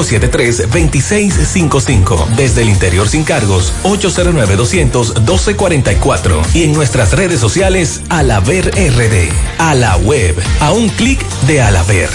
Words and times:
809-573-2655. 0.00 2.26
Desde 2.36 2.62
el 2.62 2.70
interior 2.70 3.08
sin 3.08 3.24
cargos, 3.24 3.72
809-200-1244. 3.84 6.40
Y 6.54 6.62
en 6.64 6.72
nuestras 6.72 7.12
redes 7.12 7.38
sociales, 7.40 8.00
Alaver 8.08 8.70
RD. 8.70 9.28
A 9.58 9.74
la 9.74 9.96
web, 9.98 10.34
a 10.60 10.72
un 10.72 10.88
clic 10.88 11.22
de 11.46 11.60
Alaver. 11.62 12.08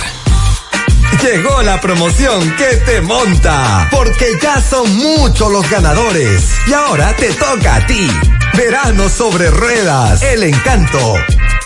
Llegó 1.21 1.61
la 1.61 1.79
promoción 1.81 2.55
que 2.55 2.77
te 2.85 3.01
monta, 3.01 3.87
porque 3.91 4.37
ya 4.41 4.61
son 4.61 4.95
muchos 4.97 5.51
los 5.51 5.69
ganadores. 5.69 6.45
Y 6.67 6.73
ahora 6.73 7.13
te 7.15 7.31
toca 7.33 7.75
a 7.75 7.85
ti. 7.87 8.07
Verano 8.55 9.09
sobre 9.09 9.49
ruedas, 9.49 10.21
el 10.21 10.43
encanto. 10.43 11.15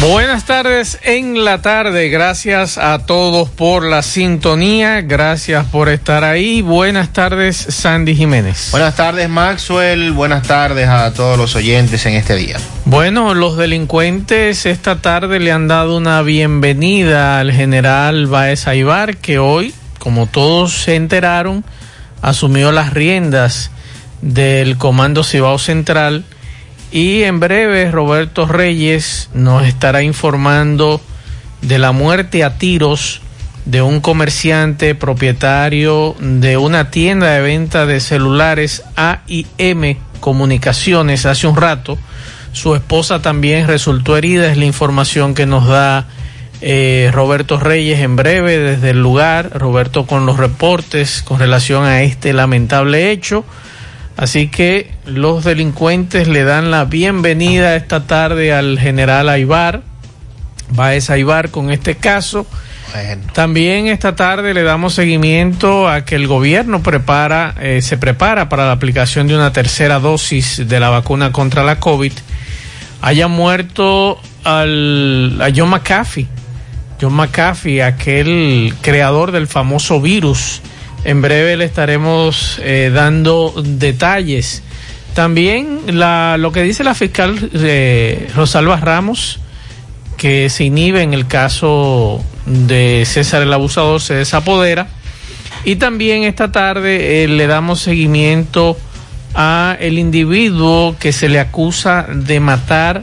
Buenas 0.00 0.44
tardes 0.44 0.98
en 1.02 1.44
la 1.44 1.62
tarde. 1.62 2.08
Gracias 2.08 2.78
a 2.78 3.06
todos 3.06 3.48
por 3.48 3.84
la 3.84 4.02
sintonía. 4.02 5.00
Gracias 5.00 5.66
por 5.66 5.88
estar 5.88 6.24
ahí. 6.24 6.62
Buenas 6.62 7.12
tardes, 7.12 7.56
Sandy 7.56 8.16
Jiménez. 8.16 8.68
Buenas 8.72 8.96
tardes, 8.96 9.28
Maxwell. 9.28 10.12
Buenas 10.12 10.42
tardes 10.42 10.88
a 10.88 11.12
todos 11.12 11.38
los 11.38 11.54
oyentes 11.54 12.04
en 12.06 12.14
este 12.14 12.34
día. 12.34 12.56
Bueno, 12.84 13.34
los 13.34 13.56
delincuentes 13.56 14.66
esta 14.66 14.96
tarde 14.96 15.38
le 15.38 15.52
han 15.52 15.68
dado 15.68 15.96
una 15.96 16.22
bienvenida 16.22 17.38
al 17.38 17.52
general 17.52 18.26
Baez 18.26 18.66
Aibar, 18.66 19.16
que 19.18 19.38
hoy, 19.38 19.72
como 19.98 20.26
todos 20.26 20.72
se 20.82 20.96
enteraron, 20.96 21.64
asumió 22.22 22.72
las 22.72 22.92
riendas 22.92 23.70
del 24.20 24.78
Comando 24.78 25.24
Cibao 25.24 25.58
Central 25.58 26.24
y 26.92 27.22
en 27.22 27.40
breve 27.40 27.90
Roberto 27.90 28.46
Reyes 28.46 29.30
nos 29.32 29.66
estará 29.66 30.02
informando 30.02 31.00
de 31.62 31.78
la 31.78 31.92
muerte 31.92 32.44
a 32.44 32.58
tiros 32.58 33.22
de 33.64 33.80
un 33.80 34.00
comerciante 34.00 34.94
propietario 34.94 36.14
de 36.20 36.56
una 36.58 36.90
tienda 36.90 37.30
de 37.30 37.40
venta 37.40 37.86
de 37.86 38.00
celulares 38.00 38.82
AIM 38.96 39.96
Comunicaciones 40.20 41.26
hace 41.26 41.48
un 41.48 41.56
rato. 41.56 41.98
Su 42.52 42.74
esposa 42.74 43.22
también 43.22 43.66
resultó 43.66 44.16
herida, 44.16 44.52
es 44.52 44.58
la 44.58 44.66
información 44.66 45.34
que 45.34 45.46
nos 45.46 45.66
da 45.66 46.06
eh, 46.60 47.10
Roberto 47.12 47.58
Reyes 47.58 48.00
en 48.00 48.14
breve 48.14 48.58
desde 48.58 48.90
el 48.90 49.02
lugar. 49.02 49.50
Roberto 49.58 50.06
con 50.06 50.26
los 50.26 50.36
reportes 50.36 51.22
con 51.22 51.40
relación 51.40 51.84
a 51.84 52.02
este 52.02 52.32
lamentable 52.32 53.10
hecho. 53.10 53.44
Así 54.16 54.48
que 54.48 54.90
los 55.06 55.44
delincuentes 55.44 56.28
le 56.28 56.44
dan 56.44 56.70
la 56.70 56.84
bienvenida 56.84 57.76
esta 57.76 58.06
tarde 58.06 58.52
al 58.52 58.78
general 58.78 59.28
Aibar, 59.28 59.82
Baez 60.70 61.10
Aibar 61.10 61.50
con 61.50 61.70
este 61.70 61.96
caso. 61.96 62.46
También 63.32 63.86
esta 63.86 64.14
tarde 64.14 64.52
le 64.52 64.62
damos 64.62 64.94
seguimiento 64.94 65.88
a 65.88 66.04
que 66.04 66.14
el 66.14 66.26
gobierno 66.26 66.82
prepara, 66.82 67.54
eh, 67.58 67.80
se 67.80 67.96
prepara 67.96 68.50
para 68.50 68.66
la 68.66 68.72
aplicación 68.72 69.26
de 69.26 69.34
una 69.34 69.50
tercera 69.50 69.98
dosis 69.98 70.68
de 70.68 70.78
la 70.78 70.90
vacuna 70.90 71.32
contra 71.32 71.64
la 71.64 71.80
COVID. 71.80 72.12
Haya 73.00 73.28
muerto 73.28 74.20
al, 74.44 75.40
a 75.40 75.48
John 75.56 75.70
McAfee, 75.70 76.28
John 77.00 77.14
McAfee, 77.14 77.82
aquel 77.82 78.74
creador 78.82 79.32
del 79.32 79.46
famoso 79.46 79.98
virus 80.00 80.60
en 81.04 81.20
breve 81.20 81.56
le 81.56 81.64
estaremos 81.64 82.60
eh, 82.62 82.90
dando 82.94 83.52
detalles. 83.56 84.62
También 85.14 85.80
la, 85.88 86.36
lo 86.38 86.52
que 86.52 86.62
dice 86.62 86.84
la 86.84 86.94
fiscal 86.94 87.50
eh, 87.52 88.30
Rosalba 88.34 88.76
Ramos, 88.76 89.40
que 90.16 90.48
se 90.48 90.64
inhibe 90.64 91.02
en 91.02 91.12
el 91.12 91.26
caso 91.26 92.24
de 92.46 93.02
César 93.04 93.42
el 93.42 93.52
Abusador, 93.52 94.00
se 94.00 94.14
desapodera. 94.14 94.88
Y 95.64 95.76
también 95.76 96.24
esta 96.24 96.50
tarde 96.50 97.24
eh, 97.24 97.28
le 97.28 97.46
damos 97.46 97.80
seguimiento 97.80 98.76
a 99.34 99.76
el 99.80 99.98
individuo 99.98 100.96
que 100.98 101.12
se 101.12 101.28
le 101.28 101.40
acusa 101.40 102.06
de 102.08 102.40
matar 102.40 103.02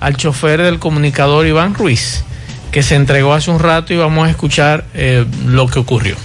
al 0.00 0.16
chofer 0.16 0.62
del 0.62 0.78
comunicador 0.78 1.46
Iván 1.46 1.74
Ruiz, 1.74 2.24
que 2.70 2.82
se 2.82 2.96
entregó 2.96 3.34
hace 3.34 3.50
un 3.50 3.60
rato 3.60 3.94
y 3.94 3.96
vamos 3.96 4.26
a 4.26 4.30
escuchar 4.30 4.84
lo 5.46 5.66
que 5.66 5.78
ocurrió. 5.78 6.16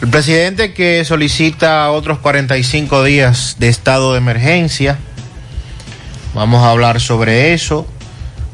El 0.00 0.08
presidente 0.08 0.72
que 0.72 1.04
solicita 1.04 1.90
otros 1.90 2.20
45 2.20 3.04
días 3.04 3.56
de 3.58 3.68
estado 3.68 4.12
de 4.12 4.18
emergencia. 4.18 4.98
Vamos 6.34 6.64
a 6.64 6.70
hablar 6.70 7.02
sobre 7.02 7.52
eso. 7.52 7.86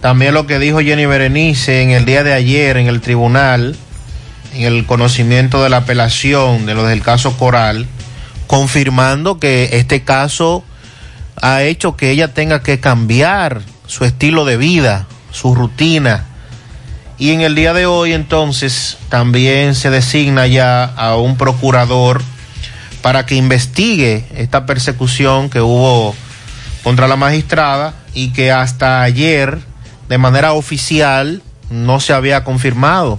También 0.00 0.34
lo 0.34 0.48
que 0.48 0.58
dijo 0.58 0.80
Jenny 0.80 1.06
Berenice 1.06 1.82
en 1.82 1.90
el 1.90 2.04
día 2.04 2.24
de 2.24 2.32
ayer 2.32 2.76
en 2.78 2.88
el 2.88 3.00
tribunal, 3.00 3.76
en 4.54 4.64
el 4.64 4.86
conocimiento 4.86 5.62
de 5.62 5.68
la 5.68 5.78
apelación 5.78 6.66
de 6.66 6.74
lo 6.74 6.84
del 6.84 7.02
caso 7.02 7.38
Coral, 7.38 7.86
confirmando 8.48 9.38
que 9.38 9.70
este 9.74 10.02
caso 10.02 10.64
ha 11.40 11.62
hecho 11.62 11.96
que 11.96 12.10
ella 12.10 12.34
tenga 12.34 12.60
que 12.64 12.80
cambiar 12.80 13.62
su 13.86 14.04
estilo 14.04 14.44
de 14.46 14.56
vida, 14.56 15.06
su 15.30 15.54
rutina. 15.54 16.25
Y 17.18 17.30
en 17.30 17.40
el 17.40 17.54
día 17.54 17.72
de 17.72 17.86
hoy 17.86 18.12
entonces 18.12 18.98
también 19.08 19.74
se 19.74 19.88
designa 19.88 20.46
ya 20.46 20.84
a 20.84 21.16
un 21.16 21.36
procurador 21.36 22.22
para 23.00 23.24
que 23.24 23.36
investigue 23.36 24.26
esta 24.34 24.66
persecución 24.66 25.48
que 25.48 25.60
hubo 25.60 26.14
contra 26.82 27.08
la 27.08 27.16
magistrada 27.16 27.94
y 28.12 28.32
que 28.32 28.52
hasta 28.52 29.02
ayer 29.02 29.58
de 30.08 30.18
manera 30.18 30.52
oficial 30.52 31.42
no 31.70 32.00
se 32.00 32.12
había 32.12 32.44
confirmado, 32.44 33.18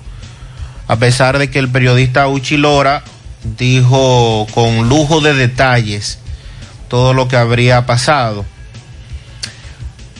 a 0.88 0.96
pesar 0.98 1.38
de 1.38 1.50
que 1.50 1.60
el 1.60 1.70
periodista 1.70 2.28
Uchilora 2.28 3.04
dijo 3.58 4.46
con 4.54 4.90
lujo 4.90 5.22
de 5.22 5.34
detalles 5.34 6.20
todo 6.88 7.14
lo 7.14 7.28
que 7.28 7.38
habría 7.38 7.86
pasado. 7.86 8.46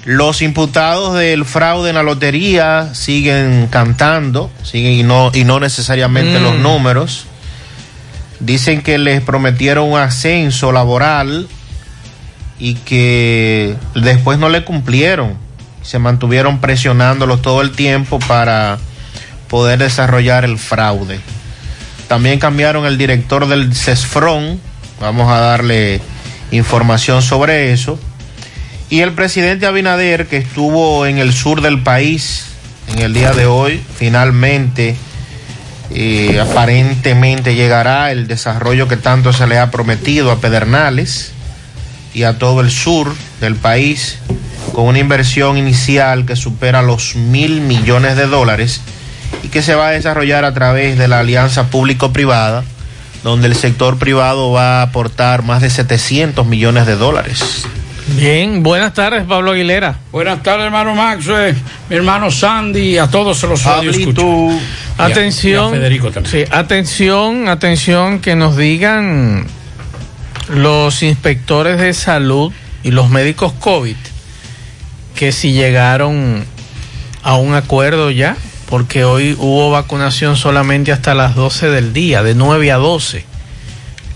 Los 0.08 0.42
imputados 0.42 1.18
del 1.18 1.44
fraude 1.44 1.90
en 1.90 1.96
la 1.96 2.02
lotería 2.02 2.94
siguen 2.94 3.68
cantando, 3.70 4.50
siguen 4.64 4.94
y 4.94 5.04
no, 5.04 5.32
y 5.34 5.44
no 5.44 5.60
necesariamente 5.60 6.40
los 6.40 6.56
Mm. 6.56 6.62
números. 6.62 7.26
Dicen 8.40 8.82
que 8.84 9.00
les 9.00 9.20
prometieron 9.22 9.92
un 9.92 10.00
ascenso 10.00 10.72
laboral 10.72 11.50
y 12.58 12.76
que 12.76 13.76
después 13.96 14.40
no 14.40 14.48
le 14.48 14.64
cumplieron. 14.64 15.34
Se 15.82 16.00
mantuvieron 16.00 16.62
presionándolos 16.62 17.42
todo 17.42 17.62
el 17.62 17.72
tiempo 17.72 18.20
para 18.20 18.78
poder 19.50 19.80
desarrollar 19.80 20.46
el 20.46 20.58
fraude. 20.58 21.20
También 22.08 22.40
cambiaron 22.40 22.86
el 22.86 22.98
director 22.98 23.46
del 23.50 23.76
CESFRON. 23.76 24.58
Vamos 25.02 25.30
a 25.30 25.42
darle 25.42 26.00
información 26.52 27.22
sobre 27.22 27.74
eso. 27.74 28.00
Y 28.90 29.02
el 29.02 29.12
presidente 29.12 29.66
Abinader, 29.66 30.28
que 30.28 30.38
estuvo 30.38 31.06
en 31.06 31.18
el 31.18 31.34
sur 31.34 31.62
del 31.62 31.82
país 31.82 32.46
en 32.94 33.00
el 33.00 33.14
día 33.14 33.34
de 33.34 33.46
hoy, 33.46 33.82
finalmente, 33.98 34.96
eh, 35.94 36.40
aparentemente 36.40 37.56
llegará 37.56 38.12
el 38.12 38.28
desarrollo 38.28 38.88
que 38.88 38.96
tanto 38.96 39.34
se 39.34 39.46
le 39.46 39.60
ha 39.60 39.72
prometido 39.72 40.32
a 40.32 40.40
Pedernales 40.40 41.34
y 42.14 42.24
a 42.24 42.40
todo 42.40 42.62
el 42.62 42.72
sur 42.72 43.14
del 43.42 43.56
país, 43.56 44.20
con 44.72 44.86
una 44.86 45.00
inversión 45.00 45.58
inicial 45.58 46.26
que 46.26 46.38
supera 46.38 46.82
los 46.82 47.16
mil 47.16 47.60
millones 47.60 48.16
de 48.16 48.28
dólares 48.28 48.80
y 49.44 49.50
que 49.50 49.62
se 49.62 49.76
va 49.76 49.90
a 49.90 49.92
desarrollar 49.92 50.46
a 50.46 50.54
través 50.54 50.98
de 50.98 51.10
la 51.10 51.20
alianza 51.20 51.70
público-privada, 51.70 52.64
donde 53.24 53.48
el 53.48 53.56
sector 53.56 53.98
privado 53.98 54.52
va 54.54 54.80
a 54.80 54.84
aportar 54.84 55.44
más 55.44 55.62
de 55.62 55.70
700 55.70 56.48
millones 56.48 56.86
de 56.86 56.96
dólares. 56.96 57.68
Bien, 58.16 58.64
buenas 58.64 58.94
tardes, 58.94 59.26
Pablo 59.26 59.52
Aguilera. 59.52 59.98
Buenas 60.12 60.42
tardes, 60.42 60.66
hermano 60.66 60.96
Max, 60.96 61.26
eh, 61.30 61.54
mi 61.90 61.96
hermano 61.98 62.32
Sandy, 62.32 62.98
a 62.98 63.08
todos 63.08 63.42
los. 63.44 63.62
Y 63.66 63.68
a- 64.98 65.06
Atención, 65.06 65.66
y 65.66 65.78
a 65.78 65.80
Federico 65.80 66.12
también. 66.12 66.32
sí, 66.48 66.52
atención, 66.52 67.50
atención, 67.50 68.20
que 68.20 68.36
nos 68.36 68.56
digan 68.56 69.46
los 70.50 71.04
inspectores 71.04 71.80
de 71.80 71.94
salud 71.94 72.52
y 72.84 72.92
los 72.92 73.10
médicos 73.10 73.52
COVID 73.60 73.96
que 75.14 75.32
si 75.32 75.52
llegaron 75.52 76.46
a 77.24 77.36
un 77.36 77.56
acuerdo 77.56 78.10
ya, 78.12 78.38
porque 78.70 79.04
hoy 79.04 79.36
hubo 79.38 79.70
vacunación 79.72 80.38
solamente 80.38 80.92
hasta 80.92 81.14
las 81.14 81.36
12 81.36 81.70
del 81.70 81.92
día, 81.92 82.24
de 82.24 82.36
9 82.36 82.72
a 82.72 82.78
12, 82.78 83.26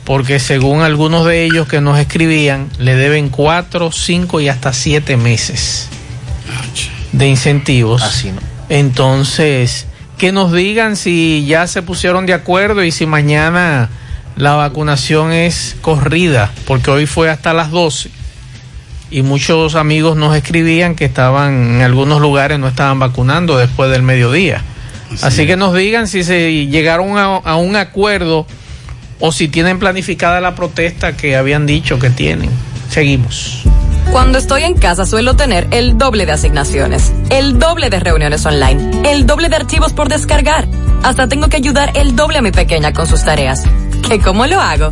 porque 0.03 0.39
según 0.39 0.81
algunos 0.81 1.25
de 1.25 1.45
ellos 1.45 1.67
que 1.67 1.81
nos 1.81 1.99
escribían, 1.99 2.69
le 2.79 2.95
deben 2.95 3.29
4, 3.29 3.91
5 3.91 4.41
y 4.41 4.49
hasta 4.49 4.73
7 4.73 5.17
meses 5.17 5.87
de 7.11 7.27
incentivos. 7.27 8.01
Así, 8.01 8.31
¿no? 8.31 8.41
Entonces, 8.69 9.87
que 10.17 10.31
nos 10.31 10.51
digan 10.51 10.95
si 10.95 11.45
ya 11.45 11.67
se 11.67 11.81
pusieron 11.81 12.25
de 12.25 12.33
acuerdo 12.33 12.83
y 12.83 12.91
si 12.91 13.05
mañana 13.05 13.89
la 14.35 14.53
vacunación 14.55 15.31
es 15.31 15.75
corrida, 15.81 16.51
porque 16.65 16.89
hoy 16.89 17.05
fue 17.05 17.29
hasta 17.29 17.53
las 17.53 17.69
12 17.69 18.09
y 19.11 19.23
muchos 19.23 19.75
amigos 19.75 20.15
nos 20.15 20.35
escribían 20.35 20.95
que 20.95 21.03
estaban 21.03 21.75
en 21.75 21.81
algunos 21.81 22.21
lugares 22.21 22.57
no 22.57 22.67
estaban 22.67 22.97
vacunando 22.97 23.57
después 23.57 23.91
del 23.91 24.03
mediodía. 24.03 24.63
Así, 25.21 25.45
que 25.45 25.57
nos 25.57 25.75
digan 25.75 26.07
si 26.07 26.23
se 26.23 26.67
llegaron 26.67 27.17
a, 27.17 27.35
a 27.35 27.57
un 27.57 27.75
acuerdo 27.75 28.47
o 29.21 29.31
si 29.31 29.47
tienen 29.47 29.79
planificada 29.79 30.41
la 30.41 30.55
protesta 30.55 31.15
que 31.15 31.37
habían 31.37 31.65
dicho 31.65 31.97
que 31.99 32.09
tienen. 32.09 32.49
Seguimos. 32.89 33.63
Cuando 34.11 34.39
estoy 34.39 34.63
en 34.63 34.73
casa 34.73 35.05
suelo 35.05 35.35
tener 35.35 35.67
el 35.71 35.97
doble 35.97 36.25
de 36.25 36.33
asignaciones, 36.33 37.13
el 37.29 37.59
doble 37.59 37.89
de 37.89 37.99
reuniones 37.99 38.45
online, 38.45 39.09
el 39.09 39.25
doble 39.25 39.47
de 39.47 39.55
archivos 39.55 39.93
por 39.93 40.09
descargar. 40.09 40.67
Hasta 41.03 41.29
tengo 41.29 41.47
que 41.47 41.57
ayudar 41.57 41.91
el 41.95 42.15
doble 42.15 42.39
a 42.39 42.41
mi 42.41 42.51
pequeña 42.51 42.91
con 42.91 43.07
sus 43.07 43.23
tareas. 43.23 43.63
¿Qué 44.07 44.19
cómo 44.19 44.45
lo 44.47 44.59
hago? 44.59 44.91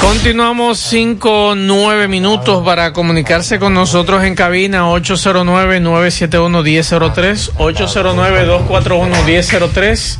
Continuamos 0.00 0.78
5, 0.78 1.54
9 1.56 2.08
minutos 2.08 2.64
para 2.64 2.92
comunicarse 2.92 3.58
con 3.58 3.74
nosotros 3.74 4.22
en 4.24 4.34
cabina 4.34 4.90
809-971-1003, 4.90 7.52
809-241-1003 7.56 10.18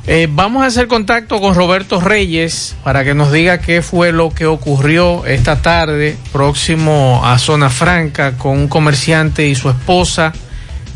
Eh, 0.06 0.28
vamos 0.30 0.62
a 0.62 0.66
hacer 0.66 0.88
contacto 0.88 1.40
con 1.40 1.54
Roberto 1.54 2.00
Reyes 2.00 2.74
para 2.82 3.04
que 3.04 3.14
nos 3.14 3.30
diga 3.32 3.58
qué 3.58 3.82
fue 3.82 4.12
lo 4.12 4.30
que 4.30 4.46
ocurrió 4.46 5.26
esta 5.26 5.62
tarde 5.62 6.16
próximo 6.32 7.20
a 7.24 7.38
Zona 7.38 7.70
Franca 7.70 8.36
con 8.36 8.58
un 8.58 8.68
comerciante 8.68 9.46
y 9.46 9.54
su 9.54 9.68
esposa 9.68 10.32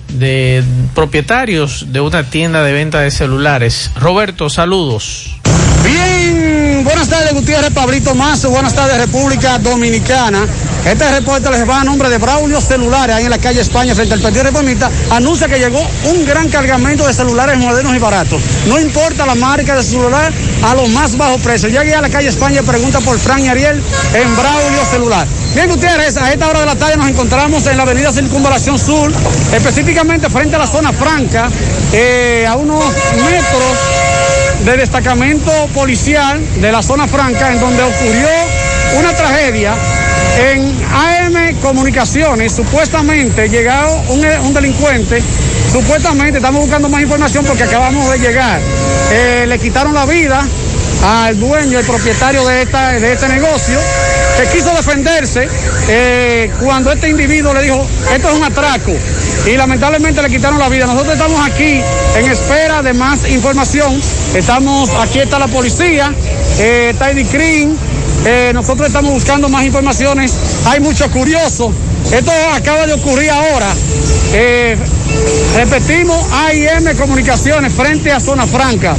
de 0.08 0.62
propietarios 0.94 1.92
de 1.92 2.00
una 2.00 2.28
tienda 2.30 2.62
de 2.62 2.73
venta 2.73 3.00
de 3.00 3.11
celulares. 3.11 3.90
Roberto, 3.96 4.49
saludos. 4.49 5.37
Bien, 5.84 6.63
buenas 6.85 7.09
tardes 7.09 7.33
Gutiérrez 7.33 7.71
Pablito 7.71 8.14
Mazo, 8.14 8.50
buenas 8.50 8.75
tardes 8.75 8.99
República 8.99 9.59
Dominicana. 9.59 10.47
Este 10.85 11.11
reporte 11.11 11.50
les 11.50 11.69
va 11.69 11.81
a 11.81 11.85
nombre 11.85 12.11
de 12.11 12.19
Braulio 12.19 12.61
Celulares, 12.61 13.17
ahí 13.17 13.25
en 13.25 13.31
la 13.31 13.38
calle 13.38 13.61
España, 13.61 13.95
frente 13.95 14.14
al 14.14 14.21
Partido 14.21 14.45
Reformista, 14.45 14.91
anuncia 15.11 15.49
que 15.49 15.59
llegó 15.59 15.81
un 16.05 16.26
gran 16.26 16.49
cargamento 16.50 17.07
de 17.07 17.14
celulares 17.14 17.57
modernos 17.59 17.95
y 17.97 17.99
baratos. 17.99 18.43
No 18.67 18.79
importa 18.79 19.25
la 19.25 19.35
marca 19.35 19.75
de 19.75 19.83
celular, 19.83 20.31
a 20.62 20.75
los 20.75 20.88
más 20.91 21.17
bajos 21.17 21.41
precios. 21.41 21.73
Llegué 21.73 21.95
a 21.95 22.03
la 22.03 22.11
calle 22.11 22.29
España 22.29 22.61
y 22.61 22.64
pregunta 22.64 23.00
por 23.00 23.19
Fran 23.19 23.41
y 23.41 23.49
Ariel 23.49 23.83
en 24.14 24.37
Braulio 24.37 24.85
Celular. 24.91 25.26
Bien, 25.55 25.69
Gutiérrez, 25.69 26.17
a 26.19 26.33
esta 26.33 26.49
hora 26.49 26.61
de 26.61 26.67
la 26.67 26.76
tarde 26.76 26.97
nos 26.97 27.09
encontramos 27.09 27.67
en 27.67 27.79
la 27.79 27.85
avenida 27.85 28.12
Circunvalación 28.12 28.79
Sur, 28.79 29.11
específicamente 29.55 30.29
frente 30.29 30.57
a 30.57 30.59
la 30.59 30.67
zona 30.67 30.93
franca, 30.93 31.49
eh, 31.93 32.47
a 32.47 32.57
unos 32.57 32.85
metros 32.85 34.03
de 34.64 34.76
destacamento 34.76 35.50
policial 35.75 36.40
de 36.61 36.73
la 36.73 36.82
zona 36.82 37.08
franca, 37.08 37.52
en 37.52 37.61
donde 37.61 37.82
ocurrió 37.82 38.28
una 38.99 39.14
tragedia 39.14 39.75
en 40.38 40.75
AM 40.92 41.56
Comunicaciones, 41.61 42.52
supuestamente 42.52 43.49
llegado 43.49 43.94
un, 44.08 44.25
un, 44.46 44.54
delincuente, 44.54 45.23
supuestamente 45.70 46.38
estamos 46.38 46.62
buscando 46.62 46.88
más 46.88 47.02
información 47.02 47.44
porque 47.44 47.64
acabamos 47.64 48.11
de 48.11 48.18
llegar. 48.18 48.61
Eh, 49.12 49.46
le 49.49 49.58
quitaron 49.58 49.94
la 49.94 50.06
vida 50.06 50.46
al 51.02 51.38
dueño, 51.38 51.78
el 51.78 51.84
propietario 51.84 52.44
de, 52.46 52.62
esta, 52.62 52.92
de 52.92 53.12
este 53.12 53.28
negocio, 53.28 53.78
que 54.36 54.56
quiso 54.56 54.70
defenderse 54.74 55.48
eh, 55.88 56.50
cuando 56.60 56.92
este 56.92 57.08
individuo 57.08 57.52
le 57.54 57.62
dijo, 57.62 57.86
esto 58.14 58.28
es 58.28 58.34
un 58.34 58.44
atraco. 58.44 58.92
Y 59.46 59.56
lamentablemente 59.56 60.22
le 60.22 60.30
quitaron 60.30 60.58
la 60.58 60.68
vida. 60.68 60.86
Nosotros 60.86 61.14
estamos 61.14 61.46
aquí 61.46 61.80
en 62.16 62.30
espera 62.30 62.82
de 62.82 62.94
más 62.94 63.28
información. 63.28 64.00
Estamos, 64.34 64.90
aquí 65.00 65.18
está 65.18 65.38
la 65.38 65.48
policía, 65.48 66.12
eh, 66.58 66.90
está 66.92 67.10
eh, 68.26 68.52
nosotros 68.54 68.88
estamos 68.88 69.12
buscando 69.12 69.48
más 69.48 69.64
informaciones. 69.64 70.34
Hay 70.66 70.80
muchos 70.80 71.08
curiosos. 71.08 71.72
Esto 72.10 72.32
acaba 72.54 72.86
de 72.86 72.94
ocurrir 72.94 73.30
ahora. 73.30 73.68
Eh, 74.32 74.76
repetimos, 75.56 76.24
AIM 76.32 76.96
Comunicaciones 76.96 77.72
frente 77.72 78.12
a 78.12 78.20
Zona 78.20 78.46
Franca. 78.46 78.96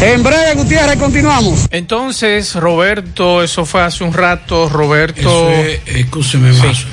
En 0.00 0.22
breve, 0.22 0.54
Gutiérrez, 0.54 0.96
continuamos. 0.96 1.66
Entonces, 1.72 2.54
Roberto, 2.54 3.42
eso 3.42 3.64
fue 3.66 3.82
hace 3.82 4.04
un 4.04 4.12
rato, 4.12 4.68
Roberto. 4.68 5.50
Escúcheme, 5.86 6.52
sí. 6.52 6.86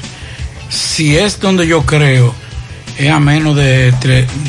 Si 0.69 1.15
es 1.15 1.39
donde 1.39 1.67
yo 1.67 1.85
creo, 1.85 2.33
es 2.97 3.11
a 3.11 3.19
menos 3.19 3.55
de 3.55 3.93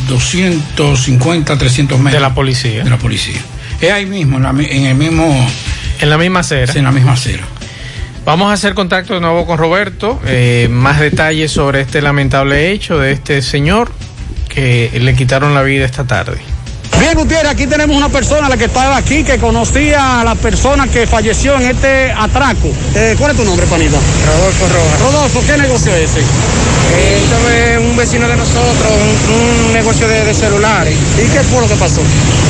250, 0.08 1.58
300 1.58 1.98
metros. 1.98 2.14
De 2.14 2.20
la 2.20 2.34
policía. 2.34 2.82
De 2.82 2.88
la 2.88 2.96
policía. 2.98 3.40
Es 3.80 3.92
ahí 3.92 4.06
mismo, 4.06 4.38
en, 4.38 4.44
la, 4.44 4.50
en 4.50 4.86
el 4.86 4.94
mismo 4.94 5.46
en 6.00 6.10
la 6.10 6.16
misma 6.16 6.40
acera. 6.40 6.72
en 6.74 6.84
la 6.84 6.92
misma 6.92 7.12
acera. 7.12 7.44
Vamos 8.24 8.50
a 8.50 8.54
hacer 8.54 8.72
contacto 8.72 9.14
de 9.14 9.20
nuevo 9.20 9.46
con 9.46 9.58
Roberto. 9.58 10.18
Eh, 10.26 10.68
más 10.70 10.98
detalles 10.98 11.52
sobre 11.52 11.82
este 11.82 12.00
lamentable 12.00 12.72
hecho 12.72 12.98
de 12.98 13.12
este 13.12 13.42
señor 13.42 13.92
que 14.48 14.90
le 14.98 15.14
quitaron 15.14 15.54
la 15.54 15.62
vida 15.62 15.84
esta 15.84 16.04
tarde. 16.04 16.55
Bien, 16.98 17.14
Gutiérrez, 17.14 17.50
aquí 17.50 17.66
tenemos 17.66 17.94
una 17.96 18.08
persona, 18.08 18.48
la 18.48 18.56
que 18.56 18.64
estaba 18.64 18.96
aquí, 18.96 19.22
que 19.22 19.38
conocía 19.38 20.20
a 20.20 20.24
la 20.24 20.34
persona 20.34 20.88
que 20.88 21.06
falleció 21.06 21.54
en 21.56 21.66
este 21.66 22.10
atraco. 22.10 22.72
Eh, 22.94 23.14
¿Cuál 23.18 23.32
es 23.32 23.36
tu 23.36 23.44
nombre, 23.44 23.66
panita? 23.66 23.98
Rodolfo 24.26 24.66
Rojas. 24.66 25.00
Rodolfo, 25.00 25.42
¿qué 25.46 25.58
negocio 25.58 25.94
es 25.94 26.10
ese? 26.10 26.20
Eh, 26.20 27.20
esto 27.22 27.50
es 27.50 27.78
un 27.78 27.96
vecino 27.96 28.26
de 28.28 28.36
nosotros, 28.36 28.92
un, 29.28 29.66
un 29.66 29.72
negocio 29.72 30.08
de, 30.08 30.24
de, 30.24 30.34
celulares. 30.34 30.94
¿Y 31.18 31.28
qué 31.28 31.40
fue 31.40 31.60
lo 31.60 31.68
que 31.68 31.74
pasó? 31.74 32.00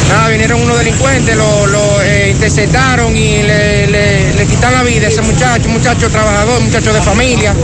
Nada, 0.09 0.29
vinieron 0.29 0.63
unos 0.63 0.79
delincuentes, 0.79 1.37
lo, 1.37 1.67
lo 1.67 2.03
eh, 2.03 2.31
interceptaron 2.31 3.17
y 3.17 3.43
le, 3.43 3.87
le, 3.89 4.35
le, 4.35 4.47
quitaron 4.47 4.79
la 4.79 4.85
vida 4.85 5.07
a 5.07 5.11
ese 5.11 5.23
muchacho, 5.23 5.69
muchacho 5.69 6.09
trabajador, 6.11 6.61
muchacho 6.61 6.93
de 6.93 7.03
familia. 7.03 7.55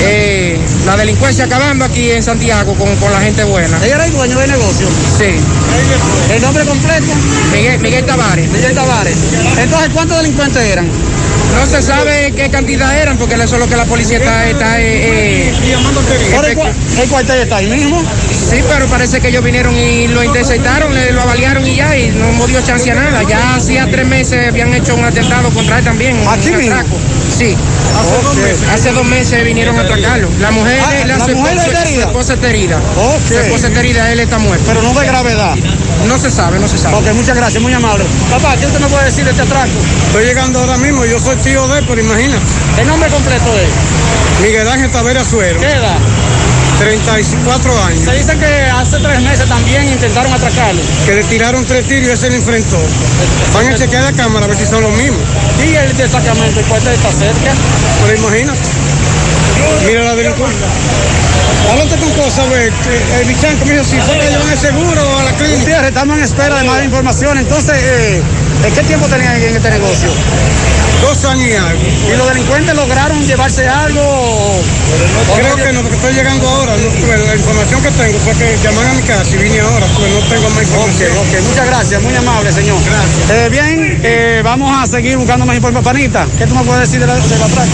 Eh, 0.00 0.58
la 0.86 0.96
delincuencia 0.96 1.44
acabando 1.44 1.84
aquí 1.84 2.10
en 2.10 2.22
Santiago 2.22 2.74
con, 2.74 2.96
con 2.96 3.12
la 3.12 3.20
gente 3.20 3.44
buena. 3.44 3.78
¿Ella 3.84 3.96
era 3.96 4.06
el 4.06 4.12
dueño 4.12 4.38
del 4.38 4.50
negocio? 4.50 4.88
Sí. 5.18 5.36
¿El 6.30 6.42
nombre 6.42 6.64
completo? 6.64 7.06
Miguel, 7.52 7.80
Miguel 7.80 8.04
Tavares. 8.04 8.50
Miguel 8.50 8.74
Tavares. 8.74 9.16
Entonces, 9.58 9.90
¿cuántos 9.92 10.16
delincuentes 10.18 10.62
eran? 10.62 10.88
No 11.54 11.66
se 11.66 11.82
sabe 11.82 12.32
qué 12.34 12.48
cantidad 12.50 12.96
eran, 12.96 13.18
porque 13.18 13.34
eso 13.34 13.54
es 13.54 13.60
lo 13.60 13.68
que 13.68 13.76
la 13.76 13.84
policía 13.84 14.18
está... 14.18 14.48
está 14.48 14.80
eh, 14.80 15.48
eh, 15.48 15.54
¿El, 16.48 16.54
cu 16.56 16.62
¿El 17.00 17.08
cuartel 17.08 17.40
está 17.42 17.56
ahí 17.56 17.66
mismo? 17.66 18.02
Sí, 18.50 18.56
pero 18.68 18.86
parece 18.86 19.20
que 19.20 19.28
ellos 19.28 19.44
vinieron 19.44 19.76
y 19.76 20.08
lo 20.08 20.24
interceptaron, 20.24 20.92
lo 21.14 21.20
avaliaron 21.20 21.66
y 21.66 21.76
ya, 21.76 21.96
y 21.96 22.10
no 22.10 22.46
dio 22.46 22.60
chance 22.62 22.90
a 22.90 22.94
nada. 22.94 23.22
Ya 23.28 23.56
hacía 23.56 23.86
tres 23.90 24.06
meses 24.06 24.48
habían 24.48 24.72
hecho 24.74 24.94
un 24.94 25.04
atentado 25.04 25.50
contra 25.50 25.78
él 25.78 25.84
también. 25.84 26.16
¿Aquí 26.26 26.50
mismo? 26.50 26.74
Sí. 27.36 27.56
Hace 27.98 28.22
dos 28.22 28.36
meses. 28.36 28.62
Hace 28.72 28.92
dos 28.92 29.04
meses 29.04 29.44
vinieron 29.44 29.78
a 29.78 29.82
atracarlo. 29.82 30.28
La 30.40 30.50
mujer, 30.50 30.80
Ah, 30.84 30.92
la, 31.06 31.16
la 31.18 31.24
su 31.24 31.30
mujer 31.36 31.56
esposa- 31.56 31.66
está 31.70 31.82
herida. 31.82 32.02
Su 32.02 32.08
esposa 32.08 32.34
está 32.34 32.48
herida. 32.50 32.76
Ok. 32.96 33.26
Su 33.28 33.34
esposa 33.38 33.66
está 33.68 33.80
herida, 33.80 34.12
él 34.12 34.20
está 34.20 34.38
muerto. 34.38 34.64
Pero 34.66 34.82
no 34.82 34.98
de 34.98 35.06
gravedad. 35.06 35.54
No 36.06 36.18
se 36.18 36.30
sabe, 36.30 36.58
no 36.58 36.68
se 36.68 36.78
sabe. 36.78 36.96
Ok, 36.96 37.14
muchas 37.14 37.36
gracias, 37.36 37.62
muy 37.62 37.72
amable. 37.72 38.04
Papá, 38.30 38.56
¿qué 38.58 38.66
usted 38.66 38.80
me 38.80 38.88
puede 38.88 39.04
decir 39.06 39.24
de 39.24 39.30
este 39.30 39.42
atraco? 39.42 39.70
Estoy 40.08 40.24
llegando 40.24 40.58
ahora 40.60 40.76
mismo, 40.76 41.04
yo 41.04 41.18
soy 41.20 41.36
tío 41.36 41.66
de 41.68 41.78
él, 41.78 41.84
pero 41.88 42.00
imagínate. 42.00 42.44
¿El 42.78 42.86
nombre 42.88 43.08
completo 43.10 43.54
de 43.54 43.66
Miguel 44.46 44.68
Ángel 44.68 44.90
Tavera 44.90 45.24
Suero. 45.24 45.60
¿Qué 45.60 45.66
edad? 45.72 45.96
34 46.82 47.84
años. 47.84 48.04
Se 48.04 48.12
dice 48.12 48.36
que 48.36 48.64
hace 48.64 48.98
tres 48.98 49.20
meses 49.22 49.48
también 49.48 49.88
intentaron 49.88 50.32
atracarlo. 50.32 50.82
Que 51.06 51.14
le 51.14 51.24
tiraron 51.24 51.64
tres 51.64 51.86
tiros 51.86 52.08
y 52.08 52.10
ese 52.10 52.30
le 52.30 52.36
enfrentó. 52.36 52.76
Van 53.54 53.68
a 53.68 53.74
chequear 53.76 54.02
la 54.02 54.12
cámara 54.12 54.46
a 54.46 54.48
ver 54.48 54.56
si 54.56 54.66
son 54.66 54.82
los 54.82 54.92
mismos. 54.92 55.20
Y 55.64 55.76
el 55.76 55.96
destacamento, 55.96 56.58
el 56.58 56.66
cuartel 56.66 56.94
está 56.94 57.12
cerca. 57.12 57.52
Pero 58.04 58.18
imagínate. 58.18 58.60
Mira 59.86 60.02
la 60.02 60.14
delincuencia. 60.16 60.66
Háblate 61.70 61.96
con 61.98 62.10
cosas, 62.14 62.46
que 62.48 63.20
El 63.20 63.28
bichanco 63.28 63.64
me 63.64 63.72
dijo 63.74 63.84
si 63.84 64.00
fue 64.00 64.18
que 64.18 64.28
llevan 64.28 64.50
el 64.50 64.58
seguro 64.58 65.18
a 65.18 65.22
la 65.22 65.32
clínica. 65.36 65.86
Estamos 65.86 66.18
en 66.18 66.24
espera 66.24 66.58
de 66.58 66.64
más 66.64 66.84
información. 66.84 67.38
Entonces, 67.38 67.76
eh, 67.78 68.22
¿en 68.64 68.72
qué 68.74 68.82
tiempo 68.82 69.06
tenían 69.08 69.36
en 69.36 69.56
este 69.56 69.70
negocio? 69.70 70.08
Dos 71.02 71.24
años 71.24 71.48
y 71.48 71.52
algo. 71.54 71.80
¿Y 72.12 72.16
los 72.16 72.28
delincuentes 72.28 72.74
lograron 72.76 73.20
llevarse 73.26 73.66
algo? 73.68 74.00
o- 74.00 74.62
Creo 75.36 75.56
que 75.56 75.72
no, 75.72 75.80
porque 75.82 75.96
estoy 75.96 76.14
llegando 76.14 76.48
ahora. 76.48 76.76
No, 76.76 77.06
pues, 77.06 77.26
la 77.26 77.34
información 77.34 77.82
que 77.82 77.90
tengo 77.90 78.18
fue 78.20 78.32
que 78.34 78.56
llaman 78.62 78.86
a 78.86 78.92
mi 78.94 79.02
casa 79.02 79.24
y 79.34 79.38
vine 79.38 79.60
ahora, 79.60 79.86
pues 79.98 80.12
no 80.12 80.20
tengo 80.28 80.48
más 80.50 80.62
información. 80.62 81.10
Ok, 81.12 81.26
ok, 81.34 81.48
muchas 81.48 81.66
gracias, 81.66 82.02
muy 82.02 82.14
amable, 82.14 82.52
señor. 82.52 82.78
Gracias. 82.84 83.30
Eh, 83.30 83.48
bien, 83.50 84.00
eh, 84.04 84.40
vamos 84.44 84.70
a 84.80 84.86
seguir 84.86 85.16
buscando 85.16 85.44
más 85.44 85.56
información. 85.56 85.82
Panita, 85.84 86.26
¿qué 86.38 86.46
tú 86.46 86.54
me 86.54 86.62
puedes 86.62 86.82
decir 86.82 87.00
de 87.00 87.06
la- 87.08 87.16
del 87.16 87.42
atraco? 87.42 87.70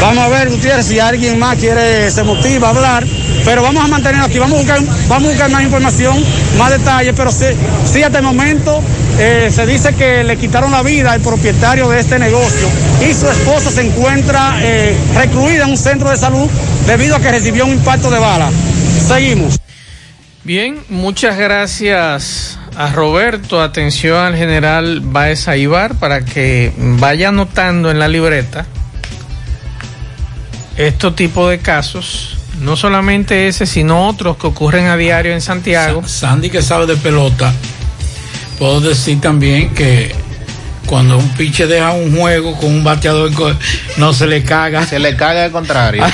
Vamos 0.00 0.24
a 0.24 0.28
ver, 0.28 0.48
Gutiérrez, 0.50 0.86
si 0.86 0.98
alguien 1.00 1.38
más 1.38 1.56
quiere, 1.56 2.10
se 2.10 2.22
motiva 2.24 2.68
a 2.68 2.70
hablar. 2.70 3.06
Pero 3.44 3.62
vamos 3.62 3.84
a 3.84 3.88
mantenerlo 3.88 4.26
aquí, 4.26 4.38
vamos 4.38 4.56
a 4.56 4.58
buscar, 4.62 4.80
vamos 5.08 5.28
a 5.28 5.30
buscar 5.32 5.50
más 5.50 5.62
información, 5.62 6.24
más 6.58 6.70
detalles, 6.70 7.14
pero 7.16 7.30
sí, 7.30 7.46
sí 7.90 8.02
hasta 8.02 8.18
el 8.18 8.24
momento 8.24 8.82
eh, 9.18 9.50
se 9.52 9.66
dice 9.66 9.94
que 9.94 10.22
le 10.22 10.36
quitaron 10.36 10.70
la 10.70 10.82
vida 10.82 11.12
al 11.12 11.20
propietario 11.20 11.88
de 11.88 12.00
este 12.00 12.18
negocio 12.18 12.68
y 13.08 13.12
su 13.14 13.28
esposa 13.28 13.70
se 13.70 13.86
encuentra 13.86 14.58
eh, 14.62 14.96
recluida 15.14 15.64
en 15.64 15.70
un 15.70 15.76
centro 15.76 16.10
de 16.10 16.16
salud 16.16 16.48
debido 16.86 17.16
a 17.16 17.20
que 17.20 17.30
recibió 17.30 17.66
un 17.66 17.72
impacto 17.72 18.10
de 18.10 18.18
bala. 18.18 18.50
Seguimos. 19.06 19.58
Bien, 20.44 20.78
muchas 20.88 21.36
gracias 21.36 22.58
a 22.76 22.92
Roberto. 22.92 23.60
Atención 23.60 24.18
al 24.18 24.36
general 24.36 25.00
Baez 25.02 25.48
Aibar 25.48 25.96
para 25.96 26.24
que 26.24 26.72
vaya 26.76 27.30
anotando 27.30 27.90
en 27.90 27.98
la 27.98 28.06
libreta 28.06 28.66
estos 30.76 31.16
tipos 31.16 31.50
de 31.50 31.58
casos. 31.58 32.38
No 32.60 32.76
solamente 32.76 33.48
ese, 33.48 33.66
sino 33.66 34.08
otros 34.08 34.36
que 34.36 34.46
ocurren 34.46 34.86
a 34.86 34.96
diario 34.96 35.32
en 35.32 35.40
Santiago. 35.40 36.06
Sandy 36.06 36.50
que 36.50 36.62
sabe 36.62 36.86
de 36.86 36.96
pelota, 36.96 37.52
puedo 38.58 38.80
decir 38.80 39.20
también 39.20 39.74
que 39.74 40.14
cuando 40.86 41.18
un 41.18 41.28
piche 41.30 41.66
deja 41.66 41.92
un 41.92 42.16
juego 42.16 42.56
con 42.56 42.70
un 42.72 42.82
bateador 42.84 43.30
no 43.98 44.12
se 44.12 44.26
le 44.26 44.42
caga. 44.42 44.86
Se 44.86 44.98
le 44.98 45.16
caga 45.16 45.44
al 45.44 45.50
contrario. 45.52 46.04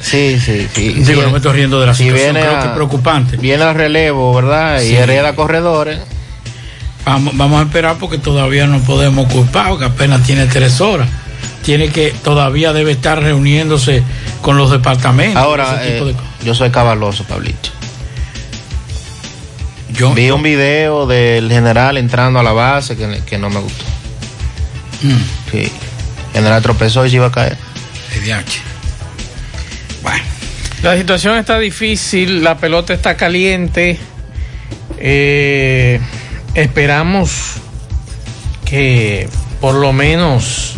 Sí, 0.00 0.38
sí, 0.40 0.66
sí. 0.72 0.88
Digo, 0.94 1.22
no 1.22 1.30
me 1.30 1.36
estoy 1.36 1.52
riendo 1.52 1.80
de 1.80 1.86
la 1.86 1.94
si 1.94 2.04
situación, 2.04 2.34
viene 2.34 2.40
creo 2.46 2.58
a- 2.58 2.60
que 2.62 2.66
es 2.68 2.72
preocupante. 2.74 3.36
Viene 3.36 3.62
al 3.62 3.74
relevo, 3.76 4.34
¿verdad? 4.34 4.80
Sí. 4.80 4.88
Y 4.92 4.96
hereda 4.96 5.34
corredores. 5.36 6.00
Vamos, 7.04 7.36
vamos 7.36 7.60
a 7.60 7.64
esperar 7.66 7.96
porque 8.00 8.18
todavía 8.18 8.66
no 8.66 8.80
podemos 8.80 9.30
culpar, 9.32 9.68
porque 9.68 9.84
apenas 9.84 10.22
tiene 10.24 10.46
tres 10.46 10.80
horas. 10.80 11.08
Tiene 11.64 11.88
que, 11.90 12.12
todavía 12.24 12.72
debe 12.72 12.92
estar 12.92 13.22
reuniéndose 13.22 14.02
con 14.42 14.56
los 14.56 14.72
departamentos. 14.72 15.40
Ahora, 15.40 15.80
ese 15.82 15.92
tipo 15.92 16.08
eh, 16.08 16.12
de- 16.14 16.44
yo 16.46 16.54
soy 16.54 16.70
cabaloso, 16.70 17.22
Pablito. 17.24 17.70
Yo 19.96 20.12
vi 20.12 20.30
un 20.30 20.42
video 20.42 21.06
del 21.06 21.50
general 21.50 21.96
entrando 21.96 22.38
a 22.38 22.42
la 22.42 22.52
base 22.52 22.96
que, 22.96 23.22
que 23.24 23.38
no 23.38 23.48
me 23.48 23.60
gustó. 23.60 23.84
Mm. 25.02 25.50
Sí. 25.50 25.72
El 26.28 26.34
general 26.34 26.62
tropezó 26.62 27.06
y 27.06 27.10
se 27.10 27.16
iba 27.16 27.26
a 27.26 27.32
caer. 27.32 27.56
DH. 28.24 28.76
La 30.82 30.96
situación 30.96 31.36
está 31.36 31.58
difícil, 31.58 32.44
la 32.44 32.58
pelota 32.58 32.92
está 32.92 33.16
caliente. 33.16 33.98
Eh, 34.98 35.98
esperamos 36.54 37.54
que 38.64 39.28
por 39.60 39.74
lo 39.74 39.92
menos 39.92 40.76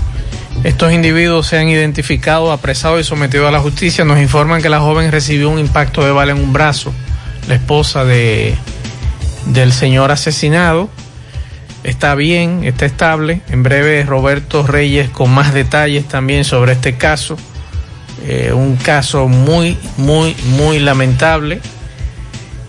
estos 0.64 0.92
individuos 0.92 1.48
sean 1.48 1.68
identificados, 1.68 2.56
apresados 2.56 3.00
y 3.00 3.04
sometidos 3.04 3.48
a 3.48 3.50
la 3.50 3.60
justicia. 3.60 4.04
Nos 4.04 4.18
informan 4.18 4.62
que 4.62 4.68
la 4.68 4.80
joven 4.80 5.10
recibió 5.10 5.50
un 5.50 5.58
impacto 5.58 6.04
de 6.04 6.12
bala 6.12 6.32
en 6.32 6.38
un 6.38 6.52
brazo, 6.52 6.92
la 7.48 7.56
esposa 7.56 8.04
de, 8.04 8.54
del 9.48 9.72
señor 9.72 10.10
asesinado. 10.10 10.88
Está 11.84 12.14
bien, 12.14 12.64
está 12.64 12.86
estable. 12.86 13.40
En 13.48 13.62
breve 13.62 14.04
Roberto 14.04 14.66
Reyes 14.66 15.10
con 15.10 15.30
más 15.30 15.52
detalles 15.52 16.06
también 16.06 16.44
sobre 16.44 16.72
este 16.72 16.96
caso. 16.96 17.36
Eh, 18.26 18.52
un 18.52 18.76
caso 18.76 19.28
muy, 19.28 19.76
muy, 19.96 20.34
muy 20.56 20.78
lamentable. 20.78 21.60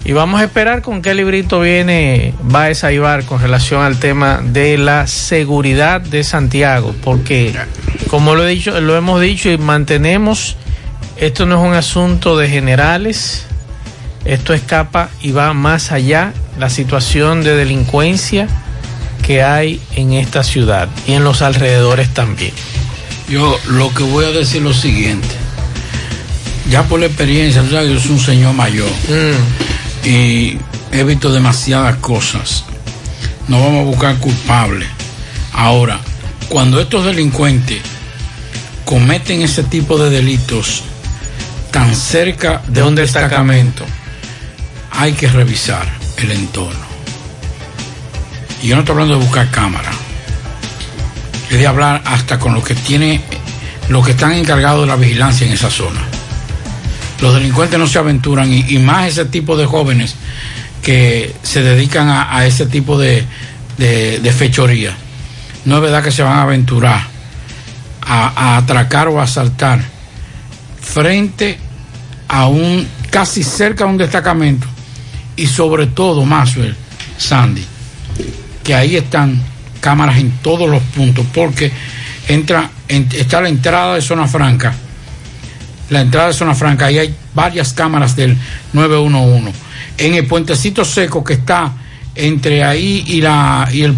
Y 0.06 0.14
vamos 0.14 0.42
a 0.42 0.46
esperar 0.46 0.82
con 0.82 1.02
qué 1.02 1.14
librito 1.14 1.60
viene 1.60 2.34
Baez 2.42 2.84
Aibar 2.84 3.26
con 3.26 3.42
relación 3.42 3.84
al 3.84 4.00
tema 4.00 4.42
de 4.44 4.78
la 4.78 5.06
seguridad 5.08 6.02
de 6.02 6.24
Santiago, 6.24 6.96
porque 7.04 7.54
como 8.08 8.34
lo 8.34 8.48
he 8.48 8.52
dicho, 8.52 8.80
lo 8.80 8.96
hemos 8.96 9.22
dicho 9.22 9.52
y 9.52 9.58
mantenemos, 9.58 10.56
esto 11.18 11.46
no 11.46 11.62
es 11.62 11.70
un 11.70 11.76
asunto 11.76 12.38
de 12.38 12.50
generales, 12.50 13.46
esto 14.26 14.54
escapa 14.54 15.10
y 15.22 15.32
va 15.32 15.54
más 15.54 15.92
allá 15.92 16.34
la 16.58 16.70
situación 16.70 17.44
de 17.44 17.56
delincuencia 17.56 18.48
que 19.26 19.44
hay 19.44 19.82
en 19.96 20.14
esta 20.14 20.44
ciudad 20.44 20.90
y 21.08 21.14
en 21.14 21.24
los 21.24 21.42
alrededores 21.42 22.14
también. 22.14 22.54
Yo 23.30 23.60
lo 23.68 23.94
que 23.94 24.04
voy 24.04 24.26
a 24.26 24.32
decir 24.32 24.58
es 24.58 24.64
lo 24.64 24.74
siguiente. 24.74 25.28
Ya 26.70 26.84
por 26.84 27.00
la 27.00 27.06
experiencia, 27.06 27.62
tú 27.62 27.72
sabes, 27.72 27.92
yo 27.92 28.00
soy 28.00 28.12
un 28.12 28.20
señor 28.20 28.54
mayor 28.54 28.90
y 30.04 30.58
he 30.92 31.04
visto 31.04 31.32
demasiadas 31.32 31.98
cosas. 31.98 32.66
No 33.48 33.60
vamos 33.60 33.82
a 33.82 33.86
buscar 33.86 34.18
culpables. 34.18 34.88
Ahora, 35.54 36.00
cuando 36.50 36.80
estos 36.80 37.06
delincuentes 37.06 37.82
cometen 38.86 39.42
ese 39.42 39.64
tipo 39.64 39.98
de 39.98 40.10
delitos 40.10 40.84
tan 41.72 41.96
cerca 41.96 42.62
de, 42.68 42.82
un 42.82 42.96
destacamento, 42.96 43.86
hay 44.92 45.14
que 45.14 45.28
revisar 45.28 45.88
el 46.18 46.32
entorno. 46.32 46.90
Y 48.62 48.68
yo 48.68 48.76
no 48.76 48.82
estoy 48.82 48.94
hablando 48.94 49.18
de 49.18 49.24
buscar 49.26 49.50
cámara. 49.52 49.90
Es 51.50 51.58
de 51.58 51.68
hablar 51.68 52.02
hasta 52.06 52.38
con 52.38 52.54
los 52.54 52.64
que 52.64 52.76
tiene, 52.76 53.22
los 53.90 54.06
que 54.06 54.12
están 54.12 54.34
encargados 54.34 54.82
de 54.82 54.88
la 54.88 54.96
vigilancia 54.96 55.48
en 55.48 55.54
esa 55.54 55.70
zona. 55.70 56.02
Los 57.22 57.34
delincuentes 57.34 57.80
no 57.80 57.88
se 57.88 58.00
aventuran 58.00 58.52
y, 58.52 58.78
más 58.80 59.08
ese 59.08 59.26
tipo 59.26 59.58
de 59.58 59.66
jóvenes 59.66 60.16
que 60.84 61.36
se 61.44 61.62
dedican 61.62 62.08
a, 62.10 62.46
ese 62.46 62.66
tipo 62.66 62.98
de, 62.98 63.26
de- 63.78 64.32
fechoría. 64.32 64.96
No 65.66 65.78
es 65.78 65.82
verdad 65.82 66.04
que 66.04 66.12
se 66.12 66.24
van 66.24 66.38
a 66.38 66.44
aventurar 66.44 67.02
a, 68.02 68.28
a 68.54 68.58
atracar 68.58 69.10
o 69.10 69.20
a 69.20 69.24
asaltar 69.24 69.82
frente 70.82 71.60
a 72.30 72.48
un 72.48 72.88
casi 73.10 73.44
cerca 73.44 73.84
a 73.84 73.88
un 73.88 73.98
destacamento 73.98 74.68
y 75.42 75.48
sobre 75.48 75.88
todo 75.88 76.26
Maxwell 76.26 76.76
Sandy 77.18 77.64
que 78.64 78.74
ahí 78.76 78.96
están 78.96 79.42
cámaras 79.80 80.18
en 80.18 80.32
todos 80.42 80.70
los 80.70 80.82
puntos 80.84 81.26
porque 81.34 81.72
entra 82.28 82.70
en- 82.88 83.08
está 83.14 83.42
la 83.42 83.50
entrada 83.50 83.96
de 83.96 84.02
zona 84.02 84.28
franca 84.28 84.74
la 85.90 86.02
entrada 86.02 86.28
de 86.28 86.34
zona 86.34 86.54
franca 86.54 86.86
ahí 86.86 86.98
hay 87.00 87.16
varias 87.34 87.74
cámaras 87.74 88.16
del 88.16 88.38
911 88.74 89.52
en 89.98 90.14
el 90.16 90.28
puentecito 90.28 90.84
seco 90.86 91.24
que 91.24 91.34
está 91.34 91.72
entre 92.16 92.64
ahí 92.64 93.04
y 93.08 93.22
la 93.22 93.68
y, 93.72 93.82
el, 93.84 93.96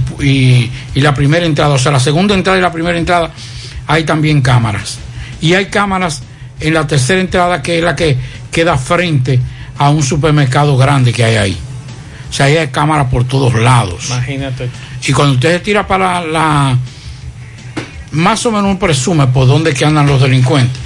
y 0.94 1.02
la 1.02 1.14
primera 1.14 1.46
entrada 1.46 1.74
o 1.74 1.80
sea 1.80 1.92
la 1.92 2.00
segunda 2.00 2.34
entrada 2.36 2.60
y 2.60 2.62
la 2.62 2.72
primera 2.72 2.98
entrada 2.98 3.32
hay 3.88 4.04
también 4.06 4.42
cámaras. 4.42 5.00
Y 5.42 5.54
hay 5.54 5.66
cámaras 5.66 6.22
en 6.60 6.74
la 6.76 6.86
tercera 6.88 7.20
entrada 7.20 7.62
que 7.62 7.80
es 7.80 7.84
la 7.84 7.96
que 7.96 8.16
queda 8.52 8.78
frente 8.78 9.40
a 9.86 9.90
un 9.90 10.04
supermercado 10.04 10.78
grande 10.78 11.12
que 11.12 11.24
hay 11.24 11.36
ahí 11.36 11.58
o 12.30 12.34
sea 12.34 12.46
ahí 12.48 12.58
hay 12.58 12.68
cámaras 12.68 13.08
por 13.10 13.24
todos 13.24 13.54
lados 13.56 14.08
Imagínate. 14.08 14.70
y 15.08 15.12
cuando 15.14 15.34
usted 15.34 15.54
se 15.54 15.60
tira 15.60 15.88
para 15.88 16.22
la, 16.22 16.78
más 18.12 18.46
o 18.46 18.52
menos 18.52 18.78
presume 18.78 19.28
por 19.28 19.48
dónde 19.48 19.74
que 19.74 19.86
andan 19.86 20.06
los 20.06 20.22
delincuentes. 20.22 20.78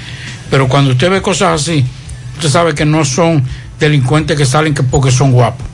Pero 0.49 0.67
cuando 0.67 0.91
usted 0.91 1.09
ve 1.09 1.21
cosas 1.21 1.61
así, 1.61 1.83
usted 2.35 2.49
sabe 2.49 2.75
que 2.75 2.85
no 2.85 3.03
son 3.03 3.43
delincuentes 3.79 4.37
que 4.37 4.45
salen 4.45 4.73
que 4.73 4.83
porque 4.83 5.11
son 5.11 5.31
guapos, 5.31 5.65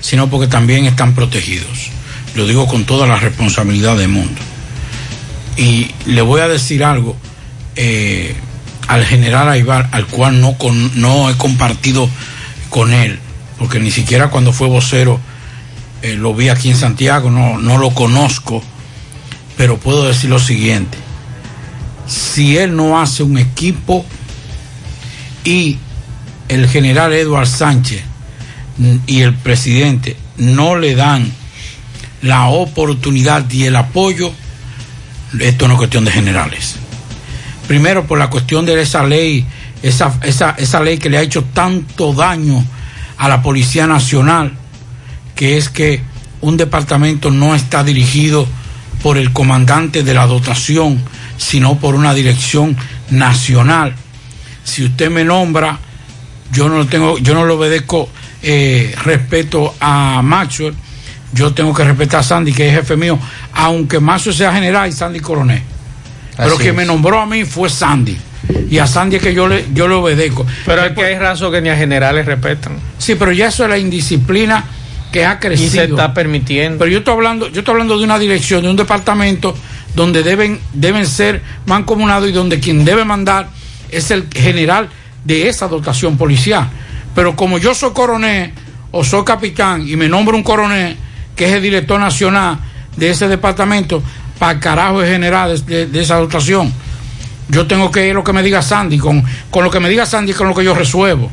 sino 0.00 0.28
porque 0.28 0.48
también 0.48 0.86
están 0.86 1.14
protegidos. 1.14 1.90
Lo 2.34 2.46
digo 2.46 2.66
con 2.66 2.84
toda 2.84 3.06
la 3.06 3.16
responsabilidad 3.16 3.96
del 3.96 4.08
mundo. 4.08 4.40
Y 5.56 5.90
le 6.06 6.22
voy 6.22 6.40
a 6.40 6.48
decir 6.48 6.82
algo 6.82 7.16
eh, 7.76 8.34
al 8.92 9.06
general 9.06 9.48
Aibar, 9.48 9.88
al 9.92 10.06
cual 10.06 10.38
no, 10.42 10.58
con, 10.58 11.00
no 11.00 11.30
he 11.30 11.36
compartido 11.38 12.10
con 12.68 12.92
él, 12.92 13.18
porque 13.58 13.80
ni 13.80 13.90
siquiera 13.90 14.28
cuando 14.28 14.52
fue 14.52 14.68
vocero 14.68 15.18
eh, 16.02 16.14
lo 16.14 16.34
vi 16.34 16.50
aquí 16.50 16.68
en 16.68 16.76
Santiago, 16.76 17.30
no, 17.30 17.56
no 17.56 17.78
lo 17.78 17.94
conozco, 17.94 18.62
pero 19.56 19.78
puedo 19.78 20.06
decir 20.06 20.28
lo 20.28 20.38
siguiente, 20.38 20.98
si 22.06 22.58
él 22.58 22.76
no 22.76 23.00
hace 23.00 23.22
un 23.22 23.38
equipo 23.38 24.04
y 25.42 25.78
el 26.48 26.68
general 26.68 27.14
Eduard 27.14 27.46
Sánchez 27.46 28.02
y 29.06 29.22
el 29.22 29.32
presidente 29.32 30.18
no 30.36 30.76
le 30.76 30.94
dan 30.94 31.32
la 32.20 32.48
oportunidad 32.48 33.50
y 33.50 33.64
el 33.64 33.76
apoyo, 33.76 34.32
esto 35.40 35.66
no 35.66 35.74
es 35.74 35.78
cuestión 35.78 36.04
de 36.04 36.12
generales. 36.12 36.76
Primero 37.72 38.06
por 38.06 38.18
la 38.18 38.28
cuestión 38.28 38.66
de 38.66 38.78
esa 38.82 39.02
ley, 39.02 39.46
esa, 39.82 40.12
esa, 40.24 40.50
esa 40.58 40.78
ley 40.80 40.98
que 40.98 41.08
le 41.08 41.16
ha 41.16 41.22
hecho 41.22 41.44
tanto 41.54 42.12
daño 42.12 42.62
a 43.16 43.30
la 43.30 43.40
Policía 43.40 43.86
Nacional, 43.86 44.52
que 45.34 45.56
es 45.56 45.70
que 45.70 46.02
un 46.42 46.58
departamento 46.58 47.30
no 47.30 47.54
está 47.54 47.82
dirigido 47.82 48.46
por 49.02 49.16
el 49.16 49.32
comandante 49.32 50.02
de 50.02 50.12
la 50.12 50.26
dotación, 50.26 51.02
sino 51.38 51.78
por 51.78 51.94
una 51.94 52.12
dirección 52.12 52.76
nacional. 53.08 53.94
Si 54.64 54.84
usted 54.84 55.10
me 55.10 55.24
nombra, 55.24 55.78
yo 56.52 56.68
no 56.68 56.86
tengo, 56.86 57.16
yo 57.16 57.32
no 57.32 57.46
le 57.46 57.54
obedezco 57.54 58.06
eh, 58.42 58.94
respeto 59.02 59.76
a 59.80 60.20
Maxwell, 60.22 60.74
yo 61.32 61.54
tengo 61.54 61.72
que 61.72 61.84
respetar 61.84 62.20
a 62.20 62.22
Sandy, 62.22 62.52
que 62.52 62.68
es 62.68 62.74
jefe 62.74 62.98
mío, 62.98 63.18
aunque 63.54 63.98
Maxwell 63.98 64.36
sea 64.36 64.52
general 64.52 64.90
y 64.90 64.92
Sandy 64.92 65.20
coronel. 65.20 65.71
Pero 66.36 66.48
Así 66.48 66.58
quien 66.58 66.70
es. 66.70 66.76
me 66.76 66.84
nombró 66.84 67.20
a 67.20 67.26
mí 67.26 67.44
fue 67.44 67.68
Sandy. 67.68 68.16
Y 68.70 68.78
a 68.78 68.86
Sandy 68.86 69.16
es 69.16 69.22
que 69.22 69.34
yo 69.34 69.46
le, 69.46 69.66
yo 69.72 69.86
le 69.86 69.94
obedezco. 69.94 70.46
Pero 70.66 70.84
es 70.84 70.92
que 70.92 71.04
hay 71.04 71.18
razón 71.18 71.52
que 71.52 71.60
ni 71.60 71.68
a 71.68 71.76
generales 71.76 72.26
respetan. 72.26 72.78
Sí, 72.98 73.14
pero 73.14 73.32
ya 73.32 73.48
eso 73.48 73.64
es 73.64 73.70
la 73.70 73.78
indisciplina 73.78 74.64
que 75.12 75.24
ha 75.26 75.38
crecido. 75.38 75.68
Y 75.68 75.70
se 75.70 75.84
está 75.84 76.14
permitiendo. 76.14 76.78
Pero 76.78 76.90
yo 76.90 76.98
estoy 76.98 77.14
hablando, 77.14 77.48
yo 77.48 77.60
estoy 77.60 77.72
hablando 77.72 77.98
de 77.98 78.04
una 78.04 78.18
dirección, 78.18 78.62
de 78.62 78.70
un 78.70 78.76
departamento 78.76 79.54
donde 79.94 80.22
deben, 80.22 80.58
deben 80.72 81.06
ser 81.06 81.42
mancomunados 81.66 82.28
y 82.28 82.32
donde 82.32 82.58
quien 82.60 82.84
debe 82.84 83.04
mandar 83.04 83.48
es 83.90 84.10
el 84.10 84.26
general 84.32 84.88
de 85.24 85.48
esa 85.48 85.68
dotación 85.68 86.16
policial. 86.16 86.68
Pero 87.14 87.36
como 87.36 87.58
yo 87.58 87.74
soy 87.74 87.92
coronel 87.92 88.52
o 88.90 89.04
soy 89.04 89.24
capitán 89.24 89.86
y 89.86 89.96
me 89.96 90.08
nombro 90.08 90.36
un 90.36 90.42
coronel 90.42 90.96
que 91.36 91.46
es 91.46 91.52
el 91.52 91.62
director 91.62 92.00
nacional 92.00 92.58
de 92.96 93.10
ese 93.10 93.28
departamento, 93.28 94.02
para 94.42 94.58
carajo 94.58 95.00
es 95.04 95.08
general 95.08 95.64
de, 95.66 95.88
esa 96.02 96.16
dotación. 96.16 96.72
Yo 97.48 97.64
tengo 97.68 97.92
que 97.92 98.08
ir 98.08 98.14
lo 98.16 98.24
que 98.24 98.32
me 98.32 98.42
diga 98.42 98.60
Sandy, 98.60 98.98
con, 98.98 99.22
con 99.52 99.62
lo 99.62 99.70
que 99.70 99.78
me 99.78 99.88
diga 99.88 100.04
Sandy 100.04 100.32
con 100.32 100.48
lo 100.48 100.54
que 100.56 100.64
yo 100.64 100.74
resuelvo. 100.74 101.30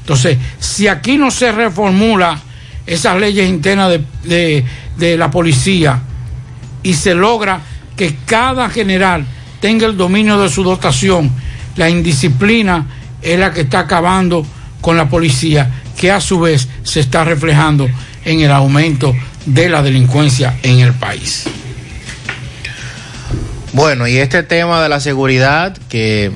Entonces, 0.00 0.38
si 0.58 0.88
aquí 0.88 1.18
no 1.18 1.30
se 1.30 1.52
reformula 1.52 2.40
esas 2.86 3.20
leyes 3.20 3.46
internas 3.50 3.98
de- 4.24 4.64
de 4.96 5.18
la 5.18 5.30
policía 5.30 6.00
y 6.82 6.94
se 6.94 7.14
logra 7.14 7.60
que 7.94 8.16
cada 8.24 8.70
general 8.70 9.26
tenga 9.60 9.86
el 9.86 9.98
dominio 9.98 10.40
de 10.40 10.48
su 10.48 10.62
dotación, 10.64 11.30
la 11.76 11.90
indisciplina 11.90 12.86
es 13.20 13.38
la 13.38 13.52
que 13.52 13.60
está 13.60 13.80
acabando 13.80 14.46
con 14.80 14.96
la 14.96 15.06
policía, 15.06 15.70
que 15.98 16.10
a 16.10 16.18
su 16.18 16.40
vez 16.40 16.66
se 16.82 17.00
está 17.00 17.24
reflejando 17.24 17.86
en 18.24 18.40
el 18.40 18.52
aumento 18.52 19.14
de 19.44 19.68
la 19.68 19.82
delincuencia 19.82 20.56
en 20.62 20.78
el 20.78 20.94
país. 20.94 21.44
Bueno, 23.78 24.08
y 24.08 24.18
este 24.18 24.42
tema 24.42 24.82
de 24.82 24.88
la 24.88 24.98
seguridad, 24.98 25.78
que 25.88 26.32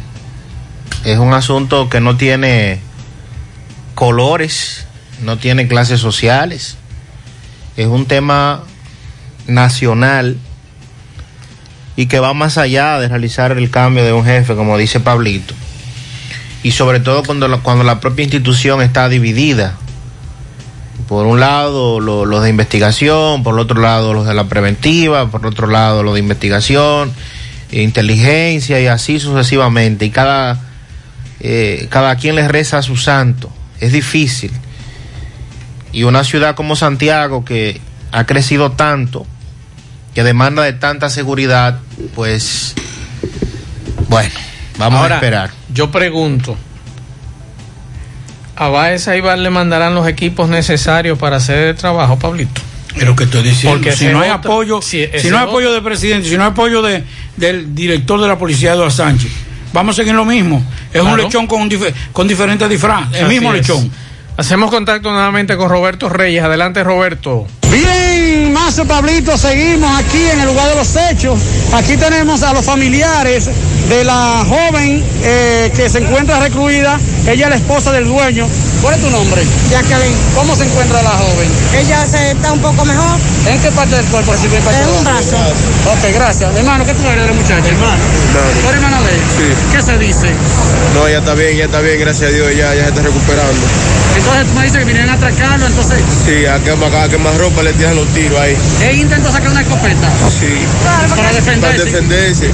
es 1.05 1.19
un 1.19 1.35
asunto 1.35 1.89
que 1.89 1.99
no 1.99 2.17
tiene 2.17 2.79
colores, 3.97 4.87
no 5.23 5.39
tiene 5.39 5.67
clases 5.67 5.99
sociales, 5.99 6.77
es 7.77 7.89
un 7.89 8.07
tema 8.07 8.63
nacional 9.49 10.37
y 11.97 12.07
que 12.07 12.21
va 12.21 12.33
más 12.33 12.59
allá 12.59 13.01
de 13.01 13.09
realizar 13.09 13.51
el 13.51 13.71
cambio 13.71 14.05
de 14.05 14.13
un 14.13 14.25
jefe, 14.25 14.55
como 14.55 14.79
dice 14.79 15.01
Pablito, 15.01 15.55
y 16.63 16.71
sobre 16.71 17.01
todo 17.01 17.25
cuando 17.25 17.49
la, 17.49 17.57
cuando 17.57 17.83
la 17.83 17.99
propia 17.99 18.23
institución 18.23 18.81
está 18.83 19.09
dividida. 19.09 19.75
Por 21.13 21.27
un 21.27 21.41
lado 21.41 22.01
lo- 22.01 22.25
los 22.25 22.43
de 22.43 22.49
investigación, 22.49 23.43
por 23.43 23.53
el 23.53 23.61
otro 23.61 23.83
lado 23.83 24.15
los 24.15 24.27
de 24.27 24.33
la 24.33 24.45
preventiva, 24.45 25.31
por 25.31 25.45
otro 25.47 25.67
lado 25.67 26.03
los 26.03 26.15
de 26.15 26.21
investigación, 26.21 27.13
inteligencia 27.71 28.81
y 28.81 28.87
así 28.87 29.21
sucesivamente. 29.21 30.07
Y 30.07 30.11
cada, 30.11 30.59
eh, 31.41 31.87
cada 31.91 32.17
quien 32.17 32.35
les 32.37 32.49
reza 32.49 32.79
a 32.79 32.83
su 32.83 32.97
santo. 32.97 33.53
Es 33.79 33.93
difícil. 33.93 34.53
Y 35.93 36.05
una 36.05 36.25
ciudad 36.25 36.55
como 36.55 36.77
Santiago 36.77 37.45
que 37.45 37.79
ha 38.11 38.25
crecido 38.25 38.73
tanto, 38.73 39.27
que 40.15 40.23
demanda 40.25 40.63
de 40.63 40.73
tanta 40.73 41.11
seguridad, 41.11 41.81
pues 42.15 42.73
bueno, 44.09 44.33
vamos 44.79 45.01
Ahora, 45.03 45.17
a 45.17 45.19
esperar. 45.19 45.51
Yo 45.75 45.91
pregunto, 45.91 46.57
¿a 48.65 48.69
Baez 48.69 49.09
Aibar 49.09 49.39
le 49.39 49.51
mandarán 49.51 49.95
los 49.95 50.07
equipos 50.09 50.49
necesarios 50.49 51.19
para 51.19 51.37
hacer 51.37 51.59
el 51.69 51.77
trabajo, 51.77 52.19
Pablito? 52.19 52.61
Es 52.97 53.05
lo 53.05 53.17
que 53.17 53.25
estoy 53.25 53.43
diciendo. 53.43 53.79
Porque 53.79 53.97
si 53.97 54.07
no 54.07 54.21
hay 54.21 54.31
otro- 54.31 54.51
apoyo, 54.53 54.83
si 54.83 54.99
no 55.07 55.13
hay 55.13 55.27
otro- 55.29 55.39
apoyo 55.51 55.73
del 55.73 55.83
presidente, 55.83 56.29
si 56.29 56.37
no 56.37 56.43
hay 56.45 56.51
apoyo 56.51 56.83
de, 56.83 57.05
del 57.37 57.75
director 57.75 58.21
de 58.21 58.29
la 58.29 58.37
policía, 58.39 58.73
Eduardo 58.73 58.91
Sánchez, 58.91 59.31
vamos 59.73 59.95
a 59.95 60.03
seguir 60.03 60.15
lo 60.15 60.25
mismo. 60.27 60.63
Es 60.93 61.01
un 61.01 61.17
lechón 61.17 61.47
con, 61.47 61.63
un 61.63 61.71
con 62.13 62.29
diferentes 62.29 62.69
disfraces, 62.69 63.19
el 63.19 63.25
Así 63.27 63.35
mismo 63.35 63.51
es. 63.55 63.61
lechón. 63.67 63.91
Hacemos 64.37 64.71
contacto 64.71 65.11
nuevamente 65.11 65.57
con 65.57 65.69
Roberto 65.71 66.09
Reyes. 66.09 66.43
Adelante, 66.43 66.83
Roberto. 66.85 67.47
Bien, 67.73 68.53
Mazo 68.53 68.85
Pablito, 68.85 69.39
seguimos 69.39 69.91
aquí 69.99 70.23
en 70.31 70.41
el 70.41 70.47
lugar 70.47 70.69
de 70.69 70.75
los 70.75 70.95
hechos. 70.95 71.41
Aquí 71.73 71.97
tenemos 71.97 72.43
a 72.43 72.53
los 72.53 72.67
familiares 72.67 73.49
de 73.89 74.05
la 74.05 74.45
joven 74.47 75.03
eh, 75.23 75.73
que 75.75 75.89
se 75.89 75.99
encuentra 75.99 76.39
recluida. 76.39 77.01
Ella 77.27 77.45
es 77.45 77.51
la 77.51 77.57
esposa 77.57 77.91
del 77.93 78.05
dueño. 78.05 78.47
¿Cuál 78.83 78.97
es 78.97 79.01
tu 79.01 79.11
nombre? 79.11 79.43
Jacqueline. 79.71 80.15
¿Cómo 80.35 80.55
se 80.55 80.65
encuentra 80.65 81.03
la 81.03 81.11
joven? 81.11 81.49
Ella 81.79 82.07
se 82.07 82.33
está 82.33 82.53
un 82.53 82.61
poco 82.61 82.85
mejor. 82.85 83.19
¿En 83.47 83.59
qué 83.63 83.71
parte 83.71 83.97
del 83.97 84.05
cuerpo? 84.07 84.35
Si 84.37 84.49
me 84.49 84.59
En 84.59 84.89
un 84.99 85.05
brazo. 85.05 85.37
Ok, 85.37 86.13
gracias. 86.15 86.55
Hermano, 86.55 86.85
¿qué 86.85 86.93
tú 86.93 87.03
eres 87.07 87.23
de 87.23 87.27
la 87.29 87.33
muchacha? 87.33 87.69
Hermano. 87.69 88.03
¿Tú 88.61 88.69
eres 88.69 88.83
hermana 88.83 89.01
de 89.01 89.15
ella? 89.15 89.25
Sí. 89.35 89.77
¿Qué 89.77 89.83
se 89.83 89.99
dice? 89.99 90.31
No, 90.95 91.09
ya 91.09 91.19
está 91.19 91.35
bien, 91.35 91.57
ya 91.57 91.65
está 91.65 91.81
bien, 91.81 92.01
gracias 92.01 92.31
a 92.31 92.35
Dios, 92.35 92.51
ya, 92.51 92.75
ya 92.75 92.83
se 92.83 92.89
está 92.89 93.03
recuperando. 93.03 93.63
Entonces 94.17 94.47
tú 94.47 94.55
me 94.55 94.65
dices 94.65 94.79
que 94.79 94.85
vinieron 94.85 95.11
a 95.11 95.15
atracarlo, 95.15 95.67
entonces 95.67 95.99
Sí, 96.25 96.45
a 96.45 96.59
quemar, 96.63 96.95
a 96.95 97.09
quemar 97.09 97.37
ropa 97.39 97.62
le 97.63 97.73
tiran 97.75 97.97
los 97.97 98.07
tiros 98.09 98.39
ahí. 98.41 98.57
él 98.83 98.99
intentó 99.01 99.31
sacar 99.31 99.51
una 99.51 99.61
escopeta. 99.63 100.09
Sí. 100.29 100.67
Para 100.85 101.09
Para 101.17 101.33
defenderse. 101.33 101.85
defenderse. 101.85 102.47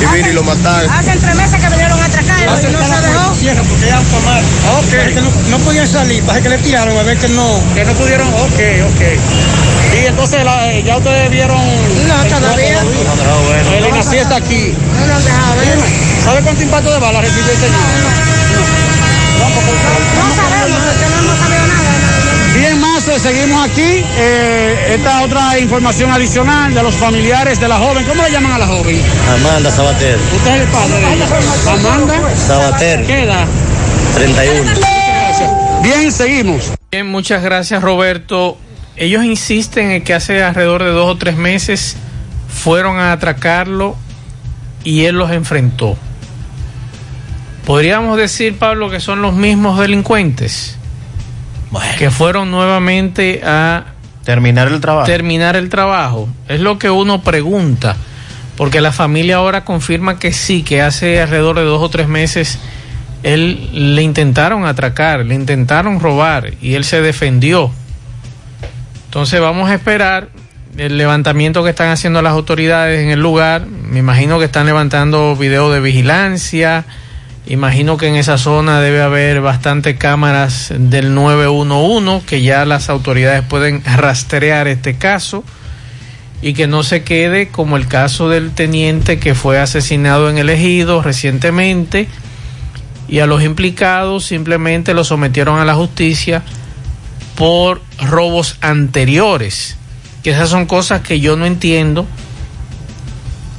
Y 0.00 0.06
vino 0.16 0.28
y 0.28 0.32
lo 0.32 0.42
mataron. 0.44 0.90
Hace 0.90 1.16
tres 1.18 1.34
meses 1.34 1.60
que 1.60 1.68
vinieron 1.68 2.00
a 2.00 2.04
atracarlo 2.04 2.60
y 2.60 2.72
no 2.72 2.78
se 2.86 3.00
dejó. 3.08 3.34
Cierra 3.34 3.62
porque 3.62 3.86
ella 3.86 4.00
tomar. 4.10 4.42
Ok. 4.78 5.14
que 5.14 5.20
no, 5.20 5.30
no 5.50 5.58
podía 5.64 5.86
salir, 5.86 6.22
parece 6.24 6.42
que 6.44 6.48
le 6.50 6.58
tiraron 6.58 6.96
a 6.98 7.02
ver 7.02 7.18
que 7.18 7.28
no. 7.28 7.60
Que 7.74 7.84
no 7.84 7.92
pudieron. 7.94 8.28
Ok, 8.28 8.60
ok. 8.94 9.02
Y 10.02 10.06
entonces 10.06 10.44
la- 10.44 10.68
eh, 10.72 10.82
ya 10.84 10.96
ustedes 10.98 11.30
vieron. 11.30 11.58
No, 11.58 12.38
todavía. 12.38 12.80
El 13.78 13.86
INACI 13.88 14.18
está 14.18 14.36
aquí. 14.36 14.72
No 15.00 15.06
nos 15.14 15.24
dejaba 15.24 15.54
ver. 15.56 15.78
¿Sabe 16.24 16.42
cuánto 16.42 16.62
impacto 16.62 16.92
de 16.92 16.98
bala 16.98 17.20
recibió 17.20 17.50
el 17.52 17.56
señor? 17.58 17.78
No 19.38 20.34
sabemos, 20.34 20.80
porque 20.84 21.06
no 21.08 21.18
hemos 21.22 21.38
sabido 21.38 21.48
nada. 21.48 21.48
Bien, 21.48 21.57
más, 22.92 23.08
eh, 23.08 23.18
seguimos 23.18 23.68
aquí. 23.68 24.04
Eh, 24.16 24.94
esta 24.94 25.22
otra 25.22 25.58
información 25.58 26.10
adicional 26.10 26.74
de 26.74 26.82
los 26.82 26.94
familiares 26.94 27.60
de 27.60 27.68
la 27.68 27.78
joven. 27.78 28.04
¿Cómo 28.04 28.22
le 28.22 28.30
llaman 28.30 28.52
a 28.52 28.58
la 28.58 28.66
joven? 28.66 29.00
Amanda 29.28 29.70
Sabater. 29.70 30.18
Usted 30.36 30.54
es 30.54 30.60
el 30.62 30.68
padre 30.68 31.00
de 31.00 31.14
ella. 31.14 31.26
Amanda. 31.72 32.36
Sabater. 32.36 33.06
¿Qué 33.06 33.22
edad? 33.24 33.46
31. 34.14 34.72
Bien, 35.82 36.12
seguimos. 36.12 36.72
Bien, 36.90 37.06
muchas 37.06 37.42
gracias, 37.42 37.82
Roberto. 37.82 38.58
Ellos 38.96 39.24
insisten 39.24 39.90
en 39.92 40.02
que 40.02 40.14
hace 40.14 40.42
alrededor 40.42 40.82
de 40.82 40.90
dos 40.90 41.10
o 41.10 41.16
tres 41.16 41.36
meses 41.36 41.96
fueron 42.48 42.98
a 42.98 43.12
atracarlo 43.12 43.96
y 44.82 45.04
él 45.04 45.16
los 45.16 45.30
enfrentó. 45.30 45.96
Podríamos 47.64 48.16
decir, 48.16 48.58
Pablo, 48.58 48.90
que 48.90 48.98
son 48.98 49.22
los 49.22 49.34
mismos 49.34 49.78
delincuentes 49.78 50.77
que 51.98 52.10
fueron 52.10 52.50
nuevamente 52.50 53.42
a 53.44 53.84
Terminar 54.24 54.68
el 54.68 54.80
trabajo. 54.80 55.06
terminar 55.06 55.56
el 55.56 55.70
trabajo. 55.70 56.28
Es 56.48 56.60
lo 56.60 56.78
que 56.78 56.90
uno 56.90 57.22
pregunta, 57.22 57.96
porque 58.56 58.80
la 58.80 58.92
familia 58.92 59.36
ahora 59.36 59.64
confirma 59.64 60.18
que 60.18 60.32
sí, 60.32 60.62
que 60.62 60.82
hace 60.82 61.20
alrededor 61.20 61.56
de 61.56 61.64
dos 61.64 61.82
o 61.82 61.88
tres 61.88 62.08
meses 62.08 62.58
él 63.22 63.94
le 63.94 64.02
intentaron 64.02 64.64
atracar, 64.64 65.24
le 65.24 65.34
intentaron 65.34 66.00
robar 66.00 66.52
y 66.60 66.74
él 66.74 66.84
se 66.84 67.02
defendió. 67.02 67.70
Entonces 69.06 69.40
vamos 69.40 69.70
a 69.70 69.74
esperar. 69.74 70.28
el 70.76 70.96
levantamiento 70.96 71.64
que 71.64 71.70
están 71.70 71.88
haciendo 71.88 72.22
las 72.22 72.32
autoridades 72.32 73.00
en 73.00 73.10
el 73.10 73.20
lugar, 73.20 73.66
me 73.66 73.98
imagino 73.98 74.38
que 74.38 74.44
están 74.44 74.66
levantando 74.66 75.34
videos 75.34 75.72
de 75.72 75.80
vigilancia, 75.80 76.84
imagino 77.48 77.96
que 77.96 78.06
en 78.06 78.16
esa 78.16 78.38
zona 78.38 78.80
debe 78.80 79.02
haber 79.02 79.40
bastantes 79.40 79.96
cámaras 79.96 80.72
del 80.76 81.14
911 81.14 82.24
que 82.26 82.42
ya 82.42 82.64
las 82.64 82.88
autoridades 82.88 83.42
pueden 83.42 83.82
rastrear 83.84 84.68
este 84.68 84.96
caso 84.96 85.42
y 86.40 86.54
que 86.54 86.66
no 86.66 86.82
se 86.82 87.02
quede 87.02 87.48
como 87.48 87.76
el 87.76 87.88
caso 87.88 88.28
del 88.28 88.52
teniente 88.52 89.18
que 89.18 89.34
fue 89.34 89.58
asesinado 89.58 90.30
en 90.30 90.38
el 90.38 90.50
ejido 90.50 91.02
recientemente 91.02 92.06
y 93.08 93.20
a 93.20 93.26
los 93.26 93.42
implicados 93.42 94.26
simplemente 94.26 94.94
los 94.94 95.08
sometieron 95.08 95.58
a 95.58 95.64
la 95.64 95.74
justicia 95.74 96.42
por 97.34 97.80
robos 97.98 98.58
anteriores. 98.60 99.76
Que 100.22 100.30
esas 100.30 100.50
son 100.50 100.66
cosas 100.66 101.00
que 101.00 101.20
yo 101.20 101.36
no 101.36 101.46
entiendo. 101.46 102.06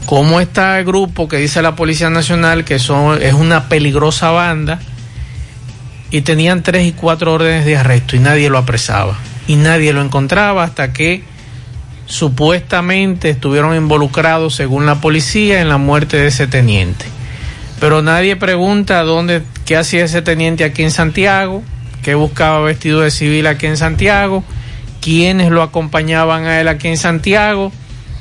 ¿Cómo 0.09 0.39
está 0.39 0.79
el 0.79 0.85
grupo 0.85 1.27
que 1.27 1.37
dice 1.37 1.61
la 1.61 1.75
Policía 1.75 2.09
Nacional 2.09 2.65
que 2.65 2.79
son, 2.79 3.21
es 3.21 3.35
una 3.35 3.69
peligrosa 3.69 4.31
banda 4.31 4.79
y 6.09 6.21
tenían 6.21 6.63
tres 6.63 6.87
y 6.87 6.93
cuatro 6.93 7.33
órdenes 7.33 7.63
de 7.63 7.77
arresto 7.77 8.15
y 8.15 8.19
nadie 8.19 8.49
lo 8.49 8.57
apresaba? 8.57 9.19
Y 9.45 9.55
nadie 9.55 9.93
lo 9.93 10.01
encontraba 10.01 10.63
hasta 10.63 10.93
que 10.93 11.21
supuestamente 12.07 13.29
estuvieron 13.29 13.75
involucrados, 13.75 14.55
según 14.55 14.87
la 14.87 14.95
policía, 14.95 15.61
en 15.61 15.69
la 15.69 15.77
muerte 15.77 16.17
de 16.17 16.29
ese 16.29 16.47
teniente. 16.47 17.05
Pero 17.79 18.01
nadie 18.01 18.35
pregunta 18.35 19.03
dónde, 19.03 19.43
qué 19.65 19.77
hacía 19.77 20.05
ese 20.05 20.23
teniente 20.23 20.63
aquí 20.63 20.81
en 20.81 20.89
Santiago, 20.89 21.61
qué 22.01 22.15
buscaba 22.15 22.61
vestido 22.61 23.01
de 23.01 23.11
civil 23.11 23.45
aquí 23.45 23.67
en 23.67 23.77
Santiago, 23.77 24.43
quiénes 25.01 25.51
lo 25.51 25.61
acompañaban 25.61 26.45
a 26.45 26.59
él 26.59 26.67
aquí 26.67 26.87
en 26.87 26.97
Santiago, 26.97 27.71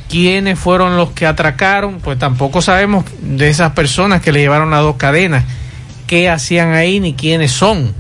quiénes 0.09 0.59
fueron 0.59 0.97
los 0.97 1.11
que 1.11 1.27
atracaron, 1.27 2.01
pues 2.01 2.19
tampoco 2.19 2.63
sabemos 2.63 3.05
de 3.21 3.49
esas 3.49 3.73
personas 3.73 4.23
que 4.23 4.33
le 4.33 4.41
llevaron 4.41 4.71
las 4.71 4.81
dos 4.81 4.97
cadenas, 4.97 5.45
qué 6.07 6.29
hacían 6.29 6.73
ahí 6.73 7.01
ni 7.01 7.15
quiénes 7.15 7.53
son. 7.53 7.95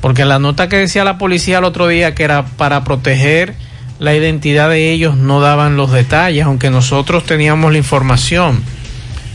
Porque 0.00 0.24
la 0.24 0.38
nota 0.38 0.68
que 0.68 0.76
decía 0.76 1.04
la 1.04 1.18
policía 1.18 1.58
el 1.58 1.64
otro 1.64 1.88
día 1.88 2.14
que 2.14 2.24
era 2.24 2.44
para 2.44 2.84
proteger 2.84 3.54
la 3.98 4.14
identidad 4.14 4.68
de 4.68 4.92
ellos 4.92 5.16
no 5.16 5.40
daban 5.40 5.76
los 5.76 5.90
detalles, 5.90 6.44
aunque 6.44 6.70
nosotros 6.70 7.24
teníamos 7.24 7.72
la 7.72 7.78
información, 7.78 8.62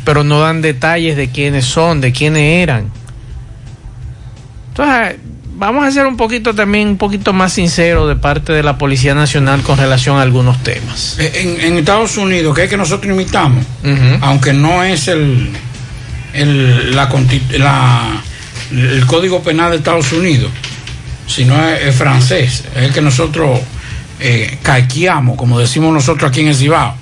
pero 0.06 0.24
no 0.24 0.40
dan 0.40 0.62
detalles 0.62 1.18
de 1.18 1.30
quiénes 1.30 1.66
son, 1.66 2.02
de 2.02 2.12
quiénes 2.12 2.64
eran. 2.64 2.92
Entonces, 4.70 5.18
vamos 5.62 5.86
a 5.86 5.92
ser 5.92 6.06
un 6.08 6.18
poquito 6.18 6.54
también, 6.54 6.88
un 6.90 6.98
poquito 6.98 7.32
más 7.34 7.54
sincero 7.54 8.08
de 8.08 8.16
parte 8.16 8.52
de 8.52 8.64
la 8.64 8.78
Policía 8.78 9.14
Nacional 9.16 9.62
con 9.62 9.78
relación 9.78 10.18
a 10.18 10.24
algunos 10.24 10.62
temas. 10.64 11.18
En, 11.20 11.62
en 11.62 11.78
Estados 11.78 12.18
Unidos, 12.18 12.54
que 12.56 12.64
es 12.66 12.70
que 12.70 12.78
nosotros 12.78 13.14
imitamos, 13.14 13.64
aunque 14.22 14.52
no 14.54 14.84
es 14.84 15.08
el, 15.08 15.50
el, 16.34 16.96
la, 16.96 17.08
el 18.72 19.06
Código 19.06 19.42
Penal 19.44 19.72
de 19.72 19.78
Estados 19.78 20.12
Unidos, 20.12 20.52
sino 21.28 21.56
es, 21.70 21.84
es 21.84 21.96
francés, 21.96 22.64
es 22.76 22.84
el 22.84 22.92
que 22.94 23.02
nosotros 23.02 23.60
eh, 24.20 24.58
caqueamos, 24.64 25.38
como 25.38 25.60
decimos 25.60 25.94
nosotros 25.94 26.30
aquí 26.32 26.42
en 26.42 26.48
el 26.50 26.56
Cibao, 26.56 26.96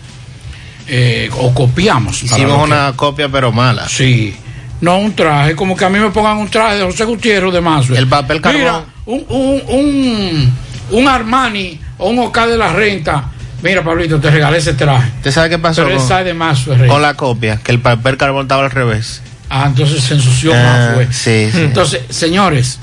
eh, 0.87 1.29
o 1.37 1.53
copiamos. 1.53 2.23
Hicimos 2.23 2.57
que- 2.57 2.63
una 2.73 2.93
copia 2.95 3.29
pero 3.29 3.51
mala. 3.51 3.87
Sí. 3.87 4.35
No 4.81 4.97
un 4.97 5.13
traje, 5.13 5.55
como 5.55 5.75
que 5.75 5.83
a 5.85 5.89
mí 5.89 5.99
me 5.99 6.09
pongan 6.09 6.37
un 6.37 6.47
traje 6.49 6.77
de 6.77 6.83
José 6.85 7.03
Gutiérrez 7.03 7.51
de 7.51 7.61
Mazo. 7.61 7.95
El 7.95 8.07
papel 8.07 8.39
carbón. 8.41 8.61
Mira, 8.61 8.83
un, 9.05 9.25
un, 9.29 9.61
un, 9.67 10.53
un 10.91 11.07
Armani 11.07 11.79
o 11.97 12.09
un 12.09 12.19
Oca 12.19 12.47
de 12.47 12.57
la 12.57 12.71
Renta. 12.71 13.29
Mira, 13.61 13.83
Pablito, 13.83 14.19
te 14.21 14.31
regalé 14.31 14.59
ese 14.59 14.73
traje. 14.73 15.11
¿Usted 15.17 15.31
sabe 15.31 15.49
qué 15.49 15.59
pasó 15.59 15.83
Pero 15.83 15.97
con, 15.97 16.07
sabe 16.07 16.23
de 16.25 16.33
Mazo, 16.33 16.73
con 16.87 17.01
la 17.01 17.13
copia? 17.15 17.59
Que 17.61 17.73
el 17.73 17.79
papel 17.79 18.15
carbón 18.15 18.43
estaba 18.43 18.63
al 18.63 18.71
revés. 18.71 19.21
Ah, 19.49 19.65
entonces 19.67 20.01
se 20.01 20.13
ensució 20.13 20.53
Ah, 20.55 20.93
más, 20.95 21.15
sí, 21.15 21.49
sí. 21.51 21.57
Entonces, 21.61 22.01
señores, 22.09 22.79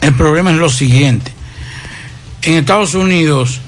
el 0.00 0.14
problema 0.14 0.52
es 0.52 0.56
lo 0.56 0.70
siguiente. 0.70 1.32
En 2.42 2.54
Estados 2.54 2.94
Unidos, 2.94 3.60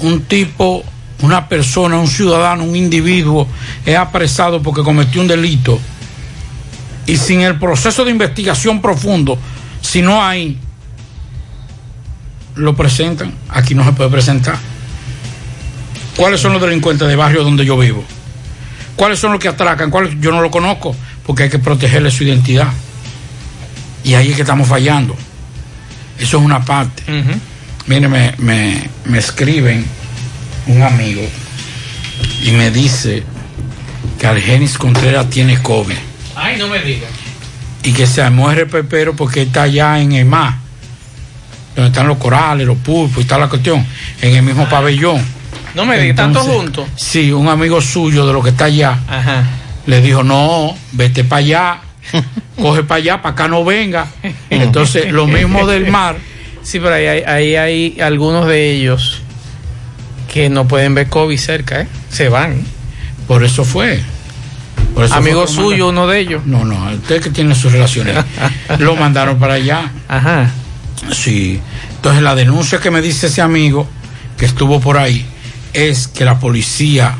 un 0.00 0.22
tipo, 0.22 0.84
una 1.22 1.48
persona, 1.48 1.96
un 1.96 2.06
ciudadano, 2.06 2.62
un 2.64 2.76
individuo 2.76 3.48
es 3.84 3.96
apresado 3.96 4.62
porque 4.62 4.82
cometió 4.82 5.20
un 5.20 5.26
delito 5.26 5.80
y 7.08 7.16
sin 7.16 7.40
el 7.40 7.58
proceso 7.58 8.04
de 8.04 8.10
investigación 8.10 8.82
profundo, 8.82 9.38
si 9.80 10.02
no 10.02 10.22
hay, 10.22 10.58
lo 12.54 12.76
presentan, 12.76 13.32
aquí 13.48 13.74
no 13.74 13.82
se 13.82 13.92
puede 13.92 14.10
presentar. 14.10 14.56
¿Cuáles 16.16 16.38
son 16.38 16.52
los 16.52 16.60
delincuentes 16.60 17.08
de 17.08 17.16
barrio 17.16 17.44
donde 17.44 17.64
yo 17.64 17.78
vivo? 17.78 18.04
¿Cuáles 18.94 19.18
son 19.18 19.32
los 19.32 19.40
que 19.40 19.48
atracan? 19.48 19.90
¿Cuáles? 19.90 20.20
Yo 20.20 20.32
no 20.32 20.42
lo 20.42 20.50
conozco 20.50 20.94
porque 21.26 21.44
hay 21.44 21.48
que 21.48 21.58
protegerle 21.58 22.10
su 22.10 22.24
identidad. 22.24 22.68
Y 24.04 24.12
ahí 24.12 24.30
es 24.30 24.36
que 24.36 24.42
estamos 24.42 24.68
fallando. 24.68 25.16
Eso 26.18 26.38
es 26.38 26.44
una 26.44 26.62
parte. 26.62 27.04
Mire, 27.86 28.08
me, 28.08 28.34
me, 28.36 28.90
me 29.06 29.18
escriben 29.18 29.86
un 30.66 30.82
amigo 30.82 31.22
y 32.42 32.50
me 32.50 32.70
dice 32.70 33.22
que 34.18 34.26
Argenis 34.26 34.76
Contreras 34.76 35.30
tiene 35.30 35.62
COVID 35.62 36.07
Ay, 36.58 36.64
no 36.64 36.68
me 36.68 36.80
digas. 36.80 37.10
y 37.84 37.92
que 37.92 38.06
se 38.06 38.28
muere 38.30 38.66
pepero 38.66 39.14
porque 39.14 39.42
está 39.42 39.62
allá 39.62 40.00
en 40.00 40.12
el 40.12 40.24
mar, 40.24 40.54
donde 41.76 41.88
están 41.90 42.08
los 42.08 42.18
corales, 42.18 42.66
los 42.66 42.78
pulpos 42.78 43.22
y 43.24 43.26
tal 43.26 43.40
la 43.40 43.48
cuestión, 43.48 43.86
en 44.20 44.36
el 44.36 44.42
mismo 44.42 44.68
pabellón. 44.68 45.24
No 45.74 45.84
me 45.86 45.98
digas, 45.98 46.16
tanto 46.16 46.40
Entonces, 46.40 46.60
juntos. 46.60 46.88
Sí, 46.96 47.30
un 47.30 47.48
amigo 47.48 47.80
suyo 47.80 48.26
de 48.26 48.32
lo 48.32 48.42
que 48.42 48.50
está 48.50 48.64
allá 48.64 48.98
Ajá. 49.06 49.44
le 49.86 50.00
dijo, 50.00 50.24
no, 50.24 50.76
vete 50.92 51.22
para 51.24 51.38
allá, 51.38 51.78
coge 52.60 52.82
para 52.82 52.96
allá, 52.98 53.22
para 53.22 53.32
acá 53.34 53.48
no 53.48 53.64
venga. 53.64 54.08
Entonces, 54.50 55.12
lo 55.12 55.26
mismo 55.26 55.66
del 55.66 55.88
mar. 55.90 56.16
Sí, 56.62 56.80
pero 56.80 56.94
ahí 56.94 57.06
hay, 57.06 57.22
ahí 57.22 57.56
hay 57.56 58.00
algunos 58.00 58.46
de 58.46 58.72
ellos 58.72 59.22
que 60.32 60.50
no 60.50 60.66
pueden 60.66 60.94
ver 60.94 61.08
COVID 61.08 61.38
cerca, 61.38 61.82
¿eh? 61.82 61.88
Se 62.10 62.28
van. 62.28 62.64
Por 63.28 63.44
eso 63.44 63.64
fue. 63.64 64.02
Amigo 65.12 65.46
suyo, 65.46 65.88
uno 65.88 66.06
de 66.06 66.20
ellos. 66.20 66.42
No, 66.46 66.64
no, 66.64 66.90
usted 66.92 67.22
que 67.22 67.30
tiene 67.30 67.54
sus 67.54 67.72
relaciones. 67.72 68.16
lo 68.78 68.96
mandaron 68.96 69.38
para 69.38 69.54
allá. 69.54 69.92
Ajá. 70.08 70.50
Sí. 71.12 71.60
Entonces 71.96 72.22
la 72.22 72.34
denuncia 72.34 72.80
que 72.80 72.90
me 72.90 73.00
dice 73.00 73.28
ese 73.28 73.40
amigo 73.42 73.86
que 74.36 74.46
estuvo 74.46 74.80
por 74.80 74.98
ahí 74.98 75.24
es 75.72 76.08
que 76.08 76.24
la 76.24 76.38
policía, 76.40 77.14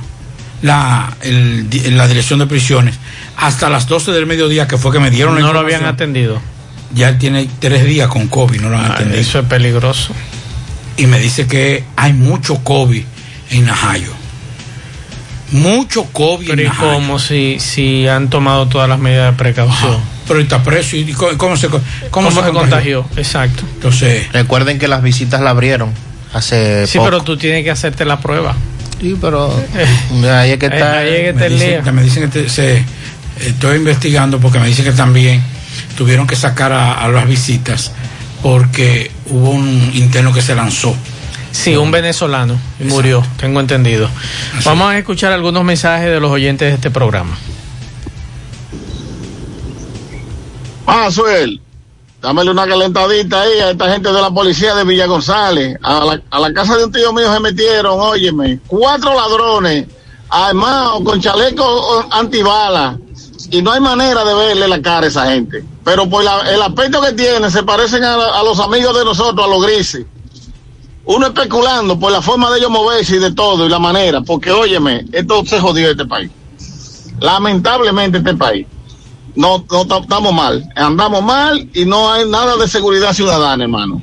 la, 0.62 1.12
el 1.22 1.68
la 1.96 2.06
dirección 2.08 2.38
de 2.40 2.46
prisiones, 2.46 2.96
hasta 3.36 3.68
las 3.70 3.86
12 3.86 4.10
del 4.12 4.26
mediodía 4.26 4.66
que 4.66 4.76
fue 4.78 4.92
que 4.92 4.98
me 4.98 5.10
dieron 5.10 5.34
la 5.36 5.40
No 5.40 5.52
lo 5.52 5.60
habían 5.60 5.84
atendido. 5.84 6.40
Ya 6.94 7.18
tiene 7.18 7.48
tres 7.60 7.84
días 7.84 8.08
con 8.08 8.28
COVID, 8.28 8.60
no 8.60 8.70
lo 8.70 8.78
han 8.78 8.86
Ah, 8.90 8.94
atendido. 8.94 9.20
Eso 9.20 9.38
es 9.40 9.44
peligroso. 9.46 10.12
Y 10.96 11.06
me 11.06 11.20
dice 11.20 11.46
que 11.46 11.84
hay 11.96 12.12
mucho 12.12 12.62
COVID 12.64 13.04
en 13.50 13.66
Najayo. 13.66 14.12
Mucho 15.50 16.04
COVID 16.12 16.46
Pero 16.48 16.60
en 16.62 16.68
¿y 16.68 16.70
cómo 16.70 17.18
si, 17.18 17.58
si 17.58 18.06
han 18.06 18.28
tomado 18.28 18.68
todas 18.68 18.88
las 18.88 18.98
medidas 18.98 19.32
de 19.32 19.38
precaución? 19.38 19.98
Pero 20.26 20.40
está 20.40 20.62
preso 20.62 20.94
y 20.96 21.10
cómo, 21.12 21.38
cómo 21.38 21.56
se, 21.56 21.68
cómo 21.68 21.82
¿Cómo, 22.10 22.30
se 22.30 22.42
se 22.42 22.52
contagió? 22.52 23.06
Exacto. 23.16 23.62
Entonces, 23.74 24.30
Recuerden 24.32 24.78
que 24.78 24.88
las 24.88 25.02
visitas 25.02 25.40
la 25.40 25.50
abrieron 25.50 25.90
hace 26.34 26.86
Sí, 26.86 26.98
poco. 26.98 27.10
pero 27.10 27.22
tú 27.22 27.36
tienes 27.38 27.64
que 27.64 27.70
hacerte 27.70 28.04
la 28.04 28.20
prueba. 28.20 28.54
Sí, 29.00 29.16
pero 29.20 29.50
ahí 30.30 30.50
es 30.52 30.58
que 30.58 30.66
está. 30.66 30.98
Ahí 30.98 31.08
es 31.08 31.16
que 31.16 31.22
me 31.22 31.28
está 31.30 31.46
el 31.46 31.52
dicen, 31.54 31.84
lío. 31.84 31.92
me 31.94 32.02
dicen 32.02 32.22
que 32.30 32.42
te- 32.42 32.48
se, 32.50 32.84
estoy 33.40 33.76
investigando 33.78 34.38
porque 34.38 34.58
me 34.58 34.66
dicen 34.66 34.84
que 34.84 34.92
también 34.92 35.42
tuvieron 35.96 36.26
que 36.26 36.36
sacar 36.36 36.72
a, 36.72 36.92
a 36.92 37.08
las 37.08 37.26
visitas 37.26 37.92
porque 38.42 39.10
hubo 39.26 39.50
un 39.50 39.90
interno 39.94 40.32
que 40.32 40.42
se 40.42 40.54
lanzó. 40.54 40.94
Sí, 41.52 41.76
un 41.76 41.90
venezolano 41.90 42.56
y 42.78 42.84
murió, 42.84 43.24
tengo 43.38 43.60
entendido. 43.60 44.08
Vamos 44.64 44.90
a 44.90 44.98
escuchar 44.98 45.32
algunos 45.32 45.64
mensajes 45.64 46.08
de 46.10 46.20
los 46.20 46.30
oyentes 46.30 46.68
de 46.68 46.74
este 46.74 46.90
programa. 46.90 47.36
Maxwell, 50.86 51.60
dámele 52.22 52.50
una 52.50 52.66
calentadita 52.66 53.42
ahí 53.42 53.58
a 53.60 53.70
esta 53.70 53.90
gente 53.92 54.12
de 54.12 54.20
la 54.20 54.30
policía 54.30 54.74
de 54.74 54.84
Villa 54.84 55.06
González. 55.06 55.76
A 55.82 56.04
la, 56.04 56.22
a 56.30 56.40
la 56.40 56.52
casa 56.52 56.76
de 56.76 56.84
un 56.84 56.92
tío 56.92 57.12
mío 57.12 57.32
se 57.32 57.40
metieron, 57.40 57.98
óyeme, 58.00 58.58
cuatro 58.66 59.14
ladrones 59.14 59.86
armados 60.30 61.02
con 61.04 61.20
chaleco 61.20 62.06
antibalas. 62.10 62.96
Y 63.50 63.62
no 63.62 63.72
hay 63.72 63.80
manera 63.80 64.24
de 64.24 64.34
verle 64.34 64.68
la 64.68 64.80
cara 64.82 65.06
a 65.06 65.08
esa 65.08 65.26
gente. 65.30 65.64
Pero 65.84 66.08
por 66.08 66.22
la- 66.22 66.50
el 66.52 66.60
aspecto 66.60 67.00
que 67.00 67.12
tienen, 67.12 67.50
se 67.50 67.62
parecen 67.62 68.04
a, 68.04 68.16
la- 68.16 68.38
a 68.38 68.42
los 68.42 68.58
amigos 68.60 68.96
de 68.98 69.04
nosotros, 69.04 69.46
a 69.46 69.48
los 69.48 69.62
grises. 69.64 70.04
Uno 71.10 71.26
especulando 71.28 71.98
por 71.98 72.12
la 72.12 72.20
forma 72.20 72.50
de 72.50 72.58
ellos 72.58 72.70
moverse 72.70 73.16
y 73.16 73.18
de 73.18 73.32
todo 73.32 73.64
y 73.64 73.70
la 73.70 73.78
manera. 73.78 74.20
Porque, 74.20 74.50
óyeme, 74.50 75.06
esto 75.10 75.42
se 75.46 75.58
jodió 75.58 75.90
este 75.90 76.04
país. 76.04 76.30
Lamentablemente 77.18 78.18
este 78.18 78.34
país 78.34 78.66
no, 79.34 79.64
no 79.70 79.86
ta- 79.86 79.98
estamos 79.98 80.32
mal, 80.34 80.68
andamos 80.76 81.22
mal 81.22 81.68
y 81.72 81.84
no 81.86 82.12
hay 82.12 82.28
nada 82.28 82.56
de 82.56 82.68
seguridad 82.68 83.14
ciudadana, 83.14 83.64
hermano. 83.64 84.02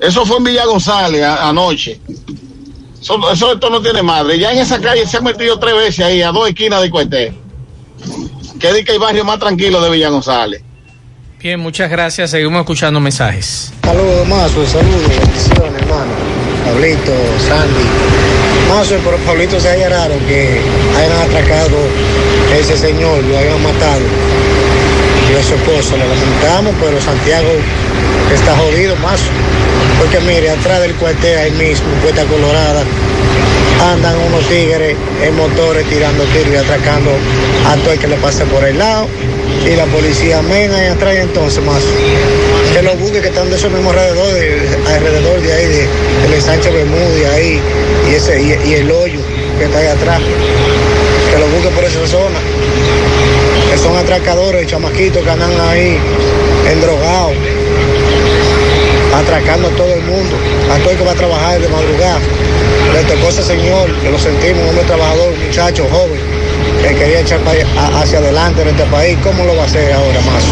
Eso 0.00 0.24
fue 0.24 0.38
en 0.38 0.44
Villa 0.44 0.64
González 0.64 1.22
anoche. 1.22 2.00
Eso, 3.00 3.52
esto 3.52 3.68
no 3.68 3.82
tiene 3.82 4.02
madre. 4.02 4.38
Ya 4.38 4.52
en 4.52 4.58
esa 4.60 4.80
calle 4.80 5.06
se 5.06 5.18
han 5.18 5.24
metido 5.24 5.58
tres 5.58 5.74
veces 5.74 6.06
ahí, 6.06 6.22
a 6.22 6.32
dos 6.32 6.48
esquinas 6.48 6.80
de 6.80 6.90
Cuete. 6.90 7.34
Que 8.58 8.70
es 8.70 8.84
que 8.86 8.92
el 8.92 8.98
barrio 8.98 9.24
más 9.26 9.38
tranquilo 9.38 9.82
de 9.82 9.90
Villa 9.90 10.08
González. 10.08 10.62
Bien, 11.44 11.60
muchas 11.60 11.90
gracias. 11.90 12.30
Seguimos 12.30 12.58
escuchando 12.60 13.00
mensajes. 13.00 13.70
Saludos, 13.82 14.26
Mazo, 14.26 14.66
saludos, 14.66 15.06
bendiciones, 15.06 15.82
hermano. 15.82 16.12
Pablito, 16.64 17.12
Sandy. 17.46 17.84
Mazo, 18.70 18.94
pero 19.04 19.18
Pablito 19.26 19.60
se 19.60 19.68
haya 19.68 19.90
raro 19.90 20.14
que 20.26 20.58
hayan 20.96 21.20
atracado 21.20 21.76
a 22.50 22.56
ese 22.56 22.78
señor, 22.78 23.22
lo 23.24 23.36
hayan 23.36 23.62
matado. 23.62 24.00
Y 25.30 25.38
a 25.38 25.42
su 25.42 25.52
esposa, 25.56 25.98
lo 25.98 26.08
lamentamos, 26.08 26.74
pero 26.80 26.98
Santiago 26.98 27.50
está 28.32 28.56
jodido, 28.56 28.96
Mazo. 28.96 29.28
Porque 29.98 30.20
mire, 30.20 30.48
atrás 30.48 30.80
del 30.80 30.94
cuartel 30.94 31.38
ahí 31.38 31.50
mismo, 31.50 31.88
Puerta 32.00 32.24
Colorada, 32.24 32.84
andan 33.92 34.16
unos 34.16 34.48
tigres 34.48 34.96
en 35.22 35.36
motores 35.36 35.86
tirando 35.90 36.24
tiros 36.24 36.54
y 36.54 36.56
atracando 36.56 37.10
a 37.68 37.76
todo 37.76 37.92
el 37.92 37.98
que 37.98 38.08
le 38.08 38.16
pase 38.16 38.46
por 38.46 38.64
el 38.64 38.78
lado. 38.78 39.08
Y 39.64 39.76
la 39.76 39.86
policía 39.86 40.42
mena 40.42 40.76
ahí 40.76 40.88
atrás 40.88 41.14
y 41.14 41.18
entonces 41.18 41.64
más. 41.64 41.82
Que 42.72 42.82
los 42.82 42.98
buques 42.98 43.22
que 43.22 43.28
están 43.28 43.48
de 43.50 43.56
esos 43.56 43.70
mismos 43.70 43.94
alrededor, 43.94 44.32
de, 44.34 44.94
alrededor 44.94 45.40
de 45.40 45.52
ahí, 45.52 45.66
de, 45.66 45.88
del 46.22 46.34
ensanche 46.34 46.70
Bermúdez 46.70 47.26
ahí, 47.28 47.60
y 48.10 48.14
ese, 48.14 48.42
y, 48.42 48.70
y 48.70 48.74
el 48.74 48.90
hoyo 48.90 49.20
que 49.58 49.64
está 49.64 49.78
ahí 49.78 49.86
atrás. 49.86 50.20
Que 51.30 51.38
los 51.38 51.50
buques 51.52 51.70
por 51.72 51.84
esa 51.84 52.06
zona. 52.06 52.38
Que 53.70 53.78
son 53.78 53.96
atracadores, 53.96 54.66
chamaquitos 54.66 55.22
que 55.22 55.30
andan 55.30 55.52
ahí 55.60 55.98
endrogados 56.70 57.34
atracando 59.14 59.68
a 59.68 59.70
todo 59.72 59.94
el 59.94 60.02
mundo, 60.02 60.36
a 60.72 60.78
todo 60.78 60.90
el 60.90 60.98
que 60.98 61.04
va 61.04 61.12
a 61.12 61.14
trabajar 61.14 61.60
de 61.60 61.68
madrugada. 61.68 62.20
Le 62.92 63.02
tocó 63.04 63.28
ese 63.28 63.42
señor, 63.42 63.92
que 64.00 64.10
lo 64.10 64.18
sentimos, 64.18 64.62
un 64.62 64.68
hombre 64.70 64.84
trabajador, 64.84 65.32
muchacho 65.36 65.86
joven, 65.90 66.20
que 66.88 66.94
quería 66.96 67.20
echar 67.20 67.40
hacia 67.94 68.18
adelante 68.18 68.62
en 68.62 68.68
este 68.68 68.84
país. 68.84 69.16
¿Cómo 69.22 69.44
lo 69.44 69.56
va 69.56 69.62
a 69.62 69.66
hacer 69.66 69.92
ahora 69.92 70.20
más? 70.20 70.44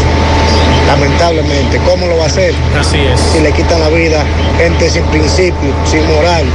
Lamentablemente, 0.87 1.79
¿cómo 1.85 2.07
lo 2.07 2.17
va 2.17 2.23
a 2.23 2.27
hacer? 2.27 2.53
Así 2.77 2.97
es. 2.97 3.19
Si 3.19 3.39
le 3.39 3.51
quitan 3.51 3.79
la 3.79 3.89
vida, 3.89 4.23
gente 4.57 4.89
sin 4.89 5.03
principio, 5.05 5.73
sin 5.85 6.05
moral. 6.07 6.45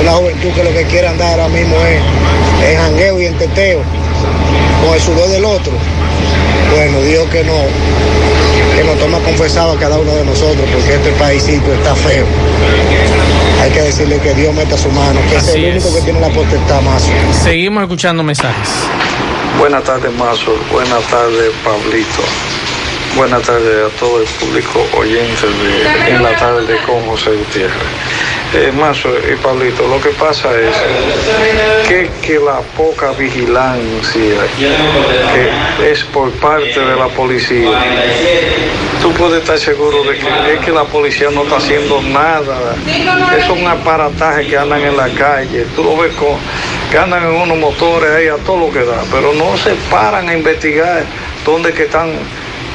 Una 0.00 0.12
juventud 0.12 0.50
que 0.52 0.64
lo 0.64 0.70
que 0.70 0.84
quiere 0.84 1.08
andar 1.08 1.32
ahora 1.32 1.48
mismo 1.48 1.76
es 1.76 2.70
en 2.70 2.78
jangueo 2.78 3.20
y 3.20 3.26
en 3.26 3.34
teteo, 3.38 3.80
con 4.84 4.94
el 4.94 5.00
sudor 5.00 5.28
del 5.30 5.44
otro. 5.44 5.72
Bueno, 6.74 7.00
Dios 7.02 7.28
que 7.30 7.44
no, 7.44 7.54
que 8.76 8.84
nos 8.84 8.98
toma 8.98 9.18
confesado 9.20 9.72
a 9.72 9.78
cada 9.78 9.98
uno 9.98 10.14
de 10.14 10.24
nosotros, 10.24 10.68
porque 10.72 10.94
este 10.94 11.10
paísito 11.12 11.72
está 11.72 11.94
feo. 11.94 12.26
Hay 13.62 13.70
que 13.70 13.82
decirle 13.82 14.18
que 14.20 14.34
Dios 14.34 14.54
meta 14.54 14.76
su 14.76 14.90
mano, 14.90 15.20
que 15.28 15.36
es 15.36 15.48
el 15.48 15.64
único 15.64 15.88
es. 15.88 15.94
que 15.94 16.00
tiene 16.02 16.20
la 16.20 16.28
potestad 16.28 16.80
más. 16.82 17.08
Seguimos 17.32 17.82
escuchando 17.82 18.22
mensajes. 18.22 18.68
Buenas 19.58 19.82
tardes, 19.82 20.12
Mazo. 20.12 20.56
Buenas 20.70 21.02
tardes, 21.08 21.50
Pablito. 21.64 22.22
Buenas 23.16 23.42
tardes 23.42 23.92
a 23.92 23.98
todo 23.98 24.20
el 24.20 24.26
público 24.26 24.86
oyente 24.96 25.46
de 25.46 26.14
En 26.14 26.22
la 26.22 26.36
tarde 26.36 26.76
con 26.86 27.04
José 27.06 27.30
Gutiérrez. 27.30 27.72
Eh, 28.54 28.72
Mazo 28.72 29.10
y 29.10 29.36
Pablito, 29.36 29.86
lo 29.86 30.00
que 30.00 30.08
pasa 30.10 30.48
es 30.58 30.74
que, 31.86 32.10
que 32.22 32.38
la 32.38 32.60
poca 32.78 33.12
vigilancia 33.12 34.40
que 35.78 35.90
es 35.90 36.02
por 36.04 36.30
parte 36.32 36.80
de 36.80 36.96
la 36.96 37.08
policía, 37.08 37.78
tú 39.02 39.12
puedes 39.12 39.42
estar 39.42 39.58
seguro 39.58 40.02
de 40.02 40.16
que, 40.16 40.54
es 40.54 40.60
que 40.60 40.70
la 40.70 40.84
policía 40.84 41.28
no 41.30 41.42
está 41.42 41.56
haciendo 41.58 42.00
nada. 42.00 42.74
Es 43.36 43.48
un 43.50 43.66
aparataje 43.66 44.46
que 44.46 44.56
andan 44.56 44.80
en 44.80 44.96
la 44.96 45.10
calle. 45.10 45.66
Tú 45.76 45.84
lo 45.84 45.98
ves 45.98 46.14
con, 46.14 46.36
que 46.90 46.96
andan 46.96 47.24
en 47.24 47.34
unos 47.34 47.58
motores 47.58 48.10
ahí 48.12 48.28
a 48.28 48.36
todo 48.38 48.60
lo 48.60 48.72
que 48.72 48.82
da, 48.82 49.04
pero 49.12 49.34
no 49.34 49.58
se 49.58 49.74
paran 49.90 50.26
a 50.26 50.32
investigar 50.32 51.04
dónde 51.44 51.74
que 51.74 51.82
están 51.82 52.12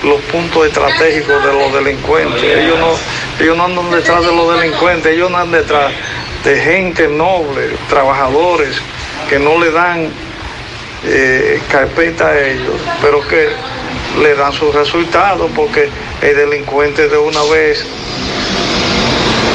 los 0.04 0.22
puntos 0.24 0.68
estratégicos 0.68 1.44
de 1.44 1.54
los 1.54 1.74
delincuentes. 1.74 2.44
Ellos 2.44 2.80
no, 2.80 2.96
ellos 3.39 3.58
no 3.58 3.66
andan 3.66 3.92
detrás 3.92 4.26
de 4.26 4.36
los 4.36 4.60
delincuentes, 4.60 5.13
ellos 5.13 5.28
andan 5.30 5.52
detrás 5.52 5.92
de 6.44 6.60
gente 6.60 7.08
noble, 7.08 7.70
trabajadores, 7.89 8.82
que 9.30 9.39
no 9.39 9.58
le 9.60 9.72
dan 9.72 10.10
eh, 11.06 11.62
carpeta 11.70 12.28
a 12.28 12.48
ellos, 12.48 12.76
pero 13.02 13.26
que 13.28 13.50
le 14.22 14.36
dan 14.36 14.54
sus 14.54 14.74
resultados 14.76 15.50
porque 15.56 15.89
el 16.22 16.36
delincuente 16.36 17.08
de 17.08 17.18
una 17.18 17.42
vez 17.44 17.86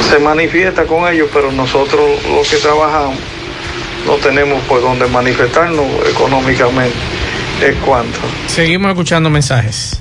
se 0.08 0.18
manifiesta 0.18 0.84
con 0.84 1.06
ellos, 1.12 1.28
pero 1.32 1.52
nosotros 1.52 2.24
los 2.34 2.48
que 2.48 2.56
trabajamos 2.56 3.18
no 4.06 4.14
tenemos 4.14 4.62
por 4.62 4.80
dónde 4.80 5.06
manifestarnos 5.06 5.86
económicamente. 6.08 6.96
¿Es 7.62 7.74
cuánto? 7.84 8.18
Seguimos 8.46 8.90
escuchando 8.90 9.30
mensajes. 9.30 9.98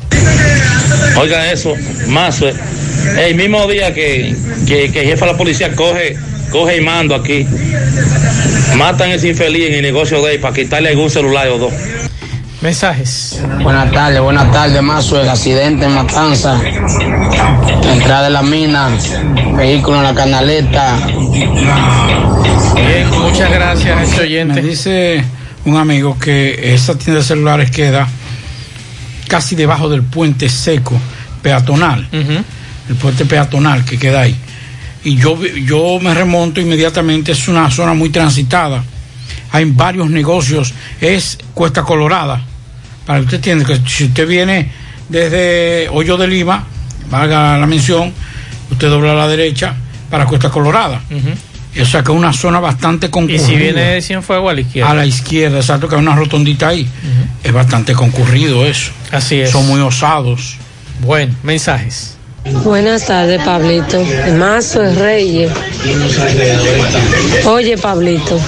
Oiga 1.19 1.51
eso, 1.51 1.73
más 2.07 2.41
el 2.41 3.35
mismo 3.35 3.65
día 3.67 3.93
que, 3.93 4.35
que, 4.67 4.91
que 4.91 5.01
el 5.01 5.07
jefe 5.07 5.25
de 5.25 5.31
la 5.31 5.37
policía 5.37 5.73
coge, 5.75 6.15
coge 6.51 6.77
y 6.77 6.81
mando 6.81 7.15
aquí, 7.15 7.47
matan 8.75 9.09
a 9.09 9.15
ese 9.15 9.29
infeliz 9.29 9.67
en 9.67 9.73
el 9.75 9.81
negocio 9.81 10.21
de 10.23 10.35
él 10.35 10.39
para 10.39 10.53
quitarle 10.53 10.89
algún 10.89 11.09
celular 11.09 11.47
o 11.49 11.57
dos. 11.57 11.73
Mensajes. 12.61 13.39
Buenas 13.61 13.91
tardes, 13.91 14.19
buenas 14.21 14.51
tardes, 14.51 14.81
Mazo. 14.81 15.21
El 15.21 15.29
accidente 15.29 15.85
en 15.85 15.93
Matanza, 15.93 16.59
entrada 17.91 18.23
de 18.23 18.29
la 18.31 18.41
mina, 18.41 18.89
vehículo 19.55 19.97
en 19.97 20.03
la 20.03 20.13
canaleta. 20.15 20.97
Bien, 22.75 23.09
muchas 23.21 23.51
gracias, 23.51 24.09
este 24.09 24.21
oyente. 24.21 24.61
Me 24.61 24.67
dice 24.67 25.23
un 25.67 25.75
amigo 25.75 26.17
que 26.17 26.73
esa 26.73 26.97
tienda 26.97 27.19
de 27.19 27.27
celulares 27.27 27.71
queda 27.71 28.07
casi 29.27 29.53
debajo 29.53 29.89
del 29.89 30.01
puente 30.01 30.47
seco 30.47 30.97
peatonal, 31.41 32.07
el 32.11 32.95
puente 32.95 33.25
peatonal 33.25 33.83
que 33.83 33.99
queda 33.99 34.21
ahí. 34.21 34.35
Y 35.03 35.17
yo, 35.17 35.37
yo 35.45 35.99
me 36.01 36.13
remonto 36.13 36.61
inmediatamente, 36.61 37.33
es 37.33 37.49
una 37.49 37.69
zona 37.69 37.93
muy 37.93 38.09
transitada. 38.09 38.81
Hay 39.51 39.65
varios 39.65 40.09
negocios, 40.09 40.73
es 41.01 41.37
Cuesta 41.53 41.83
Colorada. 41.83 42.41
Para 43.05 43.19
que 43.19 43.25
usted 43.25 43.37
entienda 43.37 43.65
que 43.65 43.77
si 43.89 44.05
usted 44.05 44.25
viene 44.25 44.71
desde 45.09 45.89
Hoyo 45.89 46.15
de 46.15 46.29
Lima, 46.29 46.65
valga 47.11 47.57
la 47.57 47.67
mención, 47.67 48.13
usted 48.71 48.89
dobla 48.89 49.11
a 49.11 49.15
la 49.15 49.27
derecha 49.27 49.75
para 50.09 50.25
Cuesta 50.25 50.49
Colorada. 50.49 51.01
O 51.81 51.85
sea 51.85 52.03
que 52.03 52.11
es 52.11 52.17
una 52.17 52.33
zona 52.33 52.59
bastante 52.59 53.07
Y 53.07 53.09
concurrida. 53.09 53.45
si 53.45 53.55
viene 53.55 53.81
de 53.81 54.01
Cienfuegos 54.01 54.51
a 54.51 54.53
la 54.55 54.61
izquierda. 54.61 54.91
A 54.91 54.93
la 54.95 55.05
izquierda, 55.05 55.57
exacto, 55.57 55.87
que 55.87 55.95
hay 55.95 56.01
una 56.01 56.15
rotondita 56.15 56.69
ahí. 56.69 56.87
Es 57.43 57.53
bastante 57.53 57.93
concurrido 57.93 58.65
eso. 58.65 58.91
Así 59.11 59.39
es. 59.41 59.51
Son 59.51 59.65
muy 59.67 59.79
osados. 59.81 60.57
Bueno, 61.01 61.33
mensajes. 61.43 62.13
Buenas 62.63 63.05
tardes, 63.05 63.41
Pablito. 63.43 64.01
Mazo 64.37 64.81
es 64.83 64.95
Reyes. 64.97 65.51
Oye, 67.45 67.77
Pablito, 67.77 68.39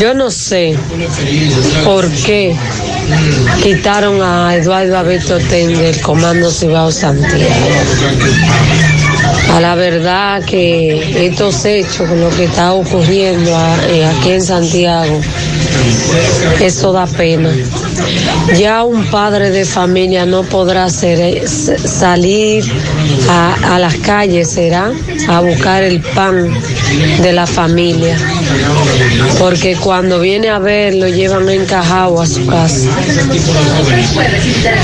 yo 0.00 0.14
no 0.14 0.30
sé 0.30 0.76
por 1.84 2.08
qué 2.10 2.56
quitaron 3.62 4.20
a 4.22 4.54
Eduardo 4.56 4.98
Alberto 4.98 5.38
Ten 5.38 5.68
del 5.74 6.00
Comando 6.00 6.50
Cibao 6.50 6.90
Santiago. 6.90 7.54
A 9.54 9.60
la 9.60 9.74
verdad 9.74 10.44
que 10.44 11.26
estos 11.26 11.64
hechos, 11.64 12.08
lo 12.10 12.30
que 12.30 12.44
está 12.44 12.72
ocurriendo 12.72 13.50
eh, 13.88 14.06
aquí 14.06 14.30
en 14.30 14.42
Santiago, 14.42 15.20
eso 16.60 16.92
da 16.92 17.06
pena. 17.06 17.50
Ya 18.56 18.84
un 18.84 19.04
padre 19.06 19.50
de 19.50 19.64
familia 19.64 20.26
no 20.26 20.42
podrá 20.42 20.88
eh, 21.02 21.42
salir 21.46 22.64
a, 23.28 23.74
a 23.74 23.78
las 23.78 23.94
calles, 23.96 24.50
será, 24.50 24.92
a 25.28 25.40
buscar 25.40 25.82
el 25.82 26.00
pan 26.00 26.50
de 27.22 27.32
la 27.32 27.46
familia. 27.46 28.16
Porque 29.38 29.76
cuando 29.76 30.20
viene 30.20 30.48
a 30.48 30.58
ver, 30.58 30.94
lo 30.94 31.08
llevan 31.08 31.48
encajado 31.48 32.20
a 32.20 32.26
su 32.26 32.46
casa. 32.46 32.88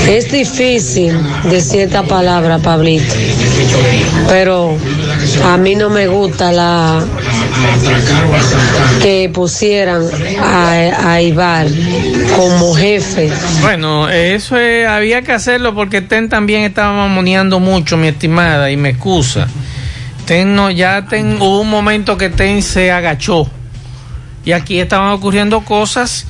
Es 0.07 0.31
difícil 0.31 1.17
decir 1.49 1.81
esta 1.81 2.03
palabra, 2.03 2.57
Pablito, 2.59 3.13
pero 4.27 4.77
a 5.43 5.57
mí 5.57 5.75
no 5.75 5.89
me 5.89 6.07
gusta 6.07 6.51
la 6.51 7.03
que 9.01 9.29
pusieran 9.33 10.03
a, 10.41 11.11
a 11.13 11.21
Ibar 11.21 11.67
como 12.35 12.73
jefe. 12.75 13.31
Bueno, 13.61 14.09
eso 14.09 14.55
había 14.55 15.21
que 15.21 15.31
hacerlo 15.31 15.73
porque 15.73 16.01
Ten 16.01 16.29
también 16.29 16.63
estaba 16.63 17.07
mamoneando 17.07 17.59
mucho, 17.59 17.97
mi 17.97 18.07
estimada, 18.07 18.71
y 18.71 18.77
me 18.77 18.89
excusa. 18.89 19.47
Ten 20.25 20.55
no, 20.55 20.69
ya 20.69 21.05
ten, 21.05 21.41
hubo 21.41 21.61
un 21.61 21.69
momento 21.69 22.17
que 22.17 22.29
Ten 22.29 22.61
se 22.61 22.91
agachó. 22.91 23.49
Y 24.43 24.53
aquí 24.53 24.79
estaban 24.79 25.11
ocurriendo 25.11 25.61
cosas 25.61 26.25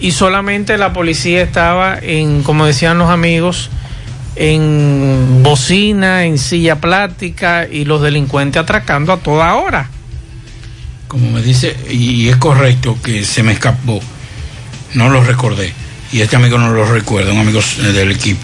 y 0.00 0.12
solamente 0.12 0.78
la 0.78 0.92
policía 0.92 1.42
estaba 1.42 1.98
en, 2.00 2.42
como 2.42 2.66
decían 2.66 2.98
los 2.98 3.10
amigos, 3.10 3.70
en 4.42 5.42
bocina, 5.42 6.24
en 6.24 6.38
silla 6.38 6.80
plástica 6.80 7.68
y 7.70 7.84
los 7.84 8.00
delincuentes 8.00 8.62
atracando 8.62 9.12
a 9.12 9.18
toda 9.18 9.54
hora. 9.56 9.90
como 11.08 11.30
me 11.30 11.42
dice, 11.42 11.76
y 11.90 12.28
es 12.28 12.36
correcto 12.36 12.96
que 13.02 13.22
se 13.22 13.42
me 13.42 13.52
escapó, 13.52 14.00
no 14.94 15.10
lo 15.10 15.22
recordé, 15.22 15.74
y 16.10 16.22
este 16.22 16.36
amigo 16.36 16.56
no 16.56 16.70
lo 16.70 16.86
recuerda, 16.86 17.32
un 17.34 17.40
amigo 17.40 17.60
eh, 17.60 17.92
del 17.92 18.12
equipo. 18.12 18.40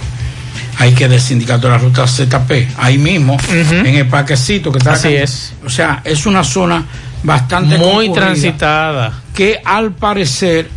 Hay 0.78 0.92
que 0.92 1.08
del 1.08 1.18
sindicato 1.20 1.68
de 1.68 1.72
la 1.72 1.78
ruta 1.78 2.06
ZP, 2.06 2.68
ahí 2.76 2.98
mismo, 2.98 3.38
en 3.48 3.86
el 3.86 4.06
parquecito 4.06 4.70
que 4.70 4.76
está 4.78 4.92
Así 4.92 5.08
acá. 5.08 5.22
es. 5.22 5.54
O 5.64 5.70
sea, 5.70 6.02
es 6.04 6.26
una 6.26 6.44
zona 6.44 6.84
bastante 7.22 7.78
Muy 7.78 8.12
transitada. 8.12 9.22
que 9.34 9.62
al 9.64 9.92
parecer 9.92 10.68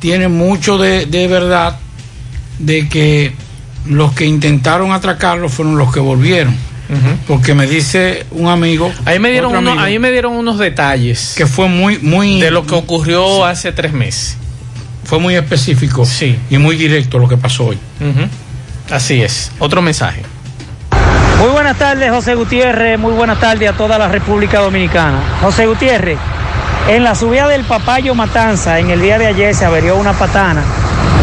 tiene 0.00 0.28
mucho 0.28 0.76
de, 0.76 1.06
de 1.06 1.26
verdad 1.28 1.78
de 2.58 2.86
que 2.90 3.32
los 3.88 4.12
que 4.12 4.24
intentaron 4.26 4.92
atracarlo 4.92 5.48
fueron 5.48 5.76
los 5.78 5.92
que 5.92 6.00
volvieron. 6.00 6.54
Porque 7.26 7.52
me 7.54 7.66
dice 7.66 8.26
un 8.30 8.48
amigo. 8.48 8.92
Ahí 9.04 9.18
me 9.18 9.30
dieron, 9.30 9.50
uno- 9.56 9.70
amigo, 9.72 9.84
ahí 9.84 9.98
me 9.98 10.12
dieron 10.12 10.34
unos 10.34 10.58
detalles. 10.58 11.34
Que 11.36 11.46
fue 11.46 11.68
muy, 11.68 11.98
muy. 11.98 12.40
De 12.40 12.50
lo 12.52 12.64
que 12.64 12.74
ocurrió 12.76 13.44
hace 13.44 13.72
tres 13.72 13.92
meses. 13.92 14.36
Fue 15.04 15.18
muy 15.18 15.34
específico. 15.34 16.04
Sí. 16.04 16.38
Y 16.48 16.58
muy 16.58 16.76
directo 16.76 17.18
lo 17.18 17.26
que 17.28 17.36
pasó 17.36 17.66
hoy. 17.66 17.78
Así 18.90 19.20
es. 19.20 19.50
Otro 19.58 19.82
mensaje. 19.82 20.22
Muy 21.40 21.48
buenas 21.50 21.76
tardes, 21.76 22.10
José 22.10 22.34
Gutiérrez. 22.36 22.98
Muy 22.98 23.12
buenas 23.12 23.40
tardes 23.40 23.68
a 23.68 23.72
toda 23.72 23.98
la 23.98 24.08
República 24.08 24.60
Dominicana. 24.60 25.18
José 25.42 25.66
Gutiérrez, 25.66 26.18
en 26.88 27.02
la 27.04 27.14
subida 27.16 27.48
del 27.48 27.64
Papayo 27.64 28.14
Matanza, 28.14 28.78
en 28.78 28.90
el 28.90 29.00
día 29.02 29.18
de 29.18 29.26
ayer 29.26 29.54
se 29.54 29.64
averió 29.64 29.96
una 29.96 30.12
patana, 30.12 30.62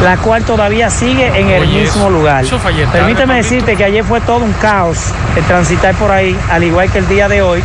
la 0.04 0.18
cual 0.18 0.43
todavía 0.43 0.89
sigue 0.89 1.28
en 1.28 1.49
el 1.49 1.64
Oye, 1.64 1.82
mismo 1.82 2.10
lugar. 2.10 2.45
tarde, 2.45 2.88
Permíteme 2.91 3.36
decirte 3.36 3.76
que 3.76 3.86
ayer 3.86 4.04
fue 4.04 4.20
todo 4.22 4.43
un 4.43 4.54
caos 4.54 4.97
el 5.36 5.43
transitar 5.45 5.95
por 5.95 6.12
ahí, 6.12 6.38
al 6.51 6.64
igual 6.64 6.91
que 6.91 6.99
el 6.99 7.08
día 7.08 7.28
de 7.28 7.41
hoy. 7.41 7.64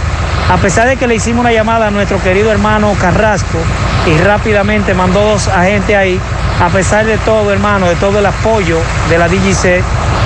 A 0.51 0.57
pesar 0.57 0.89
de 0.89 0.97
que 0.97 1.07
le 1.07 1.17
hicimos 1.17 1.41
una 1.41 1.53
llamada 1.53 1.89
a 1.89 1.91
nuestro 1.91 2.23
querido 2.23 2.51
hermano 2.51 2.95
Carrasco 3.01 3.59
y 4.07 4.17
rápidamente 4.19 4.95
mandó 4.95 5.21
dos 5.21 5.49
agentes 5.49 5.95
ahí, 5.97 6.19
a 6.63 6.69
pesar 6.69 7.05
de 7.05 7.19
todo, 7.19 7.53
hermano, 7.53 7.87
de 7.87 7.97
todo 7.97 8.21
el 8.21 8.27
apoyo 8.27 8.79
de 9.11 9.19
la 9.19 9.29
DGC 9.29 9.83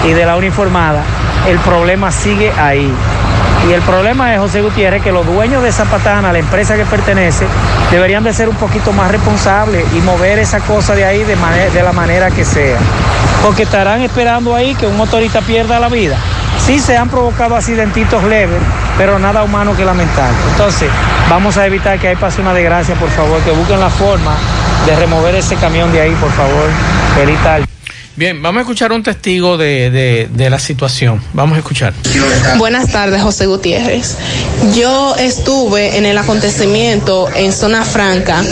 y 0.06 0.12
de 0.12 0.26
la 0.26 0.36
uniformada, 0.36 1.02
el 1.48 1.58
problema 1.58 2.12
sigue 2.12 2.52
ahí. 2.58 2.92
Y 3.68 3.72
el 3.72 3.80
problema 3.82 4.34
es, 4.34 4.40
José 4.40 4.60
Gutiérrez, 4.60 5.02
que 5.02 5.12
los 5.12 5.24
dueños 5.24 5.62
de 5.62 5.68
esa 5.68 5.84
patana, 5.84 6.32
la 6.32 6.38
empresa 6.38 6.76
que 6.76 6.84
pertenece, 6.84 7.46
deberían 7.90 8.24
de 8.24 8.32
ser 8.32 8.48
un 8.48 8.56
poquito 8.56 8.92
más 8.92 9.10
responsables 9.10 9.84
y 9.94 10.00
mover 10.00 10.40
esa 10.40 10.60
cosa 10.60 10.94
de 10.94 11.04
ahí 11.04 11.22
de, 11.22 11.36
de 11.72 11.82
la 11.82 11.92
manera 11.92 12.30
que 12.30 12.44
sea. 12.44 12.78
Porque 13.42 13.62
estarán 13.62 14.02
esperando 14.02 14.54
ahí 14.54 14.74
que 14.74 14.86
un 14.86 14.96
motorista 14.96 15.40
pierda 15.42 15.78
la 15.78 15.88
vida. 15.88 16.16
Sí 16.58 16.78
se 16.78 16.96
han 16.96 17.08
provocado 17.08 17.56
accidentitos 17.56 18.22
leves, 18.24 18.60
pero 18.98 19.18
nada 19.18 19.42
humano 19.42 19.76
que 19.76 19.84
lamentar. 19.84 20.30
Entonces, 20.50 20.88
vamos 21.28 21.56
a 21.56 21.66
evitar 21.66 21.98
que 21.98 22.08
ahí 22.08 22.16
pase 22.16 22.40
una 22.40 22.52
desgracia, 22.52 22.94
por 22.96 23.10
favor, 23.10 23.40
que 23.42 23.52
busquen 23.52 23.80
la 23.80 23.90
forma 23.90 24.34
de 24.86 24.96
remover 24.96 25.34
ese 25.34 25.56
camión 25.56 25.90
de 25.92 26.00
ahí, 26.00 26.14
por 26.20 26.30
favor. 26.32 26.68
Feliz 27.16 27.38
tarde. 27.42 27.71
Bien, 28.14 28.42
vamos 28.42 28.58
a 28.58 28.62
escuchar 28.62 28.92
un 28.92 29.02
testigo 29.02 29.56
de, 29.56 30.28
de- 30.30 30.50
la 30.50 30.58
situación. 30.58 31.22
Vamos 31.32 31.56
a 31.56 31.60
escuchar. 31.60 31.94
Buenas 32.58 32.92
tardes, 32.92 33.22
José 33.22 33.46
Gutiérrez. 33.46 34.16
Yo 34.76 35.14
estuve 35.18 35.96
en 35.96 36.04
el 36.04 36.18
acontecimiento 36.18 37.30
en 37.34 37.52
Zona 37.54 37.84
Franca, 37.86 38.44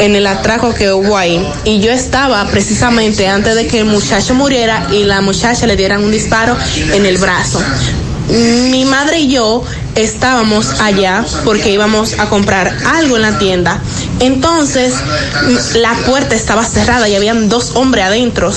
en 0.00 0.16
el 0.16 0.26
atraco 0.26 0.74
que 0.74 0.92
hubo 0.92 1.16
ahí, 1.16 1.46
y 1.64 1.80
yo 1.80 1.92
estaba 1.92 2.44
precisamente 2.48 3.28
antes 3.28 3.54
de 3.54 3.68
que 3.68 3.78
el 3.78 3.84
muchacho 3.84 4.34
muriera 4.34 4.88
y 4.90 5.04
la 5.04 5.20
muchacha 5.20 5.66
le 5.68 5.76
dieran 5.76 6.02
un 6.02 6.10
disparo 6.10 6.56
en 6.92 7.06
el 7.06 7.16
brazo. 7.18 7.62
Mi 8.70 8.84
madre 8.84 9.20
y 9.20 9.28
yo 9.32 9.62
estábamos 9.96 10.80
allá 10.80 11.24
porque 11.44 11.70
íbamos 11.70 12.18
a 12.18 12.28
comprar 12.28 12.76
algo 12.86 13.16
en 13.16 13.22
la 13.22 13.38
tienda. 13.38 13.80
Entonces, 14.20 14.94
la 15.74 15.94
puerta 16.06 16.34
estaba 16.34 16.64
cerrada 16.64 17.08
y 17.08 17.14
habían 17.14 17.48
dos 17.48 17.72
hombres 17.74 18.04
adentro. 18.04 18.52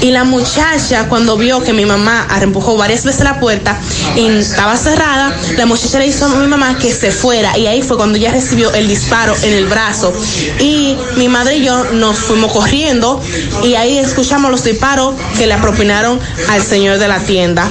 Y 0.00 0.10
la 0.10 0.24
muchacha, 0.24 1.08
cuando 1.08 1.36
vio 1.36 1.62
que 1.62 1.72
mi 1.72 1.84
mamá 1.84 2.26
empujó 2.40 2.76
varias 2.76 3.04
veces 3.04 3.24
la 3.24 3.40
puerta 3.40 3.78
y 4.14 4.26
estaba 4.26 4.76
cerrada, 4.76 5.34
la 5.56 5.66
muchacha 5.66 5.98
le 5.98 6.06
hizo 6.06 6.26
a 6.26 6.28
mi 6.28 6.46
mamá 6.46 6.76
que 6.78 6.92
se 6.92 7.10
fuera. 7.10 7.56
Y 7.58 7.66
ahí 7.66 7.82
fue 7.82 7.96
cuando 7.96 8.18
ella 8.18 8.32
recibió 8.32 8.72
el 8.72 8.88
disparo 8.88 9.34
en 9.42 9.52
el 9.52 9.66
brazo. 9.66 10.12
Y 10.60 10.96
mi 11.16 11.28
madre 11.28 11.56
y 11.56 11.64
yo 11.64 11.84
nos 11.92 12.18
fuimos 12.18 12.52
corriendo 12.52 13.20
y 13.62 13.74
ahí 13.74 13.98
escuchamos 13.98 14.50
los 14.50 14.64
disparos 14.64 15.14
que 15.36 15.46
le 15.46 15.56
propinaron 15.58 16.20
al 16.48 16.62
señor 16.62 16.98
de 16.98 17.08
la 17.08 17.18
tienda. 17.20 17.68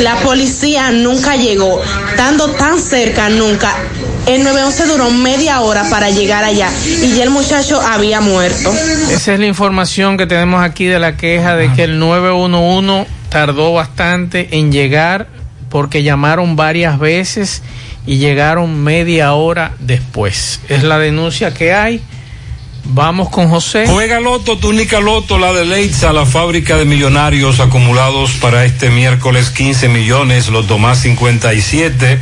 La 0.00 0.16
policía 0.20 0.90
nunca 0.90 1.36
llegó, 1.36 1.80
estando 2.10 2.50
tan 2.50 2.78
cerca 2.78 3.28
nunca. 3.28 3.74
El 4.26 4.42
911 4.42 4.86
duró 4.86 5.10
media 5.10 5.60
hora 5.60 5.88
para 5.90 6.10
llegar 6.10 6.44
allá 6.44 6.70
y 6.86 7.14
ya 7.14 7.24
el 7.24 7.30
muchacho 7.30 7.80
había 7.80 8.20
muerto. 8.20 8.72
Esa 9.10 9.34
es 9.34 9.40
la 9.40 9.46
información 9.46 10.16
que 10.16 10.26
tenemos 10.26 10.64
aquí 10.64 10.86
de 10.86 10.98
la 10.98 11.16
queja 11.16 11.56
de 11.56 11.72
que 11.72 11.84
el 11.84 11.98
911 11.98 13.06
tardó 13.28 13.74
bastante 13.74 14.48
en 14.52 14.72
llegar 14.72 15.28
porque 15.68 16.02
llamaron 16.02 16.56
varias 16.56 16.98
veces 16.98 17.62
y 18.06 18.18
llegaron 18.18 18.82
media 18.82 19.34
hora 19.34 19.72
después. 19.78 20.60
Es 20.68 20.84
la 20.84 20.98
denuncia 20.98 21.52
que 21.52 21.72
hay. 21.72 22.00
Vamos 22.86 23.30
con 23.30 23.48
José. 23.48 23.86
Juega 23.88 24.20
Loto, 24.20 24.58
túnica 24.58 25.00
Loto, 25.00 25.38
la 25.38 25.52
de 25.52 25.64
Leitza, 25.64 26.12
la 26.12 26.26
fábrica 26.26 26.76
de 26.76 26.84
millonarios 26.84 27.60
acumulados 27.60 28.32
para 28.32 28.64
este 28.64 28.90
miércoles 28.90 29.50
15 29.50 29.88
millones, 29.88 30.48
Loto 30.48 30.78
más 30.78 30.98
57, 30.98 32.20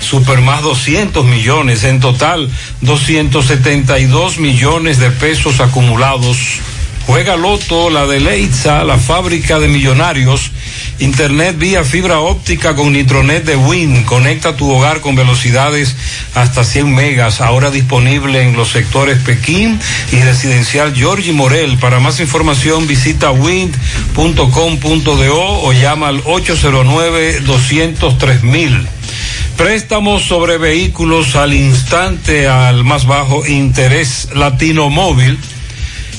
Super 0.00 0.40
más 0.40 0.62
200 0.62 1.24
millones, 1.26 1.84
en 1.84 2.00
total 2.00 2.50
272 2.80 4.38
millones 4.38 4.98
de 4.98 5.10
pesos 5.10 5.60
acumulados. 5.60 6.36
Juega 7.10 7.36
Loto, 7.36 7.90
la 7.90 8.06
de 8.06 8.20
Leitza, 8.20 8.84
la 8.84 8.96
fábrica 8.96 9.58
de 9.58 9.66
millonarios. 9.66 10.52
Internet 11.00 11.58
vía 11.58 11.82
fibra 11.82 12.20
óptica 12.20 12.76
con 12.76 12.92
Nitronet 12.92 13.44
de 13.44 13.56
Win. 13.56 14.04
Conecta 14.04 14.54
tu 14.54 14.70
hogar 14.70 15.00
con 15.00 15.16
velocidades 15.16 15.96
hasta 16.36 16.62
100 16.62 16.94
megas. 16.94 17.40
Ahora 17.40 17.72
disponible 17.72 18.42
en 18.42 18.56
los 18.56 18.70
sectores 18.70 19.18
Pekín 19.18 19.80
y 20.12 20.20
residencial 20.20 20.94
Georgie 20.94 21.32
Morel. 21.32 21.78
Para 21.78 21.98
más 21.98 22.20
información 22.20 22.86
visita 22.86 23.32
wind.com.do 23.32 25.34
o 25.34 25.72
llama 25.72 26.06
al 26.06 26.22
809-203 26.22 28.86
Préstamos 29.56 30.22
sobre 30.22 30.58
vehículos 30.58 31.34
al 31.34 31.54
instante 31.54 32.46
al 32.46 32.84
más 32.84 33.04
bajo 33.04 33.44
interés 33.48 34.28
Latino 34.32 34.90
Móvil. 34.90 35.40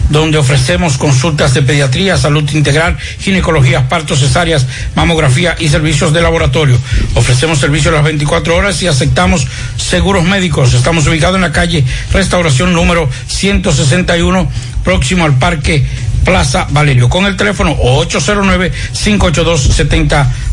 donde 0.09 0.39
ofrecemos 0.39 0.99
consultas 0.99 1.55
de 1.55 1.63
pediatría, 1.63 2.17
salud 2.17 2.51
integral, 2.53 2.99
ginecología, 3.21 3.89
partos, 3.89 4.19
cesáreas, 4.19 4.67
mamografía 4.97 5.55
y 5.59 5.69
servicios 5.69 6.13
de 6.13 6.21
laboratorio. 6.21 6.77
Ofrecemos 7.15 7.61
servicios 7.61 7.95
las 7.95 8.03
24 8.03 8.57
horas 8.57 8.83
y 8.83 8.89
aceptamos 8.89 9.47
seguros 9.77 10.25
médicos. 10.25 10.75
Estamos 10.75 11.07
ubicados 11.07 11.37
en 11.37 11.43
la 11.43 11.53
calle 11.53 11.85
Restauración 12.13 12.73
número 12.73 13.09
161, 13.29 14.51
próximo 14.83 15.25
al 15.25 15.39
Parque 15.39 15.87
Plaza 16.25 16.67
Valerio, 16.71 17.09
con 17.09 17.25
el 17.27 17.37
teléfono 17.37 17.77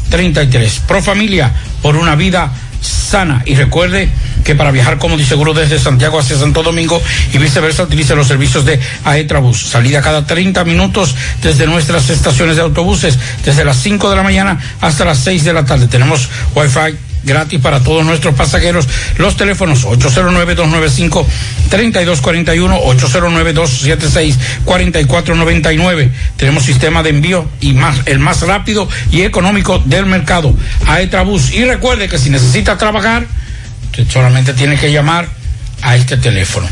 809-582-7033. 0.10 0.82
Pro 0.88 1.02
Familia, 1.02 1.52
por 1.82 1.96
una 1.96 2.16
vida 2.16 2.52
sana. 2.82 3.42
Y 3.46 3.56
recuerde 3.56 4.10
que 4.44 4.56
para 4.56 4.72
viajar 4.72 4.98
cómodo 4.98 5.22
y 5.22 5.26
seguro 5.26 5.54
desde 5.54 5.80
Santiago 5.80 6.20
hacia 6.20 6.38
Santo 6.38 6.64
Domingo 6.64 7.02
y 7.34 7.38
viceversa, 7.38 7.84
utilice 7.84 8.16
los 8.16 8.28
servicios 8.28 8.66
de 8.66 8.80
Aetrabús. 9.04 9.62
Salida 9.62 10.02
cada 10.02 10.26
30 10.26 10.64
minutos 10.64 11.16
desde 11.42 11.66
nuestras 11.68 12.10
estaciones 12.10 12.56
de 12.56 12.62
autobuses, 12.62 13.18
desde 13.44 13.66
las 13.66 13.78
5 13.78 14.10
de 14.10 14.16
la 14.16 14.24
mañana 14.24 14.60
hasta 14.82 15.06
las 15.06 15.20
6 15.20 15.44
de 15.44 15.54
la 15.54 15.66
tarde. 15.66 15.88
Tenemos 15.88 16.30
Wi-Fi 16.56 17.07
gratis 17.24 17.60
para 17.60 17.80
todos 17.82 18.06
nuestros 18.06 18.36
pasajeros. 18.36 18.88
Los 19.18 19.36
teléfonos 19.38 19.86
809-295-3241, 19.86 22.82
809-276-4499. 24.66 26.10
Tenemos 26.38 26.64
sistema 26.64 27.04
de 27.04 27.10
envío 27.12 27.48
y 27.62 27.74
más, 27.74 28.00
el 28.06 28.20
más 28.20 28.42
rápido 28.42 28.90
y 29.12 29.22
económico 29.22 29.80
del 29.86 30.06
mercado. 30.06 30.54
Aetrabús. 30.88 31.54
Y 31.54 31.64
recuerde 31.66 32.10
que 32.10 32.18
si 32.18 32.30
necesita 32.30 32.78
trabajar, 32.78 33.26
solamente 34.10 34.54
tiene 34.54 34.78
que 34.78 34.92
llamar 34.92 35.28
a 35.82 35.96
este 35.96 36.18
teléfono 36.18 36.68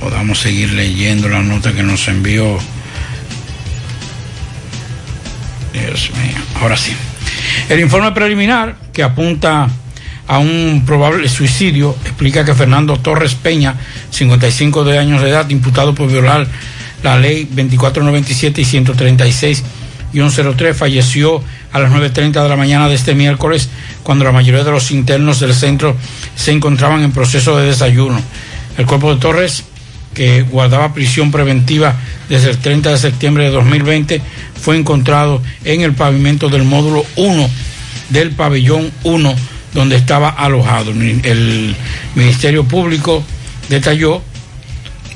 Podamos 0.01 0.39
seguir 0.39 0.73
leyendo 0.73 1.29
la 1.29 1.43
nota 1.43 1.71
que 1.71 1.83
nos 1.83 2.07
envió. 2.07 2.57
Dios 5.71 6.11
mío, 6.11 6.37
ahora 6.59 6.75
sí. 6.75 6.93
El 7.69 7.79
informe 7.79 8.11
preliminar 8.11 8.75
que 8.91 9.03
apunta 9.03 9.69
a 10.27 10.39
un 10.39 10.83
probable 10.85 11.29
suicidio 11.29 11.95
explica 12.03 12.43
que 12.43 12.55
Fernando 12.55 12.97
Torres 12.97 13.35
Peña, 13.35 13.75
55 14.09 14.83
de 14.83 14.97
años 14.97 15.21
de 15.21 15.29
edad, 15.29 15.49
imputado 15.49 15.93
por 15.93 16.09
violar 16.09 16.47
la 17.03 17.17
ley 17.19 17.45
2497 17.45 18.61
y 18.61 18.65
136 18.65 19.63
103, 20.11 20.75
falleció 20.75 21.41
a 21.71 21.79
las 21.79 21.91
9.30 21.91 22.43
de 22.43 22.49
la 22.49 22.57
mañana 22.57 22.89
de 22.89 22.95
este 22.95 23.15
miércoles 23.15 23.69
cuando 24.03 24.25
la 24.25 24.31
mayoría 24.31 24.63
de 24.63 24.71
los 24.71 24.91
internos 24.91 25.39
del 25.39 25.53
centro 25.53 25.95
se 26.35 26.51
encontraban 26.51 27.01
en 27.03 27.13
proceso 27.13 27.57
de 27.57 27.67
desayuno. 27.67 28.19
El 28.77 28.85
cuerpo 28.85 29.13
de 29.13 29.21
Torres 29.21 29.63
que 30.13 30.41
guardaba 30.43 30.93
prisión 30.93 31.31
preventiva 31.31 31.95
desde 32.29 32.51
el 32.51 32.57
30 32.57 32.91
de 32.91 32.97
septiembre 32.97 33.45
de 33.45 33.51
2020, 33.51 34.21
fue 34.61 34.77
encontrado 34.77 35.41
en 35.63 35.81
el 35.81 35.93
pavimento 35.93 36.49
del 36.49 36.63
módulo 36.63 37.05
1 37.15 37.49
del 38.09 38.31
pabellón 38.31 38.91
1 39.03 39.35
donde 39.73 39.95
estaba 39.95 40.29
alojado. 40.29 40.91
El 40.91 41.75
Ministerio 42.15 42.65
Público 42.65 43.23
detalló 43.69 44.21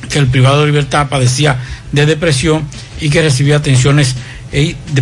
que 0.09 0.19
el 0.19 0.27
privado 0.27 0.61
de 0.61 0.67
libertad 0.67 1.09
padecía 1.09 1.57
de 1.91 2.05
depresión 2.05 2.67
y 3.01 3.09
que 3.09 3.21
recibía 3.21 3.57
atenciones 3.57 4.15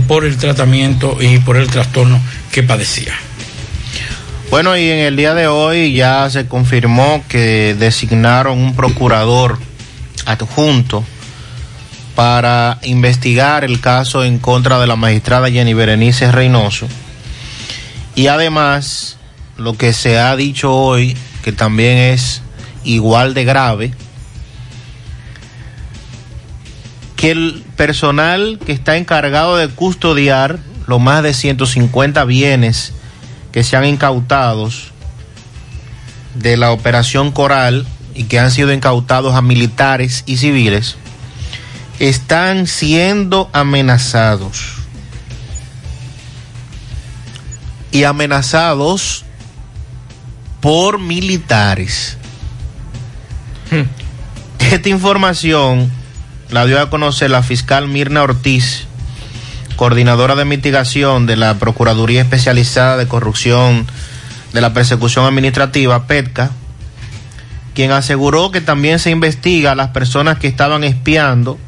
por 0.07 0.25
el 0.25 0.37
tratamiento 0.37 1.17
y 1.21 1.37
por 1.39 1.57
el 1.57 1.67
trastorno 1.67 2.19
que 2.51 2.63
padecía. 2.63 3.13
Bueno, 4.49 4.77
y 4.77 4.89
en 4.89 4.99
el 4.99 5.15
día 5.15 5.33
de 5.33 5.47
hoy 5.47 5.93
ya 5.93 6.29
se 6.29 6.47
confirmó 6.47 7.23
que 7.27 7.75
designaron 7.77 8.59
un 8.59 8.75
procurador 8.75 9.59
adjunto 10.25 11.03
para 12.15 12.79
investigar 12.83 13.63
el 13.63 13.79
caso 13.79 14.23
en 14.23 14.39
contra 14.39 14.79
de 14.79 14.87
la 14.87 14.95
magistrada 14.95 15.49
Jenny 15.49 15.73
Berenice 15.73 16.31
Reynoso. 16.31 16.87
Y 18.15 18.27
además, 18.27 19.17
lo 19.57 19.75
que 19.75 19.93
se 19.93 20.19
ha 20.19 20.35
dicho 20.35 20.73
hoy, 20.73 21.17
que 21.43 21.51
también 21.51 21.97
es 21.97 22.41
igual 22.83 23.33
de 23.33 23.45
grave, 23.45 23.93
que 27.15 27.31
el 27.31 27.63
personal 27.75 28.59
que 28.63 28.73
está 28.73 28.97
encargado 28.97 29.57
de 29.57 29.69
custodiar 29.69 30.59
los 30.87 30.99
más 30.99 31.23
de 31.23 31.33
150 31.33 32.25
bienes 32.25 32.93
que 33.51 33.63
se 33.63 33.77
han 33.77 33.85
incautados 33.85 34.91
de 36.35 36.57
la 36.57 36.71
operación 36.71 37.31
Coral 37.31 37.85
y 38.15 38.25
que 38.25 38.39
han 38.39 38.51
sido 38.51 38.71
incautados 38.73 39.35
a 39.35 39.41
militares 39.41 40.23
y 40.25 40.37
civiles, 40.37 40.95
están 41.99 42.67
siendo 42.67 43.49
amenazados. 43.53 44.73
Y 47.91 48.03
amenazados 48.05 49.23
por 50.61 50.99
militares. 50.99 52.17
Esta 54.59 54.89
información 54.89 55.91
la 56.49 56.65
dio 56.65 56.79
a 56.79 56.89
conocer 56.89 57.29
la 57.29 57.43
fiscal 57.43 57.87
Mirna 57.87 58.23
Ortiz, 58.23 58.85
coordinadora 59.75 60.35
de 60.35 60.45
mitigación 60.45 61.25
de 61.25 61.35
la 61.35 61.59
Procuraduría 61.59 62.21
Especializada 62.21 62.97
de 62.97 63.07
Corrupción 63.07 63.85
de 64.53 64.61
la 64.61 64.73
Persecución 64.73 65.25
Administrativa, 65.25 66.05
PETCA, 66.05 66.51
quien 67.73 67.91
aseguró 67.91 68.51
que 68.51 68.61
también 68.61 68.99
se 68.99 69.09
investiga 69.09 69.71
a 69.71 69.75
las 69.75 69.89
personas 69.89 70.37
que 70.37 70.47
estaban 70.47 70.83
espiando 70.83 71.59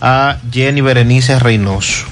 a 0.00 0.38
Jenny 0.52 0.80
Berenice 0.80 1.38
Reynoso. 1.38 2.06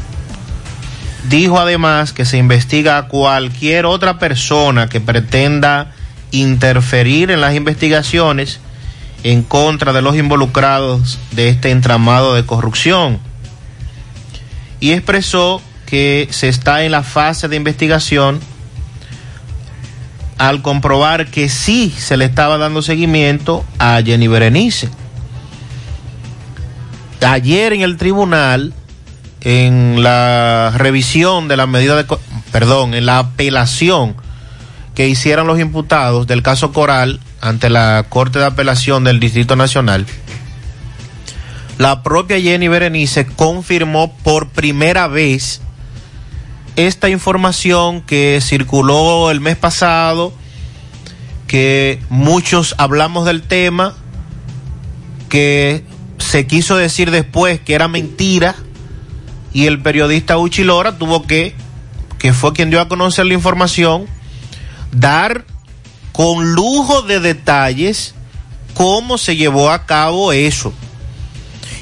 Dijo 1.29 1.59
además 1.59 2.13
que 2.13 2.25
se 2.25 2.39
investiga 2.39 2.99
a 2.99 3.09
cualquier 3.09 3.87
otra 3.87 4.19
persona 4.19 4.89
que 4.89 5.01
pretenda 5.01 5.93
interferir 6.31 7.31
en 7.31 7.41
las 7.41 7.55
investigaciones 7.55 8.61
en 9.23 9.43
contra 9.43 9.93
de 9.93 10.03
los 10.03 10.17
involucrados 10.17 11.19
de 11.31 11.49
este 11.49 11.71
entramado 11.71 12.35
de 12.35 12.45
corrupción. 12.45 13.21
Y 14.81 14.93
expresó 14.93 15.63
que 15.87 16.29
se 16.31 16.49
está 16.49 16.85
en 16.85 16.91
la 16.91 17.03
fase 17.03 17.49
de 17.49 17.57
investigación 17.57 18.41
al 20.39 20.63
comprobar 20.63 21.29
que 21.29 21.49
sí 21.49 21.95
se 21.97 22.17
le 22.17 22.25
estaba 22.25 22.59
dando 22.59 22.83
seguimiento 22.83 23.65
a 23.79 24.03
Jenny 24.05 24.29
Berenice. 24.29 24.89
Ayer 27.21 27.73
en 27.73 27.83
el 27.83 27.97
tribunal, 27.97 28.75
en 29.41 30.03
la 30.03 30.73
revisión 30.77 31.49
de 31.49 31.57
la 31.57 31.67
medida 31.67 31.97
de, 31.97 32.05
perdón, 32.51 32.95
en 32.95 33.07
la 33.07 33.19
apelación 33.19 34.17
que 34.95 35.09
hicieron 35.09 35.47
los 35.47 35.61
imputados 35.61 36.27
del 36.27 36.43
caso 36.43 36.73
Coral 36.73 37.21
ante 37.41 37.71
la 37.71 38.07
Corte 38.09 38.39
de 38.39 38.47
Apelación 38.47 39.05
del 39.05 39.21
Distrito 39.21 39.57
Nacional, 39.57 40.07
la 41.79 42.03
propia 42.03 42.41
Jenny 42.41 42.69
Berenice 42.69 43.27
confirmó 43.27 44.13
por 44.23 44.49
primera 44.49 45.09
vez 45.09 45.63
esta 46.77 47.09
información 47.09 48.03
que 48.03 48.41
circuló 48.41 49.31
el 49.31 49.41
mes 49.41 49.57
pasado, 49.57 50.33
que 51.47 52.01
muchos 52.09 52.75
hablamos 52.79 53.27
del 53.27 53.43
tema, 53.43 53.95
que 55.29 55.85
se 56.19 56.47
quiso 56.47 56.77
decir 56.77 57.11
después 57.11 57.61
que 57.61 57.75
era 57.75 57.89
mentira 57.89 58.55
y 59.53 59.67
el 59.67 59.83
periodista 59.83 60.39
Uchilora 60.39 60.97
tuvo 60.97 61.25
que, 61.27 61.55
que 62.19 62.33
fue 62.33 62.53
quien 62.53 62.71
dio 62.71 62.81
a 62.81 62.89
conocer 62.89 63.27
la 63.27 63.35
información, 63.35 64.07
dar 64.93 65.45
con 66.13 66.53
lujo 66.55 67.03
de 67.03 67.21
detalles 67.21 68.15
cómo 68.75 69.19
se 69.19 69.37
llevó 69.37 69.71
a 69.71 69.85
cabo 69.85 70.33
eso. 70.33 70.73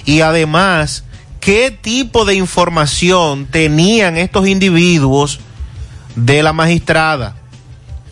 Y 0.05 0.23
además 0.23 1.05
qué 1.41 1.71
tipo 1.71 2.25
de 2.25 2.35
información 2.35 3.47
tenían 3.47 4.17
estos 4.17 4.47
individuos 4.47 5.41
de 6.15 6.43
la 6.43 6.53
magistrada, 6.53 7.37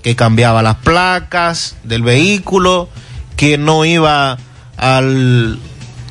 que 0.02 0.16
cambiaba 0.16 0.62
las 0.62 0.76
placas 0.76 1.76
del 1.84 2.02
vehículo, 2.02 2.88
que 3.36 3.58
no 3.58 3.84
iba 3.84 4.38
al, 4.76 5.58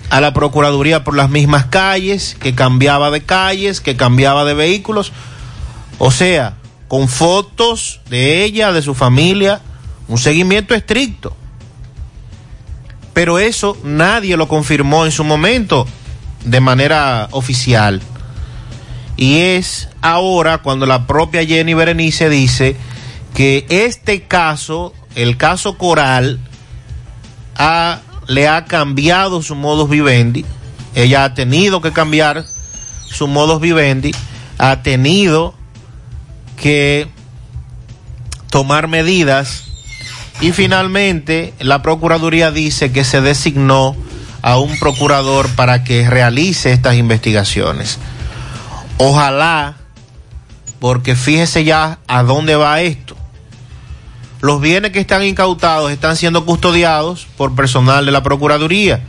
a 0.10 0.22
la 0.22 0.34
Procuraduría 0.34 1.04
por 1.04 1.16
las 1.16 1.30
mismas 1.30 1.66
calles, 1.66 2.38
que 2.40 2.54
cambiaba 2.54 3.10
de 3.12 3.24
calles, 3.24 3.82
que 3.82 3.98
cambiaba 3.98 4.46
de 4.46 4.54
vehículos. 4.54 5.12
O 5.98 6.12
sea, 6.12 6.54
con 6.88 7.08
fotos 7.08 8.02
de 8.10 8.44
ella, 8.44 8.72
de 8.72 8.82
su 8.82 8.94
familia, 8.94 9.62
un 10.08 10.18
seguimiento 10.18 10.76
estricto. 10.76 11.36
Pero 13.14 13.40
eso 13.40 13.76
nadie 13.84 14.38
lo 14.38 14.48
confirmó 14.48 15.06
en 15.06 15.12
su 15.12 15.24
momento 15.24 15.88
de 16.48 16.60
manera 16.60 17.28
oficial. 17.32 18.02
Y 19.16 19.40
es 19.40 19.90
ahora 20.02 20.60
cuando 20.60 20.86
la 20.86 21.08
propia 21.08 21.46
Jenny 21.46 21.74
Berenice 21.74 22.30
dice 22.30 22.76
que 23.34 23.66
este 23.70 24.24
caso, 24.24 24.94
el 25.16 25.38
caso 25.38 25.78
Coral, 25.78 26.40
ha- 27.56 28.00
le 28.28 28.48
ha 28.48 28.66
cambiado 28.66 29.42
su 29.42 29.56
modus 29.56 29.90
vivendi. 29.90 30.46
Ella 30.96 31.24
ha 31.24 31.34
tenido 31.34 31.82
que 31.82 31.92
cambiar 31.92 32.44
su 33.06 33.28
modus 33.28 33.62
vivendi, 33.62 34.14
ha 34.58 34.82
tenido 34.84 35.54
que 36.62 37.08
tomar 38.50 38.88
medidas 38.88 39.64
y 40.42 40.52
finalmente 40.52 41.54
la 41.60 41.82
Procuraduría 41.82 42.52
dice 42.52 42.92
que 42.92 43.04
se 43.04 43.22
designó 43.22 43.96
a 44.48 44.58
un 44.60 44.80
procurador 44.80 45.50
para 45.56 45.84
que 45.84 46.10
realice 46.10 46.72
estas 46.72 46.96
investigaciones. 46.96 48.00
Ojalá, 48.98 49.76
porque 50.80 51.18
fíjese 51.18 51.66
ya 51.66 52.00
a 52.08 52.24
dónde 52.24 52.56
va 52.56 52.80
esto. 52.80 53.18
Los 54.40 54.62
bienes 54.62 54.94
que 54.94 55.02
están 55.02 55.24
incautados 55.24 55.92
están 55.92 56.16
siendo 56.16 56.46
custodiados 56.46 57.28
por 57.36 57.56
personal 57.56 58.06
de 58.06 58.14
la 58.14 58.24
Procuraduría, 58.24 59.02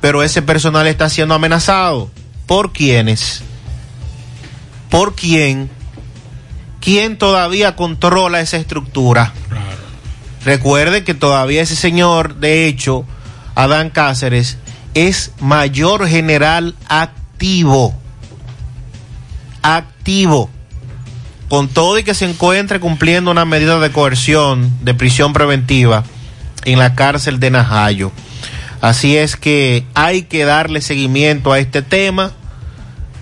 pero 0.00 0.24
ese 0.24 0.42
personal 0.42 0.88
está 0.88 1.08
siendo 1.08 1.34
amenazado. 1.34 2.10
¿Por 2.46 2.72
quiénes? 2.72 3.44
¿Por 4.90 5.14
quién? 5.14 5.70
¿Quién 6.80 7.16
todavía 7.16 7.76
controla 7.76 8.40
esa 8.40 8.56
estructura? 8.56 9.32
Recuerde 10.44 11.04
que 11.04 11.14
todavía 11.14 11.62
ese 11.62 11.76
señor, 11.76 12.34
de 12.34 12.66
hecho, 12.66 13.06
Adán 13.54 13.90
Cáceres, 13.90 14.58
es 14.94 15.32
mayor 15.40 16.06
general 16.08 16.74
activo. 16.88 17.94
Activo. 19.62 20.50
Con 21.48 21.68
todo 21.68 21.98
y 21.98 22.04
que 22.04 22.14
se 22.14 22.28
encuentre 22.28 22.80
cumpliendo 22.80 23.30
una 23.30 23.44
medida 23.44 23.78
de 23.78 23.90
coerción 23.90 24.72
de 24.82 24.94
prisión 24.94 25.32
preventiva 25.32 26.04
en 26.64 26.78
la 26.78 26.94
cárcel 26.94 27.40
de 27.40 27.50
Najayo. 27.50 28.12
Así 28.80 29.16
es 29.16 29.36
que 29.36 29.86
hay 29.94 30.22
que 30.22 30.44
darle 30.44 30.80
seguimiento 30.80 31.52
a 31.52 31.58
este 31.58 31.82
tema. 31.82 32.32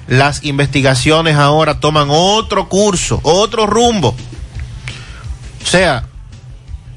Las 0.06 0.44
investigaciones 0.44 1.36
ahora 1.36 1.80
toman 1.80 2.08
otro 2.10 2.68
curso, 2.68 3.20
otro 3.22 3.66
rumbo. 3.66 4.16
O 5.62 5.66
sea, 5.66 6.04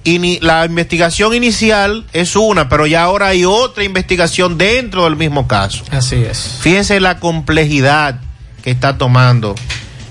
ini- 0.04 0.40
la 0.42 0.66
investigación 0.66 1.34
inicial 1.34 2.06
es 2.14 2.36
una, 2.36 2.70
pero 2.70 2.86
ya 2.88 3.04
ahora 3.04 3.28
hay 3.28 3.46
otra 3.46 3.84
investigación 3.84 4.58
dentro 4.58 5.04
del 5.06 5.16
mismo 5.16 5.48
caso. 5.48 5.84
Así 5.92 6.16
es. 6.16 6.58
Fíjense 6.62 7.00
la 7.00 7.20
complejidad 7.20 8.20
que 8.64 8.72
está 8.72 8.98
tomando 8.98 9.56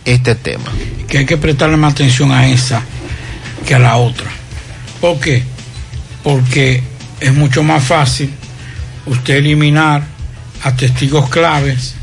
este 0.04 0.34
tema. 0.34 0.70
que 1.08 1.18
hay 1.18 1.26
que 1.26 1.36
prestarle 1.36 1.76
más 1.76 1.92
atención 1.92 2.32
a 2.32 2.48
esa 2.48 2.82
que 3.66 3.74
a 3.74 3.78
la 3.78 3.96
otra. 3.96 4.30
¿Por 5.00 5.20
qué? 5.20 5.42
Porque 6.22 6.82
es 7.20 7.32
mucho 7.34 7.62
más 7.62 7.84
fácil 7.84 8.30
usted 9.06 9.36
eliminar 9.36 10.02
a 10.62 10.74
testigos 10.74 11.28
claves 11.28 11.94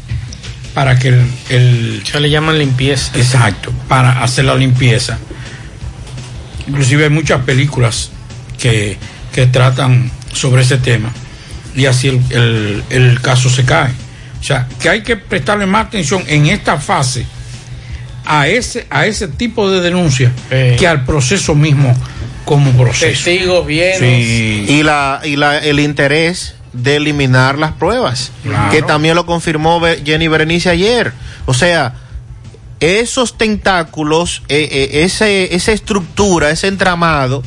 para 0.73 0.99
que 0.99 1.07
el... 1.09 1.25
el 1.49 2.03
Se 2.05 2.19
le 2.19 2.29
llaman 2.29 2.57
limpieza. 2.59 3.11
Exacto, 3.15 3.71
para 3.87 4.21
hacer 4.23 4.45
la 4.45 4.55
limpieza. 4.55 5.17
Inclusive 6.69 7.03
hay 7.05 7.09
muchas 7.09 7.41
películas 7.43 8.09
que, 8.57 8.97
que 9.33 9.45
tratan 9.47 10.11
sobre 10.33 10.61
ese 10.61 10.77
tema 10.77 11.11
y 11.75 11.85
así 11.85 12.07
el, 12.09 12.21
el- 12.31 12.83
el 12.89 13.21
caso 13.21 13.49
se 13.49 13.65
cae. 13.65 13.91
O 14.39 14.43
sea, 14.43 14.67
que 14.81 14.87
hay 14.89 15.03
que 15.03 15.17
prestarle 15.17 15.65
más 15.65 15.87
atención 15.87 16.23
en 16.27 16.45
esta 16.47 16.77
fase 16.77 17.25
a 18.25 18.47
ese, 18.47 18.85
a 18.89 19.05
ese 19.05 19.27
tipo 19.27 19.69
de 19.71 19.81
denuncia 19.81 20.31
que 20.49 20.87
al 20.87 21.03
proceso 21.03 21.55
mismo 21.55 21.95
como 22.45 22.71
proceso. 22.73 23.05
Testigos, 23.25 23.65
bienes. 23.65 24.01
Y, 24.69 24.83
la, 24.83 25.21
y 25.23 25.35
la, 25.35 25.57
el 25.59 25.79
interés 25.79 26.55
de 26.73 26.95
eliminar 26.97 27.57
las 27.57 27.71
pruebas, 27.73 28.31
Claro. 28.43 28.71
que 28.71 28.81
también 28.83 29.15
lo 29.15 29.25
confirmó 29.25 29.81
Jenny 30.05 30.27
Berenice 30.27 30.69
ayer. 30.69 31.11
O 31.45 31.53
sea, 31.53 31.93
esos 32.79 33.37
tentáculos, 33.37 34.43
eh, 34.47 34.67
eh, 34.71 35.03
ese, 35.03 35.55
esa 35.55 35.71
estructura, 35.71 36.49
ese 36.49 36.67
entramado, 36.67 37.43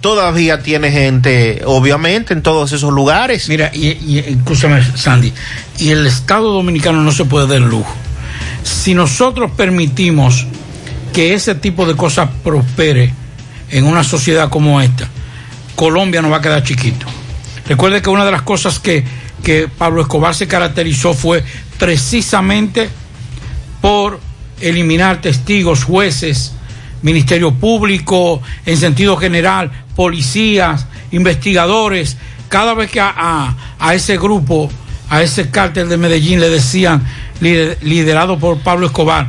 todavía 0.00 0.62
tiene 0.62 0.90
gente, 0.90 1.62
obviamente, 1.64 2.34
en 2.34 2.42
todos 2.42 2.72
esos 2.72 2.92
lugares. 2.92 3.48
Mira, 3.48 3.70
y, 3.72 3.88
y 3.88 4.38
Sandy, 4.96 5.32
y 5.78 5.90
el 5.90 6.06
Estado 6.06 6.52
Dominicano 6.52 7.02
no 7.02 7.10
se 7.10 7.24
puede 7.24 7.46
dar 7.46 7.60
lujo. 7.60 7.94
Si 8.62 8.94
nosotros 8.94 9.50
permitimos 9.56 10.46
que 11.12 11.34
ese 11.34 11.54
tipo 11.54 11.86
de 11.86 11.96
cosas 11.96 12.28
prospere 12.42 13.12
en 13.70 13.84
una 13.84 14.04
sociedad 14.04 14.50
como 14.50 14.80
esta, 14.80 15.08
Colombia 15.74 16.22
no 16.22 16.30
va 16.30 16.38
a 16.38 16.40
quedar 16.40 16.62
chiquito. 16.62 17.06
Recuerde 17.66 18.02
que 18.02 18.10
una 18.10 18.24
de 18.24 18.30
las 18.30 18.42
cosas 18.42 18.78
que, 18.78 19.04
que 19.42 19.68
Pablo 19.68 20.02
Escobar 20.02 20.34
se 20.34 20.46
caracterizó 20.46 21.14
fue 21.14 21.42
precisamente 21.78 22.88
por 23.80 24.20
eliminar 24.68 25.20
testigos, 25.20 25.84
jueces, 25.84 26.52
Ministerio 27.02 27.52
Público, 27.52 28.40
en 28.64 28.76
sentido 28.76 29.16
general, 29.16 29.70
policías, 29.94 30.86
investigadores. 31.12 32.16
Cada 32.48 32.74
vez 32.74 32.90
que 32.90 33.00
a, 33.00 33.54
a- 33.78 33.94
ese 33.94 34.16
grupo, 34.16 34.70
a 35.10 35.22
ese 35.22 35.50
cártel 35.50 35.88
de 35.88 35.96
Medellín 35.98 36.40
le 36.40 36.48
decían, 36.48 37.02
lider- 37.40 37.76
liderado 37.82 38.38
por 38.38 38.58
Pablo 38.60 38.86
Escobar, 38.86 39.28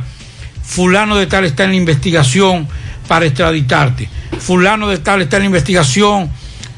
fulano 0.62 1.16
de 1.16 1.26
tal 1.26 1.44
está 1.44 1.64
en 1.64 1.70
la 1.70 1.76
investigación 1.76 2.66
para 3.08 3.26
extraditarte, 3.26 4.08
fulano 4.38 4.88
de 4.88 4.98
tal 4.98 5.22
está 5.22 5.36
en 5.36 5.42
la 5.42 5.46
investigación 5.46 6.30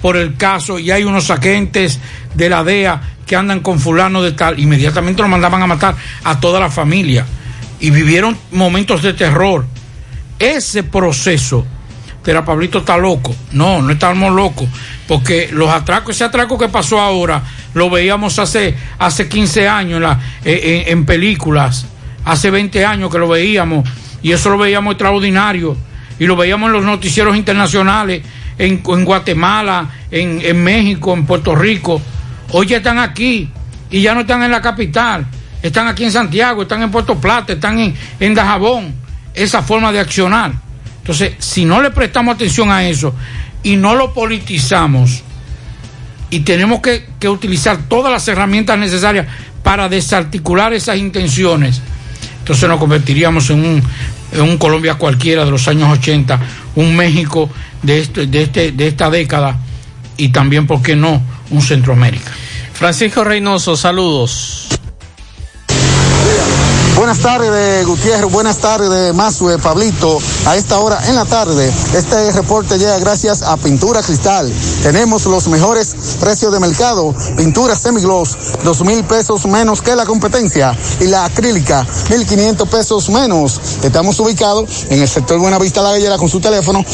por 0.02 0.16
el 0.16 0.36
caso 0.36 0.78
y 0.78 0.90
hay 0.90 1.04
unos 1.04 1.30
agentes 1.30 1.98
de 2.34 2.48
la 2.48 2.62
DEA 2.64 3.00
que 3.26 3.36
andan 3.36 3.60
con 3.60 3.78
fulano 3.78 4.22
de 4.22 4.32
tal, 4.32 4.58
inmediatamente 4.58 5.22
lo 5.22 5.28
mandaban 5.28 5.62
a 5.62 5.66
matar 5.66 5.94
a 6.24 6.38
toda 6.40 6.60
la 6.60 6.70
familia 6.70 7.24
y 7.80 7.90
vivieron 7.90 8.36
momentos 8.52 9.02
de 9.02 9.12
terror. 9.14 9.64
Ese 10.38 10.82
proceso, 10.84 11.66
pero 12.22 12.44
Pablito 12.44 12.78
está 12.78 12.96
loco. 12.96 13.34
No, 13.52 13.82
no 13.82 13.92
estamos 13.92 14.32
locos, 14.32 14.68
porque 15.06 15.48
los 15.52 15.68
atracos, 15.70 16.14
ese 16.14 16.24
atraco 16.24 16.56
que 16.58 16.68
pasó 16.68 17.00
ahora, 17.00 17.42
lo 17.74 17.90
veíamos 17.90 18.38
hace, 18.38 18.74
hace 18.98 19.28
15 19.28 19.68
años 19.68 20.02
en, 20.44 20.52
en- 20.52 20.60
en- 20.82 20.88
en 20.88 21.06
películas, 21.06 21.86
hace 22.24 22.50
20 22.50 22.84
años 22.84 23.10
que 23.10 23.18
lo 23.18 23.28
veíamos, 23.28 23.88
y 24.22 24.32
eso 24.32 24.50
lo 24.50 24.58
veíamos 24.58 24.92
extraordinario, 24.92 25.76
y 26.18 26.26
lo 26.26 26.36
veíamos 26.36 26.68
en 26.68 26.72
los 26.74 26.84
noticieros 26.84 27.36
internacionales, 27.36 28.22
en, 28.58 28.82
en 28.86 29.04
Guatemala, 29.04 29.88
en, 30.10 30.40
en 30.42 30.62
México, 30.64 31.14
en 31.14 31.24
Puerto 31.26 31.54
Rico. 31.54 32.00
Hoy 32.50 32.66
ya 32.66 32.78
están 32.78 32.98
aquí, 32.98 33.50
y 33.90 34.02
ya 34.02 34.14
no 34.14 34.20
están 34.22 34.42
en 34.42 34.50
la 34.50 34.60
capital, 34.60 35.26
están 35.62 35.88
aquí 35.88 36.04
en 36.04 36.12
Santiago, 36.12 36.62
están 36.62 36.82
en 36.82 36.90
Puerto 36.90 37.16
Plata, 37.16 37.52
están 37.52 37.78
en, 37.78 37.94
en 38.20 38.34
Dajabón, 38.34 38.94
esa 39.34 39.62
forma 39.62 39.92
de 39.92 40.00
accionar. 40.00 40.52
Entonces, 41.00 41.34
si 41.38 41.64
no 41.64 41.80
le 41.80 41.90
prestamos 41.90 42.34
atención 42.34 42.70
a 42.70 42.86
eso 42.86 43.14
y 43.62 43.76
no 43.76 43.94
lo 43.94 44.12
politizamos, 44.12 45.22
y 46.30 46.40
tenemos 46.40 46.80
que, 46.80 47.06
utilizar 47.28 47.88
todas 47.88 48.12
las 48.12 48.26
herramientas 48.28 48.78
necesarias 48.78 49.26
para 49.62 49.88
desarticular 49.88 50.72
esas 50.72 50.98
intenciones, 50.98 51.80
entonces 52.40 52.68
nos 52.68 52.78
convertiríamos 52.78 53.50
en 53.50 53.64
un, 53.64 53.82
en 54.32 54.40
un 54.40 54.58
Colombia 54.58 54.94
cualquiera 54.94 55.44
de 55.44 55.50
los 55.50 55.66
años 55.68 55.90
80, 55.98 56.38
un 56.76 56.96
México 56.96 57.50
de, 57.82 58.00
este, 58.00 58.26
de, 58.26 58.42
este, 58.42 58.72
de 58.72 58.88
esta 58.88 59.10
década 59.10 59.56
y 60.16 60.28
también, 60.28 60.66
¿por 60.66 60.82
qué 60.82 60.96
no?, 60.96 61.22
un 61.50 61.62
Centroamérica. 61.62 62.30
Francisco 62.74 63.24
Reynoso, 63.24 63.76
saludos. 63.76 64.77
Buenas 66.98 67.20
tardes, 67.20 67.86
Gutiérrez. 67.86 68.28
Buenas 68.28 68.58
tardes, 68.58 69.14
Mazue, 69.14 69.56
Pablito. 69.58 70.18
A 70.46 70.56
esta 70.56 70.80
hora 70.80 70.98
en 71.06 71.14
la 71.14 71.24
tarde, 71.24 71.72
este 71.94 72.32
reporte 72.32 72.76
llega 72.76 72.98
gracias 72.98 73.42
a 73.42 73.56
Pintura 73.56 74.02
Cristal. 74.02 74.52
Tenemos 74.82 75.24
los 75.26 75.46
mejores 75.46 75.94
precios 76.18 76.52
de 76.52 76.58
mercado. 76.58 77.14
Pintura 77.36 77.76
semigloss, 77.76 78.36
dos 78.64 78.82
mil 78.82 79.04
pesos 79.04 79.46
menos 79.46 79.80
que 79.80 79.94
la 79.94 80.06
competencia. 80.06 80.76
Y 80.98 81.04
la 81.04 81.24
acrílica, 81.24 81.86
mil 82.10 82.26
quinientos 82.26 82.68
pesos 82.68 83.08
menos. 83.10 83.60
Estamos 83.84 84.18
ubicados 84.18 84.86
en 84.90 85.00
el 85.00 85.06
sector 85.06 85.38
Buenavista 85.38 85.80
La 85.80 85.92
Gallera 85.92 86.18
con 86.18 86.28
su 86.28 86.40
teléfono 86.40 86.84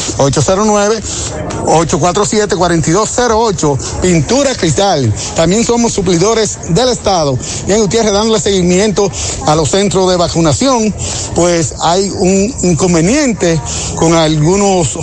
809-847-4208. 1.65 3.77
Pintura 4.01 4.55
Cristal. 4.55 5.13
También 5.35 5.63
somos 5.63 5.93
suplidores 5.93 6.57
del 6.69 6.89
Estado. 6.89 7.37
Bien, 7.67 7.81
Gutiérrez, 7.81 8.13
dándole 8.13 8.39
seguimiento 8.39 9.11
a 9.45 9.53
los 9.55 9.69
centros 9.69 10.09
de 10.09 10.17
vacunación, 10.17 10.91
pues 11.35 11.75
hay 11.81 12.09
un 12.09 12.55
inconveniente 12.63 13.61
con 13.95 14.13
algunos 14.13 14.97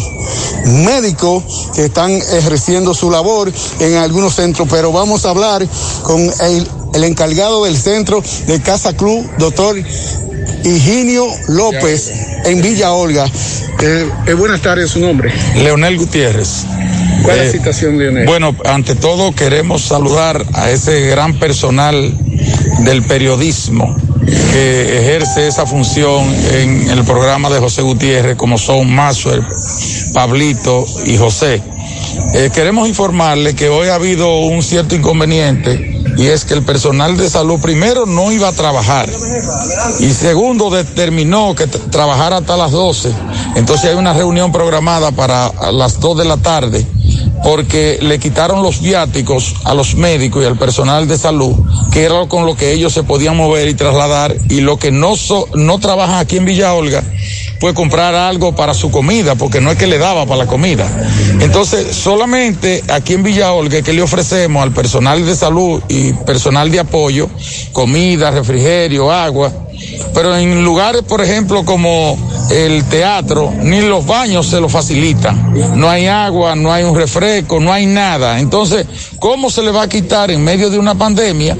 médicos 0.67 1.71
que 1.75 1.87
están 1.87 2.11
ejerciendo 2.11 2.95
su 2.95 3.11
labor 3.11 3.53
en 3.81 3.97
algunos 3.97 4.35
centros, 4.35 4.69
pero 4.71 4.93
vamos 4.93 5.25
a 5.25 5.31
hablar 5.31 5.67
con 6.03 6.21
el, 6.21 6.69
el 6.95 7.05
encargado 7.05 7.65
del 7.65 7.77
centro 7.77 8.23
de 8.47 8.61
Casa 8.61 8.95
Club, 8.95 9.29
doctor 9.39 9.77
Higinio 10.65 11.27
López, 11.49 12.11
en 12.45 12.63
Villa 12.63 12.93
Olga. 12.93 13.27
Eh, 13.83 14.09
eh, 14.27 14.35
buenas 14.35 14.61
tardes, 14.61 14.91
su 14.91 15.01
nombre. 15.01 15.33
Leonel 15.57 15.97
Gutiérrez. 15.99 16.65
¿Cuál 17.23 17.37
es 17.39 17.43
Eh, 17.43 17.47
la 17.47 17.53
situación, 17.53 17.99
Leonel? 17.99 18.27
Bueno, 18.27 18.55
ante 18.65 18.95
todo 18.95 19.35
queremos 19.35 19.83
saludar 19.83 20.45
a 20.55 20.71
ese 20.71 21.01
gran 21.07 21.35
personal 21.39 22.13
del 22.85 23.03
periodismo 23.03 23.97
que 24.53 24.99
ejerce 25.01 25.47
esa 25.49 25.67
función 25.67 26.25
en 26.53 26.91
el 26.91 27.05
programa 27.05 27.51
de 27.51 27.59
José 27.59 27.83
Gutiérrez, 27.83 28.37
como 28.37 28.59
son 28.59 28.93
Maxwell, 28.95 29.43
Pablito 30.15 30.87
y 31.07 31.17
José. 31.17 31.61
Eh, 32.35 32.51
queremos 32.55 32.89
informarle 32.89 33.55
que 33.55 33.69
hoy 33.69 33.89
ha 33.89 33.95
habido 33.97 34.39
un 34.41 34.63
cierto 34.63 34.95
inconveniente 34.95 35.92
y 36.17 36.27
es 36.27 36.45
que 36.45 36.55
el 36.55 36.63
personal 36.63 37.17
de 37.17 37.29
salud 37.31 37.61
primero 37.61 38.07
no 38.07 38.31
iba 38.33 38.49
a 38.49 38.53
trabajar 38.53 39.09
y 40.01 40.11
segundo 40.13 40.71
determinó 40.71 41.55
que 41.55 41.67
trabajara 41.67 42.39
hasta 42.39 42.57
las 42.57 42.71
12. 42.71 43.11
Entonces 43.57 43.91
hay 43.91 43.97
una 43.97 44.13
reunión 44.13 44.53
programada 44.53 45.11
para 45.13 45.51
las 45.73 46.01
2 46.01 46.19
de 46.19 46.25
la 46.25 46.37
tarde 46.37 46.87
porque 47.43 47.99
le 48.01 48.19
quitaron 48.21 48.63
los 48.63 48.81
viáticos 48.81 49.55
a 49.65 49.75
los 49.75 49.95
médicos 49.97 50.43
y 50.43 50.47
al 50.47 50.57
personal 50.57 51.09
de 51.09 51.19
salud, 51.19 51.57
que 51.91 52.05
era 52.05 52.27
con 52.29 52.47
lo 52.47 52.57
que 52.57 52.73
ellos 52.73 52.93
se 52.93 53.03
podían 53.03 53.37
mover 53.37 53.69
y 53.69 53.75
trasladar, 53.75 54.37
y 54.49 54.61
lo 54.61 54.79
que 54.79 54.93
no, 54.93 55.17
so- 55.17 55.49
no 55.55 55.79
trabajan 55.81 56.17
aquí 56.21 56.37
en 56.37 56.45
Villa 56.45 56.73
Olga, 56.75 57.03
pues 57.63 57.75
comprar 57.75 58.17
algo 58.17 58.57
para 58.57 58.75
su 58.75 58.91
comida, 58.91 59.37
porque 59.37 59.61
no 59.61 59.71
es 59.71 59.79
que 59.79 59.87
le 59.87 59.97
daba 59.97 60.27
para 60.27 60.39
la 60.39 60.47
comida. 60.49 60.91
Entonces, 61.39 61.95
solamente 61.95 62.83
aquí 62.89 63.13
en 63.13 63.23
Villa 63.23 63.53
Olga 63.53 63.79
es 63.79 63.85
que 63.85 63.93
le 63.93 64.03
ofrecemos 64.03 64.65
al 64.65 64.73
personal 64.73 65.25
de 65.25 65.37
salud 65.37 65.81
y 65.87 66.13
personal 66.13 66.73
de 66.73 66.81
apoyo, 66.81 67.31
comida, 67.71 68.33
refrigerio, 68.33 69.13
agua, 69.13 69.53
pero 70.15 70.37
en 70.37 70.65
lugares, 70.65 71.03
por 71.03 71.21
ejemplo, 71.23 71.65
como 71.65 72.17
el 72.51 72.85
teatro, 72.85 73.53
ni 73.63 73.81
los 73.81 74.07
baños 74.07 74.47
se 74.47 74.61
lo 74.61 74.69
facilitan. 74.69 75.55
No 75.79 75.89
hay 75.89 76.07
agua, 76.07 76.55
no 76.55 76.73
hay 76.73 76.85
un 76.85 76.95
refresco, 76.97 77.61
no 77.61 77.73
hay 77.73 77.87
nada. 77.87 78.41
Entonces, 78.41 78.87
¿cómo 79.19 79.51
se 79.51 79.63
le 79.63 79.71
va 79.71 79.83
a 79.83 79.89
quitar 79.89 80.31
en 80.31 80.43
medio 80.45 80.71
de 80.71 80.79
una 80.79 80.95
pandemia 80.95 81.57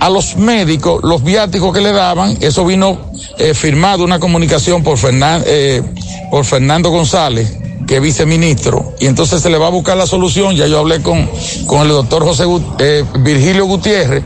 a 0.00 0.10
los 0.10 0.36
médicos 0.36 1.00
los 1.02 1.22
viáticos 1.24 1.72
que 1.72 1.80
le 1.80 1.92
daban? 1.92 2.36
Eso 2.40 2.64
vino 2.64 2.98
eh, 3.38 3.54
firmado 3.54 4.04
una 4.04 4.18
comunicación 4.18 4.82
por, 4.82 4.96
Fernan- 4.98 5.42
eh, 5.46 5.82
por 6.30 6.44
Fernando 6.44 6.90
González 6.90 7.58
que 7.86 7.96
es 7.96 8.02
viceministro, 8.02 8.94
y 9.00 9.06
entonces 9.06 9.42
se 9.42 9.50
le 9.50 9.58
va 9.58 9.66
a 9.66 9.70
buscar 9.70 9.96
la 9.96 10.06
solución. 10.06 10.54
Ya 10.54 10.68
yo 10.68 10.78
hablé 10.78 11.02
con, 11.02 11.28
con 11.66 11.82
el 11.82 11.88
doctor 11.88 12.22
José 12.22 12.44
eh, 12.78 13.04
Virgilio 13.18 13.66
Gutiérrez, 13.66 14.22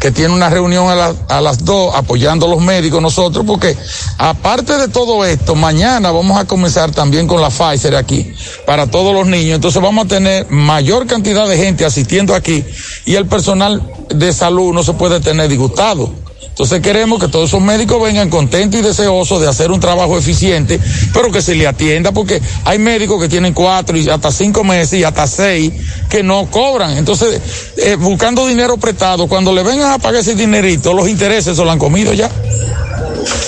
que 0.00 0.10
tiene 0.10 0.32
una 0.34 0.48
reunión 0.48 0.88
a, 0.88 0.94
la- 0.94 1.14
a 1.28 1.40
las 1.40 1.64
dos 1.64 1.94
apoyando 1.94 2.46
a 2.46 2.48
los 2.48 2.60
médicos 2.62 3.02
nosotros, 3.02 3.44
porque 3.46 3.76
aparte 4.18 4.78
de 4.78 4.88
todo 4.88 5.24
esto, 5.24 5.54
mañana 5.54 6.10
vamos 6.10 6.38
a 6.40 6.46
comenzar 6.46 6.90
también 6.90 7.26
con 7.26 7.40
la 7.42 7.50
Pfizer 7.50 7.94
aquí 7.94 8.32
para 8.66 8.86
todos 8.86 9.12
los 9.14 9.26
niños. 9.26 9.56
Entonces 9.56 9.80
vamos 9.82 10.06
a 10.06 10.08
tener 10.08 10.50
mayor 10.50 11.06
cantidad 11.06 11.46
de 11.46 11.56
gente 11.58 11.84
asistiendo 11.84 12.34
aquí 12.34 12.64
y 13.04 13.14
el 13.14 13.26
personal 13.26 13.82
de 14.08 14.32
salud 14.32 14.72
no 14.72 14.82
se 14.82 14.94
puede 14.94 15.20
tener 15.20 15.48
disgustado. 15.48 16.10
Entonces 16.50 16.80
queremos 16.82 17.18
que 17.18 17.28
todos 17.28 17.48
esos 17.48 17.62
médicos 17.62 18.02
vengan 18.02 18.28
contentos 18.28 18.78
y 18.78 18.82
deseosos 18.82 19.40
de 19.40 19.48
hacer 19.48 19.70
un 19.70 19.80
trabajo 19.80 20.18
eficiente, 20.18 20.78
pero 21.14 21.32
que 21.32 21.40
se 21.40 21.54
le 21.54 21.66
atienda, 21.66 22.12
porque 22.12 22.42
hay 22.64 22.78
médicos 22.78 23.20
que 23.22 23.28
tienen 23.28 23.54
cuatro 23.54 23.96
y 23.96 24.08
hasta 24.10 24.30
cinco 24.30 24.62
meses 24.62 25.00
y 25.00 25.04
hasta 25.04 25.26
seis 25.26 25.72
que 26.10 26.22
no 26.22 26.50
cobran. 26.50 26.98
Entonces, 26.98 27.40
eh, 27.78 27.96
buscando 27.96 28.46
dinero 28.46 28.76
prestado, 28.76 29.26
cuando 29.26 29.54
le 29.54 29.62
vengan 29.62 29.92
a 29.92 29.98
pagar 29.98 30.20
ese 30.20 30.34
dinerito, 30.34 30.92
los 30.92 31.08
intereses 31.08 31.56
se 31.56 31.64
lo 31.64 31.70
han 31.70 31.78
comido 31.78 32.12
ya. 32.12 32.30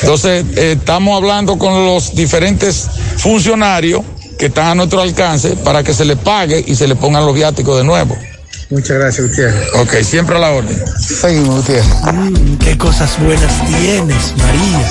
Entonces, 0.00 0.44
eh, 0.56 0.76
estamos 0.78 1.16
hablando 1.16 1.58
con 1.58 1.84
los 1.84 2.14
diferentes 2.14 2.88
funcionarios 3.18 4.02
que 4.38 4.46
están 4.46 4.68
a 4.68 4.74
nuestro 4.74 5.02
alcance 5.02 5.50
para 5.56 5.82
que 5.82 5.92
se 5.92 6.04
les 6.04 6.16
pague 6.16 6.64
y 6.66 6.74
se 6.74 6.88
le 6.88 6.96
pongan 6.96 7.26
los 7.26 7.34
viáticos 7.34 7.76
de 7.76 7.84
nuevo. 7.84 8.16
Muchas 8.72 8.96
gracias, 8.96 9.28
Gutiérrez. 9.28 9.68
Ok, 9.74 9.94
siempre 10.02 10.34
a 10.34 10.38
la 10.38 10.50
orden. 10.52 10.82
Seguimos, 10.98 11.56
Gutiérrez. 11.56 11.86
qué 12.58 12.78
cosas 12.78 13.18
buenas 13.20 13.66
tienes, 13.66 14.34
María. 14.38 14.88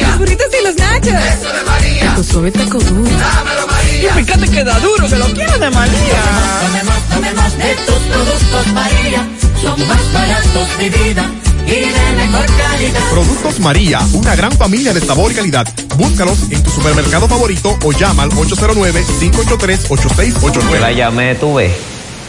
Los 0.00 0.18
burritos 0.18 0.46
y 0.60 0.64
los 0.64 0.74
nachos. 0.74 1.14
Eso 1.14 1.52
de 1.52 1.62
María. 1.64 2.14
Tu 2.16 2.24
suave 2.24 2.50
taco 2.50 2.78
duro. 2.80 3.08
Dámelo, 3.08 3.66
María. 3.68 4.10
Y 4.10 4.24
fíjate 4.24 4.48
que 4.48 4.64
da 4.64 4.80
duro, 4.80 5.08
que 5.08 5.16
lo 5.16 5.26
quiero 5.26 5.56
de 5.56 5.70
María. 5.70 6.22
Tomemos, 6.66 7.08
tomemos 7.08 7.58
de 7.58 7.74
tus 7.86 8.02
productos 8.12 8.66
María. 8.72 9.28
Son 9.62 9.86
más 9.86 10.12
baratos 10.12 10.78
de 10.78 10.90
vida 10.90 11.30
y 11.66 11.70
de 11.70 12.12
mejor 12.16 12.46
calidad. 12.46 13.00
Productos 13.10 13.60
María, 13.60 14.00
una 14.12 14.34
gran 14.36 14.52
familia 14.52 14.92
de 14.92 15.00
sabor 15.00 15.32
y 15.32 15.34
calidad. 15.34 15.66
Búscalos 15.96 16.38
en 16.50 16.62
tu 16.62 16.70
supermercado 16.70 17.26
favorito 17.28 17.78
o 17.82 17.92
llama 17.92 18.24
al 18.24 18.30
809-583-8689. 18.30 20.52
Yo 20.52 20.60
la 20.80 20.92
llamé, 20.92 21.34
tú 21.34 21.54
ves, 21.54 21.72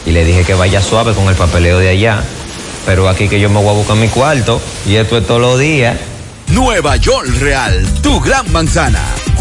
y 0.05 0.11
le 0.11 0.23
dije 0.23 0.43
que 0.43 0.53
vaya 0.53 0.81
suave 0.81 1.13
con 1.13 1.27
el 1.27 1.35
papeleo 1.35 1.79
de 1.79 1.89
allá. 1.89 2.23
Pero 2.85 3.09
aquí 3.09 3.27
que 3.27 3.39
yo 3.39 3.49
me 3.49 3.59
voy 3.61 3.69
a 3.69 3.73
buscar 3.73 3.97
mi 3.97 4.09
cuarto, 4.09 4.61
y 4.85 4.95
esto 4.95 5.17
es 5.17 5.25
todos 5.25 5.41
los 5.41 5.59
días. 5.59 5.97
Nueva 6.47 6.97
York 6.97 7.27
Real, 7.39 7.83
tu 8.01 8.19
gran 8.19 8.51
manzana. 8.51 9.01